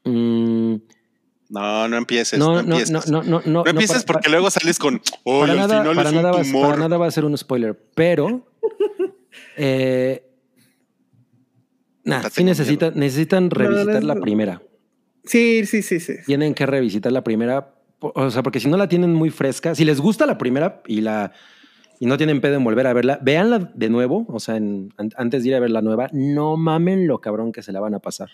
mm, 0.03 0.75
No, 1.49 1.87
no 1.87 1.97
empieces. 1.97 2.37
no, 2.37 2.53
No, 2.53 2.61
no, 2.61 2.67
no, 2.67 2.75
empieces. 2.79 3.09
no, 3.09 3.23
no, 3.23 3.41
no, 3.45 3.63
No 3.63 3.65
empieces 3.65 4.03
para- 4.03 4.19
porque 4.19 4.29
luego 4.29 4.49
sales 4.51 4.77
con. 4.77 5.01
Oh, 5.23 5.39
para 5.41 5.53
al 5.53 5.57
nada, 5.59 5.79
final 5.81 5.95
para 5.95 6.09
es 6.09 6.15
nada, 6.15 6.31
un 6.33 6.37
va, 6.37 6.43
tumor. 6.43 6.61
para 6.67 6.77
nada 6.77 6.97
va 6.97 7.07
a 7.07 7.11
ser 7.11 7.25
un 7.25 7.35
spoiler, 7.37 7.75
pero 7.95 8.45
eh, 9.57 10.23
nah, 12.03 12.21
sí 12.23 12.29
tengo 12.35 12.49
necesitan, 12.49 12.93
necesitan 12.95 13.49
revisitar 13.49 14.01
no, 14.01 14.07
la 14.07 14.15
no. 14.15 14.21
primera. 14.21 14.61
Sí, 15.23 15.65
sí, 15.65 15.81
sí, 15.81 15.99
sí. 15.99 16.13
Tienen 16.25 16.53
que 16.53 16.65
revisitar 16.65 17.11
la 17.11 17.23
primera, 17.23 17.73
o 17.99 18.29
sea, 18.31 18.43
porque 18.43 18.59
si 18.59 18.67
no 18.67 18.77
la 18.77 18.87
tienen 18.87 19.13
muy 19.13 19.29
fresca, 19.29 19.73
si 19.75 19.85
les 19.85 19.99
gusta 19.99 20.25
la 20.25 20.37
primera 20.37 20.81
y 20.87 21.01
la 21.01 21.31
y 21.99 22.05
no 22.05 22.15
tienen 22.17 22.41
pedo 22.41 22.55
en 22.55 22.63
volver 22.63 22.85
a 22.85 22.93
verla, 22.93 23.17
véanla 23.23 23.71
de 23.73 23.89
nuevo, 23.89 24.25
o 24.29 24.39
sea, 24.39 24.55
en- 24.57 24.93
antes 25.15 25.41
de 25.43 25.49
ir 25.49 25.55
a 25.55 25.59
ver 25.59 25.71
la 25.71 25.81
nueva, 25.81 26.09
no 26.13 26.55
mamen 26.55 27.07
lo 27.07 27.19
cabrón 27.21 27.51
que 27.51 27.63
se 27.63 27.71
la 27.71 27.79
van 27.79 27.95
a 27.95 27.99
pasar. 27.99 28.29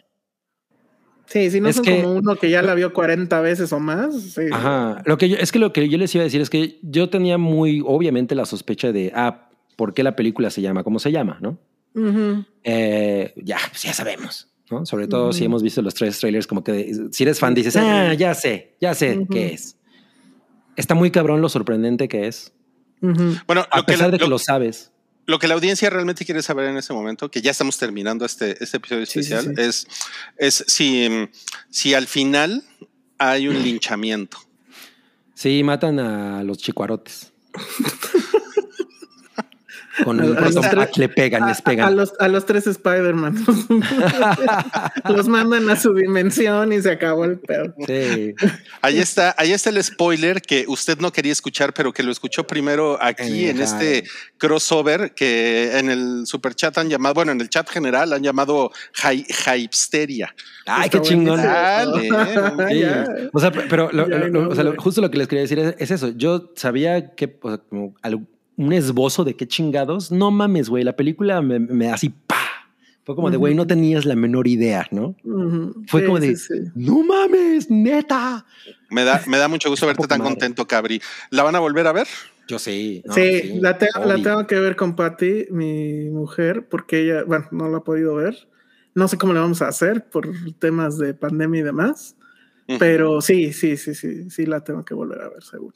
Sí, 1.27 1.49
si 1.49 1.61
no 1.61 1.69
Es 1.69 1.77
son 1.77 1.85
que- 1.85 2.01
como 2.01 2.13
uno 2.13 2.35
que 2.35 2.49
ya 2.49 2.61
la 2.61 2.75
vio 2.75 2.91
40 2.91 3.39
veces 3.39 3.71
o 3.71 3.79
más. 3.79 4.13
sí. 4.21 4.41
Ajá. 4.51 5.01
Lo 5.05 5.17
que 5.17 5.29
yo, 5.29 5.37
es 5.37 5.53
que 5.53 5.59
lo 5.59 5.71
que 5.71 5.87
yo 5.87 5.97
les 5.97 6.13
iba 6.13 6.23
a 6.23 6.25
decir 6.25 6.41
es 6.41 6.49
que 6.49 6.77
yo 6.81 7.09
tenía 7.09 7.37
muy 7.37 7.81
obviamente 7.85 8.35
la 8.35 8.45
sospecha 8.45 8.91
de, 8.91 9.13
ah, 9.15 9.49
¿por 9.77 9.93
qué 9.93 10.03
la 10.03 10.17
película 10.17 10.49
se 10.49 10.61
llama 10.61 10.83
como 10.83 10.99
se 10.99 11.13
llama, 11.13 11.37
no? 11.41 11.57
Eh, 12.63 13.33
ya, 13.37 13.57
pues 13.69 13.83
ya 13.83 13.93
sabemos, 13.93 14.52
¿no? 14.69 14.85
Sobre 14.85 15.07
todo 15.07 15.33
si 15.33 15.45
hemos 15.45 15.61
visto 15.63 15.81
los 15.81 15.93
tres 15.93 16.19
trailers, 16.19 16.47
como 16.47 16.63
que 16.63 16.93
si 17.11 17.23
eres 17.23 17.39
fan 17.39 17.53
dices, 17.53 17.75
ah, 17.75 18.13
ya 18.13 18.33
sé, 18.33 18.75
ya 18.79 18.93
sé 18.93 19.25
qué 19.29 19.53
es. 19.53 19.77
Está 20.75 20.95
muy 20.95 21.11
cabrón 21.11 21.41
lo 21.41 21.49
sorprendente 21.49 22.07
que 22.07 22.27
es. 22.27 22.53
Bueno, 23.01 23.65
a 23.69 23.77
lo 23.77 23.85
que, 23.85 23.93
pesar 23.93 24.07
la, 24.07 24.11
de 24.11 24.17
que 24.17 24.23
lo, 24.23 24.31
lo 24.31 24.39
sabes. 24.39 24.91
lo 25.25 25.37
que 25.37 25.47
la 25.47 25.55
audiencia 25.55 25.89
realmente 25.89 26.23
quiere 26.25 26.41
saber 26.41 26.69
en 26.69 26.77
ese 26.77 26.93
momento, 26.93 27.29
que 27.29 27.41
ya 27.41 27.51
estamos 27.51 27.77
terminando 27.77 28.25
este, 28.25 28.63
este 28.63 28.77
episodio 28.77 29.05
Sí, 29.05 29.23
sí, 29.23 29.33
especial, 29.33 29.55
sí. 29.55 29.61
es, 29.61 29.87
es 30.37 30.63
si, 30.67 31.09
mm, 31.09 31.27
si 31.69 31.93
al 31.93 32.07
final 32.07 32.63
hay 33.17 33.49
un 33.49 33.61
linchamiento. 33.63 34.37
Sí, 35.33 35.61
matan 35.63 35.99
a 35.99 36.43
los 36.43 36.57
chicuarotes. 36.57 37.33
Con 40.03 40.19
A- 40.19 40.25
el 40.25 40.37
a 40.37 40.41
los 40.41 40.55
tres- 40.69 40.97
le 40.97 41.09
pegan, 41.09 41.47
les 41.47 41.57
A, 41.57 41.61
a 41.61 41.63
pegan. 41.63 41.95
los, 41.95 42.13
a 42.19 42.27
los 42.27 42.45
tres 42.45 42.65
Spider-Man. 42.67 43.45
los 45.09 45.27
mandan 45.27 45.69
a 45.69 45.75
su 45.75 45.93
dimensión 45.93 46.73
y 46.73 46.81
se 46.81 46.91
acabó 46.91 47.25
el 47.25 47.39
pedo. 47.39 47.73
Sí. 47.87 48.33
Ahí 48.81 48.99
está, 48.99 49.35
ahí 49.37 49.51
está 49.51 49.69
el 49.69 49.83
spoiler 49.83 50.41
que 50.41 50.65
usted 50.67 50.97
no 50.99 51.11
quería 51.11 51.31
escuchar, 51.31 51.73
pero 51.73 51.93
que 51.93 52.03
lo 52.03 52.11
escuchó 52.11 52.45
primero 52.45 52.97
aquí 53.01 53.47
en 53.47 53.61
este 53.61 54.03
crossover 54.37 55.13
que 55.13 55.77
en 55.77 55.89
el 55.89 56.25
super 56.25 56.55
chat 56.55 56.77
han 56.77 56.89
llamado, 56.89 57.13
bueno, 57.15 57.31
en 57.31 57.41
el 57.41 57.49
chat 57.49 57.69
general 57.69 58.13
han 58.13 58.23
llamado 58.23 58.71
hy- 59.03 59.25
Hypesteria. 59.27 60.33
Ay, 60.65 60.85
Está 60.85 61.01
qué 61.01 61.07
chingón. 61.07 61.41
Dale, 61.41 62.09
Sí. 62.69 62.83
O 63.33 63.39
sea, 63.39 63.51
pero 63.51 63.91
lo- 63.91 64.07
Ya, 64.09 64.17
lo- 64.17 64.27
lo- 64.27 64.41
no, 64.43 64.49
o 64.49 64.55
sea, 64.55 64.63
lo- 64.63 64.71
güey. 64.71 64.83
justo 64.83 65.01
lo 65.01 65.11
que 65.11 65.17
les 65.17 65.27
quería 65.27 65.41
decir 65.41 65.59
es, 65.59 65.75
es 65.77 65.91
eso. 65.91 66.09
Yo 66.15 66.51
sabía 66.55 67.13
que, 67.15 67.37
o 67.41 67.49
sea, 67.49 67.57
como 67.59 67.95
algo- 68.01 68.23
un 68.57 68.73
esbozo 68.73 69.23
de 69.23 69.35
qué 69.35 69.47
chingados. 69.47 70.11
No 70.11 70.31
mames, 70.31 70.69
güey. 70.69 70.83
La 70.83 70.95
película 70.95 71.41
me, 71.41 71.59
me 71.59 71.89
así, 71.89 72.09
pa. 72.09 72.35
Fue 73.05 73.15
como 73.15 73.29
de, 73.29 73.35
güey, 73.37 73.53
no 73.53 73.67
tenías 73.67 74.05
la 74.05 74.15
menor 74.15 74.47
idea, 74.47 74.87
¿no? 74.91 75.15
Fue 75.87 76.01
Sí, 76.01 76.05
como 76.05 76.19
de, 76.21 76.37
sí, 76.37 76.53
sí. 76.55 76.71
no 76.75 77.03
mames, 77.03 77.69
neta. 77.69 78.45
Me 78.89 79.03
da, 79.03 79.21
me 79.27 79.37
da 79.37 79.49
mucho 79.49 79.69
gusto 79.69 79.85
verte 79.87 80.07
tan 80.07 80.19
madre. 80.19 80.31
contento, 80.31 80.65
Cabri. 80.65 81.01
¿La 81.29 81.43
van 81.43 81.55
a 81.55 81.59
volver 81.59 81.85
a 81.87 81.91
ver? 81.91 82.07
Yo 82.47 82.59
sí. 82.59 83.01
no, 83.05 83.13
sí, 83.13 83.59
la, 83.59 83.77
te- 83.77 83.87
la 84.05 84.15
tengo 84.21 84.47
que 84.47 84.57
ver 84.59 84.75
con 84.77 84.95
Patty, 84.95 85.47
mi 85.51 86.09
mujer, 86.11 86.67
porque 86.69 87.01
ella, 87.01 87.23
bueno, 87.25 87.45
no 87.51 87.67
la 87.69 87.77
ha 87.79 87.83
podido 87.83 88.15
ver. 88.15 88.47
No 88.95 89.07
sé 89.09 89.17
cómo 89.17 89.33
le 89.33 89.39
vamos 89.39 89.61
a 89.61 89.67
hacer 89.67 90.05
por 90.09 90.29
temas 90.59 90.97
de 90.97 91.13
pandemia 91.13 91.59
y 91.59 91.63
demás. 91.63 92.15
Pero 92.79 93.19
sí, 93.19 93.51
sí, 93.51 93.75
sí, 93.75 93.93
sí, 93.95 94.29
sí 94.29 94.45
la 94.45 94.61
tengo 94.63 94.85
que 94.85 94.93
volver 94.93 95.21
a 95.21 95.29
ver, 95.29 95.43
seguro. 95.43 95.75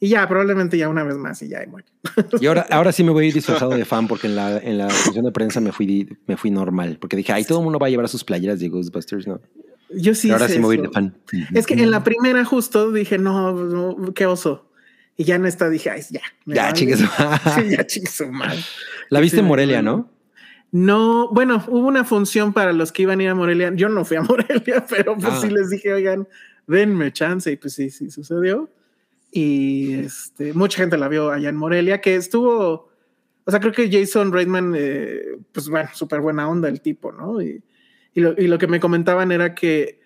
Y 0.00 0.08
ya, 0.08 0.26
probablemente 0.28 0.76
ya 0.76 0.88
una 0.88 1.02
vez 1.04 1.16
más 1.16 1.40
y 1.42 1.48
ya, 1.48 1.62
y 1.62 1.66
muere. 1.66 1.86
Y 2.40 2.46
ahora, 2.46 2.66
ahora 2.70 2.92
sí 2.92 3.02
me 3.04 3.10
voy 3.10 3.24
a 3.24 3.28
ir 3.28 3.34
disfrazado 3.34 3.72
de 3.72 3.84
fan 3.84 4.06
porque 4.08 4.26
en 4.26 4.36
la, 4.36 4.58
en 4.58 4.78
la 4.78 4.90
función 4.90 5.24
de 5.24 5.32
prensa 5.32 5.60
me 5.60 5.72
fui, 5.72 6.16
me 6.26 6.36
fui 6.36 6.50
normal. 6.50 6.98
Porque 7.00 7.16
dije, 7.16 7.32
ay, 7.32 7.44
todo 7.44 7.58
el 7.58 7.64
mundo 7.64 7.78
va 7.78 7.86
a 7.86 7.90
llevar 7.90 8.08
sus 8.08 8.24
playeras 8.24 8.60
de 8.60 8.68
Ghostbusters, 8.68 9.26
¿no? 9.26 9.40
Yo 9.90 10.14
sí. 10.14 10.28
Pero 10.28 10.40
ahora 10.40 10.48
sí 10.52 10.58
me 10.58 10.64
voy 10.66 10.76
a 10.76 10.78
ir 10.80 10.86
de 10.86 10.92
fan. 10.92 11.16
Es 11.54 11.66
que 11.66 11.74
en 11.74 11.90
la 11.90 12.02
primera 12.04 12.44
justo 12.44 12.90
dije, 12.92 13.18
no, 13.18 13.52
no, 13.52 14.12
qué 14.14 14.26
oso. 14.26 14.68
Y 15.16 15.24
ya 15.24 15.36
en 15.36 15.46
esta 15.46 15.68
dije, 15.70 15.90
ay, 15.90 16.02
ya. 16.10 16.20
Ya, 16.44 16.62
vale. 16.64 16.74
chingue 16.74 16.96
su- 16.96 17.04
Sí, 17.54 17.70
ya 17.70 17.86
chingue 17.86 18.10
su 18.10 18.26
madre. 18.32 18.58
La 19.10 19.20
viste 19.20 19.38
en 19.38 19.44
Sí, 19.44 19.48
Morelia. 19.48 19.80
¿no? 19.80 20.10
No, 20.72 21.28
bueno, 21.30 21.64
hubo 21.68 21.86
una 21.86 22.02
función 22.04 22.52
para 22.52 22.72
los 22.72 22.90
que 22.90 23.02
iban 23.02 23.20
a 23.20 23.22
ir 23.22 23.28
a 23.28 23.34
Morelia. 23.36 23.72
Yo 23.76 23.88
no 23.88 24.04
fui 24.04 24.16
a 24.16 24.22
Morelia, 24.22 24.84
pero 24.88 25.14
pues 25.16 25.32
Ah. 25.32 25.38
sí 25.40 25.48
les 25.50 25.70
dije, 25.70 25.92
oigan, 25.94 26.26
denme 26.66 27.12
chance. 27.12 27.50
Y 27.52 27.56
pues 27.56 27.74
sí, 27.74 27.90
sí 27.90 28.10
sucedió. 28.10 28.68
Y 29.36 29.94
este, 29.94 30.52
mucha 30.52 30.78
gente 30.78 30.96
la 30.96 31.08
vio 31.08 31.32
allá 31.32 31.48
en 31.48 31.56
Morelia, 31.56 32.00
que 32.00 32.14
estuvo, 32.14 32.88
o 33.44 33.50
sea, 33.50 33.58
creo 33.58 33.72
que 33.72 33.90
Jason 33.90 34.32
Reitman, 34.32 34.74
eh, 34.76 35.38
pues 35.50 35.68
bueno, 35.68 35.90
súper 35.92 36.20
buena 36.20 36.48
onda 36.48 36.68
el 36.68 36.80
tipo, 36.80 37.10
¿no? 37.10 37.42
Y, 37.42 37.60
y, 38.14 38.20
lo, 38.20 38.40
y 38.40 38.46
lo 38.46 38.58
que 38.58 38.68
me 38.68 38.78
comentaban 38.78 39.32
era 39.32 39.52
que 39.56 39.98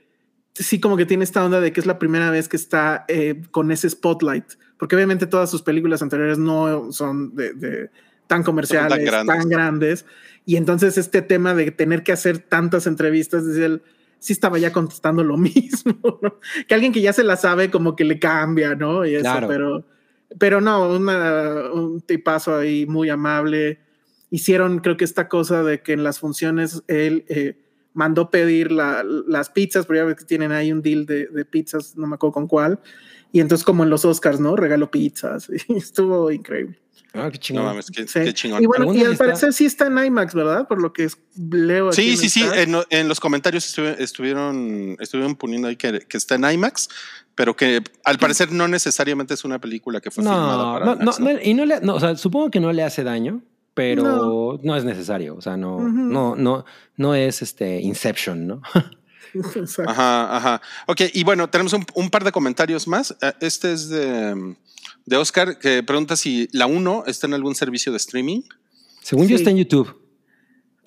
sí, 0.55 0.81
como 0.81 0.97
que 0.97 1.05
tiene 1.05 1.25
esta 1.25 1.45
onda 1.45 1.61
de 1.61 1.75
que 1.75 1.81
es 1.81 1.85
la 1.85 1.99
primera 1.99 2.31
vez 2.31 2.49
que 2.49 2.57
está 2.57 3.05
eh, 3.07 3.43
con 3.51 3.71
ese 3.71 3.91
spotlight, 3.91 4.47
porque 4.79 4.97
obviamente 4.97 5.27
todas 5.27 5.51
sus 5.51 5.61
películas 5.61 6.01
anteriores 6.01 6.39
no 6.39 6.91
son 6.91 7.37
de, 7.37 7.53
de 7.53 7.91
tan 8.29 8.43
comerciales, 8.43 9.05
tan 9.05 9.27
grandes. 9.27 9.47
grandes. 9.47 10.07
Y 10.47 10.57
entonces 10.57 10.97
este 10.97 11.21
tema 11.21 11.53
de 11.53 11.71
tener 11.71 12.03
que 12.03 12.13
hacer 12.13 12.39
tantas 12.39 12.87
entrevistas, 12.87 13.45
desde 13.45 13.67
él 13.67 13.83
sí 14.19 14.33
estaba 14.33 14.59
ya 14.59 14.73
contestando 14.73 15.23
lo 15.25 15.37
mismo, 15.39 15.95
¿no? 16.23 16.39
Que 16.67 16.75
alguien 16.75 16.93
que 16.93 17.01
ya 17.01 17.13
se 17.13 17.25
la 17.25 17.37
sabe 17.37 17.71
como 17.71 17.97
que 17.97 18.05
le 18.05 18.19
cambia, 18.19 18.75
¿no? 18.75 19.05
Y 19.07 19.15
eso, 19.15 19.23
Claro. 19.23 19.49
pero, 19.49 19.85
pero 20.39 20.61
no, 20.61 20.89
una- 20.95 21.71
un 21.73 22.01
tipazo 22.01 22.57
ahí 22.57 22.87
muy 22.87 23.09
amable. 23.11 23.79
Hicieron, 24.31 24.81
creo 24.81 24.97
que 24.97 25.05
esta 25.05 25.29
cosa 25.29 25.63
de 25.63 25.81
que 25.83 25.93
en 25.95 26.05
las 26.05 26.19
funciones 26.19 26.83
él 26.87 27.25
eh, 27.29 27.59
mandó 27.95 28.31
pedir 28.31 28.71
la- 28.73 29.03
las 29.05 29.51
pizzas, 29.51 29.87
pero 29.87 30.01
ya 30.01 30.05
ves 30.05 30.17
que 30.17 30.25
tienen 30.25 30.53
ahí 30.53 30.71
un 30.73 30.83
deal 30.83 31.07
de, 31.07 31.27
de 31.27 31.45
pizzas, 31.45 31.97
no 31.97 32.07
me 32.07 32.15
acuerdo 32.17 32.33
con 32.35 32.47
cuál. 32.47 32.79
Y 33.33 33.41
entonces, 33.41 33.65
como 33.65 33.85
en 33.85 33.91
los 33.91 34.05
Oscars, 34.05 34.41
¿no? 34.41 34.57
Regaló 34.57 34.91
pizzas. 34.91 35.49
Y 35.69 35.77
estuvo 35.77 36.31
increíble. 36.31 36.79
Ah, 37.21 37.31
qué 37.31 37.39
chingón. 37.39 37.65
No 37.65 37.71
mames, 37.71 37.91
qué, 37.91 38.07
Sí. 38.07 38.21
qué 38.25 38.33
chingón. 38.35 38.63
Y 38.63 38.67
bueno, 38.67 38.83
¿Algún 38.85 38.97
y 38.99 39.05
al 39.05 39.17
parecer 39.17 39.53
sí 39.53 39.65
está 39.67 39.87
en 39.87 39.99
IMAX, 39.99 40.35
¿verdad? 40.35 40.67
Por 40.69 40.81
lo 40.81 40.93
que 40.93 41.05
es- 41.05 41.19
leo. 41.37 41.89
aquí 41.89 41.97
Sí, 42.03 42.11
en 42.11 42.17
sí, 42.19 42.29
sí. 42.29 42.45
En, 42.55 42.77
en 42.91 43.09
los 43.09 43.21
comentarios 43.21 43.65
estuvi- 43.77 43.97
estuvieron, 43.99 44.97
estuvieron 45.01 45.37
poniendo 45.37 45.69
ahí 45.69 45.77
que, 45.77 46.01
que 46.01 46.17
está 46.17 46.35
en 46.37 46.45
IMAX, 46.51 46.89
pero 47.35 47.55
que 47.57 47.83
al 48.05 48.19
parecer 48.19 48.51
no 48.53 48.67
necesariamente 48.69 49.35
es 49.35 49.45
una 49.45 49.59
película 49.61 50.01
que 50.01 50.11
fue 50.11 50.23
filmada 50.25 50.57
No, 50.57 50.73
para 50.75 50.85
no, 50.85 50.93
IMAX, 51.03 51.21
no, 51.21 51.31
no, 51.33 51.39
y 51.43 51.55
no 51.55 51.65
le, 51.67 51.81
no, 51.81 51.95
o 51.95 52.01
sea, 52.01 52.17
supongo 52.17 52.51
que 52.51 52.61
no 52.61 52.73
le 52.73 52.83
hace 52.83 53.05
daño, 53.05 53.43
pero 53.75 54.59
no, 54.63 54.77
es 54.77 54.85
necesario. 54.85 55.37
O 55.37 55.41
sea, 55.41 55.57
no, 55.57 55.79
no, 55.81 56.35
no, 56.35 56.65
no 56.97 57.15
es 57.15 57.43
este 57.43 57.81
Inception, 57.81 58.47
¿no? 58.47 58.63
Exacto. 59.35 59.91
Ajá, 59.91 60.37
ajá. 60.37 60.63
Ok, 60.87 61.03
y 61.13 61.23
bueno, 61.23 61.49
tenemos 61.51 61.73
un, 61.75 61.85
un 61.95 62.11
par 62.11 62.25
de 62.25 62.33
comentarios 62.33 62.89
más. 62.89 63.15
Eh, 63.21 63.33
Este 63.41 63.73
es 63.73 63.89
de, 63.91 64.57
de 65.09 65.17
Oscar, 65.17 65.59
que 65.59 65.83
pregunta 65.83 66.17
si 66.17 66.49
la 66.53 66.67
1 66.67 67.05
está 67.07 67.27
en 67.27 67.35
algún 67.35 67.55
servicio 67.55 67.93
de 67.93 67.97
streaming. 67.99 68.43
Según 69.03 69.27
yo 69.29 69.37
está 69.37 69.51
en 69.51 69.57
YouTube. 69.59 70.01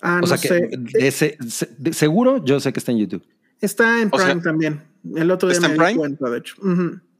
Ah, 0.00 0.16
o 0.18 0.20
no 0.20 0.26
sea 0.26 0.38
que 0.38 0.48
sé. 0.48 0.68
de 0.72 1.06
ese- 1.08 1.36
se- 1.48 1.68
de- 1.78 1.92
seguro 1.92 2.44
yo 2.44 2.58
sé 2.60 2.72
que 2.72 2.80
está 2.80 2.92
en 2.92 2.98
YouTube. 2.98 3.24
Está 3.60 4.00
en 4.02 4.08
O 4.12 4.18
sea, 4.18 4.26
Prime 4.28 4.42
también. 4.42 4.82
El 5.14 5.30
otro 5.30 5.48
día 5.48 5.56
¿está 5.56 5.68
me 5.68 5.74
en 5.74 5.78
di 5.78 5.84
Prime? 5.84 5.98
cuenta, 5.98 6.30
de 6.30 6.38
hecho. 6.38 6.54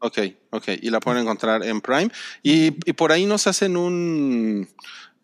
Ok, 0.00 0.18
ok. 0.50 0.68
Y 0.80 0.90
la 0.90 0.98
pueden 0.98 1.22
encontrar 1.22 1.64
en 1.64 1.80
Prime. 1.80 2.10
Y, 2.42 2.76
y 2.88 2.92
por 2.94 3.12
ahí 3.12 3.26
nos 3.26 3.46
hacen 3.46 3.76
un. 3.76 4.68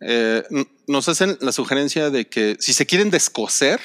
eh, 0.01 0.45
nos 0.87 1.09
hacen 1.09 1.37
la 1.41 1.51
sugerencia 1.51 2.11
de 2.11 2.29
que 2.29 2.57
si 2.61 2.73
se 2.73 2.87
quieren 2.87 3.11
descoser 3.11 3.81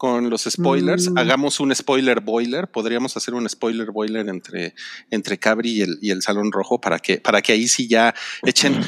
con 0.00 0.30
los 0.30 0.44
spoilers, 0.44 1.10
Mm. 1.10 1.18
hagamos 1.18 1.60
un 1.60 1.74
spoiler 1.74 2.20
boiler. 2.22 2.68
Podríamos 2.70 3.14
hacer 3.18 3.34
un 3.34 3.46
spoiler 3.46 3.90
boiler 3.90 4.26
entre, 4.30 4.74
entre 5.10 5.36
Cabri 5.38 5.72
y 5.72 5.80
el, 5.82 5.98
y 6.00 6.10
el 6.10 6.22
Salón 6.22 6.50
Rojo 6.52 6.80
para 6.80 6.98
que, 7.00 7.18
para 7.18 7.42
que 7.42 7.52
ahí 7.52 7.68
sí 7.68 7.86
ya 7.86 8.14
echen. 8.46 8.80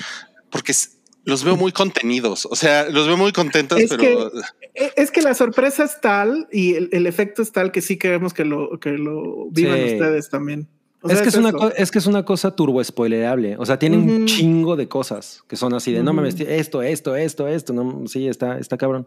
Porque 0.48 0.72
es- 0.72 0.96
los 1.24 1.44
veo 1.44 1.54
muy 1.54 1.70
contenidos. 1.70 2.46
O 2.50 2.56
sea, 2.56 2.88
los 2.88 3.06
veo 3.06 3.18
muy 3.18 3.30
contentos, 3.32 3.78
Es 3.78 3.90
pero. 3.90 4.32
E- 4.74 4.92
Es 4.96 5.10
que 5.10 5.20
la 5.20 5.34
sorpresa 5.34 5.84
es 5.84 6.00
tal 6.00 6.48
y 6.50 6.76
el, 6.76 6.88
el 6.92 7.06
efecto 7.06 7.42
es 7.42 7.52
tal 7.52 7.72
que 7.72 7.82
sí 7.82 7.98
queremos 7.98 8.32
que 8.32 8.46
lo, 8.46 8.80
que 8.80 8.92
lo 8.92 9.50
vivan 9.50 9.76
Sí. 9.86 9.92
ustedes 9.92 10.30
también. 10.30 10.66
O 11.02 11.10
es, 11.10 11.20
que 11.20 11.28
es, 11.28 11.34
una 11.34 11.50
eso. 11.50 11.58
co- 11.58 11.72
es 11.76 11.90
que 11.90 11.98
es 11.98 12.06
una 12.06 12.24
cosa 12.24 12.56
turbo 12.56 12.82
spoilerable. 12.82 13.56
O 13.58 13.66
sea, 13.66 13.78
tiene 13.78 13.98
un 13.98 14.08
Ujú. 14.10 14.24
chingo 14.24 14.76
de 14.76 14.88
cosas 14.88 15.44
que 15.46 15.56
son 15.56 15.74
así 15.74 15.92
de 15.92 16.02
no 16.02 16.12
Ujú. 16.12 16.16
mames, 16.22 16.40
esto, 16.40 16.80
esto, 16.80 17.14
esto, 17.16 17.46
esto. 17.48 17.72
No, 17.74 18.06
sí, 18.06 18.28
está, 18.28 18.58
está 18.58 18.78
cabrón. 18.78 19.06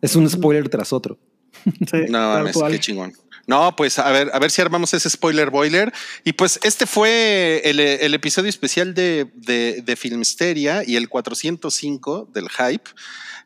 Es 0.00 0.14
un 0.16 0.30
spoiler 0.30 0.68
tras 0.70 0.92
otro. 0.94 1.18
Sí, 1.90 1.98
No, 2.08 2.18
tal 2.18 2.38
mames, 2.38 2.56
cual. 2.56 2.72
qué 2.72 2.80
chingón. 2.80 3.12
No, 3.46 3.74
pues 3.74 3.98
a 3.98 4.10
ver, 4.12 4.30
a 4.32 4.38
ver 4.38 4.50
si 4.52 4.62
armamos 4.62 4.94
ese 4.94 5.10
spoiler 5.10 5.50
boiler. 5.50 5.92
Y 6.24 6.34
pues 6.34 6.60
este 6.62 6.86
fue 6.86 7.62
el, 7.64 7.80
el 7.80 8.14
episodio 8.14 8.48
especial 8.48 8.94
de, 8.94 9.26
de, 9.34 9.82
de 9.84 9.96
Filmsteria 9.96 10.82
y 10.86 10.94
el 10.96 11.08
405 11.08 12.28
del 12.32 12.48
hype. 12.48 12.90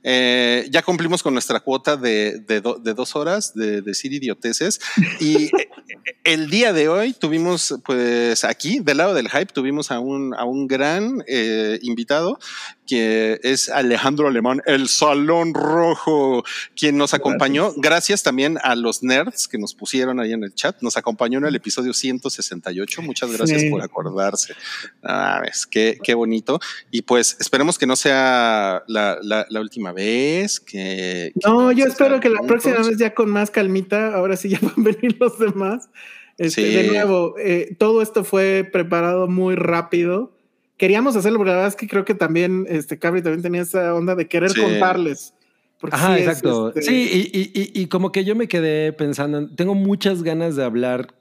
Eh, 0.06 0.68
ya 0.70 0.82
cumplimos 0.82 1.22
con 1.22 1.32
nuestra 1.32 1.60
cuota 1.60 1.96
de, 1.96 2.38
de, 2.46 2.60
do- 2.60 2.74
de 2.78 2.92
dos 2.92 3.16
horas 3.16 3.54
de 3.54 3.80
decir 3.80 4.12
idioteces. 4.12 4.78
Y 5.20 5.50
el 6.24 6.50
día 6.50 6.74
de 6.74 6.88
hoy 6.90 7.14
tuvimos, 7.14 7.76
pues 7.86 8.44
aquí, 8.44 8.80
del 8.80 8.98
lado 8.98 9.14
del 9.14 9.30
hype, 9.30 9.46
tuvimos 9.46 9.90
a 9.90 10.00
un, 10.00 10.34
a 10.34 10.44
un 10.44 10.66
gran 10.68 11.24
eh, 11.26 11.78
invitado 11.80 12.38
que 12.86 13.40
es 13.42 13.68
Alejandro 13.68 14.28
Alemán, 14.28 14.60
el 14.66 14.88
Salón 14.88 15.54
Rojo, 15.54 16.44
quien 16.76 16.96
nos 16.98 17.14
acompañó. 17.14 17.72
Gracias 17.76 18.22
también 18.22 18.58
a 18.62 18.74
los 18.76 19.02
nerds 19.02 19.48
que 19.48 19.58
nos 19.58 19.74
pusieron 19.74 20.20
ahí 20.20 20.32
en 20.32 20.44
el 20.44 20.54
chat. 20.54 20.76
Nos 20.82 20.96
acompañó 20.96 21.38
en 21.38 21.46
el 21.46 21.54
episodio 21.54 21.94
168. 21.94 23.02
Muchas 23.02 23.32
gracias 23.32 23.62
Sí. 23.62 23.70
por 23.70 23.82
acordarse. 23.82 24.54
Ah, 25.02 25.40
ves, 25.42 25.66
qué, 25.66 25.98
qué 26.02 26.14
bonito. 26.14 26.60
Y 26.90 27.02
pues 27.02 27.36
esperemos 27.40 27.78
que 27.78 27.86
no 27.86 27.96
sea 27.96 28.82
la, 28.86 29.18
la- 29.22 29.46
la 29.48 29.60
última 29.60 29.92
vez. 29.92 30.60
Que, 30.60 31.32
que 31.34 31.48
No, 31.48 31.72
yo 31.72 31.86
espero 31.86 32.20
que 32.20 32.28
la 32.28 32.38
juntos. 32.38 32.62
próxima 32.62 32.86
vez 32.86 32.98
ya 32.98 33.14
con 33.14 33.30
más 33.30 33.50
calmita, 33.50 34.14
ahora 34.14 34.36
sí 34.36 34.48
ya 34.50 34.58
van 34.62 34.74
a 34.76 34.82
venir 34.82 35.16
los 35.18 35.38
demás. 35.38 35.88
Este, 36.36 36.62
Sí. 36.62 36.74
De 36.74 36.88
nuevo, 36.88 37.36
eh, 37.38 37.76
todo 37.78 38.02
esto 38.02 38.24
fue 38.24 38.68
preparado 38.70 39.28
muy 39.28 39.54
rápido. 39.54 40.33
Queríamos 40.76 41.14
hacerlo, 41.16 41.38
pero 41.38 41.50
la 41.50 41.56
verdad 41.56 41.68
es 41.68 41.76
que 41.76 41.86
creo 41.86 42.04
que 42.04 42.14
también, 42.14 42.66
este 42.68 42.98
Cabri 42.98 43.22
también 43.22 43.42
tenía 43.42 43.62
esa 43.62 43.94
onda 43.94 44.14
de 44.14 44.26
querer 44.26 44.50
Sí. 44.50 44.60
contarles. 44.60 45.32
Porque 45.80 45.96
Ajá, 45.96 46.14
sí 46.16 46.22
es, 46.22 46.26
exacto. 46.28 46.68
este, 46.68 46.82
Sí, 46.82 47.30
y, 47.32 47.38
y- 47.38 47.60
y- 47.78 47.82
y 47.82 47.86
como 47.88 48.10
que 48.10 48.24
yo 48.24 48.34
me 48.34 48.48
quedé 48.48 48.92
pensando, 48.92 49.48
tengo 49.54 49.74
muchas 49.74 50.22
ganas 50.22 50.56
de 50.56 50.64
hablar 50.64 51.14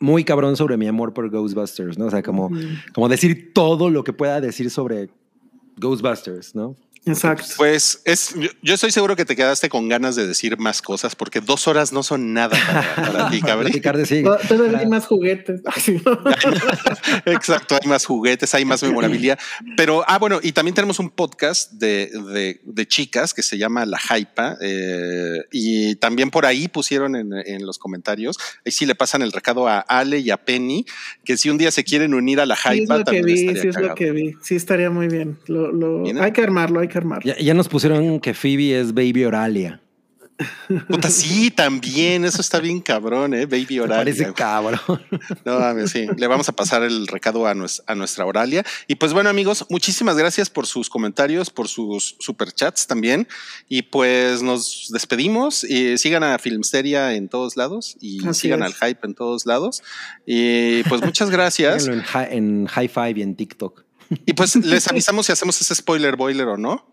muy 0.00 0.22
cabrón 0.24 0.56
sobre 0.56 0.76
mi 0.76 0.86
amor 0.86 1.14
por 1.14 1.30
Ghostbusters, 1.30 1.96
¿no? 1.98 2.06
O 2.06 2.10
sea, 2.10 2.22
como, 2.22 2.46
Ujú. 2.46 2.58
como 2.92 3.08
decir 3.08 3.52
todo 3.54 3.88
lo 3.90 4.04
que 4.04 4.12
pueda 4.12 4.40
decir 4.40 4.70
sobre 4.70 5.08
Ghostbusters, 5.78 6.54
¿no? 6.54 6.76
Exacto. 7.06 7.44
Pues 7.58 8.00
es, 8.04 8.34
yo, 8.62 8.74
estoy 8.74 8.90
seguro 8.90 9.14
que 9.14 9.24
te 9.26 9.36
quedaste 9.36 9.68
con 9.68 9.88
ganas 9.88 10.16
de 10.16 10.26
decir 10.26 10.56
más 10.58 10.80
cosas 10.80 11.14
porque 11.14 11.40
dos 11.40 11.68
horas 11.68 11.92
no 11.92 12.02
son 12.02 12.32
nada 12.32 12.56
para, 12.96 13.10
para 13.12 13.30
ti, 13.30 13.40
de 13.98 14.06
sí. 14.06 14.22
To- 14.22 14.38
Todavía 14.48 14.78
hay 14.78 14.86
más 14.86 15.06
juguetes. 15.06 15.60
Exacto, 17.26 17.76
hay 17.80 17.88
más 17.88 18.04
juguetes, 18.06 18.54
hay 18.54 18.64
más 18.64 18.82
memorabilia. 18.82 19.38
Pero, 19.76 20.04
ah, 20.06 20.18
bueno, 20.18 20.40
y 20.42 20.52
también 20.52 20.74
tenemos 20.74 20.98
un 20.98 21.10
podcast 21.10 21.72
de, 21.72 22.10
de- 22.32 22.60
de 22.64 22.86
chicas 22.86 23.34
que 23.34 23.42
se 23.42 23.58
llama 23.58 23.84
La 23.86 23.98
Hypa. 23.98 24.56
eh, 24.60 25.42
y 25.52 25.96
también 25.96 26.30
por 26.30 26.46
ahí 26.46 26.68
pusieron 26.68 27.16
en, 27.16 27.32
en 27.32 27.66
los 27.66 27.78
comentarios, 27.78 28.38
ahí 28.64 28.72
sí 28.72 28.86
le 28.86 28.94
pasan 28.94 29.22
el 29.22 29.32
recado 29.32 29.68
a 29.68 29.80
Ale 29.80 30.18
y 30.18 30.30
a 30.30 30.36
Penny, 30.38 30.84
que 31.24 31.36
si 31.36 31.50
un 31.50 31.58
día 31.58 31.70
se 31.70 31.84
quieren 31.84 32.14
unir 32.14 32.40
a 32.40 32.46
La 32.46 32.56
Sí, 32.56 32.68
es 32.68 32.74
Hypa, 32.84 32.98
lo 32.98 33.04
que 33.04 33.04
también 33.04 33.26
vi, 33.26 33.32
estaría 33.48 33.62
sí 33.62 33.68
es 33.68 33.76
lo 33.76 33.94
que 33.94 34.10
vi. 34.10 34.34
Sí, 34.42 34.56
estaría 34.56 34.90
muy 34.90 35.08
bien. 35.08 35.38
Lo, 35.46 36.04
hay 36.22 36.32
que 36.32 36.42
armarlo, 36.42 36.80
hay 36.80 36.88
que 36.88 36.93
Ya, 37.24 37.36
ya 37.38 37.54
nos 37.54 37.68
pusieron 37.68 38.20
que 38.20 38.34
Phoebe 38.34 38.78
es 38.80 38.92
Baby 38.94 39.24
Oralia. 39.24 39.80
Puta, 40.88 41.10
sí, 41.10 41.52
también, 41.52 42.24
eso 42.24 42.40
está 42.40 42.58
bien 42.58 42.80
cabrón, 42.80 43.34
¿eh? 43.34 43.46
Baby 43.46 43.78
Oralia. 43.78 43.98
parece 44.04 44.32
cabrón. 44.34 44.80
No, 45.44 45.60
mames, 45.60 45.92
sí, 45.92 46.08
le 46.16 46.26
vamos 46.26 46.48
a 46.48 46.52
pasar 46.52 46.82
el 46.82 47.06
recado 47.06 47.46
a, 47.46 47.54
nues- 47.54 47.84
a 47.86 47.94
nuestra 47.94 48.26
Oralia. 48.26 48.64
Y 48.88 48.96
pues 48.96 49.12
bueno, 49.12 49.30
amigos, 49.30 49.64
muchísimas 49.70 50.16
gracias 50.16 50.50
por 50.50 50.66
sus 50.66 50.90
comentarios, 50.90 51.50
por 51.50 51.68
sus 51.68 52.16
superchats 52.18 52.88
también. 52.88 53.28
Y 53.68 53.82
pues 53.82 54.42
nos 54.42 54.88
despedimos. 54.92 55.62
Y 55.62 55.98
sigan 55.98 56.24
a 56.24 56.36
Filmsteria 56.40 57.14
en 57.14 57.28
todos 57.28 57.56
lados 57.56 57.96
y 58.00 58.26
Así 58.26 58.40
sigan 58.42 58.64
es. 58.64 58.66
al 58.66 58.88
hype 58.88 59.06
en 59.06 59.14
todos 59.14 59.46
lados. 59.46 59.84
Y 60.26 60.82
pues 60.84 61.00
muchas 61.00 61.30
gracias. 61.30 61.86
En, 61.86 62.00
hi- 62.00 62.28
en 62.36 62.66
High 62.66 62.88
Five 62.88 63.14
y 63.18 63.22
en 63.22 63.36
TikTok. 63.36 63.84
Y 64.26 64.32
pues 64.34 64.56
les 64.64 64.88
avisamos 64.88 65.26
si 65.26 65.32
hacemos 65.32 65.60
ese 65.60 65.74
spoiler 65.74 66.16
boiler 66.16 66.48
o 66.48 66.56
no. 66.56 66.86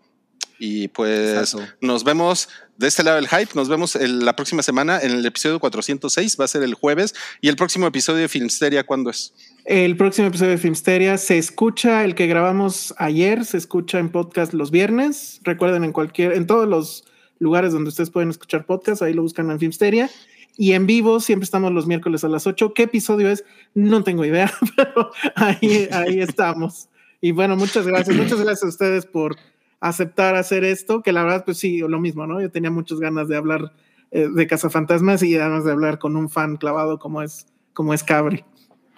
Y 0.64 0.86
pues 0.88 1.36
Exacto. 1.52 1.74
nos 1.80 2.04
vemos 2.04 2.48
de 2.76 2.86
este 2.86 3.02
lado 3.02 3.16
del 3.16 3.26
hype. 3.26 3.48
Nos 3.54 3.68
vemos 3.68 3.96
el- 3.96 4.24
la 4.24 4.36
próxima 4.36 4.62
semana 4.62 5.00
en 5.00 5.10
el 5.10 5.26
episodio 5.26 5.58
406. 5.58 6.36
Va 6.38 6.44
a 6.44 6.48
ser 6.48 6.62
el 6.62 6.74
jueves. 6.74 7.14
Y 7.40 7.48
el 7.48 7.56
próximo 7.56 7.88
episodio 7.88 8.20
de 8.20 8.28
Filmsteria, 8.28 8.84
¿cuándo 8.84 9.10
es? 9.10 9.34
El 9.64 9.96
próximo 9.96 10.28
episodio 10.28 10.52
de 10.52 10.58
Filmsteria 10.58 11.18
se 11.18 11.36
escucha, 11.36 12.04
el 12.04 12.14
que 12.14 12.28
grabamos 12.28 12.94
ayer, 12.98 13.44
se 13.44 13.56
escucha 13.56 13.98
en 13.98 14.10
podcast 14.10 14.52
los 14.52 14.70
viernes. 14.70 15.40
Recuerden, 15.42 15.82
en 15.82 15.90
cualquier, 15.92 16.32
en 16.34 16.46
todos 16.46 16.68
los 16.68 17.04
lugares 17.40 17.72
donde 17.72 17.88
ustedes 17.88 18.10
pueden 18.10 18.30
escuchar 18.30 18.64
podcast, 18.64 19.02
ahí 19.02 19.14
lo 19.14 19.22
buscan 19.22 19.50
en 19.50 19.58
Filmsteria. 19.58 20.10
Y 20.56 20.72
en 20.74 20.86
vivo 20.86 21.18
siempre 21.18 21.44
estamos 21.44 21.72
los 21.72 21.86
miércoles 21.88 22.22
a 22.22 22.28
las 22.28 22.46
8. 22.46 22.72
¿Qué 22.72 22.84
episodio 22.84 23.28
es? 23.30 23.42
No 23.74 24.04
tengo 24.04 24.24
idea, 24.24 24.52
pero 24.76 25.10
ahí, 25.34 25.88
ahí 25.90 26.20
estamos. 26.20 26.88
Y 27.22 27.32
bueno, 27.32 27.56
muchas 27.56 27.86
gracias. 27.86 28.14
Muchas 28.14 28.38
gracias 28.38 28.64
a 28.64 28.68
ustedes 28.68 29.06
por 29.06 29.36
aceptar 29.80 30.36
hacer 30.36 30.64
esto, 30.64 31.00
que 31.02 31.12
la 31.12 31.22
verdad, 31.22 31.44
pues 31.46 31.56
sí, 31.58 31.78
lo 31.78 31.98
mismo, 31.98 32.26
¿no? 32.26 32.40
Yo 32.40 32.50
tenía 32.50 32.70
muchas 32.70 33.00
ganas 33.00 33.28
de 33.28 33.36
hablar 33.36 33.72
eh, 34.10 34.28
de 34.32 34.46
Cazafantasmas 34.46 35.22
y 35.22 35.34
además 35.36 35.64
de 35.64 35.72
hablar 35.72 35.98
con 35.98 36.16
un 36.16 36.28
fan 36.28 36.56
clavado 36.56 36.98
como 36.98 37.22
es, 37.22 37.46
como 37.72 37.94
es 37.94 38.04
Cabri. 38.04 38.44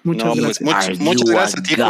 Muchas 0.03 0.37
No, 0.37 0.43
gracias. 0.43 0.61
much- 0.69 0.99
muchas 1.01 1.31
gracias 1.31 1.61
a 1.61 1.63
ti 1.63 1.77
por, 1.77 1.87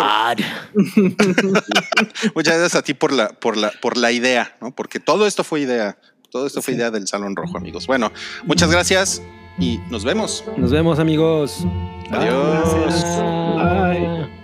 muchas 2.35 2.55
gracias 2.59 2.75
a 2.77 2.83
ti 2.83 2.95
por 2.95 3.13
la, 3.13 3.29
por 3.29 3.57
la, 3.57 3.73
por 3.81 3.97
la 3.97 4.13
idea, 4.13 4.55
¿no? 4.61 4.71
Porque 4.75 5.01
todo 5.01 5.27
esto 5.27 5.43
fue 5.45 5.61
idea, 5.61 5.99
todo 6.31 6.47
esto 6.47 6.63
fue 6.63 6.75
idea 6.75 6.91
del 6.93 7.09
Salón 7.09 7.35
Rojo, 7.35 7.57
amigos. 7.59 7.87
Bueno, 7.89 8.13
muchas 8.45 8.71
gracias 8.71 9.23
y 9.59 9.79
nos 9.91 10.05
vemos. 10.05 10.45
Nos 10.57 10.71
vemos, 10.71 10.99
amigos. 11.01 11.65
Adiós. 12.11 12.75
Gracias. 12.75 13.17
Bye. 13.17 14.44